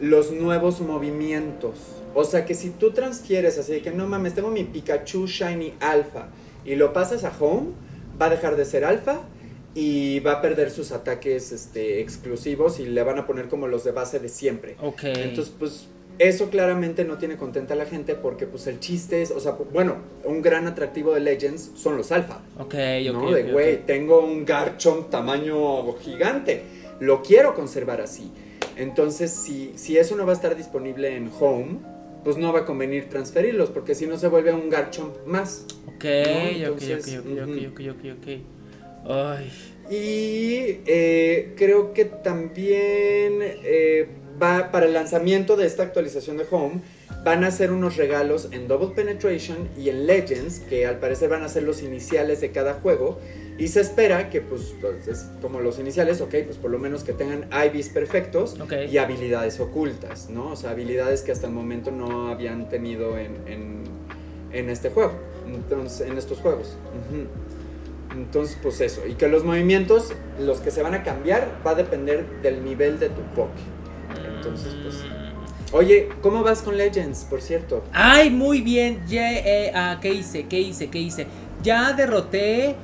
los 0.00 0.30
nuevos 0.30 0.80
movimientos. 0.80 1.74
O 2.14 2.24
sea 2.24 2.46
que 2.46 2.54
si 2.54 2.70
tú 2.70 2.92
transfieres 2.92 3.58
así 3.58 3.72
de 3.72 3.82
que 3.82 3.90
no 3.90 4.06
mames, 4.06 4.34
tengo 4.34 4.50
mi 4.50 4.64
Pikachu 4.64 5.26
Shiny 5.26 5.74
Alpha 5.80 6.28
y 6.64 6.76
lo 6.76 6.92
pasas 6.92 7.24
a 7.24 7.32
Home, 7.40 7.70
va 8.20 8.26
a 8.26 8.30
dejar 8.30 8.56
de 8.56 8.64
ser 8.64 8.84
alfa 8.84 9.20
y 9.80 10.18
va 10.18 10.32
a 10.32 10.42
perder 10.42 10.72
sus 10.72 10.90
ataques 10.90 11.52
este, 11.52 12.00
exclusivos 12.00 12.80
y 12.80 12.86
le 12.86 13.00
van 13.04 13.16
a 13.16 13.28
poner 13.28 13.46
como 13.46 13.68
los 13.68 13.84
de 13.84 13.92
base 13.92 14.18
de 14.18 14.28
siempre. 14.28 14.74
Ok. 14.82 15.04
Entonces, 15.04 15.54
pues 15.56 15.86
eso 16.18 16.50
claramente 16.50 17.04
no 17.04 17.16
tiene 17.16 17.36
contenta 17.36 17.74
a 17.74 17.76
la 17.76 17.86
gente 17.86 18.16
porque 18.16 18.48
pues 18.48 18.66
el 18.66 18.80
chiste 18.80 19.22
es, 19.22 19.30
o 19.30 19.38
sea, 19.38 19.52
bueno, 19.72 19.98
un 20.24 20.42
gran 20.42 20.66
atractivo 20.66 21.14
de 21.14 21.20
Legends 21.20 21.70
son 21.76 21.96
los 21.96 22.10
alfa. 22.10 22.42
Ok, 22.58 22.74
¿no? 23.12 23.30
de, 23.30 23.52
güey, 23.52 23.86
tengo 23.86 24.18
un 24.18 24.44
Garchomp 24.44 25.10
tamaño 25.10 25.92
gigante, 25.98 26.62
lo 26.98 27.22
quiero 27.22 27.54
conservar 27.54 28.00
así. 28.00 28.32
Entonces, 28.76 29.30
si, 29.30 29.74
si 29.76 29.96
eso 29.96 30.16
no 30.16 30.26
va 30.26 30.32
a 30.32 30.34
estar 30.34 30.56
disponible 30.56 31.14
en 31.14 31.30
Home, 31.38 31.78
pues 32.24 32.36
no 32.36 32.52
va 32.52 32.60
a 32.60 32.64
convenir 32.64 33.08
transferirlos 33.08 33.70
porque 33.70 33.94
si 33.94 34.08
no 34.08 34.18
se 34.18 34.26
vuelve 34.26 34.52
un 34.52 34.70
Garchomp 34.70 35.24
más. 35.24 35.66
Ok, 35.86 36.04
ok, 36.68 36.82
ok, 36.98 37.08
ok, 37.44 37.90
ok, 37.90 38.06
ok, 38.18 38.57
Ay. 39.08 39.50
Y 39.90 40.80
eh, 40.86 41.54
creo 41.56 41.92
que 41.92 42.04
también... 42.04 43.40
Eh, 43.42 44.08
va 44.40 44.70
para 44.70 44.86
el 44.86 44.92
lanzamiento 44.92 45.56
de 45.56 45.66
esta 45.66 45.82
actualización 45.82 46.36
de 46.36 46.46
Home, 46.50 46.80
van 47.24 47.44
a 47.44 47.48
hacer 47.48 47.72
unos 47.72 47.96
regalos 47.96 48.48
en 48.52 48.68
Double 48.68 48.94
Penetration 48.94 49.68
y 49.76 49.88
en 49.88 50.06
Legends, 50.06 50.60
que 50.60 50.86
al 50.86 50.98
parecer 50.98 51.28
van 51.28 51.42
a 51.42 51.48
ser 51.48 51.64
los 51.64 51.82
iniciales 51.82 52.40
de 52.40 52.50
cada 52.52 52.74
juego. 52.74 53.18
Y 53.58 53.68
se 53.68 53.80
espera 53.80 54.30
que, 54.30 54.40
pues, 54.40 54.74
como 55.42 55.60
los 55.60 55.80
iniciales, 55.80 56.20
ok, 56.20 56.34
pues 56.44 56.56
por 56.58 56.70
lo 56.70 56.78
menos 56.78 57.02
que 57.02 57.12
tengan 57.12 57.48
IVs 57.50 57.88
perfectos 57.88 58.56
y 58.88 58.98
habilidades 58.98 59.58
ocultas, 59.58 60.30
¿no? 60.30 60.52
O 60.52 60.56
sea, 60.56 60.70
habilidades 60.70 61.22
que 61.22 61.32
hasta 61.32 61.48
el 61.48 61.52
momento 61.52 61.90
no 61.90 62.28
habían 62.28 62.68
tenido 62.68 63.18
en, 63.18 63.34
en, 64.52 64.70
este 64.70 64.90
juego, 64.90 65.14
entonces, 65.44 66.06
en 66.06 66.16
estos 66.16 66.38
juegos. 66.38 66.76
Entonces, 68.18 68.58
pues 68.60 68.80
eso. 68.80 69.06
Y 69.06 69.14
que 69.14 69.28
los 69.28 69.44
movimientos, 69.44 70.12
los 70.40 70.58
que 70.58 70.72
se 70.72 70.82
van 70.82 70.94
a 70.94 71.04
cambiar, 71.04 71.48
va 71.64 71.70
a 71.70 71.74
depender 71.76 72.26
del 72.42 72.64
nivel 72.64 72.98
de 72.98 73.10
tu 73.10 73.22
poke. 73.34 73.60
Entonces, 74.36 74.74
pues 74.82 75.04
Oye, 75.70 76.08
¿cómo 76.22 76.42
vas 76.42 76.62
con 76.62 76.76
Legends, 76.78 77.26
por 77.28 77.42
cierto? 77.42 77.84
Ay, 77.92 78.30
muy 78.30 78.62
bien. 78.62 79.02
Ya, 79.06 79.32
eh, 79.32 79.70
ah, 79.74 79.98
¿Qué 80.00 80.12
hice? 80.14 80.46
¿Qué 80.46 80.58
hice? 80.58 80.88
¿Qué 80.88 80.98
hice? 80.98 81.26
Ya 81.62 81.92
derroté 81.92 82.74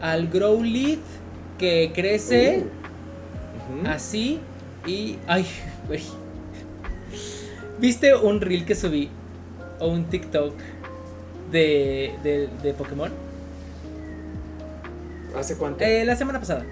al 0.00 0.28
Growlithe 0.28 1.00
que 1.56 1.92
crece 1.94 2.64
uh. 2.64 3.88
así 3.88 4.40
y... 4.86 5.18
Ay, 5.26 5.46
güey. 5.86 6.02
¿Viste 7.78 8.14
un 8.14 8.40
reel 8.40 8.66
que 8.66 8.74
subí? 8.74 9.08
O 9.78 9.88
un 9.88 10.04
TikTok 10.06 10.54
de, 11.52 12.12
de, 12.24 12.48
de 12.62 12.74
Pokémon. 12.74 13.12
¿Hace 15.36 15.56
cuánto? 15.56 15.84
Eh, 15.84 16.04
la 16.04 16.16
semana 16.16 16.38
pasada. 16.40 16.64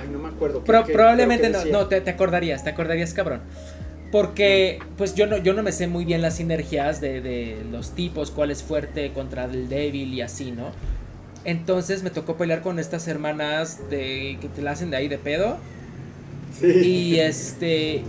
Ay, 0.00 0.08
no 0.10 0.18
me 0.18 0.28
acuerdo. 0.28 0.62
probablemente 0.64 1.50
no, 1.50 1.64
no 1.66 1.86
te, 1.86 2.00
te, 2.00 2.10
acordarías, 2.10 2.64
te 2.64 2.70
acordarías, 2.70 3.12
cabrón. 3.14 3.40
Porque, 4.10 4.78
pues 4.96 5.14
yo 5.14 5.26
no, 5.26 5.36
yo 5.36 5.52
no 5.52 5.62
me 5.62 5.72
sé 5.72 5.86
muy 5.86 6.04
bien 6.04 6.22
las 6.22 6.36
sinergias 6.36 7.00
de, 7.00 7.20
de 7.20 7.58
los 7.70 7.94
tipos, 7.94 8.30
cuál 8.30 8.50
es 8.50 8.62
fuerte 8.62 9.12
contra 9.12 9.44
el 9.44 9.68
débil 9.68 10.14
y 10.14 10.22
así, 10.22 10.50
¿no? 10.50 10.72
Entonces 11.44 12.02
me 12.02 12.10
tocó 12.10 12.36
pelear 12.36 12.62
con 12.62 12.78
estas 12.78 13.06
hermanas 13.08 13.88
de 13.90 14.38
que 14.40 14.48
te 14.48 14.62
la 14.62 14.72
hacen 14.72 14.90
de 14.90 14.96
ahí 14.96 15.08
de 15.08 15.18
pedo. 15.18 15.58
Sí. 16.58 16.66
Y 16.66 17.20
este. 17.20 18.02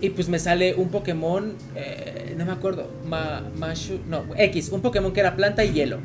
Y 0.00 0.10
pues 0.10 0.28
me 0.28 0.38
sale 0.38 0.74
un 0.74 0.88
Pokémon. 0.88 1.54
Eh, 1.76 2.34
no 2.36 2.44
me 2.44 2.52
acuerdo. 2.52 2.90
Ma, 3.06 3.42
Mashu. 3.56 4.00
No, 4.08 4.24
X. 4.36 4.70
Un 4.70 4.80
Pokémon 4.80 5.12
que 5.12 5.20
era 5.20 5.36
planta 5.36 5.64
y 5.64 5.72
hielo. 5.72 6.00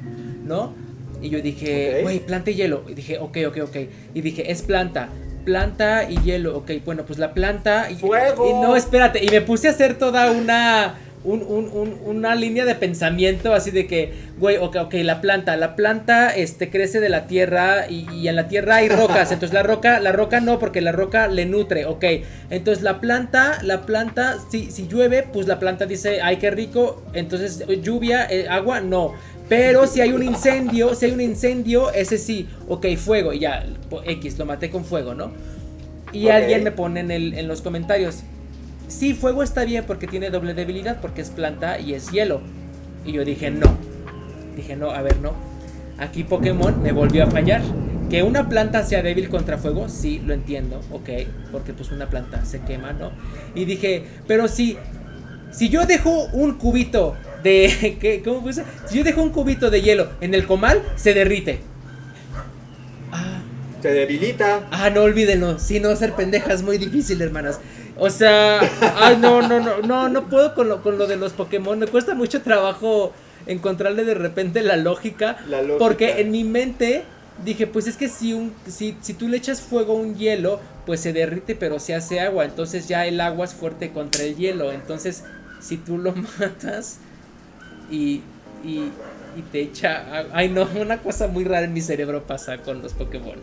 ¿No? 0.46 0.74
Y 1.22 1.30
yo 1.30 1.42
dije, 1.42 2.00
güey, 2.04 2.20
planta 2.20 2.52
y 2.52 2.56
hielo. 2.56 2.84
Y 2.88 2.94
dije, 2.94 3.18
ok, 3.18 3.38
ok, 3.48 3.58
ok. 3.64 3.78
Y 4.14 4.22
dije, 4.22 4.52
es 4.52 4.62
planta 4.62 5.10
planta 5.50 6.10
y 6.10 6.20
hielo. 6.22 6.58
Ok, 6.58 6.72
bueno, 6.86 7.04
pues 7.06 7.18
la 7.20 7.34
planta. 7.34 7.90
Y, 7.90 7.96
¡Fuego! 7.96 8.48
Y 8.48 8.54
no, 8.54 8.76
espérate. 8.76 9.24
Y 9.24 9.30
me 9.30 9.42
puse 9.42 9.68
a 9.68 9.72
hacer 9.72 9.98
toda 9.98 10.32
una. 10.32 10.96
una 11.24 12.36
línea 12.36 12.64
de 12.64 12.76
pensamiento 12.76 13.54
así 13.54 13.72
de 13.72 13.88
que, 13.88 14.14
güey, 14.38 14.56
ok, 14.58 14.78
ok, 14.84 14.94
la 15.04 15.20
planta, 15.20 15.58
la 15.58 15.76
planta 15.76 16.30
este, 16.30 16.70
crece 16.70 17.02
de 17.02 17.10
la 17.10 17.28
tierra 17.28 17.90
y, 17.90 18.28
en 18.28 18.36
la 18.38 18.48
tierra 18.48 18.76
hay 18.76 18.88
rocas, 18.88 19.32
entonces 19.34 19.54
la 19.54 19.62
roca, 19.62 20.00
la 20.00 20.14
roca 20.14 20.40
no, 20.40 20.60
porque 20.60 20.80
la 20.80 20.94
roca 20.94 21.28
le 21.28 21.46
nutre, 21.46 21.86
ok, 21.86 22.06
entonces 22.50 22.84
la 22.86 23.02
planta, 23.02 23.60
la 23.64 23.82
planta, 23.82 24.38
si, 24.50 24.72
si 24.72 24.88
llueve, 24.88 25.28
pues 25.34 25.46
la 25.46 25.60
planta 25.60 25.86
dice, 25.86 26.22
ay, 26.22 26.38
qué 26.38 26.52
rico, 26.52 27.04
entonces 27.12 27.66
lluvia, 27.82 28.26
eh, 28.30 28.48
agua, 28.48 28.80
no, 28.80 29.14
pero 29.50 29.88
si 29.88 30.00
hay 30.00 30.14
un 30.14 30.22
incendio, 30.22 30.94
si 30.94 31.08
hay 31.08 31.12
un 31.12 31.22
incendio, 31.22 31.92
ese 31.92 32.20
sí, 32.20 32.48
ok, 32.68 32.86
fuego, 32.96 33.34
y 33.34 33.40
ya, 33.40 33.66
X, 34.06 34.38
lo 34.38 34.46
maté 34.46 34.70
con 34.70 34.86
fuego, 34.86 35.16
¿no? 35.16 35.32
Y 36.14 36.30
alguien 36.30 36.64
me 36.64 36.72
pone 36.72 37.00
en, 37.00 37.12
el, 37.12 37.34
en 37.34 37.48
los 37.48 37.62
comentarios, 37.62 38.20
sí, 38.88 39.14
fuego 39.16 39.42
está 39.42 39.66
bien 39.66 39.86
porque 39.86 40.08
tiene 40.08 40.30
doble 40.30 40.54
debilidad, 40.54 41.02
porque 41.02 41.22
es 41.22 41.32
planta 41.32 41.80
y 41.80 41.94
es 41.94 42.12
hielo. 42.12 42.42
Y 43.06 43.14
yo 43.14 43.26
dije, 43.26 43.50
no. 43.50 43.76
Dije, 44.56 44.76
no, 44.76 44.92
a 44.92 45.02
ver, 45.02 45.18
no. 45.18 45.34
Aquí 45.98 46.24
Pokémon 46.24 46.82
me 46.82 46.92
volvió 46.92 47.24
a 47.24 47.28
fallar. 47.28 47.62
Que 48.10 48.24
una 48.24 48.50
planta 48.50 48.84
sea 48.84 49.04
débil 49.04 49.30
contra 49.30 49.60
fuego, 49.60 49.88
sí, 49.88 50.20
lo 50.26 50.34
entiendo, 50.34 50.82
ok, 50.92 51.10
porque 51.52 51.74
pues 51.74 51.92
una 51.92 52.10
planta 52.10 52.44
se 52.44 52.60
quema, 52.62 52.92
¿no? 52.92 53.12
Y 53.54 53.66
dije, 53.66 54.04
pero 54.28 54.48
si, 54.48 54.78
si 55.52 55.70
yo 55.70 55.86
dejo 55.86 56.26
un 56.34 56.58
cubito 56.58 57.16
de. 57.44 57.98
¿qué, 58.02 58.22
¿Cómo 58.24 58.42
puse? 58.42 58.64
Si 58.88 58.98
yo 58.98 59.04
dejo 59.04 59.22
un 59.22 59.30
cubito 59.30 59.70
de 59.70 59.82
hielo 59.82 60.10
en 60.22 60.34
el 60.34 60.46
comal, 60.46 60.82
se 60.96 61.14
derrite. 61.14 61.60
Ah. 63.12 63.42
Se 63.82 63.90
debilita. 63.90 64.68
Ah, 64.72 64.90
no 64.90 65.04
olvídenlo. 65.04 65.58
Si 65.58 65.80
no, 65.80 65.96
ser 65.96 66.14
pendeja 66.14 66.54
es 66.54 66.64
muy 66.64 66.78
difícil, 66.78 67.22
hermanas. 67.22 67.60
O 67.98 68.10
sea, 68.10 68.60
ay, 68.98 69.18
no, 69.18 69.42
no, 69.42 69.60
no, 69.60 69.82
no, 69.82 70.10
no 70.10 70.30
puedo 70.30 70.54
con 70.54 70.70
lo, 70.70 70.82
con 70.82 70.98
lo 70.98 71.08
de 71.08 71.18
los 71.18 71.34
Pokémon. 71.34 71.80
Me 71.80 71.88
cuesta 71.88 72.14
mucho 72.16 72.42
trabajo 72.42 73.14
encontrarle 73.46 74.04
de 74.06 74.14
repente 74.14 74.62
la 74.62 74.78
lógica. 74.78 75.38
La 75.48 75.62
lógica. 75.62 75.80
Porque 75.80 76.22
en 76.22 76.32
mi 76.32 76.44
mente 76.44 77.04
dije, 77.44 77.68
pues 77.68 77.88
es 77.88 77.98
que 77.98 78.10
si, 78.10 78.34
un, 78.34 78.54
si, 78.68 78.98
si 79.02 79.14
tú 79.14 79.28
le 79.28 79.38
echas 79.38 79.62
fuego 79.62 79.94
a 79.94 79.96
un 79.98 80.16
hielo, 80.16 80.60
pues 80.86 81.02
se 81.02 81.14
derrite, 81.14 81.56
pero 81.56 81.80
se 81.80 81.96
hace 81.96 82.20
agua. 82.20 82.46
Entonces 82.46 82.88
ya 82.88 83.06
el 83.06 83.20
agua 83.22 83.46
es 83.46 83.54
fuerte 83.54 83.92
contra 83.92 84.24
el 84.24 84.36
hielo. 84.36 84.72
Entonces, 84.72 85.24
si 85.60 85.78
tú 85.78 85.98
lo 85.98 86.14
matas, 86.40 87.00
y, 87.90 88.22
y, 88.64 88.92
te 89.52 89.62
echa... 89.62 90.26
Ay 90.34 90.50
no, 90.50 90.68
una 90.76 90.98
cosa 91.02 91.28
muy 91.28 91.46
rara 91.46 91.66
en 91.66 91.74
mi 91.74 91.82
cerebro 91.82 92.24
pasa 92.24 92.58
con 92.58 92.82
los 92.82 92.94
Pokémon. 92.94 93.40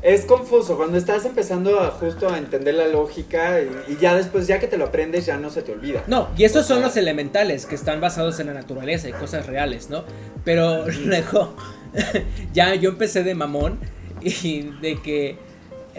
Es 0.00 0.24
confuso, 0.26 0.76
cuando 0.76 0.96
estás 0.96 1.24
empezando 1.24 1.80
a 1.80 1.90
justo 1.90 2.28
a 2.28 2.38
entender 2.38 2.74
la 2.74 2.86
lógica 2.86 3.60
y, 3.60 3.96
ya 4.00 4.14
después, 4.14 4.46
ya 4.46 4.60
que 4.60 4.68
te 4.68 4.78
lo 4.78 4.86
aprendes, 4.86 5.26
ya 5.26 5.36
no 5.36 5.50
se 5.50 5.62
te 5.62 5.72
olvida. 5.72 6.04
No, 6.06 6.28
y 6.36 6.44
esos 6.44 6.66
son 6.66 6.82
los 6.82 6.96
elementales 6.96 7.66
que 7.66 7.74
están 7.74 8.00
basados 8.00 8.38
en 8.38 8.46
la 8.46 8.54
naturaleza 8.54 9.08
y 9.08 9.12
cosas 9.12 9.46
reales, 9.46 9.90
¿no? 9.90 10.04
Pero 10.44 10.88
luego, 11.04 11.56
ya 12.54 12.74
yo 12.76 12.90
empecé 12.90 13.24
de 13.24 13.34
mamón 13.34 13.78
y 14.22 14.70
de 14.80 15.00
que 15.02 15.47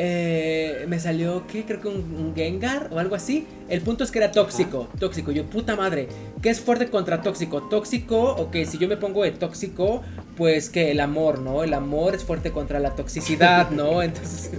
eh, 0.02 0.86
me 0.88 0.98
salió, 0.98 1.46
¿qué? 1.46 1.66
Creo 1.66 1.82
que 1.82 1.90
un, 1.90 2.32
Gengar 2.34 2.88
o 2.90 3.00
algo 3.00 3.16
así. 3.16 3.46
El 3.68 3.82
punto 3.82 4.06
es 4.06 4.12
que 4.12 4.20
era 4.20 4.32
tóxico, 4.32 4.88
tóxico. 4.98 5.34
Yo, 5.34 5.46
puta 5.48 5.76
madre, 5.76 6.08
¿qué 6.42 6.50
es 6.50 6.62
fuerte 6.62 6.90
contra 6.90 7.22
tóxico? 7.22 7.64
Tóxico, 7.64 8.18
ok, 8.36 8.56
si 8.66 8.78
yo 8.78 8.88
me 8.88 8.96
pongo 8.96 9.24
de 9.24 9.32
tóxico, 9.32 10.02
pues 10.38 10.70
que 10.70 10.92
el 10.92 11.02
amor, 11.02 11.40
¿no? 11.40 11.66
El 11.66 11.74
amor 11.74 12.16
es 12.16 12.24
fuerte 12.24 12.52
contra 12.52 12.80
la 12.80 12.96
toxicidad, 12.96 13.72
¿no? 13.72 14.02
Entonces, 14.02 14.52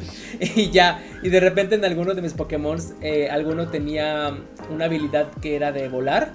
y 0.57 0.71
ya, 0.71 1.03
y 1.23 1.31
de 1.31 1.41
repente 1.41 1.75
en 1.75 1.87
alguno 1.87 2.13
de 2.13 2.21
mis 2.21 2.35
Pokémon, 2.35 2.79
eh, 3.01 3.31
alguno 3.31 3.69
tenía 3.69 4.37
una 4.71 4.85
habilidad 4.85 5.31
que 5.41 5.57
era 5.57 5.73
de 5.73 5.89
volar. 5.89 6.33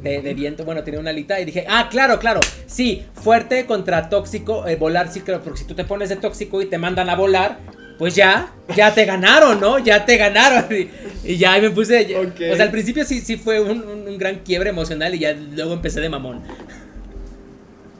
De, 0.00 0.32
viento, 0.34 0.64
bueno, 0.64 0.84
tenía 0.84 1.00
una 1.00 1.10
alita 1.10 1.40
y 1.40 1.44
dije, 1.44 1.66
ah, 1.68 1.88
claro, 1.90 2.20
claro, 2.20 2.40
sí, 2.66 3.04
fuerte 3.14 3.66
contra 3.66 4.08
tóxico, 4.08 4.68
eh, 4.68 4.76
volar 4.76 5.10
sí 5.10 5.22
creo, 5.22 5.42
porque 5.42 5.58
si 5.58 5.64
tú 5.64 5.74
te 5.74 5.82
pones 5.82 6.08
de 6.08 6.14
tóxico 6.14 6.62
y 6.62 6.66
te 6.66 6.78
mandan 6.78 7.10
a 7.10 7.16
volar, 7.16 7.58
pues 7.98 8.14
ya, 8.14 8.52
ya 8.76 8.94
te 8.94 9.04
ganaron, 9.04 9.60
¿no? 9.60 9.78
Ya 9.78 10.04
te 10.04 10.16
ganaron. 10.16 10.66
Y, 11.24 11.36
ya 11.36 11.58
me 11.58 11.68
puse. 11.70 12.16
O 12.16 12.56
sea, 12.56 12.64
al 12.64 12.70
principio 12.70 13.04
sí, 13.04 13.20
sí 13.20 13.36
fue 13.36 13.60
un, 13.60 14.16
gran 14.16 14.36
quiebre 14.36 14.70
emocional 14.70 15.14
y 15.14 15.18
ya 15.18 15.34
luego 15.34 15.74
empecé 15.74 16.00
de 16.00 16.08
mamón. 16.08 16.40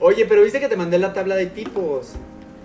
Oye, 0.01 0.25
pero 0.25 0.43
viste 0.43 0.61
que 0.61 0.69
te 0.69 0.77
mandé 0.77 0.99
la 0.99 1.13
tabla 1.13 1.35
de 1.35 1.47
tipos. 1.47 2.13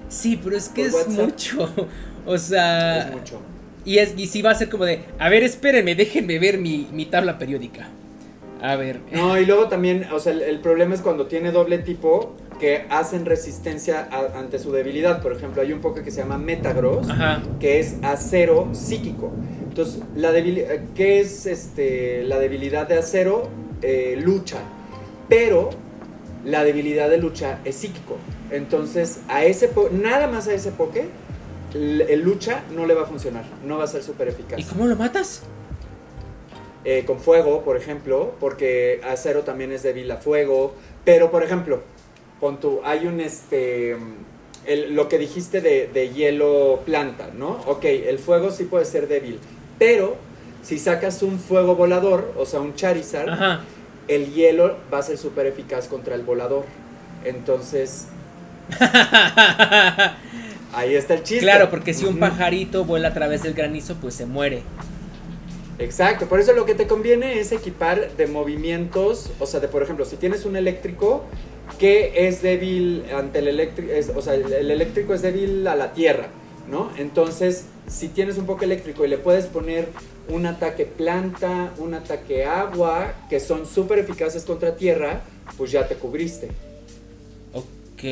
Sí, 0.08 0.40
pero 0.42 0.56
es 0.56 0.70
que 0.70 0.86
es 0.86 1.08
mucho. 1.08 1.70
O 2.26 2.38
sea. 2.38 3.00
Es 3.00 3.12
mucho. 3.12 3.42
Y, 3.84 3.98
es, 3.98 4.14
y 4.16 4.28
sí 4.28 4.42
va 4.42 4.52
a 4.52 4.56
ser 4.56 4.70
como 4.70 4.86
de, 4.86 5.02
a 5.20 5.28
ver, 5.28 5.44
espérenme, 5.44 5.96
déjenme 5.96 6.40
ver 6.40 6.58
mi, 6.58 6.88
mi 6.94 7.06
tabla 7.06 7.38
periódica. 7.38 7.90
A 8.62 8.78
ver. 8.78 9.02
No, 9.12 9.38
y 9.38 9.46
luego 9.46 9.68
también, 9.68 10.08
o 10.14 10.20
sea, 10.20 10.32
el 10.32 10.60
problema 10.62 10.96
es 10.96 11.02
cuando 11.02 11.26
tiene 11.26 11.52
doble 11.52 11.80
tipo, 11.80 12.38
que 12.64 12.86
hacen 12.90 13.26
resistencia 13.26 14.08
ante 14.38 14.58
su 14.58 14.72
debilidad. 14.72 15.22
Por 15.22 15.34
ejemplo, 15.34 15.62
hay 15.62 15.74
un 15.74 15.82
Poké 15.82 16.02
que 16.02 16.12
se 16.12 16.22
llama 16.22 16.38
Metagross, 16.38 17.08
que 17.60 17.82
es 17.82 17.96
acero 18.02 18.70
psíquico. 18.72 19.34
Entonces, 19.68 20.02
la 20.16 20.32
debilidad, 20.32 20.70
¿qué 20.96 21.20
es 21.20 21.46
este, 21.46 22.24
la 22.24 22.40
debilidad 22.40 22.88
de 22.88 22.98
acero? 22.98 23.50
Eh, 23.82 24.18
lucha. 24.18 24.60
Pero 25.28 25.72
la 26.46 26.64
debilidad 26.64 27.10
de 27.10 27.18
lucha 27.18 27.60
es 27.66 27.76
psíquico. 27.76 28.16
Entonces, 28.50 29.20
a 29.28 29.44
ese 29.44 29.70
nada 29.92 30.28
más 30.28 30.48
a 30.48 30.54
ese 30.54 30.72
Poké, 30.72 31.08
el, 31.74 32.22
lucha 32.22 32.64
no 32.74 32.86
le 32.86 32.94
va 32.94 33.02
a 33.02 33.08
funcionar. 33.08 33.44
No 33.66 33.80
va 33.80 33.84
a 33.84 33.88
ser 33.88 34.04
súper 34.04 34.30
eficaz. 34.30 34.58
¿Y 34.58 34.64
cómo 34.64 34.88
lo 34.88 34.96
matas? 34.96 35.42
Eh, 36.86 37.04
con 37.06 37.20
fuego, 37.20 37.66
por 37.66 37.76
ejemplo, 37.76 38.36
porque 38.40 39.02
acero 39.04 39.42
también 39.42 39.74
es 39.74 39.84
débil 39.84 40.10
a 40.12 40.16
fuego. 40.16 40.76
Pero, 41.04 41.30
por 41.30 41.44
ejemplo, 41.44 41.82
con 42.44 42.60
tu, 42.60 42.82
hay 42.84 43.08
un 43.08 43.22
este, 43.22 43.96
lo 44.90 45.08
que 45.08 45.18
dijiste 45.18 45.62
de, 45.62 46.10
hielo 46.14 46.82
planta, 46.86 47.30
¿no? 47.34 47.62
Ok, 47.68 47.86
el 47.86 48.20
fuego 48.20 48.52
sí 48.52 48.66
puede 48.66 48.84
ser 48.84 49.08
débil, 49.08 49.40
pero 49.80 50.18
si 50.62 50.78
sacas 50.78 51.24
un 51.24 51.40
fuego 51.40 51.78
volador, 51.78 52.34
o 52.38 52.46
sea, 52.46 52.60
un 52.60 52.76
Charizard, 52.76 53.62
el 54.10 54.34
hielo 54.34 54.76
va 54.94 54.98
a 54.98 55.04
ser 55.04 55.18
súper 55.18 55.46
eficaz 55.46 55.88
contra 55.88 56.16
el 56.16 56.24
volador. 56.24 56.66
Entonces... 57.24 58.08
ahí 60.74 60.96
está 60.96 61.14
el 61.14 61.24
chiste. 61.24 61.46
Claro, 61.46 61.70
porque 61.70 61.94
si 61.94 62.04
un 62.04 62.20
pajarito 62.20 62.84
vuela 62.84 63.08
a 63.08 63.14
través 63.14 63.44
del 63.44 63.54
granizo, 63.54 63.96
pues 64.02 64.16
se 64.16 64.26
muere. 64.26 64.64
Exacto, 65.80 66.26
por 66.26 66.42
eso 66.42 66.52
lo 66.52 66.66
que 66.66 66.76
te 66.76 66.88
conviene 66.88 67.40
es 67.40 67.54
equipar 67.54 68.12
de 68.18 68.28
movimientos, 68.28 69.32
o 69.40 69.46
sea, 69.46 69.62
de 69.62 69.70
por 69.70 69.82
ejemplo, 69.82 70.04
si 70.04 70.18
tienes 70.18 70.44
un 70.44 70.58
eléctrico 70.58 71.24
que 71.80 72.28
es 72.28 72.42
débil 72.42 73.04
ante 73.16 73.40
el 73.40 73.48
eléctrico, 73.48 73.92
o 74.16 74.22
sea, 74.22 74.36
el 74.36 74.72
eléctrico 74.72 75.14
es 75.14 75.22
débil 75.22 75.68
a 75.68 75.76
la 75.76 75.94
tierra, 75.94 76.28
¿no? 76.70 76.92
Entonces, 76.98 77.66
si 77.88 78.10
tienes 78.10 78.38
un 78.38 78.46
poco 78.46 78.64
eléctrico 78.64 79.06
y 79.06 79.08
le 79.08 79.18
puedes 79.18 79.46
poner 79.46 79.88
un 80.30 80.46
ataque 80.46 80.86
planta, 80.86 81.74
un 81.78 81.94
ataque 81.94 82.46
agua, 82.46 83.14
que 83.30 83.40
son 83.40 83.66
súper 83.66 84.00
eficaces 84.00 84.44
contra 84.44 84.76
tierra, 84.76 85.22
pues 85.58 85.72
ya 85.72 85.88
te 85.88 85.96
cubriste. 85.96 86.48
Ok, 87.54 88.04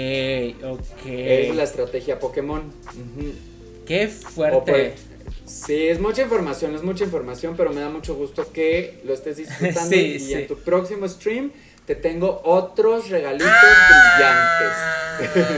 ok. 0.64 1.06
Es 1.06 1.56
la 1.56 1.64
estrategia 1.64 2.20
Pokémon. 2.20 2.64
Qué 3.86 4.08
fuerte. 4.08 4.94
Sí, 5.46 5.88
es 5.88 6.00
mucha 6.00 6.22
información, 6.22 6.76
es 6.76 6.84
mucha 6.84 7.04
información, 7.04 7.56
pero 7.58 7.72
me 7.74 7.82
da 7.82 7.90
mucho 7.90 8.16
gusto 8.16 8.52
que 8.52 9.00
lo 9.04 9.14
estés 9.14 9.38
disfrutando 9.38 9.96
y 9.96 10.34
en 10.34 10.48
tu 10.48 10.58
próximo 10.58 11.08
stream 11.08 11.52
te 11.92 12.10
tengo 12.10 12.42
otros 12.46 13.10
regalitos 13.10 13.52
brillantes. 15.20 15.52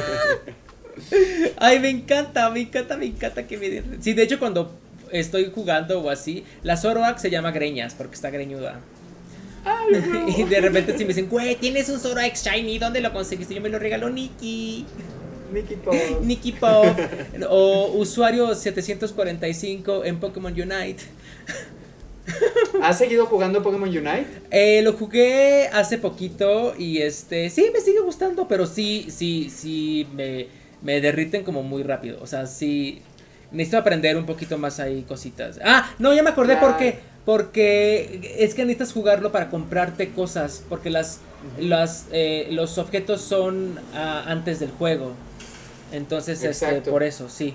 Ay, 1.57 1.79
me 1.79 1.89
encanta, 1.89 2.49
me 2.49 2.61
encanta, 2.61 2.97
me 2.97 3.05
encanta 3.05 3.45
que 3.45 3.57
me 3.57 3.83
Sí, 4.01 4.13
de 4.13 4.23
hecho 4.23 4.39
cuando 4.39 4.71
estoy 5.11 5.51
jugando 5.53 6.01
o 6.01 6.09
así, 6.09 6.43
la 6.63 6.75
Zoroark 6.75 7.19
se 7.19 7.29
llama 7.29 7.51
Greñas 7.51 7.93
porque 7.93 8.15
está 8.15 8.31
greñuda. 8.31 8.79
y 10.37 10.43
de 10.43 10.59
repente 10.59 10.97
si 10.97 11.03
me 11.03 11.09
dicen, 11.09 11.29
güey, 11.29 11.55
tienes 11.55 11.87
un 11.89 11.99
Zoroark 11.99 12.35
Shiny, 12.35 12.79
¿dónde 12.79 12.99
lo 12.99 13.13
conseguiste? 13.13 13.53
Yo 13.53 13.61
me 13.61 13.69
lo 13.69 13.77
regaló 13.77 14.09
Nikki. 14.09 14.87
Nicky 15.53 15.75
Pop. 15.75 15.93
Nicky 16.23 16.51
Pop. 16.53 16.97
o 17.47 17.91
usuario 17.93 18.55
745 18.55 20.03
en 20.03 20.19
Pokémon 20.19 20.51
Unite. 20.51 21.03
¿Has 22.81 22.97
seguido 22.97 23.25
jugando 23.25 23.61
Pokémon 23.61 23.89
Unite? 23.89 24.27
Eh, 24.51 24.81
lo 24.81 24.93
jugué 24.93 25.67
hace 25.73 25.97
poquito 25.97 26.73
y 26.77 26.99
este, 26.99 27.49
sí, 27.49 27.69
me 27.73 27.81
sigue 27.81 27.99
gustando, 27.99 28.47
pero 28.47 28.65
sí, 28.65 29.07
sí, 29.09 29.49
sí, 29.49 30.07
me, 30.13 30.47
me 30.81 31.01
derriten 31.01 31.43
como 31.43 31.63
muy 31.63 31.83
rápido. 31.83 32.19
O 32.21 32.27
sea, 32.27 32.45
sí, 32.47 33.01
necesito 33.51 33.77
aprender 33.77 34.17
un 34.17 34.25
poquito 34.25 34.57
más 34.57 34.79
ahí 34.79 35.03
cositas. 35.03 35.59
Ah, 35.63 35.93
no, 35.99 36.13
ya 36.13 36.23
me 36.23 36.29
acordé 36.29 36.57
por 36.57 36.77
qué. 36.77 36.99
Porque 37.25 38.35
es 38.37 38.53
que 38.53 38.65
necesitas 38.65 38.91
jugarlo 38.91 39.31
para 39.31 39.49
comprarte 39.49 40.09
cosas. 40.09 40.63
Porque 40.67 40.89
las, 40.89 41.19
las 41.57 42.07
eh, 42.11 42.47
los 42.51 42.77
objetos 42.77 43.21
son 43.21 43.79
ah, 43.93 44.23
antes 44.27 44.59
del 44.59 44.71
juego. 44.71 45.13
Entonces, 45.93 46.43
este, 46.43 46.81
por 46.81 47.03
eso, 47.03 47.29
sí. 47.29 47.53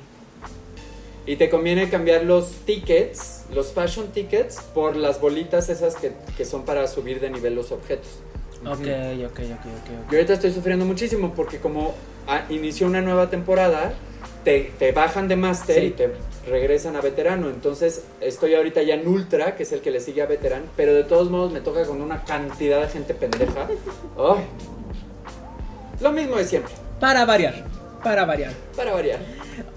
Y 1.29 1.37
te 1.37 1.51
conviene 1.51 1.91
cambiar 1.91 2.25
los 2.25 2.53
tickets, 2.65 3.45
los 3.53 3.71
fashion 3.73 4.09
tickets, 4.13 4.63
por 4.73 4.97
las 4.97 5.21
bolitas 5.21 5.69
esas 5.69 5.95
que, 5.95 6.45
son 6.47 6.65
para 6.65 6.89
subir 6.89 7.21
de 7.21 7.29
nivel 7.29 7.55
los 7.55 7.71
objetos. 7.71 8.09
Ok, 8.63 8.71
ok, 8.71 8.79
ok, 8.79 9.37
ok. 9.37 10.11
Yo 10.11 10.17
ahorita 10.17 10.33
estoy 10.33 10.53
sufriendo 10.53 10.87
muchísimo 10.87 11.35
porque 11.35 11.59
como 11.59 11.95
ah, 12.27 12.47
inició 12.49 12.87
una 12.87 13.03
nueva 13.03 13.29
temporada, 13.29 13.93
te, 14.43 14.73
bajan 14.93 15.29
de 15.29 15.37
Master 15.37 15.85
y 15.85 15.91
te 15.91 16.15
regresan 16.49 16.97
a 16.97 17.03
veterano. 17.03 17.51
Entonces 17.51 18.05
estoy 18.23 18.55
ahorita 18.55 18.83
ya 18.83 18.95
en 18.95 19.07
Ultra, 19.07 19.55
que 19.55 19.65
es 19.65 19.73
el 19.73 19.83
que 19.83 19.91
le 19.91 20.01
sigue 20.01 20.23
a 20.23 20.27
veterano, 20.27 20.65
pero 20.79 20.95
de 20.95 21.05
todos 21.05 21.29
modos 21.29 21.53
me 21.53 21.61
toca 21.61 21.85
con 21.85 22.01
una 22.01 22.25
cantidad 22.25 22.81
de 22.81 22.89
gente 22.89 23.13
pendeja. 23.13 23.69
Lo 26.01 26.11
mismo 26.11 26.37
de 26.37 26.47
siempre. 26.47 26.73
Para 26.99 27.27
variar. 27.27 27.67
Para 28.03 28.25
variar. 28.25 28.55
Para 28.75 28.93
variar. 28.95 29.19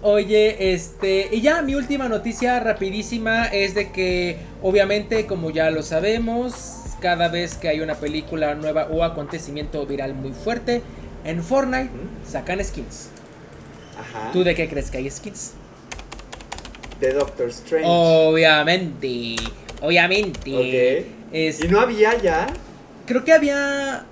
Oye, 0.02 0.74
este, 0.74 1.30
y 1.32 1.42
ya 1.42 1.62
mi 1.62 1.76
última 1.76 2.10
noticia 2.10 2.60
rapidísima 2.60 3.46
es 3.46 3.76
de 3.76 3.92
que 3.92 4.38
obviamente 4.62 5.26
como 5.26 5.52
ya 5.52 5.70
lo 5.72 5.84
sabemos, 5.84 6.82
cada 7.00 7.28
vez 7.28 7.56
que 7.56 7.70
hay 7.70 7.82
una 7.82 7.96
película 7.96 8.56
nueva 8.56 8.88
o 8.92 9.04
acontecimiento 9.04 9.86
viral 9.86 10.14
muy 10.14 10.32
fuerte, 10.32 10.82
en 11.24 11.44
Fortnite 11.44 11.90
sacan 12.28 12.64
skins. 12.64 13.10
Ajá. 14.00 14.32
¿Tú 14.32 14.44
de 14.44 14.56
qué 14.56 14.68
crees 14.70 14.90
que 14.90 14.98
hay 15.00 15.10
skins? 15.10 15.54
De 17.00 17.14
Doctor 17.14 17.50
Strange. 17.50 17.86
Obviamente. 17.88 19.36
Obviamente. 19.82 21.06
Ok. 21.30 21.64
¿Y 21.64 21.68
no 21.68 21.80
había 21.80 22.18
ya? 22.22 22.48
Creo 23.06 23.24
que 23.24 23.34
había. 23.34 24.06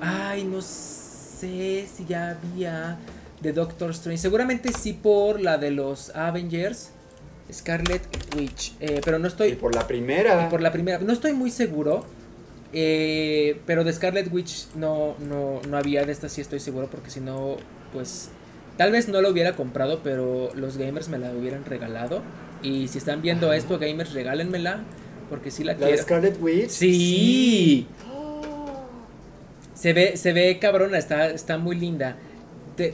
Ay, 0.00 0.44
no 0.44 0.60
sé 0.60 1.86
si 1.94 2.04
ya 2.08 2.30
había 2.30 2.98
de 3.40 3.52
Doctor 3.52 3.90
Strange. 3.90 4.18
Seguramente 4.18 4.72
sí 4.72 4.92
por 4.92 5.40
la 5.40 5.58
de 5.58 5.70
los 5.70 6.14
Avengers. 6.14 6.90
Scarlet 7.52 8.02
Witch. 8.36 8.74
Eh, 8.80 9.00
pero 9.04 9.18
no 9.18 9.28
estoy. 9.28 9.50
Y 9.50 9.54
por 9.54 9.74
la 9.74 9.86
primera. 9.86 10.48
por 10.48 10.60
la 10.60 10.72
primera. 10.72 10.98
No 10.98 11.12
estoy 11.12 11.32
muy 11.32 11.50
seguro. 11.50 12.04
Eh, 12.72 13.60
pero 13.66 13.84
de 13.84 13.92
Scarlet 13.92 14.32
Witch 14.32 14.66
no, 14.74 15.14
no, 15.20 15.60
no 15.68 15.76
había. 15.76 16.04
De 16.04 16.12
esta 16.12 16.28
sí 16.28 16.40
estoy 16.40 16.60
seguro. 16.60 16.88
Porque 16.90 17.10
si 17.10 17.20
no, 17.20 17.56
pues. 17.92 18.30
Tal 18.76 18.92
vez 18.92 19.08
no 19.08 19.20
lo 19.22 19.30
hubiera 19.30 19.54
comprado. 19.54 20.00
Pero 20.02 20.50
los 20.54 20.76
gamers 20.76 21.08
me 21.08 21.18
la 21.18 21.30
hubieran 21.32 21.64
regalado. 21.64 22.22
Y 22.62 22.88
si 22.88 22.98
están 22.98 23.22
viendo 23.22 23.52
esto, 23.52 23.78
gamers, 23.78 24.12
regálenmela. 24.12 24.80
Porque 25.30 25.50
sí 25.50 25.62
la, 25.62 25.72
¿La 25.72 25.78
quiero. 25.78 25.92
De 25.92 25.98
Scarlet 25.98 26.40
Witch? 26.40 26.70
Sí. 26.70 27.86
Se 29.74 29.92
ve, 29.92 30.16
se 30.16 30.32
ve 30.32 30.58
cabrona, 30.58 30.96
está, 30.98 31.28
está 31.28 31.58
muy 31.58 31.76
linda. 31.76 32.16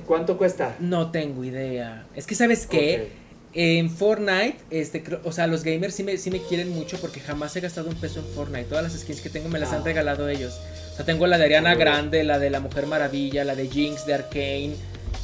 ¿Cuánto 0.06 0.38
cuesta? 0.38 0.76
No 0.80 1.10
tengo 1.10 1.44
idea. 1.44 2.06
Es 2.14 2.26
que, 2.26 2.34
¿sabes 2.34 2.66
qué? 2.66 3.10
En 3.54 3.90
Fortnite, 3.90 4.56
este, 4.70 5.04
o 5.24 5.30
sea, 5.30 5.46
los 5.46 5.62
gamers 5.62 5.94
sí 5.94 6.02
me, 6.02 6.16
sí 6.16 6.30
me 6.30 6.40
quieren 6.40 6.70
mucho 6.70 6.96
porque 6.98 7.20
jamás 7.20 7.54
he 7.54 7.60
gastado 7.60 7.90
un 7.90 7.96
peso 7.96 8.20
en 8.20 8.26
Fortnite. 8.34 8.64
Todas 8.64 8.84
las 8.84 8.98
skins 8.98 9.20
que 9.20 9.28
tengo 9.28 9.50
me 9.50 9.59
las 9.59 9.72
han 9.72 9.82
ah. 9.82 9.84
regalado 9.84 10.28
ellos. 10.28 10.59
O 10.92 10.96
sea, 10.96 11.04
tengo 11.04 11.26
la 11.26 11.36
de 11.36 11.44
Ariana 11.44 11.74
Grande, 11.74 12.24
la 12.24 12.38
de 12.38 12.48
la 12.48 12.60
Mujer 12.60 12.86
Maravilla, 12.86 13.44
la 13.44 13.54
de 13.54 13.68
Jinx, 13.68 14.06
de 14.06 14.14
Arkane. 14.14 14.74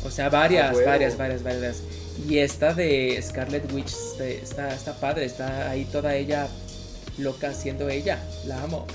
O 0.05 0.11
sea, 0.11 0.29
varias, 0.29 0.77
ah, 0.77 0.83
varias, 0.85 1.17
varias, 1.17 1.43
varias. 1.43 1.83
Y 2.29 2.39
esta 2.39 2.75
de 2.75 3.19
Scarlet 3.23 3.73
Witch 3.73 3.93
este, 3.93 4.43
está, 4.43 4.75
está 4.75 4.95
padre, 4.95 5.25
está 5.25 5.71
ahí 5.71 5.87
toda 5.87 6.15
ella 6.15 6.49
loca 7.17 7.55
siendo 7.55 7.89
ella. 7.89 8.19
La 8.47 8.63
amo. 8.63 8.87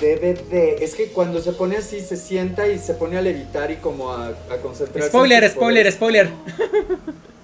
DVD. 0.00 0.82
Es 0.82 0.94
que 0.94 1.08
cuando 1.08 1.40
se 1.40 1.52
pone 1.52 1.76
así, 1.76 2.00
se 2.00 2.16
sienta 2.16 2.68
y 2.68 2.78
se 2.78 2.94
pone 2.94 3.18
a 3.18 3.22
levitar 3.22 3.70
y 3.70 3.76
como 3.76 4.12
a, 4.12 4.28
a 4.28 4.56
concentrarse. 4.62 5.08
Spoiler, 5.08 5.50
spoiler, 5.50 5.92
spoiler. 5.92 6.30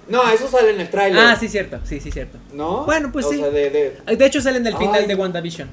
No, 0.07 0.29
eso 0.29 0.47
sale 0.47 0.71
en 0.71 0.81
el 0.81 0.89
tráiler. 0.89 1.19
Ah, 1.19 1.35
sí, 1.35 1.47
cierto. 1.47 1.79
Sí, 1.83 1.99
sí, 1.99 2.11
cierto. 2.11 2.37
¿No? 2.53 2.85
Bueno, 2.85 3.11
pues 3.11 3.27
sí. 3.27 3.41
de, 3.41 3.69
de... 3.71 4.15
de, 4.15 4.25
hecho, 4.25 4.39
sale 4.39 4.57
en 4.57 4.67
el 4.67 4.77
final 4.77 5.07
de 5.07 5.15
WandaVision. 5.15 5.67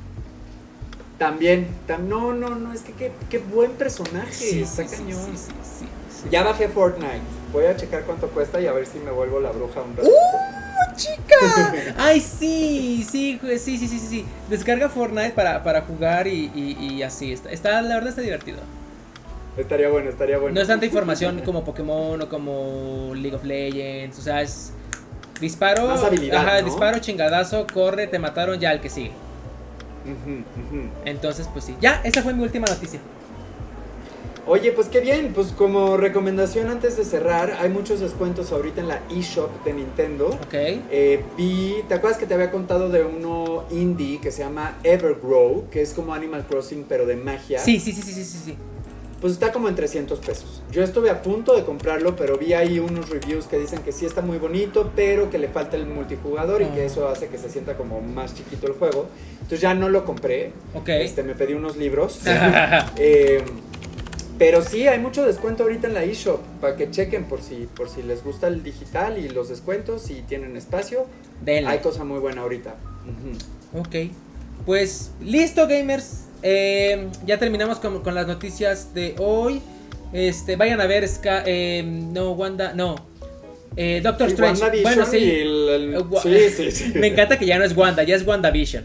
También. 1.19 1.69
no, 2.09 2.33
no, 2.33 2.55
no. 2.55 2.73
Es 2.73 2.81
que 2.81 2.93
qué, 2.93 3.13
qué 3.29 3.39
buen 3.39 3.73
personaje. 3.73 4.33
Sí, 4.33 4.63
está 4.63 4.87
cañón. 4.87 5.21
Sí, 5.37 5.53
sí, 5.63 5.87
ya 6.31 6.43
bajé 6.43 6.69
Fortnite. 6.69 7.21
Voy 7.53 7.67
a 7.67 7.77
checar 7.77 8.05
cuánto 8.05 8.29
cuesta 8.29 8.61
y 8.61 8.67
a 8.67 8.73
ver 8.73 8.87
si 8.87 8.99
me 8.99 9.11
vuelvo 9.11 9.41
la 9.41 9.51
bruja 9.51 9.83
un 9.83 9.97
rato. 9.97 10.09
¡Uh! 10.09 10.63
chica! 10.97 11.75
Ay, 11.99 12.21
sí, 12.21 13.07
sí, 13.09 13.39
sí, 13.59 13.79
sí, 13.79 13.89
sí, 13.89 13.99
sí. 13.99 14.27
Descarga 14.49 14.89
Fortnite 14.89 15.31
para, 15.31 15.63
para 15.63 15.83
jugar 15.83 16.27
y, 16.27 16.51
y, 16.55 17.03
así. 17.03 17.33
Está, 17.33 17.51
está, 17.51 17.83
la 17.83 17.95
verdad 17.95 18.11
está 18.11 18.23
divertido. 18.23 18.59
Estaría 19.57 19.89
bueno, 19.89 20.09
estaría 20.09 20.39
bueno. 20.39 20.55
No 20.55 20.61
es 20.63 20.69
tanta 20.69 20.87
información 20.87 21.43
como 21.45 21.65
Pokémon 21.65 22.21
o 22.21 22.29
como 22.29 23.13
League 23.15 23.37
of 23.37 23.45
Legends. 23.45 24.19
O 24.19 24.23
sea, 24.23 24.41
es 24.41 24.73
disparo, 25.41 25.91
ajá, 25.91 26.63
disparo, 26.63 26.99
chingadazo, 27.01 27.67
corre, 27.73 28.07
te 28.07 28.19
mataron, 28.19 28.59
ya 28.59 28.73
el 28.73 28.81
que 28.81 28.89
sigue. 28.89 29.13
Entonces, 31.05 31.49
pues 31.53 31.67
sí. 31.67 31.77
Ya, 31.81 32.01
esa 32.05 32.23
fue 32.23 32.33
mi 32.33 32.43
última 32.43 32.67
noticia. 32.67 33.01
Oye, 34.45 34.73
pues 34.73 34.89
qué 34.89 34.99
bien, 35.01 35.33
pues 35.33 35.49
como 35.49 35.97
recomendación 35.97 36.69
antes 36.69 36.97
de 36.97 37.05
cerrar, 37.05 37.59
hay 37.61 37.71
muchos 37.71 38.01
descuentos 38.01 38.51
ahorita 38.51 38.81
en 38.81 38.89
la 38.89 39.01
eShop 39.09 39.65
de 39.65 39.73
Nintendo. 39.73 40.27
Ok. 40.27 40.55
Eh, 40.55 41.23
vi, 41.37 41.77
¿te 41.87 41.95
acuerdas 41.95 42.19
que 42.19 42.27
te 42.27 42.35
había 42.35 42.51
contado 42.51 42.89
de 42.89 43.05
uno 43.05 43.65
indie 43.71 44.21
que 44.21 44.33
se 44.33 44.43
llama 44.43 44.79
Evergrow, 44.83 45.69
que 45.71 45.81
es 45.81 45.95
como 45.95 46.13
Animal 46.13 46.45
Crossing 46.49 46.87
pero 46.89 47.07
de 47.07 47.15
magia? 47.15 47.61
Sí, 47.61 47.79
sí, 47.79 47.93
sí, 47.93 48.03
sí, 48.03 48.13
sí, 48.13 48.39
sí. 48.45 48.57
Pues 49.21 49.35
está 49.35 49.53
como 49.53 49.69
en 49.69 49.77
300 49.77 50.19
pesos. 50.19 50.63
Yo 50.73 50.83
estuve 50.83 51.09
a 51.09 51.23
punto 51.23 51.55
de 51.55 51.63
comprarlo, 51.63 52.17
pero 52.17 52.37
vi 52.37 52.55
ahí 52.55 52.81
unos 52.81 53.11
reviews 53.11 53.47
que 53.47 53.57
dicen 53.57 53.79
que 53.83 53.93
sí 53.93 54.05
está 54.05 54.23
muy 54.23 54.39
bonito, 54.39 54.91
pero 54.97 55.31
que 55.31 55.39
le 55.39 55.47
falta 55.47 55.77
el 55.77 55.87
multijugador 55.87 56.63
y 56.63 56.65
que 56.67 56.81
ah. 56.81 56.87
eso 56.87 57.07
hace 57.07 57.29
que 57.29 57.39
se 57.39 57.49
sienta 57.49 57.77
como 57.77 58.01
más 58.01 58.35
chiquito 58.35 58.67
el 58.67 58.73
juego. 58.73 59.07
Entonces 59.35 59.61
ya 59.61 59.75
no 59.75 59.89
lo 59.89 60.05
compré. 60.05 60.51
Ok. 60.75 60.89
Este, 60.89 61.23
me 61.23 61.37
pedí 61.37 61.55
unos 61.55 61.77
libros. 61.77 62.23
eh, 62.97 63.45
pero 64.39 64.63
sí, 64.63 64.87
hay 64.89 64.99
mucho 64.99 65.25
descuento 65.25 65.63
ahorita 65.63 65.87
en 65.87 65.95
la 65.95 66.05
eShop 66.05 66.41
para 66.61 66.77
que 66.77 66.91
chequen 66.91 67.25
por 67.25 67.43
si, 67.43 67.69
por 67.75 67.89
si 67.89 68.03
les 68.03 68.25
gusta 68.25 68.49
el 68.49 68.63
digital 68.63 69.19
y 69.19 69.29
los 69.29 69.49
descuentos 69.49 70.11
y 70.11 70.23
tienen 70.23 70.57
espacio. 70.57 71.07
Hay 71.47 71.79
cosa 71.79 72.05
muy 72.05 72.19
buena 72.19 72.43
ahorita. 72.43 72.75
Ok. 73.75 74.11
Pues 74.67 75.13
listo, 75.21 75.67
gamers. 75.67 76.27
Eh, 76.43 77.09
ya 77.25 77.39
terminamos 77.39 77.79
con, 77.79 78.15
las 78.15 78.27
noticias 78.27 78.95
de 78.95 79.15
hoy. 79.19 79.61
Este, 80.13 80.57
vayan 80.57 80.81
a 80.81 80.87
ver 80.87 81.07
Ska, 81.09 81.43
eh, 81.47 81.83
no, 81.85 82.33
Wanda, 82.33 82.75
no. 82.75 82.97
Eh, 83.77 84.01
Doctor 84.03 84.29
Strange. 84.29 84.83
bueno, 84.83 85.07
sí. 85.07 85.45
sí, 86.23 86.51
sí, 86.51 86.71
sí. 86.71 86.93
Me 86.95 87.09
encanta 87.09 87.39
que 87.39 87.47
ya 87.47 87.59
no 87.59 87.65
es 87.65 87.77
Wanda, 87.77 88.03
ya 88.03 88.17
es 88.17 88.27
WandaVision. 88.27 88.85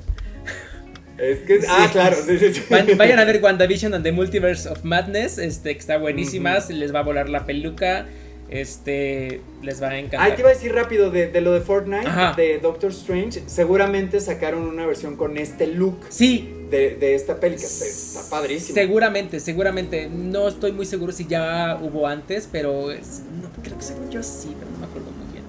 Es 1.18 1.40
que, 1.40 1.60
ah, 1.68 1.90
claro, 1.92 2.16
sí, 2.24 2.38
sí, 2.38 2.64
Vayan 2.96 3.20
a 3.20 3.26
ver 3.26 3.42
WandaVision 3.42 3.94
and 3.94 4.04
the 4.04 4.12
Multiverse 4.12 4.70
of 4.70 4.84
Madness, 4.84 5.40
este, 5.40 5.74
que 5.74 5.80
está 5.80 5.98
buenísima, 5.98 6.60
les 6.70 6.94
va 6.94 7.00
a 7.00 7.04
volar 7.04 7.30
la 7.30 7.46
peluca. 7.46 8.06
Este, 8.50 9.42
les 9.62 9.82
va 9.82 9.90
a 9.90 9.98
encantar. 10.00 10.22
Ay, 10.22 10.32
te 10.36 10.40
iba 10.42 10.50
a 10.50 10.54
decir 10.54 10.74
rápido 10.74 11.12
de, 11.12 11.42
lo 11.42 11.52
de 11.52 11.60
Fortnite, 11.60 12.10
de 12.38 12.60
Doctor 12.60 12.92
Strange. 12.92 13.44
Seguramente 13.46 14.22
sacaron 14.22 14.64
una 14.64 14.86
versión 14.86 15.18
con 15.18 15.38
este 15.38 15.68
look. 15.68 15.98
Sí. 16.10 16.54
De, 16.70 17.16
esta 17.16 17.40
peli 17.40 17.58
que 17.58 17.66
está 17.66 18.22
padrísimo. 18.30 18.76
Seguramente, 18.76 19.42
seguramente. 19.42 20.08
No 20.10 20.48
estoy 20.48 20.72
muy 20.72 20.86
seguro 20.86 21.12
si 21.12 21.28
ya 21.28 21.78
hubo 21.82 22.08
antes, 22.08 22.48
pero 22.50 22.88
no, 22.88 23.64
creo 23.64 23.78
que 23.78 23.84
según 23.84 24.10
yo 24.10 24.24
sí, 24.24 24.56
pero 24.58 24.72
no 24.72 24.78
me 24.78 24.86
acuerdo 24.86 25.12
muy 25.12 25.34
bien. 25.34 25.44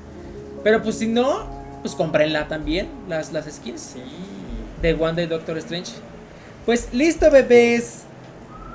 Pero 0.65 0.83
pues 0.83 0.97
si 0.97 1.07
no, 1.07 1.79
pues 1.83 1.95
cómprenla 1.95 2.49
también, 2.49 2.89
las, 3.09 3.33
las 3.33 3.47
skins. 3.47 3.81
Sí. 3.95 4.01
De 4.83 4.95
One 4.95 5.15
Day 5.15 5.27
Doctor 5.27 5.59
Strange. 5.59 5.93
Pues 6.67 6.89
listo, 6.93 7.31
bebés. 7.31 8.03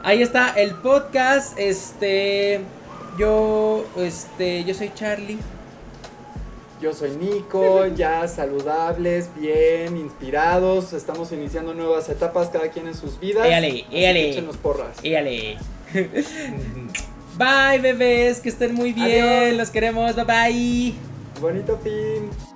Ahí 0.04 0.22
está 0.22 0.50
el 0.52 0.76
podcast. 0.76 1.58
Este. 1.58 2.62
Yo, 3.18 3.86
este, 3.98 4.64
yo 4.64 4.74
soy 4.74 4.92
Charlie. 4.96 5.38
Yo 6.82 6.94
soy 6.94 7.12
Nico, 7.12 7.88
ya 7.96 8.28
saludables, 8.28 9.30
bien, 9.40 9.96
inspirados. 9.96 10.92
Estamos 10.92 11.32
iniciando 11.32 11.74
nuevas 11.74 12.10
etapas, 12.10 12.50
cada 12.50 12.70
quien 12.70 12.88
en 12.88 12.96
sus 12.96 13.20
vidas. 13.20 13.48
Éale, 13.48 13.86
éale. 13.90 14.44
porras. 14.62 14.98
Éale. 15.02 15.58
bye, 17.38 17.80
bebés, 17.82 18.42
que 18.42 18.50
estén 18.50 18.74
muy 18.74 18.92
bien. 18.92 19.58
Los 19.58 19.70
queremos, 19.70 20.14
bye 20.16 20.26
bye. 20.26 20.94
Bonito 21.40 21.80
fin. 21.82 22.53